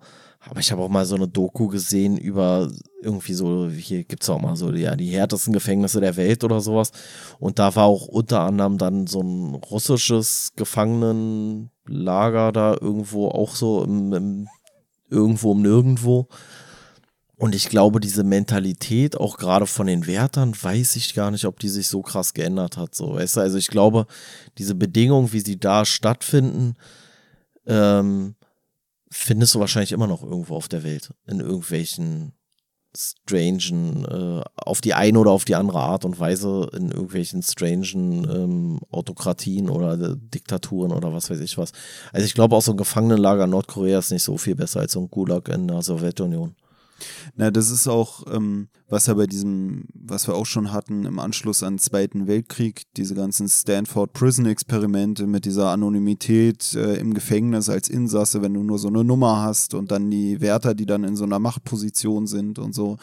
Aber 0.50 0.60
ich 0.60 0.72
habe 0.72 0.82
auch 0.82 0.90
mal 0.90 1.06
so 1.06 1.16
eine 1.16 1.28
Doku 1.28 1.68
gesehen 1.68 2.18
über 2.18 2.72
irgendwie 3.02 3.34
so, 3.34 3.70
hier 3.70 4.04
gibt 4.04 4.24
es 4.24 4.30
auch 4.30 4.42
mal 4.42 4.56
so, 4.56 4.72
ja, 4.72 4.96
die 4.96 5.12
härtesten 5.12 5.54
Gefängnisse 5.54 6.02
der 6.02 6.16
Welt 6.16 6.44
oder 6.44 6.62
sowas. 6.62 6.92
Und 7.40 7.60
da 7.60 7.76
war 7.76 7.86
auch 7.86 8.08
unter 8.08 8.42
anderem 8.42 8.78
dann 8.78 9.06
so 9.06 9.22
ein 9.22 9.56
russisches 9.56 10.54
Gefangenenlager 10.56 12.52
da 12.52 12.76
irgendwo 12.80 13.28
auch 13.28 13.56
so 13.56 13.84
im, 13.84 14.14
im, 14.14 14.48
irgendwo 15.10 15.52
im 15.54 15.62
Nirgendwo. 15.62 16.28
Und 17.42 17.56
ich 17.56 17.70
glaube, 17.70 18.00
diese 18.00 18.24
Mentalität, 18.24 19.18
auch 19.18 19.38
gerade 19.38 19.66
von 19.66 19.88
den 19.88 20.06
Wärtern, 20.06 20.54
weiß 20.60 20.96
ich 20.96 21.14
gar 21.14 21.32
nicht, 21.32 21.46
ob 21.46 21.60
die 21.60 21.70
sich 21.70 21.88
so 21.88 22.02
krass 22.02 22.34
geändert 22.34 22.78
hat. 22.78 22.94
So, 22.94 23.16
weißt 23.16 23.38
du? 23.38 23.42
Also 23.42 23.58
ich 23.58 23.68
glaube, 23.68 24.06
diese 24.58 24.76
Bedingungen, 24.76 25.34
wie 25.34 25.40
sie 25.40 25.60
da 25.60 25.86
stattfinden, 25.86 26.76
ähm, 27.66 28.36
findest 29.12 29.54
du 29.54 29.60
wahrscheinlich 29.60 29.92
immer 29.92 30.08
noch 30.08 30.24
irgendwo 30.24 30.56
auf 30.56 30.68
der 30.68 30.84
Welt. 30.84 31.14
In 31.28 31.40
irgendwelchen 31.40 32.34
strangen, 32.96 34.06
äh, 34.06 34.44
auf 34.56 34.82
die 34.82 34.94
eine 34.94 35.20
oder 35.20 35.32
auf 35.32 35.46
die 35.46 35.56
andere 35.56 35.80
Art 35.80 36.04
und 36.04 36.20
Weise, 36.20 36.70
in 36.74 36.92
irgendwelchen 36.92 37.42
strangen 37.42 38.28
ähm, 38.30 38.80
Autokratien 38.92 39.70
oder 39.70 39.94
äh, 39.94 40.16
Diktaturen 40.18 40.92
oder 40.92 41.14
was 41.14 41.30
weiß 41.30 41.40
ich 41.40 41.58
was. 41.58 41.72
Also 42.12 42.26
ich 42.26 42.34
glaube 42.34 42.56
auch 42.56 42.62
so 42.62 42.72
ein 42.72 42.78
Gefangenenlager 42.78 43.46
in 43.46 43.52
Nordkorea 43.52 44.00
ist 44.00 44.12
nicht 44.12 44.24
so 44.24 44.38
viel 44.38 44.56
besser 44.56 44.82
als 44.82 44.94
so 44.94 45.02
ein 45.02 45.10
Gulag 45.10 45.48
in 45.48 45.68
der 45.68 45.82
Sowjetunion. 45.82 46.56
Na, 47.36 47.52
das 47.52 47.72
ist 47.72 47.88
auch, 47.88 48.24
ähm, 48.32 48.70
was 48.90 49.08
ja 49.08 49.14
bei 49.14 49.28
diesem, 49.28 49.86
was 49.94 50.28
wir 50.28 50.36
auch 50.36 50.46
schon 50.46 50.72
hatten 50.72 51.06
im 51.06 51.20
Anschluss 51.20 51.64
an 51.64 51.74
den 51.74 51.80
Zweiten 51.80 52.28
Weltkrieg, 52.28 52.84
diese 52.98 53.16
ganzen 53.16 53.48
Stanford 53.48 54.14
Prison 54.14 54.46
Experimente 54.46 55.28
mit 55.28 55.46
dieser 55.46 55.70
Anonymität 55.70 56.74
äh, 56.74 56.96
im 56.96 57.14
Gefängnis 57.14 57.70
als 57.70 57.90
Insasse, 57.90 58.42
wenn 58.42 58.54
du 58.54 58.64
nur 58.64 58.80
so 58.80 58.88
eine 58.88 59.04
Nummer 59.04 59.42
hast 59.42 59.74
und 59.74 59.92
dann 59.92 60.10
die 60.10 60.42
Wärter, 60.42 60.76
die 60.76 60.86
dann 60.86 61.04
in 61.04 61.16
so 61.16 61.24
einer 61.24 61.40
Machtposition 61.40 62.28
sind 62.28 62.60
und 62.60 62.74
so 62.74 62.98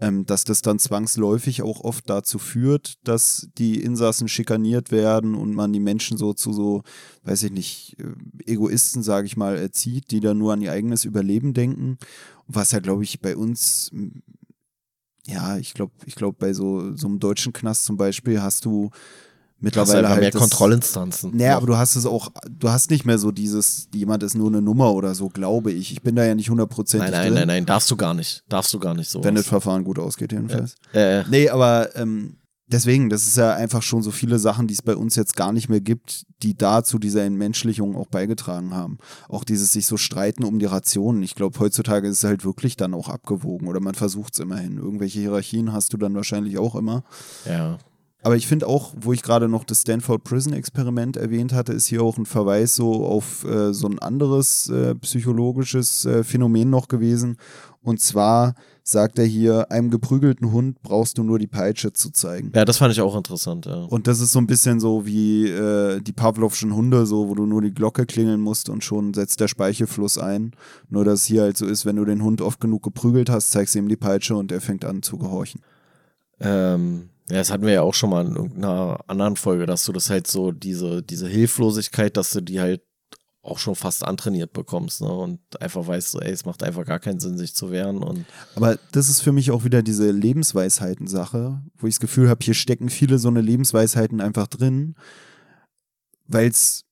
ähm, 0.00 0.24
dass 0.24 0.44
das 0.44 0.62
dann 0.62 0.78
zwangsläufig 0.78 1.62
auch 1.62 1.80
oft 1.80 2.08
dazu 2.08 2.38
führt, 2.38 2.94
dass 3.04 3.48
die 3.58 3.82
Insassen 3.82 4.28
schikaniert 4.28 4.90
werden 4.90 5.34
und 5.34 5.54
man 5.54 5.72
die 5.72 5.80
Menschen 5.80 6.16
so 6.16 6.32
zu 6.32 6.52
so, 6.52 6.82
weiß 7.24 7.42
ich 7.44 7.52
nicht, 7.52 7.96
äh, 7.98 8.52
Egoisten, 8.52 9.02
sage 9.02 9.26
ich 9.26 9.36
mal, 9.36 9.56
erzieht, 9.56 10.10
die 10.10 10.20
dann 10.20 10.38
nur 10.38 10.54
an 10.54 10.62
ihr 10.62 10.72
eigenes 10.72 11.04
Überleben 11.04 11.52
denken. 11.52 11.98
Was 12.52 12.72
ja, 12.72 12.80
glaube 12.80 13.04
ich, 13.04 13.20
bei 13.20 13.36
uns, 13.36 13.90
ja, 15.26 15.56
ich 15.58 15.74
glaube, 15.74 15.92
ich 16.04 16.14
glaube, 16.14 16.36
bei 16.38 16.52
so, 16.52 16.96
so 16.96 17.06
einem 17.06 17.20
deutschen 17.20 17.52
Knast 17.52 17.84
zum 17.84 17.96
Beispiel 17.96 18.42
hast 18.42 18.64
du 18.64 18.90
mittlerweile 19.60 20.08
halt 20.08 20.20
mehr 20.20 20.30
das, 20.30 20.40
Kontrollinstanzen. 20.40 21.36
Naja, 21.36 21.56
aber 21.56 21.66
du 21.66 21.76
hast 21.76 21.96
es 21.96 22.06
auch, 22.06 22.30
du 22.48 22.70
hast 22.70 22.90
nicht 22.90 23.04
mehr 23.04 23.18
so 23.18 23.30
dieses, 23.30 23.88
jemand 23.94 24.22
ist 24.22 24.34
nur 24.34 24.48
eine 24.48 24.62
Nummer 24.62 24.92
oder 24.92 25.14
so, 25.14 25.28
glaube 25.28 25.70
ich. 25.70 25.92
Ich 25.92 26.02
bin 26.02 26.16
da 26.16 26.24
ja 26.24 26.34
nicht 26.34 26.50
hundertprozentig 26.50 27.10
Nein, 27.10 27.24
nein, 27.26 27.34
nein, 27.34 27.46
nein, 27.46 27.66
darfst 27.66 27.90
du 27.90 27.96
gar 27.96 28.14
nicht. 28.14 28.42
Darfst 28.48 28.72
du 28.74 28.78
gar 28.78 28.94
nicht 28.94 29.10
so. 29.10 29.22
Wenn 29.22 29.34
das 29.34 29.46
Verfahren 29.46 29.84
gut 29.84 29.98
ausgeht, 29.98 30.32
jedenfalls. 30.32 30.74
Äh, 30.94 31.20
äh, 31.20 31.24
Nee, 31.28 31.48
aber 31.50 31.94
ähm, 31.96 32.36
deswegen, 32.70 33.10
das 33.10 33.26
ist 33.26 33.36
ja 33.36 33.54
einfach 33.54 33.82
schon 33.82 34.02
so 34.02 34.10
viele 34.10 34.38
Sachen, 34.38 34.66
die 34.66 34.74
es 34.74 34.82
bei 34.82 34.96
uns 34.96 35.16
jetzt 35.16 35.36
gar 35.36 35.52
nicht 35.52 35.68
mehr 35.68 35.80
gibt, 35.80 36.26
die 36.42 36.56
da 36.56 36.82
zu 36.82 36.98
dieser 36.98 37.24
Entmenschlichung 37.24 37.96
auch 37.96 38.06
beigetragen 38.06 38.74
haben. 38.74 38.98
Auch 39.28 39.44
dieses 39.44 39.72
sich 39.72 39.86
so 39.86 39.96
streiten 39.96 40.44
um 40.44 40.58
die 40.58 40.66
Rationen. 40.66 41.22
Ich 41.22 41.34
glaube, 41.34 41.58
heutzutage 41.58 42.08
ist 42.08 42.18
es 42.18 42.24
halt 42.24 42.44
wirklich 42.44 42.76
dann 42.76 42.94
auch 42.94 43.08
abgewogen 43.08 43.68
oder 43.68 43.80
man 43.80 43.94
versucht 43.94 44.34
es 44.34 44.40
immerhin. 44.40 44.78
Irgendwelche 44.78 45.20
Hierarchien 45.20 45.72
hast 45.72 45.92
du 45.92 45.96
dann 45.96 46.14
wahrscheinlich 46.14 46.58
auch 46.58 46.74
immer. 46.74 47.04
ja. 47.46 47.78
Aber 48.22 48.36
ich 48.36 48.46
finde 48.46 48.66
auch, 48.66 48.92
wo 49.00 49.12
ich 49.12 49.22
gerade 49.22 49.48
noch 49.48 49.64
das 49.64 49.80
Stanford 49.80 50.24
Prison 50.24 50.52
Experiment 50.52 51.16
erwähnt 51.16 51.54
hatte, 51.54 51.72
ist 51.72 51.86
hier 51.86 52.02
auch 52.02 52.18
ein 52.18 52.26
Verweis 52.26 52.74
so 52.74 53.06
auf 53.06 53.44
äh, 53.44 53.72
so 53.72 53.88
ein 53.88 53.98
anderes 53.98 54.68
äh, 54.68 54.94
psychologisches 54.96 56.04
äh, 56.04 56.22
Phänomen 56.22 56.68
noch 56.68 56.88
gewesen. 56.88 57.38
Und 57.82 58.00
zwar 58.00 58.54
sagt 58.82 59.18
er 59.18 59.24
hier, 59.24 59.70
einem 59.70 59.90
geprügelten 59.90 60.52
Hund 60.52 60.82
brauchst 60.82 61.18
du 61.18 61.22
nur 61.22 61.38
die 61.38 61.46
Peitsche 61.46 61.92
zu 61.92 62.10
zeigen. 62.10 62.52
Ja, 62.54 62.64
das 62.64 62.78
fand 62.78 62.92
ich 62.92 63.00
auch 63.00 63.16
interessant, 63.16 63.66
ja. 63.66 63.84
Und 63.84 64.06
das 64.06 64.20
ist 64.20 64.32
so 64.32 64.38
ein 64.38 64.46
bisschen 64.46 64.80
so 64.80 65.06
wie 65.06 65.48
äh, 65.48 66.00
die 66.00 66.12
Pavlovschen 66.12 66.74
Hunde, 66.74 67.06
so 67.06 67.28
wo 67.28 67.34
du 67.34 67.46
nur 67.46 67.62
die 67.62 67.74
Glocke 67.74 68.06
klingeln 68.06 68.40
musst 68.40 68.68
und 68.68 68.84
schon 68.84 69.14
setzt 69.14 69.40
der 69.40 69.48
Speichelfluss 69.48 70.18
ein. 70.18 70.52
Nur 70.88 71.04
dass 71.04 71.24
hier 71.24 71.42
halt 71.42 71.56
so 71.56 71.66
ist, 71.66 71.86
wenn 71.86 71.96
du 71.96 72.04
den 72.04 72.22
Hund 72.22 72.40
oft 72.40 72.60
genug 72.60 72.82
geprügelt 72.82 73.30
hast, 73.30 73.50
zeigst 73.50 73.74
du 73.74 73.78
ihm 73.78 73.88
die 73.88 73.96
Peitsche 73.96 74.36
und 74.36 74.52
er 74.52 74.60
fängt 74.60 74.84
an 74.84 75.02
zu 75.02 75.18
gehorchen. 75.18 75.60
Ähm, 76.40 77.10
ja, 77.30 77.36
das 77.36 77.52
hatten 77.52 77.64
wir 77.64 77.72
ja 77.72 77.82
auch 77.82 77.94
schon 77.94 78.10
mal 78.10 78.26
in 78.26 78.34
irgendeiner 78.34 78.98
anderen 79.06 79.36
Folge, 79.36 79.66
dass 79.66 79.84
du 79.84 79.92
das 79.92 80.10
halt 80.10 80.26
so, 80.26 80.50
diese, 80.50 81.02
diese 81.02 81.28
Hilflosigkeit, 81.28 82.16
dass 82.16 82.30
du 82.30 82.40
die 82.40 82.60
halt 82.60 82.82
auch 83.50 83.58
schon 83.58 83.74
fast 83.74 84.04
antrainiert 84.04 84.52
bekommst, 84.52 85.00
ne? 85.00 85.12
Und 85.12 85.40
einfach 85.60 85.86
weißt, 85.86 86.16
ey, 86.22 86.30
es 86.30 86.44
macht 86.44 86.62
einfach 86.62 86.84
gar 86.84 86.98
keinen 86.98 87.20
Sinn, 87.20 87.36
sich 87.36 87.54
zu 87.54 87.70
wehren. 87.70 88.02
Und 88.02 88.24
Aber 88.54 88.78
das 88.92 89.08
ist 89.08 89.20
für 89.20 89.32
mich 89.32 89.50
auch 89.50 89.64
wieder 89.64 89.82
diese 89.82 90.10
Lebensweisheiten-Sache, 90.10 91.62
wo 91.76 91.86
ich 91.86 91.94
das 91.94 92.00
Gefühl 92.00 92.28
habe, 92.28 92.44
hier 92.44 92.54
stecken 92.54 92.88
viele 92.88 93.18
so 93.18 93.28
eine 93.28 93.40
Lebensweisheiten 93.40 94.20
einfach 94.20 94.46
drin, 94.46 94.94
weil 96.26 96.48
es 96.48 96.84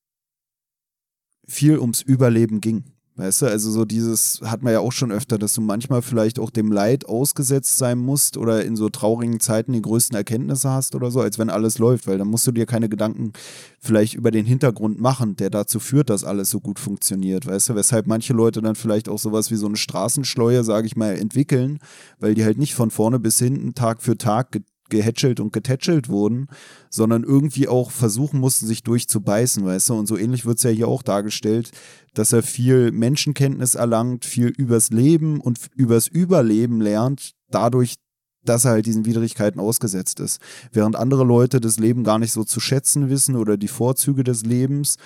viel 1.47 1.79
ums 1.79 2.03
Überleben 2.03 2.61
ging. 2.61 2.85
Weißt 3.19 3.43
du, 3.43 3.47
also 3.47 3.73
so 3.73 3.85
dieses 3.85 4.41
hat 4.45 4.63
man 4.63 4.73
ja 4.73 4.79
auch 4.79 4.93
schon 4.93 5.11
öfter, 5.11 5.39
dass 5.39 5.53
du 5.53 5.61
manchmal 5.61 6.03
vielleicht 6.03 6.39
auch 6.39 6.51
dem 6.51 6.71
Leid 6.71 7.07
ausgesetzt 7.07 7.77
sein 7.77 7.99
musst 7.99 8.37
oder 8.37 8.65
in 8.65 8.77
so 8.77 8.91
traurigen 8.91 9.41
Zeiten 9.41 9.73
die 9.73 9.83
größten 9.83 10.17
Erkenntnisse 10.17 10.71
hast 10.71 10.95
oder 10.95 11.11
so, 11.11 11.21
als 11.21 11.37
wenn 11.37 11.51
alles 11.51 11.79
läuft, 11.79 12.07
weil 12.07 12.17
dann 12.17 12.29
musst 12.29 12.47
du 12.47 12.53
dir 12.53 12.65
keine 12.65 12.89
Gedanken 12.89 13.33
vielleicht 13.81 14.15
über 14.15 14.31
den 14.31 14.47
Hintergrund 14.47 15.01
machen, 15.01 15.35
der 15.35 15.51
dazu 15.51 15.81
führt, 15.81 16.11
dass 16.11 16.23
alles 16.23 16.49
so 16.51 16.61
gut 16.61 16.79
funktioniert, 16.79 17.45
weißt 17.45 17.71
du, 17.71 17.75
weshalb 17.75 18.07
manche 18.07 18.35
Leute 18.35 18.63
dann 18.63 18.77
vielleicht 18.77 19.09
auch 19.09 19.19
sowas 19.19 19.51
wie 19.51 19.57
so 19.57 19.67
eine 19.67 19.77
Straßenschleue, 19.77 20.63
sage 20.63 20.87
ich 20.87 20.95
mal, 20.95 21.17
entwickeln, 21.17 21.81
weil 22.21 22.35
die 22.35 22.45
halt 22.45 22.59
nicht 22.59 22.77
von 22.77 22.93
vorne 22.93 23.19
bis 23.19 23.41
hinten 23.41 23.75
Tag 23.75 24.01
für 24.01 24.17
Tag 24.17 24.53
gehätschelt 24.89 25.41
und 25.41 25.53
getätschelt 25.53 26.09
wurden, 26.09 26.49
sondern 26.91 27.25
irgendwie 27.25 27.69
auch 27.69 27.91
versuchen 27.91 28.41
mussten, 28.41 28.67
sich 28.67 28.83
durchzubeißen, 28.83 29.65
weißt 29.65 29.91
du? 29.91 29.95
Und 29.95 30.07
so 30.07 30.17
ähnlich 30.17 30.47
wird 30.47 30.59
es 30.59 30.65
ja 30.65 30.71
hier 30.71 30.89
auch 30.89 31.03
dargestellt, 31.03 31.71
dass 32.15 32.33
er 32.33 32.43
viel 32.43 32.93
Menschenkenntnis 32.93 33.75
erlangt, 33.75 34.25
viel 34.25 34.49
übers 34.49 34.91
Leben 34.91 35.41
und 35.41 35.59
übers 35.75 36.09
Überleben 36.09 36.81
lernt, 36.81 37.33
dadurch, 37.51 37.97
dass 38.45 38.65
er 38.65 38.73
halt 38.73 38.87
diesen 38.87 39.05
Widrigkeiten 39.05 39.61
ausgesetzt 39.61 40.21
ist. 40.21 40.41
Während 40.73 40.97
andere 40.97 41.25
Leute 41.25 41.61
das 41.61 41.79
Leben 41.79 42.05
gar 42.05 42.19
nicht 42.19 42.33
so 42.33 42.45
zu 42.45 42.61
schätzen 42.61 43.11
wissen 43.11 43.37
oder 43.37 43.57
die 43.57 43.69
Vorzüge 43.69 44.25
des 44.25 44.45
Lebens 44.45 44.97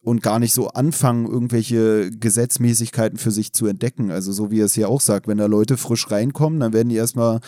und 0.00 0.22
gar 0.22 0.38
nicht 0.38 0.54
so 0.54 0.68
anfangen, 0.68 1.26
irgendwelche 1.26 2.10
Gesetzmäßigkeiten 2.10 3.18
für 3.18 3.30
sich 3.30 3.52
zu 3.52 3.66
entdecken. 3.66 4.10
Also 4.10 4.32
so 4.32 4.50
wie 4.50 4.60
er 4.60 4.66
es 4.66 4.74
hier 4.74 4.88
auch 4.88 5.00
sagt, 5.00 5.28
wenn 5.28 5.38
da 5.38 5.46
Leute 5.46 5.76
frisch 5.76 6.10
reinkommen, 6.10 6.60
dann 6.60 6.72
werden 6.72 6.88
die 6.88 6.96
erstmal 6.96 7.40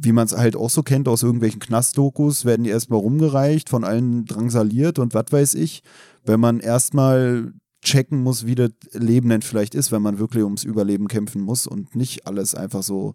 wie 0.00 0.12
man 0.12 0.26
es 0.26 0.36
halt 0.36 0.56
auch 0.56 0.70
so 0.70 0.82
kennt 0.82 1.08
aus 1.08 1.22
irgendwelchen 1.22 1.60
Knastdokus, 1.60 2.44
werden 2.44 2.64
die 2.64 2.70
erstmal 2.70 3.00
rumgereicht, 3.00 3.68
von 3.68 3.84
allen 3.84 4.24
drangsaliert 4.24 4.98
und 4.98 5.14
was 5.14 5.26
weiß 5.30 5.54
ich. 5.54 5.82
Wenn 6.24 6.40
man 6.40 6.60
erstmal 6.60 7.52
checken 7.82 8.22
muss, 8.22 8.46
wie 8.46 8.54
das 8.54 8.70
Leben 8.92 9.28
denn 9.28 9.42
vielleicht 9.42 9.74
ist, 9.74 9.92
wenn 9.92 10.02
man 10.02 10.18
wirklich 10.18 10.44
ums 10.44 10.64
Überleben 10.64 11.08
kämpfen 11.08 11.40
muss 11.42 11.66
und 11.66 11.96
nicht 11.96 12.26
alles 12.26 12.54
einfach 12.54 12.82
so, 12.82 13.14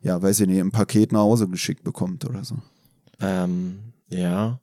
ja, 0.00 0.20
weiß 0.20 0.40
ich 0.40 0.46
nicht, 0.46 0.58
im 0.58 0.70
Paket 0.70 1.12
nach 1.12 1.20
Hause 1.20 1.48
geschickt 1.48 1.84
bekommt 1.84 2.24
oder 2.24 2.44
so. 2.44 2.56
Ähm, 3.20 3.78
ja. 4.08 4.60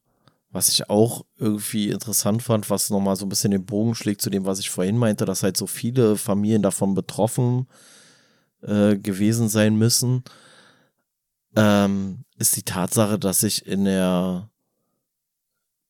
Was 0.53 0.67
ich 0.67 0.89
auch 0.89 1.25
irgendwie 1.37 1.89
interessant 1.89 2.43
fand, 2.43 2.69
was 2.69 2.89
nochmal 2.89 3.15
so 3.15 3.25
ein 3.25 3.29
bisschen 3.29 3.51
den 3.51 3.65
Bogen 3.65 3.95
schlägt 3.95 4.21
zu 4.21 4.29
dem, 4.29 4.45
was 4.45 4.59
ich 4.59 4.69
vorhin 4.69 4.97
meinte, 4.97 5.25
dass 5.25 5.43
halt 5.43 5.55
so 5.55 5.65
viele 5.65 6.17
Familien 6.17 6.61
davon 6.61 6.93
betroffen 6.93 7.67
äh, 8.61 8.97
gewesen 8.97 9.47
sein 9.47 9.77
müssen 9.77 10.23
ähm, 11.55 12.25
ist 12.37 12.55
die 12.55 12.63
Tatsache, 12.63 13.19
dass 13.19 13.43
ich 13.43 13.65
in 13.65 13.85
der 13.85 14.49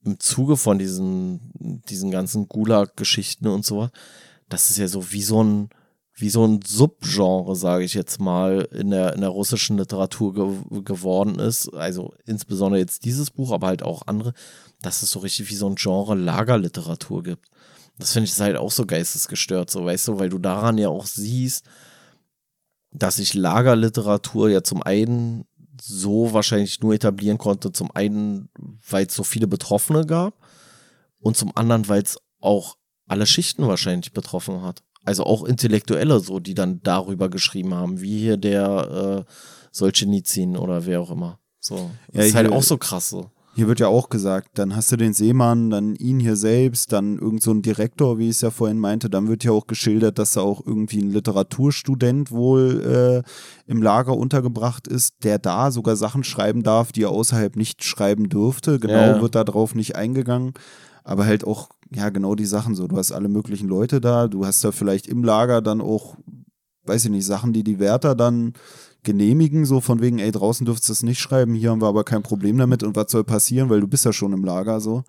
im 0.03 0.19
Zuge 0.19 0.57
von 0.57 0.79
diesen, 0.79 1.51
diesen 1.89 2.11
ganzen 2.11 2.47
Gulag-Geschichten 2.47 3.47
und 3.47 3.65
so, 3.65 3.89
das 4.49 4.69
ist 4.69 4.77
ja 4.77 4.87
so 4.87 5.11
wie 5.11 5.21
so 5.21 5.43
ein, 5.43 5.69
wie 6.13 6.29
so 6.29 6.45
ein 6.45 6.59
Subgenre, 6.65 7.55
sage 7.55 7.83
ich 7.83 7.93
jetzt 7.93 8.19
mal, 8.19 8.67
in 8.71 8.89
der, 8.89 9.13
in 9.13 9.21
der 9.21 9.29
russischen 9.29 9.77
Literatur 9.77 10.33
ge 10.33 10.81
geworden 10.83 11.39
ist. 11.39 11.73
Also 11.73 12.13
insbesondere 12.25 12.79
jetzt 12.79 13.05
dieses 13.05 13.31
Buch, 13.31 13.51
aber 13.51 13.67
halt 13.67 13.83
auch 13.83 14.07
andere, 14.07 14.33
dass 14.81 15.03
es 15.03 15.11
so 15.11 15.19
richtig 15.19 15.49
wie 15.49 15.55
so 15.55 15.67
ein 15.67 15.75
Genre 15.75 16.15
Lagerliteratur 16.15 17.23
gibt. 17.23 17.49
Das 17.97 18.13
finde 18.13 18.27
ich 18.27 18.39
halt 18.39 18.57
auch 18.57 18.71
so 18.71 18.85
geistesgestört, 18.85 19.69
so 19.69 19.85
weißt 19.85 20.07
du, 20.09 20.19
weil 20.19 20.29
du 20.29 20.39
daran 20.39 20.77
ja 20.77 20.89
auch 20.89 21.05
siehst, 21.05 21.65
dass 22.91 23.17
sich 23.17 23.33
Lagerliteratur 23.33 24.49
ja 24.49 24.63
zum 24.63 24.83
einen 24.83 25.45
so 25.83 26.31
wahrscheinlich 26.31 26.79
nur 26.81 26.93
etablieren 26.93 27.39
konnte. 27.39 27.71
Zum 27.71 27.89
einen, 27.91 28.49
weil 28.87 29.07
es 29.07 29.15
so 29.15 29.23
viele 29.23 29.47
Betroffene 29.47 30.05
gab 30.05 30.35
und 31.19 31.35
zum 31.35 31.55
anderen, 31.57 31.87
weil 31.87 32.03
es 32.03 32.19
auch 32.39 32.77
alle 33.07 33.25
Schichten 33.25 33.67
wahrscheinlich 33.67 34.13
betroffen 34.13 34.61
hat. 34.61 34.83
Also 35.03 35.23
auch 35.23 35.43
Intellektuelle 35.43 36.19
so, 36.19 36.39
die 36.39 36.53
dann 36.53 36.81
darüber 36.83 37.29
geschrieben 37.29 37.73
haben, 37.73 37.99
wie 37.99 38.19
hier 38.19 38.37
der 38.37 39.25
äh, 39.27 39.31
Solzhenitsyn 39.71 40.55
oder 40.55 40.85
wer 40.85 41.01
auch 41.01 41.09
immer. 41.09 41.39
So. 41.59 41.89
Das 42.07 42.15
ja, 42.15 42.23
ist 42.25 42.35
halt 42.35 42.51
auch 42.51 42.63
so 42.63 42.77
krass 42.77 43.09
so. 43.09 43.31
Hier 43.53 43.67
wird 43.67 43.81
ja 43.81 43.87
auch 43.87 44.07
gesagt, 44.07 44.51
dann 44.53 44.75
hast 44.77 44.93
du 44.93 44.95
den 44.95 45.11
Seemann, 45.11 45.69
dann 45.69 45.95
ihn 45.95 46.21
hier 46.21 46.37
selbst, 46.37 46.93
dann 46.93 47.19
irgend 47.19 47.43
so 47.43 47.51
ein 47.51 47.61
Direktor, 47.61 48.17
wie 48.17 48.29
ich 48.29 48.37
es 48.37 48.41
ja 48.41 48.49
vorhin 48.49 48.79
meinte. 48.79 49.09
Dann 49.09 49.27
wird 49.27 49.43
ja 49.43 49.51
auch 49.51 49.67
geschildert, 49.67 50.19
dass 50.19 50.33
da 50.33 50.41
auch 50.41 50.65
irgendwie 50.65 51.01
ein 51.01 51.11
Literaturstudent 51.11 52.31
wohl 52.31 53.23
äh, 53.27 53.69
im 53.69 53.81
Lager 53.81 54.15
untergebracht 54.15 54.87
ist, 54.87 55.15
der 55.23 55.37
da 55.37 55.71
sogar 55.71 55.97
Sachen 55.97 56.23
schreiben 56.23 56.63
darf, 56.63 56.93
die 56.93 57.03
er 57.03 57.09
außerhalb 57.09 57.57
nicht 57.57 57.83
schreiben 57.83 58.29
dürfte. 58.29 58.79
Genau 58.79 58.93
ja. 58.93 59.21
wird 59.21 59.35
darauf 59.35 59.75
nicht 59.75 59.97
eingegangen. 59.97 60.53
Aber 61.03 61.25
halt 61.25 61.45
auch, 61.45 61.71
ja, 61.93 62.09
genau 62.09 62.35
die 62.35 62.45
Sachen 62.45 62.73
so. 62.73 62.87
Du 62.87 62.97
hast 62.97 63.11
alle 63.11 63.27
möglichen 63.27 63.67
Leute 63.67 63.99
da, 63.99 64.29
du 64.29 64.45
hast 64.45 64.63
da 64.63 64.71
vielleicht 64.71 65.07
im 65.07 65.25
Lager 65.25 65.61
dann 65.61 65.81
auch, 65.81 66.15
weiß 66.85 67.05
ich 67.05 67.11
nicht, 67.11 67.25
Sachen, 67.25 67.51
die 67.51 67.63
die 67.63 67.79
Wärter 67.79 68.15
dann 68.15 68.53
genehmigen, 69.03 69.65
so 69.65 69.81
von 69.81 70.01
wegen, 70.01 70.19
ey, 70.19 70.31
draußen 70.31 70.65
dürftest 70.65 70.89
du 70.89 70.93
es 70.93 71.03
nicht 71.03 71.19
schreiben, 71.19 71.55
hier 71.55 71.71
haben 71.71 71.81
wir 71.81 71.87
aber 71.87 72.03
kein 72.03 72.23
Problem 72.23 72.57
damit 72.57 72.83
und 72.83 72.95
was 72.95 73.11
soll 73.11 73.23
passieren, 73.23 73.69
weil 73.69 73.81
du 73.81 73.87
bist 73.87 74.05
ja 74.05 74.13
schon 74.13 74.33
im 74.33 74.45
Lager 74.45 74.79
so. 74.79 75.03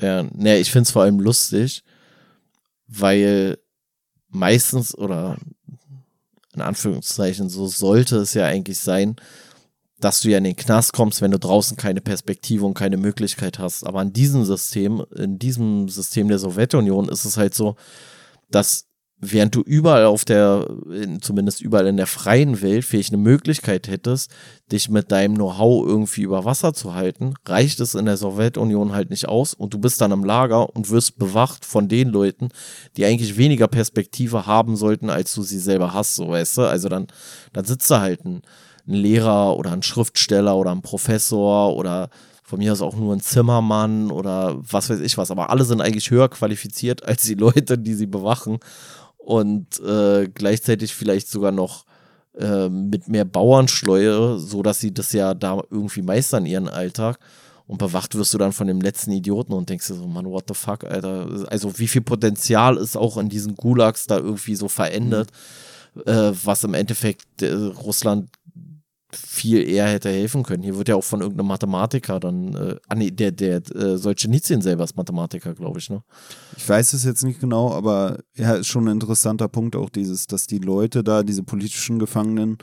Ja, 0.00 0.24
ne, 0.24 0.58
ich 0.58 0.70
finde 0.70 0.84
es 0.84 0.90
vor 0.90 1.02
allem 1.02 1.20
lustig, 1.20 1.84
weil 2.88 3.58
meistens 4.28 4.96
oder 4.96 5.38
in 6.54 6.60
Anführungszeichen 6.60 7.48
so 7.48 7.66
sollte 7.66 8.16
es 8.16 8.34
ja 8.34 8.46
eigentlich 8.46 8.78
sein, 8.78 9.16
dass 10.00 10.20
du 10.20 10.28
ja 10.28 10.38
in 10.38 10.44
den 10.44 10.56
Knast 10.56 10.92
kommst, 10.92 11.22
wenn 11.22 11.30
du 11.30 11.38
draußen 11.38 11.76
keine 11.76 12.00
Perspektive 12.00 12.66
und 12.66 12.74
keine 12.74 12.96
Möglichkeit 12.96 13.58
hast. 13.58 13.84
Aber 13.84 14.02
in 14.02 14.12
diesem 14.12 14.44
System, 14.44 15.04
in 15.16 15.38
diesem 15.38 15.88
System 15.88 16.28
der 16.28 16.38
Sowjetunion 16.38 17.08
ist 17.08 17.24
es 17.24 17.36
halt 17.36 17.54
so, 17.54 17.76
dass 18.50 18.86
während 19.32 19.54
du 19.54 19.60
überall 19.60 20.04
auf 20.06 20.24
der, 20.24 20.66
zumindest 21.20 21.60
überall 21.60 21.86
in 21.86 21.96
der 21.96 22.06
freien 22.06 22.60
Welt, 22.62 22.84
vielleicht 22.84 23.12
eine 23.12 23.22
Möglichkeit 23.22 23.88
hättest, 23.88 24.30
dich 24.70 24.88
mit 24.88 25.12
deinem 25.12 25.34
Know-how 25.34 25.86
irgendwie 25.86 26.22
über 26.22 26.44
Wasser 26.44 26.72
zu 26.74 26.94
halten, 26.94 27.34
reicht 27.46 27.80
es 27.80 27.94
in 27.94 28.06
der 28.06 28.16
Sowjetunion 28.16 28.92
halt 28.92 29.10
nicht 29.10 29.28
aus 29.28 29.54
und 29.54 29.74
du 29.74 29.78
bist 29.78 30.00
dann 30.00 30.12
im 30.12 30.24
Lager 30.24 30.74
und 30.74 30.90
wirst 30.90 31.18
bewacht 31.18 31.64
von 31.64 31.88
den 31.88 32.08
Leuten, 32.08 32.48
die 32.96 33.04
eigentlich 33.04 33.36
weniger 33.36 33.68
Perspektive 33.68 34.46
haben 34.46 34.76
sollten, 34.76 35.10
als 35.10 35.34
du 35.34 35.42
sie 35.42 35.58
selber 35.58 35.92
hast, 35.92 36.14
so 36.14 36.28
weißt 36.28 36.58
du. 36.58 36.62
Also 36.62 36.88
dann, 36.88 37.06
dann 37.52 37.64
sitzt 37.64 37.90
da 37.90 38.00
halt 38.00 38.24
ein, 38.24 38.42
ein 38.86 38.94
Lehrer 38.94 39.56
oder 39.56 39.72
ein 39.72 39.82
Schriftsteller 39.82 40.56
oder 40.56 40.72
ein 40.72 40.82
Professor 40.82 41.76
oder 41.76 42.10
von 42.44 42.58
mir 42.58 42.72
aus 42.72 42.82
auch 42.82 42.94
nur 42.94 43.14
ein 43.14 43.20
Zimmermann 43.20 44.10
oder 44.10 44.56
was 44.70 44.90
weiß 44.90 45.00
ich 45.00 45.16
was, 45.16 45.30
aber 45.30 45.50
alle 45.50 45.64
sind 45.64 45.80
eigentlich 45.80 46.10
höher 46.10 46.28
qualifiziert 46.28 47.02
als 47.02 47.22
die 47.22 47.34
Leute, 47.34 47.78
die 47.78 47.94
sie 47.94 48.06
bewachen 48.06 48.58
und 49.24 49.80
äh, 49.80 50.28
gleichzeitig 50.28 50.94
vielleicht 50.94 51.28
sogar 51.28 51.50
noch 51.50 51.86
äh, 52.38 52.68
mit 52.68 53.08
mehr 53.08 53.24
Bauernschleue, 53.24 54.38
so 54.38 54.62
dass 54.62 54.80
sie 54.80 54.92
das 54.92 55.12
ja 55.12 55.32
da 55.32 55.62
irgendwie 55.70 56.02
meistern 56.02 56.46
ihren 56.46 56.68
Alltag. 56.68 57.18
Und 57.66 57.78
bewacht 57.78 58.14
wirst 58.14 58.34
du 58.34 58.38
dann 58.38 58.52
von 58.52 58.66
dem 58.66 58.82
letzten 58.82 59.10
Idioten 59.12 59.54
und 59.54 59.70
denkst 59.70 59.86
dir 59.86 59.94
so, 59.94 60.06
Mann, 60.06 60.26
what 60.26 60.44
the 60.48 60.54
fuck, 60.54 60.84
Alter. 60.84 61.46
Also 61.48 61.78
wie 61.78 61.88
viel 61.88 62.02
Potenzial 62.02 62.76
ist 62.76 62.94
auch 62.94 63.16
in 63.16 63.30
diesen 63.30 63.54
Gulags 63.54 64.06
da 64.06 64.18
irgendwie 64.18 64.54
so 64.54 64.68
verändert, 64.68 65.30
mhm. 65.94 66.02
äh, 66.02 66.44
was 66.44 66.64
im 66.64 66.74
Endeffekt 66.74 67.40
äh, 67.40 67.54
Russland 67.54 68.28
viel 69.14 69.68
eher 69.68 69.86
hätte 69.86 70.10
helfen 70.10 70.42
können. 70.42 70.62
Hier 70.62 70.76
wird 70.76 70.88
ja 70.88 70.96
auch 70.96 71.04
von 71.04 71.20
irgendeinem 71.20 71.48
Mathematiker 71.48 72.20
dann, 72.20 72.54
äh, 72.54 72.76
ah 72.88 72.94
nee, 72.94 73.10
der, 73.10 73.32
der 73.32 73.56
äh, 73.74 73.96
Solzhenitsyn 73.96 74.62
selber 74.62 74.84
ist 74.84 74.96
Mathematiker, 74.96 75.54
glaube 75.54 75.78
ich, 75.78 75.90
ne? 75.90 76.02
Ich 76.56 76.68
weiß 76.68 76.92
es 76.92 77.04
jetzt 77.04 77.24
nicht 77.24 77.40
genau, 77.40 77.72
aber 77.72 78.18
ja, 78.34 78.54
ist 78.54 78.68
schon 78.68 78.88
ein 78.88 78.92
interessanter 78.92 79.48
Punkt 79.48 79.76
auch 79.76 79.90
dieses, 79.90 80.26
dass 80.26 80.46
die 80.46 80.58
Leute 80.58 81.04
da, 81.04 81.22
diese 81.22 81.42
politischen 81.42 81.98
Gefangenen, 81.98 82.58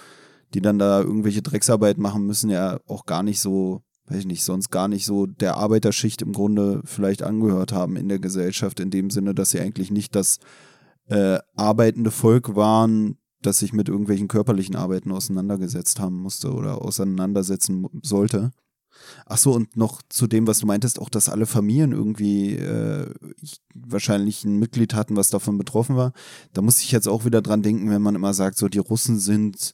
die 0.53 0.61
dann 0.61 0.80
da 0.80 1.02
irgendwelche 1.02 1.41
Drecksarbeit 1.41 1.98
machen 1.98 2.26
müssen, 2.26 2.49
ja 2.49 2.80
auch 2.88 3.06
gar 3.06 3.23
nicht 3.23 3.40
so, 3.40 3.82
weiß 4.07 4.19
ich 4.19 4.26
nicht, 4.26 4.44
sonst 4.44 4.69
gar 4.69 4.88
nicht 4.88 5.06
so 5.06 5.26
der 5.26 5.57
Arbeiterschicht 5.57 6.22
im 6.22 6.34
Grunde 6.34 6.82
vielleicht 6.86 7.23
angehört 7.23 7.72
haben 7.72 7.95
in 7.95 8.10
der 8.10 8.19
Gesellschaft, 8.19 8.80
in 8.80 8.90
dem 8.90 9.10
Sinne, 9.10 9.34
dass 9.34 9.52
sie 9.52 9.60
eigentlich 9.60 9.91
nicht 9.91 10.15
das 10.15 10.40
äh, 11.07 11.40
arbeitende 11.56 12.11
Volk 12.11 12.56
waren, 12.56 13.18
das 13.41 13.59
sich 13.59 13.73
mit 13.73 13.89
irgendwelchen 13.89 14.27
körperlichen 14.27 14.76
Arbeiten 14.76 15.11
auseinandergesetzt 15.11 15.99
haben 15.99 16.22
musste 16.22 16.53
oder 16.53 16.81
auseinandersetzen 16.81 17.88
sollte. 18.03 18.51
Ach 19.26 19.38
so, 19.38 19.53
und 19.53 19.77
noch 19.77 20.01
zu 20.09 20.27
dem, 20.27 20.47
was 20.47 20.59
du 20.59 20.68
meintest, 20.68 20.99
auch, 20.99 21.09
dass 21.09 21.30
alle 21.30 21.45
Familien 21.45 21.91
irgendwie 21.91 22.55
äh, 22.55 23.09
wahrscheinlich 23.73 24.43
ein 24.43 24.59
Mitglied 24.59 24.93
hatten, 24.93 25.15
was 25.15 25.30
davon 25.30 25.57
betroffen 25.57 25.95
war. 25.95 26.13
Da 26.53 26.61
muss 26.61 26.81
ich 26.81 26.91
jetzt 26.91 27.07
auch 27.07 27.26
wieder 27.26 27.41
dran 27.41 27.63
denken, 27.63 27.89
wenn 27.89 28.01
man 28.01 28.15
immer 28.15 28.34
sagt, 28.34 28.57
so 28.57 28.68
die 28.68 28.80
Russen 28.80 29.19
sind 29.19 29.73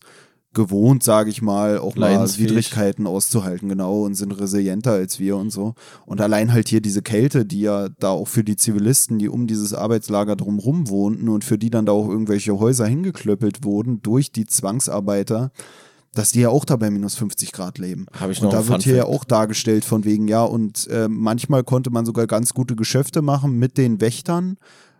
gewohnt, 0.57 1.03
sage 1.03 1.29
ich 1.29 1.41
mal, 1.41 1.77
auch 1.77 1.95
mal 1.95 2.27
Widrigkeiten 2.37 3.05
auszuhalten, 3.05 3.69
genau, 3.69 4.01
und 4.03 4.15
sind 4.15 4.31
resilienter 4.31 4.93
als 4.93 5.19
wir 5.19 5.37
und 5.37 5.51
so. 5.51 5.75
Und 6.05 6.19
allein 6.19 6.51
halt 6.51 6.67
hier 6.67 6.81
diese 6.81 7.03
Kälte, 7.03 7.45
die 7.45 7.61
ja 7.61 7.89
da 7.99 8.09
auch 8.09 8.27
für 8.27 8.43
die 8.43 8.55
Zivilisten, 8.55 9.19
die 9.19 9.29
um 9.29 9.45
dieses 9.47 9.73
Arbeitslager 9.73 10.35
drumherum 10.35 10.89
wohnten 10.89 11.29
und 11.29 11.45
für 11.45 11.57
die 11.57 11.69
dann 11.69 11.85
da 11.85 11.91
auch 11.91 12.09
irgendwelche 12.09 12.59
Häuser 12.59 12.87
hingeklöppelt 12.87 13.63
wurden 13.63 14.01
durch 14.01 14.31
die 14.31 14.47
Zwangsarbeiter, 14.47 15.51
dass 16.15 16.31
die 16.31 16.41
ja 16.41 16.49
auch 16.49 16.65
da 16.65 16.75
bei 16.75 16.89
minus 16.89 17.15
50 17.15 17.51
Grad 17.51 17.77
leben. 17.77 18.07
Habe 18.19 18.31
ich 18.31 18.41
und 18.41 18.45
noch 18.45 18.51
da 18.51 18.67
wird 18.67 18.81
hier 18.81 18.95
ja 18.95 19.05
auch 19.05 19.23
dargestellt 19.23 19.85
von 19.85 20.03
wegen, 20.03 20.27
ja, 20.27 20.43
und 20.43 20.87
äh, 20.87 21.07
manchmal 21.07 21.63
konnte 21.63 21.91
man 21.91 22.05
sogar 22.05 22.25
ganz 22.25 22.55
gute 22.55 22.75
Geschäfte 22.75 23.21
machen 23.21 23.59
mit 23.59 23.77
den 23.77 24.01
Wächtern, 24.01 24.57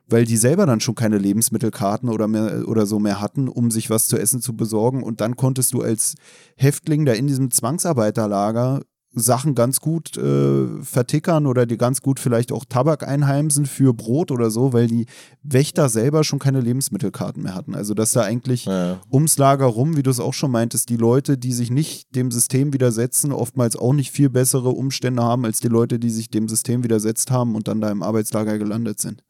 weil 0.10 0.26
die 0.26 0.38
selber 0.38 0.66
dann 0.66 0.80
schon 0.80 0.96
keine 0.96 1.18
Lebensmittelkarten 1.18 2.10
oder, 2.10 2.28
mehr, 2.28 2.68
oder 2.68 2.86
so 2.86 3.00
mehr 3.00 3.22
hatten, 3.22 3.48
um 3.48 3.72
sich 3.72 3.90
was 3.90 4.08
zu 4.08 4.18
essen 4.18 4.42
zu 4.42 4.56
besorgen. 4.56 5.04
Und 5.04 5.22
dann 5.22 5.36
konntest 5.36 5.74
du 5.74 5.82
als 5.82 6.16
Häftling 6.56 7.06
da 7.06 7.14
in 7.14 7.28
diesem 7.28 7.52
Zwangsarbeiterlager 7.52 8.82
Sachen 9.20 9.56
ganz 9.56 9.80
gut 9.80 10.16
äh, 10.18 10.68
vertickern 10.82 11.48
oder 11.48 11.66
dir 11.66 11.78
ganz 11.78 12.02
gut 12.02 12.20
vielleicht 12.20 12.52
auch 12.52 12.66
Tabak 12.66 13.08
einheimsen 13.08 13.66
für 13.66 13.94
Brot 13.94 14.32
oder 14.32 14.52
so, 14.52 14.74
weil 14.74 14.88
die 14.88 15.06
Wächter 15.44 15.90
selber 15.90 16.24
schon 16.24 16.40
keine 16.40 16.62
Lebensmittelkarten 16.62 17.42
mehr 17.44 17.56
hatten. 17.56 17.74
Also 17.74 17.94
dass 17.94 18.12
da 18.12 18.22
eigentlich 18.22 18.66
Ja. 18.66 19.00
ums 19.12 19.38
Lager 19.38 19.66
rum, 19.66 19.98
wie 19.98 20.04
du 20.04 20.12
es 20.12 20.20
auch 20.20 20.34
schon 20.34 20.52
meintest, 20.52 20.90
die 20.90 20.98
Leute, 20.98 21.38
die 21.38 21.54
sich 21.54 21.72
nicht 21.72 22.16
dem 22.16 22.32
System 22.32 22.74
widersetzen, 22.74 23.32
oftmals 23.32 23.76
auch 23.76 23.94
nicht 23.94 24.12
viel 24.12 24.30
bessere 24.30 24.70
Umstände 24.70 25.24
haben 25.24 25.46
als 25.46 25.60
die 25.60 25.70
Leute, 25.70 26.00
die 26.00 26.10
sich 26.10 26.30
dem 26.30 26.48
System 26.48 26.84
widersetzt 26.84 27.32
haben 27.32 27.56
und 27.56 27.68
dann 27.68 27.82
da 27.82 27.90
im 27.90 28.04
Arbeitslager 28.04 28.58
gelandet 28.60 29.00
sind. 29.00 29.24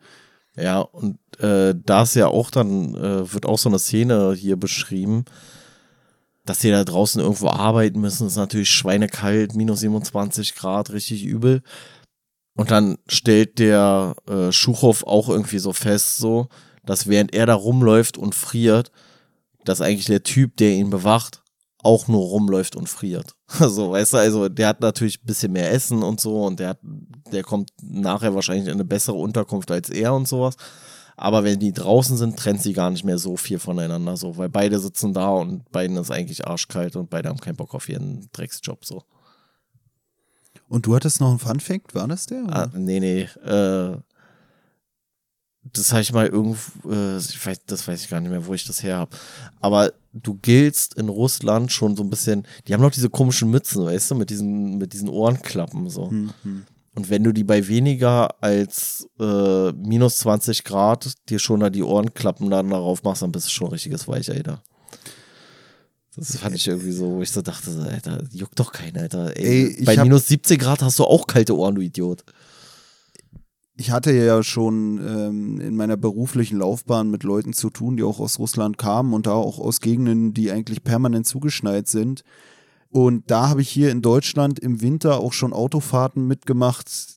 Ja, 0.58 0.80
und 0.80 1.20
äh, 1.40 1.76
da 1.86 2.04
ist 2.04 2.16
ja 2.16 2.28
auch 2.28 2.50
dann, 2.50 2.96
äh, 2.96 3.32
wird 3.32 3.46
auch 3.46 3.60
so 3.60 3.70
eine 3.70 3.80
Szene 3.80 4.34
hier 4.34 4.58
beschrieben, 4.58 5.26
dass 6.46 6.60
die 6.60 6.72
da 6.72 6.84
draußen 6.84 7.22
irgendwo 7.22 7.50
arbeiten 7.50 8.02
müssen, 8.02 8.28
ist 8.28 8.38
natürlich 8.38 8.70
schweinekalt, 8.72 9.56
minus 9.56 9.82
27 9.82 10.56
Grad, 10.56 10.90
richtig 10.92 11.24
übel. 11.24 11.62
Und 12.56 12.72
dann 12.72 12.98
stellt 13.08 13.60
der 13.60 14.16
äh, 14.28 14.52
Schuchow 14.52 15.04
auch 15.04 15.30
irgendwie 15.30 15.60
so 15.60 15.74
fest, 15.74 16.18
so, 16.18 16.48
dass 16.86 17.08
während 17.08 17.36
er 17.36 17.46
da 17.46 17.54
rumläuft 17.54 18.18
und 18.18 18.34
friert, 18.34 18.92
dass 19.64 19.82
eigentlich 19.82 20.06
der 20.06 20.24
Typ, 20.24 20.58
der 20.58 20.72
ihn 20.72 20.90
bewacht, 20.90 21.44
auch 21.84 22.08
nur 22.08 22.22
rumläuft 22.22 22.76
und 22.76 22.90
friert. 22.90 23.36
So, 23.60 23.92
weißt 23.92 24.14
du, 24.14 24.18
also 24.18 24.50
der 24.50 24.68
hat 24.68 24.82
natürlich 24.82 25.22
ein 25.22 25.26
bisschen 25.26 25.54
mehr 25.54 25.72
Essen 25.72 26.04
und 26.04 26.20
so 26.20 26.44
und 26.46 26.60
der 26.60 26.70
hat, 26.70 26.80
der 27.32 27.44
kommt 27.44 27.72
nachher 27.82 28.36
wahrscheinlich 28.36 28.66
in 28.66 28.74
eine 28.74 28.84
bessere 28.86 29.16
Unterkunft 29.16 29.72
als 29.72 29.90
er 29.90 30.14
und 30.14 30.28
sowas. 30.28 30.58
Aber 31.16 31.44
wenn 31.44 31.60
die 31.60 31.74
draußen 31.74 32.16
sind, 32.16 32.38
trennt 32.38 32.62
sie 32.62 32.74
gar 32.74 32.92
nicht 32.92 33.04
mehr 33.04 33.18
so 33.18 33.38
viel 33.38 33.58
voneinander, 33.58 34.18
so, 34.18 34.38
weil 34.38 34.50
beide 34.50 34.78
sitzen 34.80 35.14
da 35.14 35.30
und 35.30 35.72
beiden 35.72 35.98
ist 35.98 36.12
eigentlich 36.12 36.46
arschkalt 36.46 36.96
und 36.96 37.10
beide 37.10 37.30
haben 37.30 37.40
keinen 37.40 37.56
Bock 37.56 37.74
auf 37.74 37.90
ihren 37.90 38.30
Drecksjob, 38.34 38.86
so. 38.86 39.04
Und 40.70 40.86
du 40.86 40.96
hattest 40.96 41.22
noch 41.22 41.30
einen 41.30 41.40
Fun-Fact, 41.40 41.96
war 41.96 42.08
das 42.08 42.26
der? 42.28 42.44
Ah, 42.50 42.70
nee, 42.74 43.00
nee, 43.00 43.22
äh, 43.22 43.98
das 45.74 45.92
habe 45.92 46.02
ich 46.02 46.14
mal 46.14 46.28
irgendwo, 46.28 46.90
äh, 46.90 47.18
ich 47.18 47.46
weiß, 47.46 47.62
das 47.66 47.88
weiß 47.88 48.04
ich 48.04 48.10
gar 48.10 48.20
nicht 48.20 48.30
mehr, 48.30 48.46
wo 48.46 48.54
ich 48.54 48.66
das 48.66 48.84
her 48.84 48.98
habe. 48.98 49.16
Aber 49.60 49.94
du 50.14 50.36
giltst 50.36 50.96
in 50.96 51.10
Russland 51.10 51.72
schon 51.72 51.96
so 51.96 52.04
ein 52.04 52.10
bisschen, 52.10 52.46
die 52.68 52.74
haben 52.74 52.82
noch 52.82 52.92
diese 52.92 53.10
komischen 53.10 53.50
Mützen, 53.50 53.86
weißt 53.86 54.12
du, 54.12 54.16
mit 54.16 54.30
diesen, 54.30 54.78
mit 54.78 54.94
diesen 54.94 55.10
Ohrenklappen 55.10 55.90
so. 55.90 56.10
Hm, 56.10 56.34
hm. 56.44 56.66
Und 56.96 57.12
wenn 57.12 57.24
du 57.24 57.32
die 57.32 57.44
bei 57.44 57.68
weniger 57.68 58.42
als 58.42 59.08
äh, 59.20 59.72
minus 59.74 60.18
20 60.18 60.64
Grad 60.64 61.14
dir 61.30 61.38
schon 61.38 61.60
da 61.60 61.70
die 61.70 61.84
Ohrenklappen 61.84 62.50
dann 62.50 62.72
darauf 62.72 63.04
machst, 63.04 63.22
dann 63.22 63.32
bist 63.32 63.46
du 63.48 63.52
schon 63.52 63.68
ein 63.68 63.74
richtiges 63.74 64.08
Weichei 64.08 64.42
da. 64.42 64.64
Das 66.16 66.36
fand 66.38 66.56
ich 66.56 66.68
irgendwie 66.68 66.92
so, 66.92 67.12
wo 67.12 67.22
ich 67.22 67.32
so 67.32 67.44
dachte, 67.44 67.70
Alter, 67.92 68.24
juckt 68.32 68.60
doch 68.60 68.72
keinen, 68.72 68.98
Alter. 68.98 69.38
Ey, 69.38 69.76
Ey, 69.78 69.86
bei 69.86 70.04
minus 70.04 70.28
17 70.28 70.58
Grad 70.58 70.82
hast 70.82 70.98
du 70.98 71.04
auch 71.04 71.28
kalte 71.28 71.56
Ohren, 71.56 71.76
du 71.76 71.82
Idiot. 71.82 72.24
Ich 73.80 73.92
hatte 73.92 74.12
ja 74.12 74.42
schon 74.42 74.98
ähm, 74.98 75.62
in 75.62 75.76
meiner 75.76 75.98
beruflichen 75.98 76.58
Laufbahn 76.58 77.12
mit 77.12 77.22
Leuten 77.22 77.54
zu 77.54 77.70
tun, 77.70 77.96
die 77.96 78.04
auch 78.04 78.20
aus 78.20 78.40
Russland 78.40 78.80
kamen 78.80 79.14
und 79.14 79.28
da 79.28 79.34
auch 79.34 79.60
aus 79.60 79.82
Gegenden, 79.82 80.34
die 80.34 80.52
eigentlich 80.52 80.84
permanent 80.84 81.28
zugeschneit 81.28 81.88
sind. 81.88 82.24
Und 82.90 83.30
da 83.30 83.50
habe 83.50 83.62
ich 83.62 83.70
hier 83.70 83.92
in 83.92 84.02
Deutschland 84.02 84.58
im 84.58 84.82
Winter 84.82 85.20
auch 85.20 85.32
schon 85.32 85.54
Autofahrten 85.54 86.26
mitgemacht. 86.26 87.17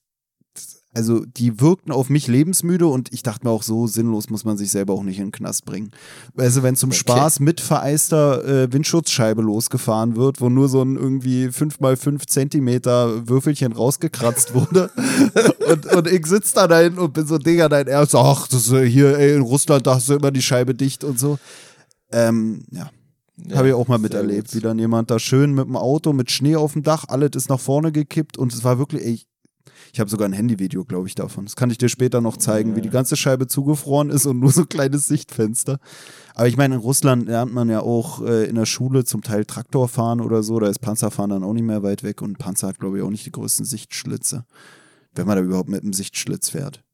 Also 0.92 1.24
die 1.24 1.60
wirkten 1.60 1.92
auf 1.92 2.10
mich 2.10 2.26
lebensmüde 2.26 2.88
und 2.88 3.12
ich 3.12 3.22
dachte 3.22 3.46
mir 3.46 3.52
auch, 3.52 3.62
so 3.62 3.86
sinnlos 3.86 4.28
muss 4.28 4.44
man 4.44 4.58
sich 4.58 4.72
selber 4.72 4.94
auch 4.94 5.04
nicht 5.04 5.18
in 5.18 5.26
den 5.26 5.32
Knast 5.32 5.64
bringen. 5.64 5.92
Also 6.36 6.64
wenn 6.64 6.74
zum 6.74 6.90
Okay. 6.90 6.98
Spaß 6.98 7.38
mit 7.40 7.60
vereister 7.60 8.44
äh, 8.44 8.72
Windschutzscheibe 8.72 9.40
losgefahren 9.40 10.16
wird, 10.16 10.40
wo 10.40 10.48
nur 10.48 10.68
so 10.68 10.82
ein 10.82 10.96
irgendwie 10.96 11.46
5x5 11.46 12.26
Zentimeter 12.26 13.28
Würfelchen 13.28 13.72
rausgekratzt 13.72 14.52
wurde 14.54 14.90
und, 15.68 15.86
und 15.94 16.06
ich 16.08 16.26
sitze 16.26 16.54
da 16.56 16.66
dahin 16.66 16.98
und 16.98 17.12
bin 17.12 17.26
so, 17.26 17.38
Digga, 17.38 17.68
dein 17.68 17.86
Ernst, 17.86 18.16
ach, 18.16 18.48
das 18.48 18.66
ist 18.66 18.72
äh, 18.72 18.84
hier, 18.84 19.16
ey, 19.16 19.36
in 19.36 19.42
Russland, 19.42 19.86
da 19.86 19.94
hast 19.94 20.08
du 20.08 20.14
immer 20.14 20.32
die 20.32 20.42
Scheibe 20.42 20.74
dicht 20.74 21.04
und 21.04 21.20
so. 21.20 21.38
Ähm, 22.10 22.64
ja, 22.72 22.90
habe 23.54 23.68
ich 23.68 23.74
auch 23.74 23.86
mal 23.86 23.98
miterlebt, 23.98 24.48
gut. 24.48 24.56
wie 24.56 24.60
dann 24.60 24.78
jemand 24.80 25.10
da 25.12 25.20
schön 25.20 25.54
mit 25.54 25.66
dem 25.66 25.76
Auto, 25.76 26.12
mit 26.12 26.32
Schnee 26.32 26.56
auf 26.56 26.72
dem 26.72 26.82
Dach, 26.82 27.04
alles 27.06 27.30
ist 27.34 27.48
nach 27.48 27.60
vorne 27.60 27.92
gekippt 27.92 28.36
und 28.38 28.52
es 28.52 28.64
war 28.64 28.78
wirklich, 28.78 29.04
ey, 29.04 29.20
ich 29.92 30.00
habe 30.00 30.10
sogar 30.10 30.28
ein 30.28 30.32
Handyvideo, 30.32 30.84
glaube 30.84 31.08
ich, 31.08 31.14
davon. 31.14 31.44
Das 31.44 31.56
kann 31.56 31.70
ich 31.70 31.78
dir 31.78 31.88
später 31.88 32.20
noch 32.20 32.36
zeigen, 32.36 32.76
wie 32.76 32.80
die 32.80 32.90
ganze 32.90 33.16
Scheibe 33.16 33.46
zugefroren 33.46 34.10
ist 34.10 34.26
und 34.26 34.38
nur 34.38 34.52
so 34.52 34.62
ein 34.62 34.68
kleines 34.68 35.06
Sichtfenster. 35.06 35.78
Aber 36.34 36.48
ich 36.48 36.56
meine, 36.56 36.76
in 36.76 36.80
Russland 36.80 37.26
lernt 37.26 37.52
man 37.52 37.68
ja 37.68 37.80
auch 37.80 38.22
äh, 38.22 38.44
in 38.44 38.54
der 38.54 38.66
Schule 38.66 39.04
zum 39.04 39.22
Teil 39.22 39.44
Traktor 39.44 39.88
fahren 39.88 40.20
oder 40.20 40.42
so. 40.42 40.60
Da 40.60 40.68
ist 40.68 40.78
Panzerfahren 40.78 41.30
dann 41.30 41.44
auch 41.44 41.52
nicht 41.52 41.64
mehr 41.64 41.82
weit 41.82 42.02
weg 42.02 42.22
und 42.22 42.38
Panzer 42.38 42.68
hat, 42.68 42.78
glaube 42.78 42.98
ich, 42.98 43.04
auch 43.04 43.10
nicht 43.10 43.26
die 43.26 43.32
größten 43.32 43.64
Sichtschlitze. 43.64 44.44
Wenn 45.14 45.26
man 45.26 45.36
da 45.36 45.42
überhaupt 45.42 45.68
mit 45.68 45.82
einem 45.82 45.92
Sichtschlitz 45.92 46.50
fährt. 46.50 46.84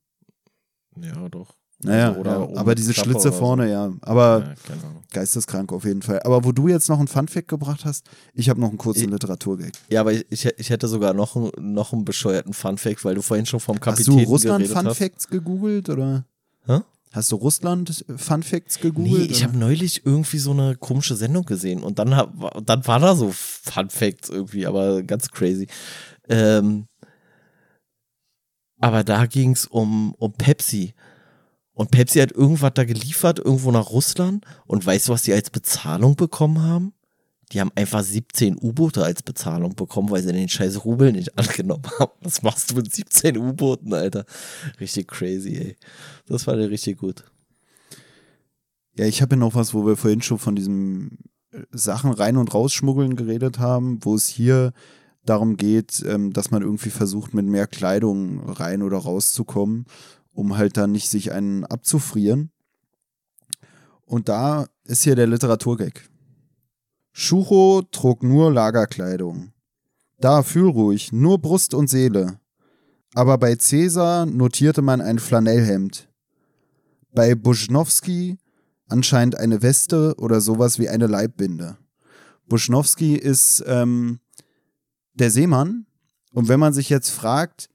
Ja, 0.97 1.29
doch. 1.29 1.55
Naja, 1.83 2.09
Also, 2.13 2.25
ja, 2.25 2.41
oben 2.41 2.57
aber 2.57 2.75
diese 2.75 2.93
Klappe 2.95 3.11
Schlitze 3.11 3.29
oder 3.29 3.37
so. 3.37 3.39
vorne, 3.39 3.71
ja. 3.71 3.93
Aber 4.01 4.55
Ja, 4.69 4.75
geisteskrank 5.13 5.73
auf 5.73 5.85
jeden 5.85 6.01
Fall. 6.01 6.21
Aber 6.23 6.43
wo 6.45 6.53
du 6.53 6.69
jetzt 6.69 6.89
noch 6.89 6.99
einen 6.99 7.07
Funfact 7.09 7.49
gebracht 7.49 7.85
hast, 7.85 8.09
ich 8.33 8.49
habe 8.49 8.61
noch 8.61 8.71
einen 8.71 8.79
kurzen 8.79 9.05
Ich- 9.05 9.11
Literaturgag. 9.11 9.73
Ja, 9.91 10.01
aber 10.01 10.13
ich, 10.15 10.25
ich, 10.31 10.47
ich 10.57 10.71
hätte 10.71 10.89
sogar 10.89 11.13
noch, 11.13 11.37
einen- 11.37 11.75
noch 11.75 11.93
einen 11.93 12.05
bescheuerten 12.07 12.55
Funfact, 12.55 13.05
weil 13.05 13.15
du 13.15 13.21
vorhin 13.23 13.45
schon 13.45 13.61
vom 13.61 13.77
Hast 13.77 13.83
Kapitän 13.83 14.17
du 14.19 14.25
Russland 14.25 14.59
geredet 14.65 14.77
hast. 14.77 14.85
Funfacts 14.85 15.29
gegoogelt 15.29 15.89
oder? 15.91 16.25
Hä? 16.67 16.81
Hast 17.13 17.31
du 17.33 17.37
Russland 17.37 18.05
Funfacts 18.17 18.77
Nee, 18.77 18.83
gegoogelt? 18.83 19.31
ich 19.31 19.39
oder? 19.39 19.49
habe 19.49 19.59
neulich 19.59 20.05
irgendwie 20.07 20.39
so 20.39 20.53
eine 20.53 20.77
komische 20.77 21.15
Sendung 21.15 21.45
gesehen 21.45 21.83
und 21.83 21.99
dann, 21.99 22.17
hab, 22.17 22.33
dann 22.65 22.87
war 22.87 23.01
da 23.01 23.15
so 23.15 23.31
Fun 23.33 23.91
Facts 23.91 24.31
irgendwie, 24.31 24.67
aber 24.67 25.03
ganz 25.03 25.31
crazy. 25.31 25.67
Ähm, 26.29 26.87
aber 28.81 29.05
da 29.05 29.27
ging's 29.27 29.67
um, 29.67 30.15
um 30.19 30.33
Pepsi. 30.33 30.95
Und 31.77 31.91
Pepsi 31.91 32.21
hat 32.21 32.33
irgendwas 32.33 32.73
da 32.73 32.85
geliefert, 32.85 33.39
irgendwo 33.39 33.71
nach 33.71 33.91
Russland. 33.91 34.47
Und 34.65 34.87
weißt 34.87 35.09
du, 35.09 35.13
was 35.13 35.25
die 35.25 35.35
als 35.35 35.51
Bezahlung 35.51 36.17
bekommen 36.17 36.63
haben? 36.63 36.95
Die 37.53 37.61
haben 37.61 37.71
einfach 37.75 38.03
17 38.03 38.57
U-Boote 38.59 39.05
als 39.05 39.23
Bezahlung 39.23 39.75
bekommen, 39.75 40.09
weil 40.09 40.23
sie 40.23 40.33
den 40.33 40.49
scheiß 40.49 40.87
Rubel 40.87 41.13
nicht 41.13 41.39
angenommen 41.39 41.85
haben. 41.99 42.13
Was 42.23 42.41
machst 42.41 42.71
du 42.71 42.77
mit 42.77 42.95
17 42.95 43.37
U-Booten, 43.37 43.93
Alter? 43.93 44.25
Richtig 44.81 45.09
crazy, 45.09 45.55
ey. 45.55 45.77
Das 46.27 46.47
war 46.47 46.57
der 46.57 46.71
richtig 46.71 46.97
gut. 46.97 47.25
Ja, 48.97 49.05
ich 49.05 49.21
habe 49.21 49.35
ja 49.35 49.41
noch 49.41 49.55
was, 49.55 49.75
wo 49.75 49.87
wir 49.87 49.99
vorhin 49.99 50.23
schon 50.23 50.39
von 50.39 50.57
diesem 50.57 51.19
äh, 51.53 51.59
Sachen 51.73 52.11
rein 52.11 52.39
und 52.39 52.55
rausschmuggeln 52.55 53.17
geredet 53.17 53.59
haben, 53.59 53.99
wo 54.03 54.15
es 54.15 54.27
hier 54.27 54.73
darum 55.27 55.59
geht, 55.59 56.03
ähm, 56.09 56.33
dass 56.33 56.51
man 56.51 56.63
irgendwie 56.63 56.89
versucht, 56.89 57.35
mit 57.35 57.45
mehr 57.45 57.67
Kleidung 57.67 58.49
rein 58.49 58.83
oder 58.83 58.97
rauszukommen, 58.97 59.85
um 60.37 60.57
halt 60.57 60.77
dann 60.77 60.93
nicht 60.93 61.09
sich 61.09 61.33
einen 61.33 61.65
abzufrieren. 61.65 62.51
Und 64.05 64.29
da 64.29 64.67
ist 64.85 65.03
hier 65.03 65.17
der 65.17 65.27
Literaturgag. 65.27 66.09
Schucho 67.13 67.83
trug 67.91 68.23
nur 68.23 68.53
Lagerkleidung. 68.53 69.53
Da 70.19 70.43
fühl 70.43 70.69
ruhig, 70.69 71.13
nur 71.13 71.41
Brust 71.41 71.75
und 71.75 71.89
Seele. 71.89 72.39
Aber 73.15 73.39
bei 73.39 73.57
Cäsar 73.57 74.27
notierte 74.27 74.83
man 74.83 75.01
ein 75.01 75.19
Flanellhemd. 75.19 76.09
Bei 77.13 77.35
Buschnowski 77.35 78.37
anscheinend 78.89 79.39
eine 79.39 79.63
Weste 79.63 80.15
oder 80.19 80.41
sowas 80.43 80.79
wie 80.79 80.89
eine 80.89 81.07
Leibbinde. 81.07 81.79
Buschnowski 82.47 83.17
ist 83.17 83.65
ähm, 83.67 84.21
der 85.15 85.31
Seemann. 85.31 85.87
Und 86.33 86.49
wenn 86.49 86.61
man 86.61 86.75
sich 86.75 86.91
jetzt 86.91 87.09
fragt, 87.09 87.71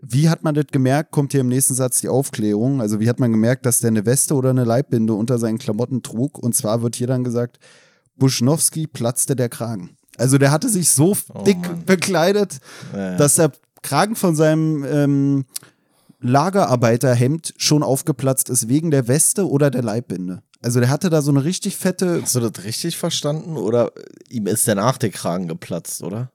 wie 0.00 0.28
hat 0.28 0.44
man 0.44 0.54
das 0.54 0.66
gemerkt, 0.70 1.10
kommt 1.10 1.32
hier 1.32 1.40
im 1.40 1.48
nächsten 1.48 1.74
Satz 1.74 2.00
die 2.00 2.08
Aufklärung. 2.08 2.80
Also 2.80 3.00
wie 3.00 3.08
hat 3.08 3.18
man 3.18 3.32
gemerkt, 3.32 3.66
dass 3.66 3.80
der 3.80 3.88
eine 3.88 4.06
Weste 4.06 4.34
oder 4.34 4.50
eine 4.50 4.64
Leibbinde 4.64 5.12
unter 5.14 5.38
seinen 5.38 5.58
Klamotten 5.58 6.02
trug? 6.02 6.38
Und 6.38 6.54
zwar 6.54 6.82
wird 6.82 6.96
hier 6.96 7.06
dann 7.08 7.24
gesagt, 7.24 7.58
Buschnowski 8.16 8.86
platzte 8.86 9.34
der 9.36 9.48
Kragen. 9.48 9.96
Also 10.16 10.38
der 10.38 10.50
hatte 10.50 10.68
sich 10.68 10.90
so 10.90 11.16
Oh 11.34 11.42
dick 11.42 11.60
Mann. 11.60 11.84
bekleidet, 11.84 12.58
Ja, 12.92 13.16
dass 13.16 13.36
der 13.36 13.52
Kragen 13.82 14.16
von 14.16 14.34
seinem 14.34 14.84
ähm, 14.84 15.44
Lagerarbeiterhemd 16.20 17.54
schon 17.56 17.82
aufgeplatzt 17.82 18.50
ist 18.50 18.68
wegen 18.68 18.90
der 18.90 19.08
Weste 19.08 19.48
oder 19.48 19.70
der 19.70 19.82
Leibbinde. 19.82 20.42
Also 20.60 20.80
der 20.80 20.88
hatte 20.90 21.10
da 21.10 21.22
so 21.22 21.30
eine 21.30 21.44
richtig 21.44 21.76
fette. 21.76 22.20
Hast 22.22 22.34
du 22.34 22.40
das 22.40 22.64
richtig 22.64 22.96
verstanden? 22.98 23.56
Oder 23.56 23.92
ihm 24.28 24.46
ist 24.48 24.66
danach 24.66 24.98
der 24.98 25.10
Kragen 25.10 25.46
geplatzt, 25.46 26.02
oder? 26.02 26.32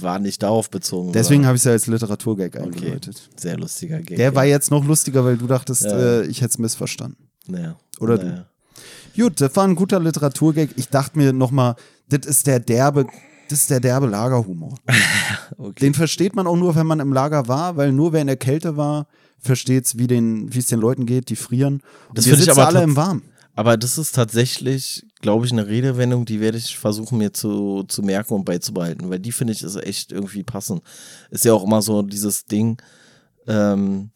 War 0.00 0.18
nicht 0.18 0.42
darauf 0.42 0.68
bezogen. 0.70 1.12
Deswegen 1.12 1.46
habe 1.46 1.56
ich 1.56 1.60
es 1.60 1.64
ja 1.64 1.72
als 1.72 1.86
Literaturgag 1.86 2.54
Okay. 2.56 2.62
eingeläutet. 2.64 3.30
Sehr 3.36 3.56
lustiger 3.56 4.00
Gag. 4.00 4.16
Der 4.18 4.34
war 4.34 4.44
jetzt 4.44 4.70
noch 4.70 4.84
lustiger, 4.84 5.24
weil 5.24 5.36
du 5.38 5.46
dachtest, 5.46 5.84
Ja. 5.84 5.96
äh, 5.96 6.26
ich 6.26 6.40
hätte 6.42 6.50
es 6.50 6.58
missverstanden. 6.58 7.28
Naja. 7.46 7.76
Oder 8.00 8.18
naja. 8.18 8.46
Gut, 9.16 9.40
das 9.40 9.56
war 9.56 9.64
ein 9.66 9.74
guter 9.74 9.98
Literaturgag. 10.00 10.70
Ich 10.76 10.88
dachte 10.90 11.16
mir 11.18 11.32
nochmal, 11.32 11.76
das 12.08 12.26
ist 12.26 12.46
der 12.46 12.60
derbe, 12.60 13.06
das 13.48 13.60
ist 13.60 13.70
der 13.70 13.80
derbe 13.80 14.06
Lagerhumor. 14.06 14.74
Okay. 15.58 15.80
Den 15.80 15.94
versteht 15.94 16.34
man 16.34 16.46
auch 16.48 16.56
nur, 16.56 16.74
wenn 16.74 16.86
man 16.88 16.98
im 16.98 17.12
Lager 17.12 17.46
war, 17.46 17.76
weil 17.76 17.92
nur 17.92 18.12
wer 18.12 18.20
in 18.20 18.26
der 18.26 18.36
Kälte 18.36 18.76
war, 18.76 19.06
versteht's, 19.38 19.96
wie 19.96 20.08
den, 20.08 20.52
wie 20.52 20.58
es 20.58 20.66
den 20.66 20.80
Leuten 20.80 21.06
geht, 21.06 21.28
die 21.30 21.36
frieren. 21.36 21.82
Und 22.08 22.18
Das 22.18 22.26
wir 22.26 22.34
sitzen 22.36 22.50
aber 22.50 22.66
alle 22.66 22.82
im 22.82 22.96
Warmen. 22.96 23.22
Aber 23.56 23.76
das 23.78 23.96
ist 23.96 24.14
tatsächlich, 24.14 25.04
glaube 25.22 25.46
ich, 25.46 25.52
eine 25.52 25.66
Redewendung, 25.66 26.26
die 26.26 26.40
werde 26.40 26.58
ich 26.58 26.76
versuchen, 26.76 27.16
mir 27.18 27.32
zu, 27.32 27.84
zu 27.88 28.02
merken 28.02 28.34
und 28.34 28.44
beizubehalten, 28.44 29.08
weil 29.08 29.18
die 29.18 29.32
finde 29.32 29.54
ich 29.54 29.62
ist 29.62 29.76
echt 29.76 30.12
irgendwie 30.12 30.42
passend. 30.42 30.82
Ist 31.30 31.44
ja 31.46 31.54
auch 31.54 31.64
immer 31.64 31.80
so 31.80 32.02
dieses 32.02 32.44
Ding, 32.44 32.76
ähm, 33.46 34.10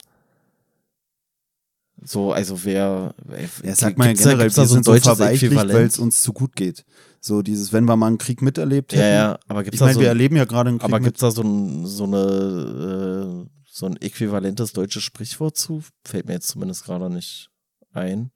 so, 2.03 2.33
also 2.33 2.65
wer, 2.65 3.15
Ja, 3.63 3.75
sag 3.75 3.99
mal 3.99 4.09
gibt's 4.09 4.23
da- 4.23 4.31
generell, 4.31 4.47
gibt's 4.47 4.57
da 4.57 4.63
wir 4.63 4.69
so 4.69 4.77
ein 4.77 4.83
so 4.83 4.93
deutsches 4.93 5.17
verweichlicht, 5.17 5.55
weil 5.57 5.87
es 5.87 5.99
uns 5.99 6.23
zu 6.23 6.33
gut 6.33 6.57
geht. 6.57 6.85
So 7.21 7.43
dieses, 7.43 7.73
wenn 7.73 7.85
wir 7.85 7.97
mal 7.97 8.07
einen 8.09 8.19
Krieg 8.19 8.41
miterlebt 8.41 8.93
hätten. 8.93 9.03
Ja, 9.03 9.09
ja, 9.33 9.39
aber 9.49 9.63
gibt's 9.65 9.75
Ich 9.77 9.81
meine, 9.81 9.95
so, 9.95 10.01
wir 10.01 10.09
erleben 10.09 10.37
ja 10.37 10.47
gerade 10.47 10.71
einen 10.71 10.79
Krieg 10.79 10.85
aber 10.85 10.99
mit. 10.99 11.05
gibt's 11.09 11.21
da 11.21 11.31
so 11.31 11.43
ein, 11.43 11.87
so 11.87 12.05
eine, 12.05 13.47
äh, 13.47 13.51
so 13.71 13.87
ein 13.87 13.97
äquivalentes 14.01 14.73
deutsches 14.73 15.03
Sprichwort 15.03 15.57
zu? 15.59 15.83
Fällt 16.05 16.27
mir 16.27 16.35
jetzt 16.35 16.49
zumindest 16.49 16.85
gerade 16.85 17.11
nicht 17.11 17.51
ein. 17.93 18.31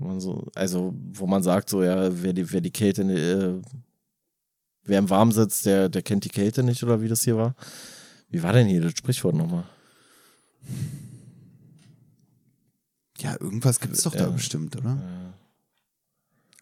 Wo 0.00 0.06
man 0.08 0.18
so, 0.20 0.46
also, 0.54 0.94
wo 1.12 1.26
man 1.26 1.42
sagt, 1.42 1.68
so, 1.68 1.82
ja, 1.82 2.08
wer 2.22 2.32
die, 2.32 2.50
wer 2.50 2.62
die 2.62 2.70
Kälte, 2.70 3.02
äh, 3.02 3.60
wer 4.84 4.98
im 4.98 5.10
Warmen 5.10 5.30
sitzt, 5.30 5.66
der, 5.66 5.90
der 5.90 6.00
kennt 6.02 6.24
die 6.24 6.30
Kälte 6.30 6.62
nicht, 6.62 6.82
oder 6.82 7.02
wie 7.02 7.08
das 7.08 7.22
hier 7.22 7.36
war. 7.36 7.54
Wie 8.30 8.42
war 8.42 8.54
denn 8.54 8.66
hier 8.66 8.80
das 8.80 8.92
Sprichwort 8.92 9.34
nochmal? 9.34 9.64
Ja, 13.18 13.36
irgendwas 13.38 13.78
gibt's 13.80 14.02
doch 14.04 14.14
da 14.14 14.24
Ja. 14.24 14.30
bestimmt, 14.30 14.76
oder? 14.76 14.92
Äh, 14.92 15.30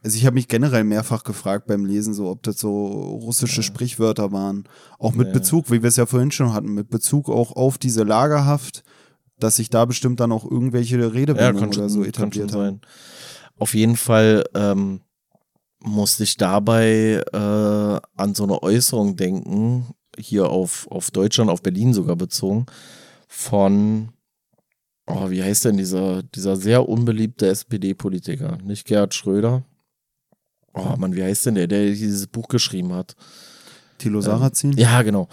Also 0.04 0.16
ich 0.16 0.26
habe 0.26 0.34
mich 0.34 0.46
generell 0.48 0.84
mehrfach 0.84 1.24
gefragt 1.24 1.66
beim 1.66 1.84
Lesen, 1.84 2.14
so 2.14 2.28
ob 2.28 2.42
das 2.44 2.58
so 2.58 2.86
russische 2.86 3.62
Sprichwörter 3.64 4.30
waren. 4.32 4.64
Auch 4.98 5.12
mit 5.12 5.28
Ja. 5.28 5.32
Bezug, 5.34 5.70
wie 5.72 5.82
wir 5.82 5.88
es 5.88 5.96
ja 5.96 6.06
vorhin 6.06 6.30
schon 6.30 6.52
hatten, 6.52 6.72
mit 6.72 6.88
Bezug 6.88 7.28
auch 7.28 7.52
auf 7.52 7.78
diese 7.78 8.04
Lagerhaft, 8.04 8.84
dass 9.38 9.56
sich 9.56 9.70
da 9.70 9.84
bestimmt 9.84 10.20
dann 10.20 10.32
auch 10.32 10.44
irgendwelche 10.44 10.98
Ja, 10.98 11.08
Redewendungen 11.08 11.70
kann 11.70 11.78
oder 11.78 11.88
so 11.88 12.04
etabliert 12.04 12.52
haben. 12.52 12.60
sein. 12.62 12.80
Auf 13.58 13.74
jeden 13.74 13.96
Fall 13.96 14.44
ähm, 14.54 15.00
musste 15.80 16.24
ich 16.24 16.36
dabei 16.36 17.22
äh, 17.32 17.36
an 18.16 18.34
so 18.34 18.44
eine 18.44 18.62
Äußerung 18.62 19.16
denken, 19.16 19.86
hier 20.18 20.48
auf, 20.50 20.86
auf 20.90 21.10
Deutschland, 21.10 21.50
auf 21.50 21.62
Berlin 21.62 21.94
sogar 21.94 22.16
bezogen, 22.16 22.66
von, 23.28 24.10
oh, 25.06 25.30
wie 25.30 25.42
heißt 25.42 25.66
denn 25.66 25.76
dieser, 25.76 26.22
dieser 26.22 26.56
sehr 26.56 26.88
unbeliebte 26.88 27.46
SPD-Politiker? 27.48 28.58
Nicht 28.64 28.86
Gerhard 28.86 29.14
Schröder? 29.14 29.62
Oh 30.74 30.94
Mann, 30.96 31.14
wie 31.14 31.22
heißt 31.22 31.46
denn 31.46 31.54
der, 31.56 31.66
der 31.66 31.86
dieses 31.86 32.26
Buch 32.26 32.48
geschrieben 32.48 32.92
hat? 32.92 33.14
Thilo 33.98 34.20
Sarrazin? 34.20 34.72
Ja, 34.72 35.02
genau. 35.02 35.28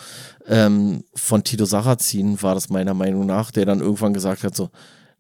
Ähm, 0.48 1.04
von 1.16 1.44
Tito 1.44 1.66
Sarrazin 1.66 2.42
war 2.42 2.56
das 2.56 2.70
meiner 2.70 2.94
Meinung 2.94 3.26
nach, 3.26 3.52
der 3.52 3.66
dann 3.66 3.80
irgendwann 3.80 4.14
gesagt 4.14 4.44
hat, 4.44 4.56
so, 4.56 4.70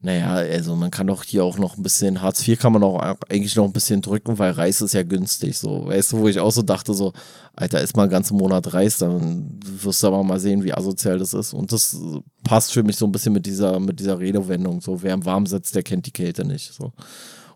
naja, 0.01 0.33
also 0.33 0.75
man 0.75 0.91
kann 0.91 1.07
doch 1.07 1.23
hier 1.23 1.43
auch 1.43 1.57
noch 1.57 1.77
ein 1.77 1.83
bisschen, 1.83 2.21
Hartz 2.21 2.47
IV 2.47 2.59
kann 2.59 2.73
man 2.73 2.83
auch 2.83 2.99
eigentlich 3.27 3.55
noch 3.55 3.65
ein 3.65 3.73
bisschen 3.73 4.01
drücken, 4.01 4.37
weil 4.37 4.51
Reis 4.51 4.81
ist 4.81 4.93
ja 4.93 5.01
günstig, 5.01 5.57
so, 5.57 5.87
weißt 5.87 6.11
du, 6.11 6.19
wo 6.19 6.27
ich 6.27 6.39
auch 6.39 6.51
so 6.51 6.61
dachte, 6.61 6.93
so, 6.93 7.11
Alter, 7.55 7.81
isst 7.81 7.95
mal 7.97 8.03
einen 8.03 8.11
ganzen 8.11 8.37
Monat 8.37 8.71
Reis, 8.73 8.99
dann 8.99 9.59
wirst 9.63 10.03
du 10.03 10.07
aber 10.07 10.23
mal 10.23 10.39
sehen, 10.39 10.63
wie 10.63 10.73
asozial 10.73 11.17
das 11.17 11.33
ist 11.33 11.53
und 11.53 11.71
das 11.71 11.97
passt 12.43 12.71
für 12.73 12.83
mich 12.83 12.97
so 12.97 13.05
ein 13.05 13.11
bisschen 13.11 13.33
mit 13.33 13.47
dieser, 13.47 13.79
mit 13.79 13.99
dieser 13.99 14.19
Redewendung, 14.19 14.79
so, 14.79 15.01
wer 15.01 15.13
im 15.15 15.25
Warmen 15.25 15.47
sitzt, 15.47 15.73
der 15.73 15.83
kennt 15.83 16.05
die 16.05 16.11
Kälte 16.11 16.45
nicht, 16.45 16.73
so. 16.73 16.93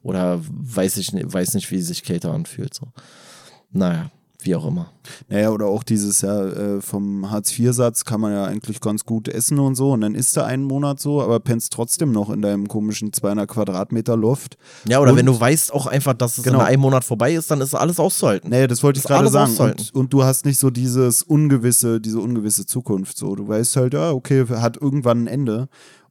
Oder 0.01 0.39
weiß 0.41 0.97
ich 0.97 1.13
nicht, 1.13 1.31
weiß 1.31 1.53
nicht, 1.53 1.69
wie 1.69 1.81
sich 1.81 2.03
Kälte 2.03 2.31
anfühlt, 2.31 2.73
so. 2.73 2.87
Naja, 3.71 4.09
wie 4.41 4.55
auch 4.55 4.65
immer. 4.65 4.91
Naja, 5.27 5.49
oder 5.49 5.65
auch 5.65 5.83
dieses 5.83 6.21
ja 6.21 6.45
äh, 6.45 6.81
vom 6.81 7.29
Hartz-IV-Satz 7.29 8.05
kann 8.05 8.21
man 8.21 8.31
ja 8.31 8.45
eigentlich 8.45 8.79
ganz 8.79 9.03
gut 9.03 9.27
essen 9.27 9.59
und 9.59 9.75
so 9.75 9.91
und 9.91 10.01
dann 10.01 10.15
isst 10.15 10.37
du 10.37 10.45
einen 10.45 10.63
Monat 10.63 10.99
so, 11.01 11.21
aber 11.21 11.39
pennst 11.41 11.73
trotzdem 11.73 12.11
noch 12.13 12.29
in 12.29 12.41
deinem 12.41 12.67
komischen 12.69 13.11
200 13.11 13.49
Quadratmeter 13.49 14.15
Loft. 14.15 14.57
Ja, 14.87 14.99
oder 14.99 15.11
Und- 15.11 15.17
wenn 15.17 15.25
du 15.25 15.37
weißt 15.39 15.73
auch 15.73 15.87
einfach, 15.87 16.13
dass 16.13 16.37
es 16.37 16.43
Genau. 16.45 16.59
in 16.59 16.65
einem 16.65 16.81
Monat 16.81 17.03
vorbei 17.03 17.33
ist, 17.33 17.51
dann 17.51 17.59
ist 17.59 17.75
alles 17.75 17.99
auszuhalten. 17.99 18.49
Nee, 18.49 18.67
das 18.67 18.81
wollte 18.81 18.99
ich 18.99 19.05
gerade 19.05 19.27
sagen. 19.29 19.53
Und, 19.57 19.93
und 19.93 20.13
du 20.13 20.23
hast 20.23 20.45
nicht 20.45 20.57
so 20.59 20.69
dieses 20.69 21.23
ungewisse, 21.23 21.99
diese 21.99 22.19
ungewisse 22.19 22.65
Zukunft. 22.65 23.17
So, 23.17 23.35
du 23.35 23.47
weißt 23.47 23.75
halt, 23.75 23.93
ja, 23.93 24.11
okay, 24.11 24.45
hat 24.47 24.77
irgendwann 24.77 25.23
ein 25.23 25.27
Ende. 25.27 25.67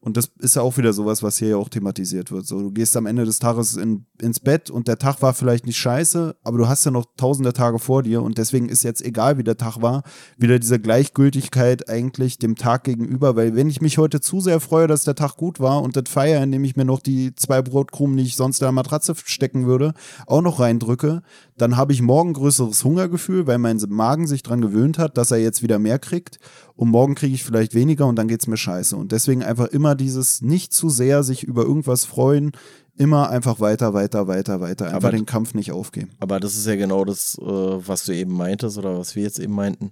Und 0.09 0.17
das 0.17 0.31
ist 0.39 0.57
ja 0.57 0.63
auch 0.63 0.79
wieder 0.79 0.95
sowas, 0.95 1.23
was 1.23 1.37
hier 1.37 1.49
ja 1.49 1.57
auch 1.59 1.69
thematisiert 1.69 2.33
wird. 2.33 2.47
So, 2.47 2.63
du 2.63 2.71
gehst 2.71 2.97
am 2.97 3.05
Ende 3.05 3.27
des 3.27 3.41
Tages 3.41 3.77
in, 3.77 4.07
ins 4.23 4.41
Bett 4.41 4.71
und 4.71 4.89
der 4.89 4.99
Tag 4.99 5.21
war 5.21 5.35
vielleicht 5.35 5.67
nicht 5.67 5.77
scheiße, 5.77 6.35
aber 6.43 6.57
du 6.57 6.67
hast 6.67 6.87
ja 6.87 6.91
noch 6.91 7.05
tausende 7.19 7.53
Tage 7.53 7.79
vor 7.79 8.03
dir 8.03 8.23
und 8.23 8.39
deswegen 8.39 8.71
ist 8.71 8.85
jetzt 8.85 9.05
egal, 9.05 9.37
wie 9.37 9.45
der 9.45 9.59
Tag 9.59 9.83
war, 9.83 10.05
wieder 10.39 10.59
diese 10.59 10.81
Gleichgültigkeit 10.81 11.91
eigentlich 11.91 12.39
dem 12.39 12.57
Tag 12.57 12.85
gegenüber, 12.85 13.37
weil 13.37 13.55
wenn 13.55 13.69
ich 13.69 13.83
mich 13.83 13.99
heute 13.99 14.23
zu 14.23 14.41
sehr 14.41 14.61
freue, 14.61 14.87
dass 14.87 15.05
der 15.05 15.15
Tag 15.15 15.37
gut 15.37 15.61
war 15.61 15.83
und 15.83 15.95
das 15.95 16.05
feiere, 16.09 16.43
indem 16.43 16.65
ich 16.65 16.75
mir 16.75 16.87
noch 16.87 17.01
die 17.01 17.35
zwei 17.35 17.61
Brotkrumen, 17.61 18.17
die 18.17 18.23
ich 18.23 18.37
sonst 18.37 18.63
in 18.63 18.65
der 18.65 18.73
Matratze 18.73 19.13
stecken 19.23 19.67
würde, 19.67 19.93
auch 20.27 20.41
noch 20.41 20.59
reindrücke, 20.59 21.21
dann 21.61 21.77
habe 21.77 21.93
ich 21.93 22.01
morgen 22.03 22.33
größeres 22.33 22.85
Hungergefühl, 22.85 23.47
weil 23.47 23.59
mein 23.59 23.81
Magen 23.89 24.27
sich 24.27 24.43
dran 24.43 24.61
gewöhnt 24.61 24.99
hat, 24.99 25.17
dass 25.19 25.31
er 25.31 25.39
jetzt 25.39 25.63
wieder 25.63 25.79
mehr 25.79 25.99
kriegt 25.99 26.39
und 26.75 26.89
morgen 26.89 27.15
kriege 27.15 27.35
ich 27.35 27.45
vielleicht 27.45 27.75
weniger 27.75 28.07
und 28.07 28.17
dann 28.17 28.29
geht's 28.29 28.47
mir 28.47 28.57
scheiße. 28.57 28.97
Und 28.97 29.13
deswegen 29.13 29.43
einfach 29.43 29.67
immer 29.69 29.95
dieses 29.95 30.41
nicht 30.43 30.73
zu 30.73 30.89
sehr 30.89 31.23
sich 31.23 31.43
über 31.45 31.63
irgendwas 31.63 32.05
freuen, 32.05 32.53
immer 32.97 33.31
einfach 33.31 33.61
weiter, 33.61 33.95
weiter, 33.95 34.27
weiter, 34.27 34.61
weiter, 34.61 34.87
einfach 34.87 34.97
Aber- 35.09 35.11
den 35.13 35.27
Kampf 35.27 35.55
nicht 35.55 35.73
aufgeben. 35.73 36.11
Aber 36.19 36.41
das 36.41 36.57
ist 36.57 36.67
ja 36.67 36.77
genau 36.77 37.05
das, 37.05 37.37
äh, 37.41 37.45
was 37.45 38.05
du 38.05 38.13
eben 38.15 38.33
meintest 38.33 38.79
oder 38.79 38.99
was 38.99 39.15
wir 39.15 39.23
jetzt 39.23 39.39
eben 39.39 39.53
meinten. 39.55 39.91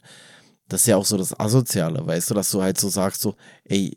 Das 0.69 0.81
ist 0.81 0.87
ja 0.89 0.97
auch 0.97 1.05
so 1.05 1.17
das 1.17 1.39
Asoziale, 1.39 2.05
weißt 2.05 2.31
du, 2.31 2.35
dass 2.35 2.51
du 2.51 2.61
halt 2.63 2.79
so 2.81 2.89
sagst, 2.89 3.21
so, 3.21 3.37
ey, 3.65 3.97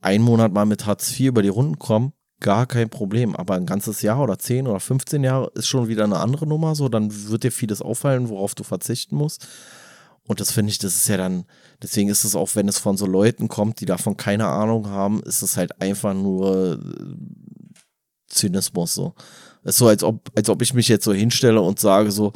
ein 0.00 0.22
Monat 0.22 0.52
mal 0.52 0.64
mit 0.64 0.86
Hartz 0.86 1.10
IV 1.10 1.28
über 1.28 1.42
die 1.42 1.48
Runden 1.48 1.78
kommen, 1.78 2.12
gar 2.40 2.66
kein 2.66 2.88
Problem. 2.88 3.34
Aber 3.36 3.54
ein 3.54 3.66
ganzes 3.66 4.02
Jahr 4.02 4.20
oder 4.20 4.38
10 4.38 4.66
oder 4.66 4.80
15 4.80 5.24
Jahre 5.24 5.50
ist 5.54 5.68
schon 5.68 5.88
wieder 5.88 6.04
eine 6.04 6.18
andere 6.18 6.46
Nummer, 6.46 6.74
so, 6.74 6.88
dann 6.88 7.10
wird 7.28 7.44
dir 7.44 7.52
vieles 7.52 7.82
auffallen, 7.82 8.28
worauf 8.28 8.54
du 8.54 8.64
verzichten 8.64 9.16
musst. 9.16 9.46
Und 10.26 10.40
das 10.40 10.52
finde 10.52 10.70
ich, 10.70 10.78
das 10.78 10.94
ist 10.94 11.08
ja 11.08 11.16
dann, 11.16 11.44
deswegen 11.82 12.10
ist 12.10 12.24
es 12.24 12.36
auch, 12.36 12.50
wenn 12.54 12.68
es 12.68 12.78
von 12.78 12.98
so 12.98 13.06
Leuten 13.06 13.48
kommt, 13.48 13.80
die 13.80 13.86
davon 13.86 14.16
keine 14.16 14.46
Ahnung 14.46 14.88
haben, 14.88 15.22
ist 15.22 15.40
es 15.40 15.56
halt 15.56 15.80
einfach 15.80 16.12
nur 16.12 16.74
äh, 16.74 16.78
Zynismus 18.28 18.94
so. 18.94 19.14
Es 19.64 19.70
ist 19.74 19.78
so, 19.78 19.88
als 19.88 20.04
ob, 20.04 20.30
als 20.36 20.48
ob 20.50 20.60
ich 20.60 20.74
mich 20.74 20.88
jetzt 20.88 21.04
so 21.04 21.14
hinstelle 21.14 21.60
und 21.60 21.80
sage 21.80 22.10
so, 22.10 22.32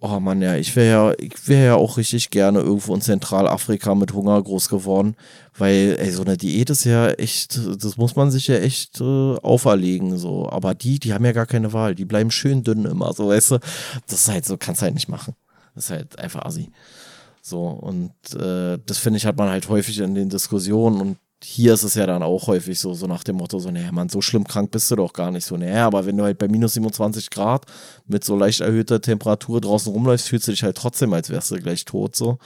oh 0.00 0.20
Mann, 0.20 0.40
ja, 0.42 0.56
ich 0.56 0.74
wäre 0.76 0.88
ja, 0.90 1.14
ich 1.18 1.48
wäre 1.48 1.66
ja 1.66 1.74
auch 1.74 1.96
richtig 1.96 2.30
gerne 2.30 2.60
irgendwo 2.60 2.94
in 2.94 3.00
Zentralafrika 3.00 3.94
mit 3.94 4.12
Hunger 4.12 4.40
groß 4.42 4.68
geworden, 4.68 5.16
weil, 5.56 5.96
ey, 5.98 6.10
so 6.12 6.22
eine 6.22 6.36
Diät 6.36 6.70
ist 6.70 6.84
ja 6.84 7.10
echt, 7.10 7.58
das 7.82 7.96
muss 7.96 8.14
man 8.14 8.30
sich 8.30 8.46
ja 8.46 8.56
echt 8.56 9.00
äh, 9.00 9.04
auferlegen, 9.04 10.16
so. 10.18 10.48
Aber 10.50 10.74
die, 10.74 10.98
die 11.00 11.14
haben 11.14 11.24
ja 11.24 11.32
gar 11.32 11.46
keine 11.46 11.72
Wahl, 11.72 11.94
die 11.94 12.04
bleiben 12.04 12.30
schön 12.30 12.62
dünn 12.62 12.84
immer, 12.84 13.12
so, 13.12 13.28
weißt 13.28 13.52
du. 13.52 13.58
Das 14.06 14.20
ist 14.20 14.28
halt 14.28 14.44
so, 14.44 14.56
kannst 14.56 14.82
halt 14.82 14.94
nicht 14.94 15.08
machen. 15.08 15.34
Das 15.74 15.86
ist 15.86 15.90
halt 15.90 16.18
einfach 16.18 16.44
assi. 16.44 16.70
So, 17.42 17.66
und 17.66 18.12
äh, 18.34 18.78
das 18.84 18.98
finde 18.98 19.16
ich, 19.16 19.26
hat 19.26 19.36
man 19.36 19.48
halt 19.48 19.68
häufig 19.68 19.98
in 19.98 20.14
den 20.14 20.28
Diskussionen 20.28 21.00
und 21.00 21.16
hier 21.42 21.74
ist 21.74 21.84
es 21.84 21.94
ja 21.94 22.06
dann 22.06 22.22
auch 22.22 22.48
häufig 22.48 22.80
so, 22.80 22.94
so 22.94 23.06
nach 23.06 23.22
dem 23.22 23.36
Motto, 23.36 23.58
so, 23.58 23.70
naja, 23.70 23.92
Mann, 23.92 24.08
so 24.08 24.20
schlimm 24.20 24.44
krank 24.44 24.70
bist 24.72 24.90
du 24.90 24.96
doch 24.96 25.12
gar 25.12 25.30
nicht 25.30 25.44
so. 25.44 25.56
Naja, 25.56 25.86
aber 25.86 26.04
wenn 26.04 26.16
du 26.16 26.24
halt 26.24 26.38
bei 26.38 26.48
minus 26.48 26.74
27 26.74 27.30
Grad 27.30 27.64
mit 28.06 28.24
so 28.24 28.36
leicht 28.36 28.60
erhöhter 28.60 29.00
Temperatur 29.00 29.60
draußen 29.60 29.92
rumläufst, 29.92 30.28
fühlst 30.28 30.48
du 30.48 30.52
dich 30.52 30.64
halt 30.64 30.76
trotzdem, 30.76 31.12
als 31.12 31.30
wärst 31.30 31.50
du 31.50 31.56
gleich 31.60 31.84
tot, 31.84 32.16
so. 32.16 32.38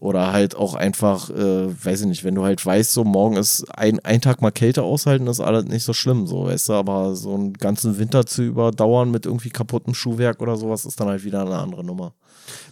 Oder 0.00 0.32
halt 0.32 0.56
auch 0.56 0.74
einfach, 0.74 1.30
äh, 1.30 1.84
weiß 1.84 2.02
ich 2.02 2.06
nicht, 2.06 2.24
wenn 2.24 2.34
du 2.34 2.42
halt 2.42 2.64
weißt, 2.66 2.92
so 2.92 3.04
morgen 3.04 3.36
ist 3.36 3.64
ein, 3.70 4.00
ein 4.00 4.20
Tag 4.20 4.42
mal 4.42 4.50
Kälte 4.50 4.82
aushalten, 4.82 5.28
ist 5.28 5.40
alles 5.40 5.66
nicht 5.66 5.84
so 5.84 5.92
schlimm, 5.92 6.26
so, 6.26 6.46
weißt 6.46 6.70
du, 6.70 6.72
aber 6.74 7.14
so 7.14 7.34
einen 7.34 7.54
ganzen 7.54 7.98
Winter 7.98 8.26
zu 8.26 8.42
überdauern 8.42 9.10
mit 9.12 9.26
irgendwie 9.26 9.50
kaputtem 9.50 9.94
Schuhwerk 9.94 10.42
oder 10.42 10.56
sowas 10.56 10.84
ist 10.84 11.00
dann 11.00 11.08
halt 11.08 11.24
wieder 11.24 11.42
eine 11.42 11.56
andere 11.56 11.84
Nummer. 11.84 12.12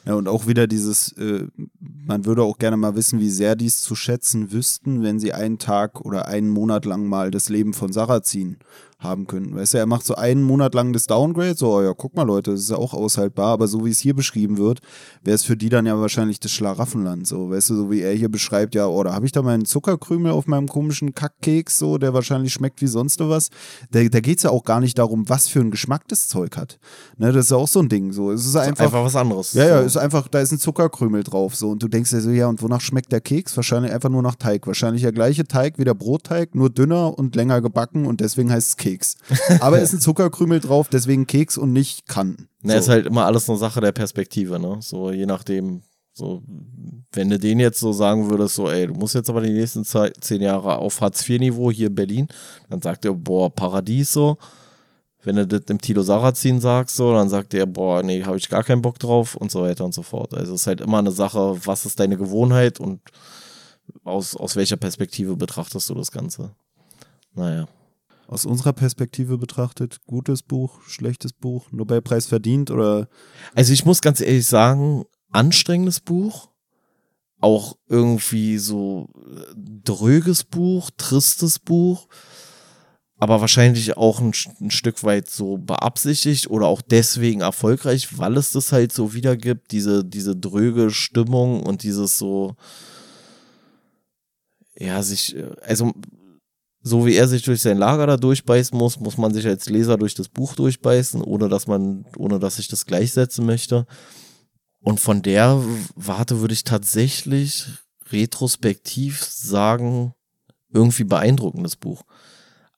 Ja, 0.04 0.14
und 0.14 0.28
auch 0.28 0.46
wieder 0.46 0.66
dieses, 0.66 1.12
äh, 1.12 1.46
man 1.80 2.24
würde 2.24 2.42
auch 2.42 2.58
gerne 2.58 2.76
mal 2.76 2.96
wissen, 2.96 3.20
wie 3.20 3.30
sehr 3.30 3.56
die 3.56 3.66
es 3.66 3.80
zu 3.80 3.94
schätzen 3.94 4.52
wüssten, 4.52 5.02
wenn 5.02 5.20
sie 5.20 5.32
einen 5.32 5.58
Tag 5.58 6.00
oder 6.00 6.26
einen 6.26 6.48
Monat 6.48 6.84
lang 6.84 7.06
mal 7.06 7.30
das 7.30 7.48
Leben 7.48 7.72
von 7.72 7.92
Sarrazin 7.92 8.56
haben 9.02 9.26
könnten. 9.26 9.56
Weißt 9.56 9.74
du, 9.74 9.78
er 9.78 9.86
macht 9.86 10.04
so 10.04 10.14
einen 10.14 10.42
Monat 10.42 10.74
lang 10.74 10.92
das 10.92 11.06
Downgrade, 11.06 11.54
so, 11.56 11.74
oh 11.74 11.82
ja, 11.82 11.92
guck 11.96 12.14
mal 12.14 12.24
Leute, 12.24 12.52
das 12.52 12.60
ist 12.60 12.70
ja 12.70 12.76
auch 12.76 12.94
aushaltbar, 12.94 13.52
aber 13.52 13.68
so 13.68 13.84
wie 13.84 13.90
es 13.90 13.98
hier 13.98 14.14
beschrieben 14.14 14.58
wird, 14.58 14.80
wäre 15.22 15.34
es 15.34 15.44
für 15.44 15.56
die 15.56 15.68
dann 15.68 15.86
ja 15.86 15.98
wahrscheinlich 15.98 16.40
das 16.40 16.52
Schlaraffenland, 16.52 17.26
so, 17.26 17.50
weißt 17.50 17.70
du, 17.70 17.76
so 17.76 17.90
wie 17.90 18.00
er 18.00 18.12
hier 18.12 18.28
beschreibt, 18.28 18.74
ja, 18.74 18.86
oh, 18.86 19.02
da 19.02 19.14
habe 19.14 19.26
ich 19.26 19.32
da 19.32 19.42
meinen 19.42 19.64
Zuckerkrümel 19.64 20.32
auf 20.32 20.46
meinem 20.46 20.68
komischen 20.68 21.14
Kackkeks, 21.14 21.78
so, 21.78 21.98
der 21.98 22.14
wahrscheinlich 22.14 22.52
schmeckt 22.52 22.80
wie 22.82 22.86
sonst 22.86 23.20
was. 23.20 23.50
Da, 23.90 24.02
da 24.02 24.20
geht 24.20 24.38
es 24.38 24.42
ja 24.42 24.50
auch 24.50 24.64
gar 24.64 24.80
nicht 24.80 24.98
darum, 24.98 25.28
was 25.28 25.48
für 25.48 25.60
ein 25.60 25.70
Geschmack 25.70 26.08
das 26.08 26.28
Zeug 26.28 26.56
hat. 26.56 26.78
Ne, 27.18 27.32
das 27.32 27.46
ist 27.46 27.50
ja 27.50 27.56
auch 27.56 27.68
so 27.68 27.80
ein 27.80 27.88
Ding, 27.88 28.12
so, 28.12 28.32
es 28.32 28.46
ist 28.46 28.56
einfach, 28.56 28.84
Einfach 28.86 29.04
was 29.04 29.16
anderes. 29.16 29.52
ja, 29.52 29.66
ja, 29.66 29.80
ist 29.80 29.96
einfach, 29.96 30.28
da 30.28 30.40
ist 30.40 30.52
ein 30.52 30.58
Zuckerkrümel 30.58 31.22
drauf, 31.22 31.54
so. 31.54 31.70
Und 31.70 31.82
du 31.82 31.88
denkst 31.88 32.10
dir 32.10 32.20
so, 32.20 32.30
ja, 32.30 32.48
und 32.48 32.62
wonach 32.62 32.80
schmeckt 32.80 33.12
der 33.12 33.20
Keks? 33.20 33.56
Wahrscheinlich 33.56 33.92
einfach 33.92 34.08
nur 34.08 34.22
nach 34.22 34.34
Teig. 34.34 34.66
Wahrscheinlich 34.66 35.02
der 35.02 35.12
gleiche 35.12 35.44
Teig 35.44 35.78
wie 35.78 35.84
der 35.84 35.94
Brotteig, 35.94 36.54
nur 36.54 36.70
dünner 36.70 37.18
und 37.18 37.36
länger 37.36 37.60
gebacken 37.60 38.06
und 38.06 38.20
deswegen 38.20 38.50
heißt 38.50 38.68
es 38.70 38.76
Keks. 38.76 38.91
Aber 39.60 39.80
ist 39.80 39.92
ein 39.92 40.00
Zuckerkrümel 40.08 40.60
drauf, 40.60 40.88
deswegen 40.88 41.26
Keks 41.26 41.58
und 41.58 41.72
nicht 41.72 42.06
Kanten. 42.08 42.48
Ne, 42.62 42.74
so. 42.74 42.78
ist 42.78 42.88
halt 42.88 43.06
immer 43.06 43.26
alles 43.26 43.48
eine 43.48 43.58
Sache 43.58 43.80
der 43.80 43.92
Perspektive, 43.92 44.58
ne? 44.58 44.78
So 44.80 45.10
je 45.10 45.26
nachdem, 45.26 45.82
So, 46.14 46.42
wenn 47.12 47.30
du 47.30 47.38
den 47.38 47.58
jetzt 47.58 47.80
so 47.80 47.92
sagen 47.92 48.28
würdest, 48.30 48.54
so, 48.56 48.68
ey, 48.70 48.86
du 48.86 48.94
musst 48.94 49.14
jetzt 49.14 49.30
aber 49.30 49.40
die 49.40 49.50
nächsten 49.52 49.84
zehn 49.84 50.42
Jahre 50.42 50.76
auf 50.76 51.00
Hartz-IV-Niveau 51.00 51.70
hier 51.70 51.86
in 51.88 51.94
Berlin, 51.94 52.28
dann 52.68 52.82
sagt 52.82 53.04
er, 53.04 53.14
boah, 53.14 53.48
Paradies 53.54 54.12
so. 54.12 54.36
Wenn 55.24 55.36
du 55.36 55.46
das 55.46 55.64
dem 55.66 55.80
Tilo 55.80 56.02
Sarrazin 56.02 56.60
sagst, 56.60 56.96
so, 56.96 57.12
dann 57.12 57.28
sagt 57.28 57.54
er, 57.54 57.64
boah, 57.66 58.02
nee, 58.02 58.24
habe 58.24 58.36
ich 58.36 58.48
gar 58.48 58.64
keinen 58.64 58.82
Bock 58.82 58.98
drauf 58.98 59.36
und 59.36 59.50
so 59.50 59.62
weiter 59.62 59.84
und 59.84 59.94
so 59.94 60.02
fort. 60.02 60.34
Also 60.34 60.54
es 60.54 60.62
ist 60.62 60.66
halt 60.66 60.80
immer 60.80 60.98
eine 60.98 61.12
Sache, 61.12 61.56
was 61.64 61.86
ist 61.86 62.00
deine 62.00 62.16
Gewohnheit 62.16 62.80
und 62.80 63.00
aus, 64.04 64.36
aus 64.36 64.56
welcher 64.56 64.76
Perspektive 64.76 65.36
betrachtest 65.36 65.88
du 65.88 65.94
das 65.94 66.10
Ganze. 66.10 66.50
Naja. 67.34 67.68
Aus 68.32 68.46
unserer 68.46 68.72
Perspektive 68.72 69.36
betrachtet, 69.36 70.06
gutes 70.06 70.42
Buch, 70.42 70.80
schlechtes 70.86 71.34
Buch, 71.34 71.70
Nobelpreis 71.70 72.24
verdient 72.24 72.70
oder? 72.70 73.08
Also 73.54 73.74
ich 73.74 73.84
muss 73.84 74.00
ganz 74.00 74.22
ehrlich 74.22 74.46
sagen, 74.46 75.04
anstrengendes 75.32 76.00
Buch, 76.00 76.48
auch 77.40 77.76
irgendwie 77.88 78.56
so 78.56 79.10
äh, 79.16 79.52
dröges 79.54 80.44
Buch, 80.44 80.90
tristes 80.96 81.58
Buch, 81.58 82.08
aber 83.18 83.42
wahrscheinlich 83.42 83.98
auch 83.98 84.18
ein, 84.18 84.32
ein, 84.62 84.70
Stück 84.70 85.04
weit 85.04 85.28
so 85.28 85.58
beabsichtigt 85.58 86.48
oder 86.48 86.68
auch 86.68 86.80
deswegen 86.80 87.42
erfolgreich, 87.42 88.16
weil 88.16 88.38
es 88.38 88.52
das 88.52 88.72
halt 88.72 88.92
so 88.92 89.12
wiedergibt, 89.12 89.72
diese, 89.72 90.06
diese 90.06 90.34
dröge 90.34 90.90
Stimmung 90.90 91.62
und 91.64 91.82
dieses 91.82 92.16
so, 92.16 92.56
ja, 94.74 95.02
sich, 95.02 95.36
äh, 95.36 95.54
also 95.60 95.92
so 96.82 97.06
wie 97.06 97.14
er 97.14 97.28
sich 97.28 97.42
durch 97.42 97.62
sein 97.62 97.78
Lager 97.78 98.06
da 98.06 98.16
durchbeißen 98.16 98.76
muss, 98.76 98.98
muss 98.98 99.16
man 99.16 99.32
sich 99.32 99.46
als 99.46 99.68
Leser 99.68 99.96
durch 99.96 100.14
das 100.14 100.28
Buch 100.28 100.54
durchbeißen, 100.54 101.22
ohne 101.22 101.48
dass 101.48 101.66
man, 101.66 102.04
ohne 102.16 102.38
dass 102.38 102.58
ich 102.58 102.68
das 102.68 102.86
gleichsetzen 102.86 103.46
möchte. 103.46 103.86
Und 104.80 104.98
von 104.98 105.22
der 105.22 105.62
Warte 105.94 106.40
würde 106.40 106.54
ich 106.54 106.64
tatsächlich 106.64 107.66
retrospektiv 108.10 109.24
sagen, 109.24 110.12
irgendwie 110.72 111.04
beeindruckendes 111.04 111.76
Buch. 111.76 112.02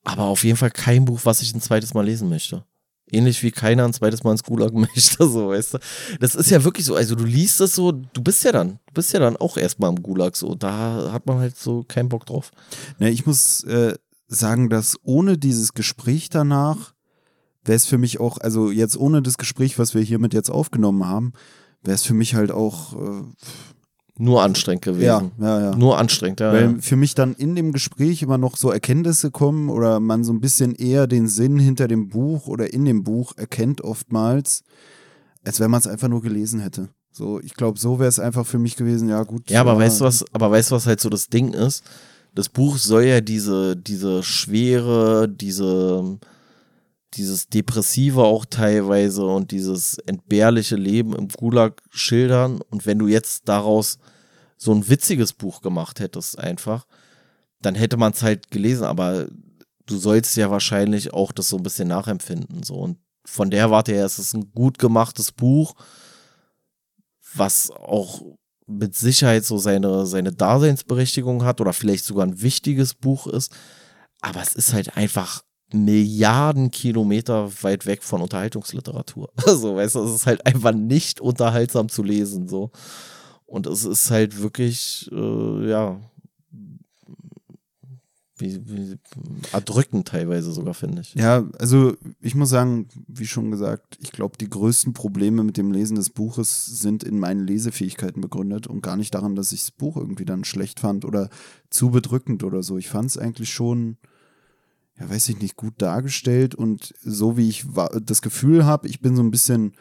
Aber 0.02 0.24
auf 0.24 0.44
jeden 0.44 0.58
Fall 0.58 0.70
kein 0.70 1.06
Buch, 1.06 1.20
was 1.24 1.40
ich 1.40 1.54
ein 1.54 1.62
zweites 1.62 1.94
Mal 1.94 2.04
lesen 2.04 2.28
möchte. 2.28 2.64
Ähnlich 3.10 3.42
wie 3.42 3.50
keiner 3.50 3.84
ein 3.84 3.92
zweites 3.92 4.24
Mal 4.24 4.32
ins 4.32 4.42
Gulag 4.42 4.72
möchte, 4.74 5.28
so, 5.28 5.48
weißt 5.48 5.74
du. 5.74 5.78
Das 6.20 6.34
ist 6.34 6.50
ja 6.50 6.64
wirklich 6.64 6.86
so, 6.86 6.94
also 6.94 7.14
du 7.14 7.24
liest 7.24 7.60
das 7.60 7.74
so, 7.74 7.92
du 7.92 8.22
bist 8.22 8.44
ja 8.44 8.52
dann, 8.52 8.78
du 8.86 8.94
bist 8.94 9.12
ja 9.12 9.20
dann 9.20 9.36
auch 9.36 9.56
erstmal 9.56 9.90
im 9.90 10.02
Gulag, 10.02 10.36
so, 10.36 10.54
da 10.54 11.12
hat 11.12 11.26
man 11.26 11.38
halt 11.38 11.56
so 11.56 11.84
keinen 11.86 12.08
Bock 12.08 12.26
drauf. 12.26 12.50
Ne, 12.98 13.10
ich 13.10 13.26
muss 13.26 13.62
äh, 13.64 13.94
sagen, 14.28 14.70
dass 14.70 14.96
ohne 15.02 15.38
dieses 15.38 15.74
Gespräch 15.74 16.30
danach 16.30 16.94
wäre 17.64 17.76
es 17.76 17.86
für 17.86 17.98
mich 17.98 18.20
auch, 18.20 18.38
also 18.38 18.70
jetzt 18.70 18.96
ohne 18.96 19.22
das 19.22 19.38
Gespräch, 19.38 19.78
was 19.78 19.94
wir 19.94 20.02
hiermit 20.02 20.34
jetzt 20.34 20.50
aufgenommen 20.50 21.06
haben, 21.06 21.32
wäre 21.82 21.94
es 21.94 22.02
für 22.02 22.14
mich 22.14 22.34
halt 22.34 22.50
auch 22.50 22.94
äh, 22.94 23.22
nur 24.16 24.42
anstrengend 24.42 24.82
gewesen. 24.82 25.32
Ja, 25.38 25.46
ja, 25.46 25.60
ja. 25.60 25.76
Nur 25.76 25.98
anstrengend, 25.98 26.40
ja. 26.40 26.52
Weil 26.52 26.62
ja. 26.62 26.74
für 26.80 26.96
mich 26.96 27.14
dann 27.14 27.34
in 27.34 27.56
dem 27.56 27.72
Gespräch 27.72 28.22
immer 28.22 28.38
noch 28.38 28.56
so 28.56 28.70
Erkenntnisse 28.70 29.30
kommen 29.30 29.68
oder 29.68 29.98
man 29.98 30.22
so 30.22 30.32
ein 30.32 30.40
bisschen 30.40 30.74
eher 30.74 31.06
den 31.06 31.26
Sinn 31.26 31.58
hinter 31.58 31.88
dem 31.88 32.08
Buch 32.08 32.46
oder 32.46 32.72
in 32.72 32.84
dem 32.84 33.02
Buch 33.02 33.32
erkennt 33.36 33.80
oftmals, 33.80 34.62
als 35.44 35.58
wenn 35.58 35.70
man 35.70 35.80
es 35.80 35.86
einfach 35.86 36.08
nur 36.08 36.22
gelesen 36.22 36.60
hätte. 36.60 36.90
So, 37.10 37.40
ich 37.40 37.54
glaube, 37.54 37.78
so 37.78 37.98
wäre 37.98 38.08
es 38.08 38.18
einfach 38.18 38.46
für 38.46 38.58
mich 38.58 38.76
gewesen, 38.76 39.08
ja 39.08 39.22
gut. 39.24 39.50
Ja, 39.50 39.60
aber 39.60 39.78
weißt 39.78 40.00
du 40.00 40.04
was, 40.04 40.24
aber 40.32 40.50
weißt 40.50 40.70
du, 40.70 40.76
was 40.76 40.86
halt 40.86 41.00
so 41.00 41.08
das 41.08 41.28
Ding 41.28 41.52
ist? 41.52 41.84
Das 42.34 42.48
Buch 42.48 42.76
soll 42.78 43.04
ja 43.04 43.20
diese, 43.20 43.76
diese 43.76 44.24
Schwere, 44.24 45.28
diese, 45.28 46.18
dieses 47.16 47.48
Depressive 47.48 48.22
auch 48.22 48.44
teilweise 48.44 49.24
und 49.24 49.50
dieses 49.50 49.98
entbehrliche 49.98 50.76
Leben 50.76 51.14
im 51.14 51.28
Gulag 51.28 51.82
schildern. 51.90 52.60
Und 52.70 52.86
wenn 52.86 52.98
du 52.98 53.08
jetzt 53.08 53.48
daraus 53.48 53.98
so 54.56 54.72
ein 54.72 54.88
witziges 54.88 55.32
Buch 55.32 55.60
gemacht 55.60 56.00
hättest, 56.00 56.38
einfach, 56.38 56.86
dann 57.60 57.74
hätte 57.74 57.96
man 57.96 58.12
es 58.12 58.22
halt 58.22 58.50
gelesen, 58.50 58.84
aber 58.84 59.28
du 59.86 59.96
sollst 59.96 60.36
ja 60.36 60.50
wahrscheinlich 60.50 61.12
auch 61.12 61.32
das 61.32 61.48
so 61.48 61.56
ein 61.56 61.62
bisschen 61.62 61.88
nachempfinden. 61.88 62.62
So. 62.62 62.74
Und 62.74 62.98
von 63.24 63.50
der 63.50 63.70
Warte 63.70 63.92
her 63.92 64.06
ist 64.06 64.18
es 64.18 64.34
ein 64.34 64.52
gut 64.52 64.78
gemachtes 64.78 65.32
Buch, 65.32 65.74
was 67.34 67.70
auch 67.70 68.22
mit 68.66 68.94
Sicherheit 68.94 69.44
so 69.44 69.58
seine, 69.58 70.06
seine 70.06 70.32
Daseinsberechtigung 70.32 71.44
hat 71.44 71.60
oder 71.60 71.72
vielleicht 71.72 72.04
sogar 72.04 72.26
ein 72.26 72.40
wichtiges 72.40 72.94
Buch 72.94 73.26
ist. 73.26 73.52
Aber 74.20 74.40
es 74.40 74.54
ist 74.54 74.72
halt 74.72 74.96
einfach 74.96 75.43
Milliarden 75.72 76.70
Kilometer 76.70 77.50
weit 77.62 77.86
weg 77.86 78.02
von 78.02 78.22
Unterhaltungsliteratur. 78.22 79.30
Also, 79.46 79.76
weißt 79.76 79.96
du, 79.96 80.04
es 80.04 80.14
ist 80.14 80.26
halt 80.26 80.46
einfach 80.46 80.72
nicht 80.72 81.20
unterhaltsam 81.20 81.88
zu 81.88 82.02
lesen, 82.02 82.48
so. 82.48 82.70
Und 83.46 83.66
es 83.66 83.84
ist 83.84 84.10
halt 84.10 84.40
wirklich, 84.40 85.10
äh, 85.12 85.68
ja, 85.68 86.00
wie, 88.36 88.60
wie, 88.66 88.96
erdrückend 89.52 90.08
teilweise 90.08 90.52
sogar, 90.52 90.74
finde 90.74 91.02
ich. 91.02 91.14
Ja, 91.14 91.48
also 91.58 91.94
ich 92.20 92.34
muss 92.34 92.48
sagen, 92.48 92.88
wie 93.06 93.26
schon 93.26 93.50
gesagt, 93.50 93.96
ich 94.00 94.10
glaube, 94.10 94.36
die 94.38 94.50
größten 94.50 94.92
Probleme 94.92 95.44
mit 95.44 95.56
dem 95.56 95.70
Lesen 95.70 95.94
des 95.94 96.10
Buches 96.10 96.66
sind 96.66 97.04
in 97.04 97.18
meinen 97.18 97.46
Lesefähigkeiten 97.46 98.20
begründet 98.20 98.66
und 98.66 98.82
gar 98.82 98.96
nicht 98.96 99.14
daran, 99.14 99.36
dass 99.36 99.52
ich 99.52 99.60
das 99.60 99.70
Buch 99.70 99.96
irgendwie 99.96 100.24
dann 100.24 100.44
schlecht 100.44 100.80
fand 100.80 101.04
oder 101.04 101.30
zu 101.70 101.90
bedrückend 101.90 102.42
oder 102.42 102.62
so. 102.62 102.76
Ich 102.76 102.88
fand 102.88 103.10
es 103.10 103.18
eigentlich 103.18 103.50
schon 103.50 103.98
ja, 104.98 105.10
weiß 105.10 105.28
ich 105.28 105.40
nicht, 105.40 105.56
gut 105.56 105.74
dargestellt 105.78 106.54
und 106.54 106.94
so 107.02 107.36
wie 107.36 107.48
ich 107.48 107.64
das 108.02 108.22
Gefühl 108.22 108.64
habe, 108.64 108.88
ich 108.88 109.00
bin 109.00 109.16
so 109.16 109.22
ein 109.22 109.30
bisschen 109.30 109.74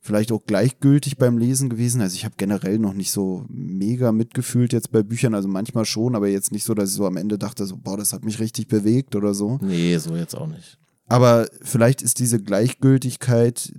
vielleicht 0.00 0.32
auch 0.32 0.44
gleichgültig 0.46 1.16
beim 1.16 1.38
Lesen 1.38 1.70
gewesen. 1.70 2.02
Also 2.02 2.14
ich 2.14 2.26
habe 2.26 2.34
generell 2.36 2.78
noch 2.78 2.92
nicht 2.92 3.10
so 3.10 3.46
mega 3.48 4.12
mitgefühlt 4.12 4.74
jetzt 4.74 4.92
bei 4.92 5.02
Büchern, 5.02 5.34
also 5.34 5.48
manchmal 5.48 5.86
schon, 5.86 6.14
aber 6.14 6.28
jetzt 6.28 6.52
nicht 6.52 6.64
so, 6.64 6.74
dass 6.74 6.90
ich 6.90 6.96
so 6.96 7.06
am 7.06 7.16
Ende 7.16 7.38
dachte, 7.38 7.64
so, 7.64 7.78
boah, 7.78 7.96
das 7.96 8.12
hat 8.12 8.22
mich 8.22 8.38
richtig 8.38 8.68
bewegt 8.68 9.16
oder 9.16 9.32
so. 9.32 9.58
Nee, 9.62 9.96
so 9.96 10.14
jetzt 10.14 10.36
auch 10.36 10.46
nicht. 10.46 10.78
Aber 11.06 11.48
vielleicht 11.62 12.02
ist 12.02 12.18
diese 12.18 12.40
Gleichgültigkeit 12.40 13.72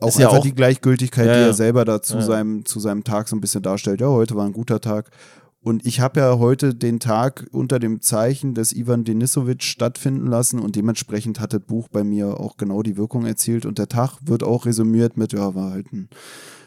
auch 0.00 0.08
ist 0.08 0.16
einfach 0.16 0.32
ja 0.32 0.38
auch, 0.38 0.42
die 0.42 0.54
Gleichgültigkeit, 0.54 1.26
ja, 1.26 1.34
die 1.34 1.40
er 1.40 1.54
selber 1.54 1.84
da 1.84 2.00
zu, 2.00 2.16
ja. 2.16 2.22
seinem, 2.22 2.64
zu 2.64 2.80
seinem 2.80 3.04
Tag 3.04 3.28
so 3.28 3.36
ein 3.36 3.40
bisschen 3.40 3.62
darstellt. 3.62 4.00
Ja, 4.00 4.08
heute 4.08 4.34
war 4.34 4.46
ein 4.46 4.52
guter 4.52 4.80
Tag. 4.80 5.10
Und 5.62 5.86
ich 5.86 6.00
habe 6.00 6.18
ja 6.18 6.38
heute 6.40 6.74
den 6.74 6.98
Tag 6.98 7.46
unter 7.52 7.78
dem 7.78 8.00
Zeichen 8.00 8.54
des 8.54 8.72
Ivan 8.72 9.04
Denisowitsch 9.04 9.64
stattfinden 9.64 10.26
lassen 10.26 10.58
und 10.58 10.74
dementsprechend 10.74 11.38
hat 11.38 11.52
das 11.52 11.60
Buch 11.60 11.86
bei 11.86 12.02
mir 12.02 12.40
auch 12.40 12.56
genau 12.56 12.82
die 12.82 12.96
Wirkung 12.96 13.24
erzielt. 13.26 13.64
Und 13.64 13.78
der 13.78 13.88
Tag 13.88 14.18
wird 14.22 14.42
auch 14.42 14.66
resümiert 14.66 15.16
mit, 15.16 15.32
ja, 15.32 15.54
war 15.54 15.70
halt 15.70 15.92
ein, 15.92 16.08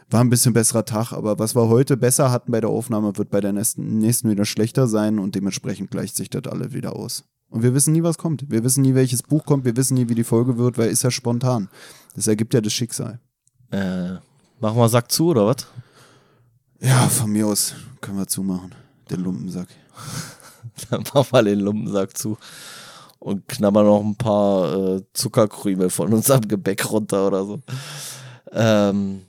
war 0.10 0.22
ein 0.22 0.30
bisschen 0.30 0.54
besserer 0.54 0.86
Tag, 0.86 1.12
aber 1.12 1.40
was 1.40 1.56
wir 1.56 1.68
heute 1.68 1.98
besser 1.98 2.32
hatten 2.32 2.54
bei 2.54 2.62
der 2.62 2.70
Aufnahme, 2.70 3.18
wird 3.18 3.30
bei 3.30 3.42
der 3.42 3.52
nächsten, 3.52 3.98
nächsten 3.98 4.30
wieder 4.30 4.46
schlechter 4.46 4.88
sein 4.88 5.20
und 5.20 5.36
dementsprechend 5.36 5.92
gleicht 5.92 6.16
sich 6.16 6.30
das 6.30 6.44
alle 6.46 6.72
wieder 6.72 6.96
aus. 6.96 7.26
Und 7.50 7.64
wir 7.64 7.74
wissen 7.74 7.92
nie, 7.92 8.04
was 8.04 8.18
kommt. 8.18 8.50
Wir 8.50 8.64
wissen 8.64 8.82
nie, 8.82 8.96
welches 8.96 9.24
Buch 9.24 9.44
kommt, 9.46 9.66
wir 9.66 9.76
wissen 9.76 9.96
nie, 9.96 10.08
wie 10.08 10.16
die 10.16 10.24
Folge 10.24 10.58
wird, 10.58 10.78
weil 10.78 10.90
ist 10.90 11.04
ja 11.04 11.12
spontan. 11.12 11.68
Das 12.16 12.28
ergibt 12.28 12.54
ja 12.54 12.62
das 12.62 12.72
Schicksal. 12.72 13.20
Äh, 13.72 14.14
machen 14.62 14.78
wir 14.78 14.88
Sack 14.88 15.12
zu, 15.12 15.28
oder 15.28 15.48
was? 15.48 15.68
Ja, 16.80 17.10
von 17.10 17.30
mir 17.30 17.48
aus 17.48 17.76
können 18.00 18.18
wir 18.18 18.28
zumachen. 18.28 18.74
Den 19.10 19.22
Lumpensack. 19.22 19.68
Dann 20.90 21.04
mach 21.14 21.32
mal 21.32 21.44
den 21.44 21.60
Lumpensack 21.60 22.18
zu 22.18 22.38
und 23.20 23.48
knabber 23.48 23.84
noch 23.84 24.02
ein 24.02 24.16
paar 24.16 24.98
äh, 24.98 25.02
Zuckerkrümel 25.14 25.90
von 25.90 26.14
unserem 26.14 26.48
Gebäck 26.48 26.92
runter 26.92 27.28
oder 27.28 27.46
so. 27.46 27.62
Ähm, 28.52 29.22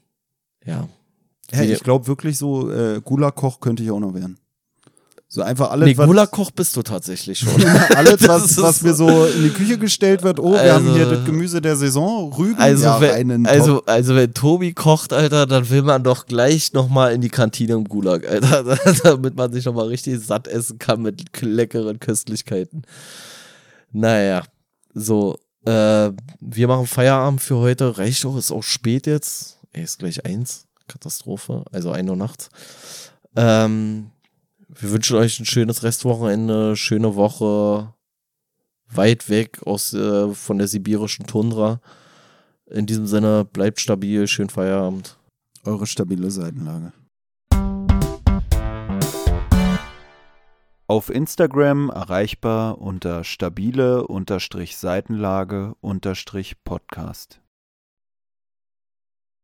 ja. 0.65 0.89
Hey, 1.51 1.73
ich 1.73 1.83
glaube 1.83 2.07
wirklich 2.07 2.37
so, 2.37 2.71
äh, 2.71 3.01
Gulakoch 3.01 3.61
könnte 3.61 3.83
ich 3.83 3.91
auch 3.91 4.01
noch 4.01 4.15
werden. 4.15 4.39
So 5.29 5.43
einfach 5.43 5.73
alles. 5.73 5.87
Nee, 5.87 5.95
Gulakoch 5.95 6.53
bist 6.53 6.77
du 6.77 6.83
tatsächlich 6.83 7.41
schon. 7.41 7.67
alles, 7.97 8.29
was, 8.29 8.57
was 8.59 8.83
mir 8.83 8.95
so 8.95 9.27
in 9.27 9.43
die 9.43 9.51
Küche 9.51 9.77
gestellt 9.77 10.23
wird. 10.23 10.39
Oh, 10.39 10.55
also, 10.55 10.65
wir 10.65 10.75
haben 10.75 10.93
hier 10.93 11.05
also 11.05 11.17
das 11.17 11.25
Gemüse 11.25 11.61
der 11.61 11.75
Saison, 11.75 12.33
Rügen. 12.33 12.59
Also, 12.59 12.85
ja, 12.85 13.01
wenn, 13.01 13.45
also, 13.45 13.85
also, 13.87 14.15
wenn 14.15 14.33
Tobi 14.35 14.73
kocht, 14.73 15.13
Alter, 15.13 15.47
dann 15.47 15.69
will 15.69 15.83
man 15.83 16.05
doch 16.05 16.27
gleich 16.27 16.73
nochmal 16.75 17.13
in 17.13 17.21
die 17.21 17.29
Kantine 17.29 17.73
im 17.73 17.85
Gulag, 17.85 18.25
Alter. 18.29 18.79
damit 19.03 19.35
man 19.35 19.53
sich 19.53 19.65
nochmal 19.65 19.89
richtig 19.89 20.21
satt 20.21 20.47
essen 20.47 20.79
kann 20.79 21.03
mit 21.03 21.43
leckeren 21.43 21.99
Köstlichkeiten. 21.99 22.83
Naja, 23.93 24.43
so. 24.95 25.39
Äh, 25.65 26.13
wir 26.41 26.69
machen 26.69 26.87
Feierabend 26.87 27.43
für 27.43 27.57
heute. 27.57 27.99
Reicht 27.99 28.23
doch, 28.23 28.37
ist 28.37 28.53
auch 28.53 28.63
spät 28.63 29.09
jetzt. 29.09 29.59
Ey, 29.73 29.83
ist 29.83 29.99
gleich 29.99 30.25
eins. 30.25 30.67
Katastrophe. 30.87 31.65
Also 31.73 31.91
ein 31.91 32.09
Uhr 32.09 32.15
nachts. 32.15 32.49
Ähm, 33.35 34.13
wir 34.69 34.91
wünschen 34.91 35.17
euch 35.17 35.39
ein 35.39 35.47
schönes 35.47 35.83
Restwochenende, 35.83 36.77
schöne 36.77 37.15
Woche, 37.15 37.95
weit 38.89 39.29
weg 39.29 39.63
aus 39.65 39.93
äh, 39.95 40.33
von 40.35 40.59
der 40.59 40.69
sibirischen 40.69 41.27
Tundra. 41.27 41.81
In 42.67 42.87
diesem 42.87 43.07
Sinne, 43.07 43.45
bleibt 43.45 43.81
stabil, 43.81 44.27
schönen 44.27 44.51
Feierabend. 44.51 45.19
Eure 45.65 45.87
stabile 45.87 46.31
Seitenlage. 46.31 46.93
Auf 50.89 51.11
Instagram 51.11 51.91
erreichbar 51.91 52.79
unter 52.79 53.25
stabile 53.25 54.07
Seitenlage 54.77 55.75
Podcast. 56.65 57.41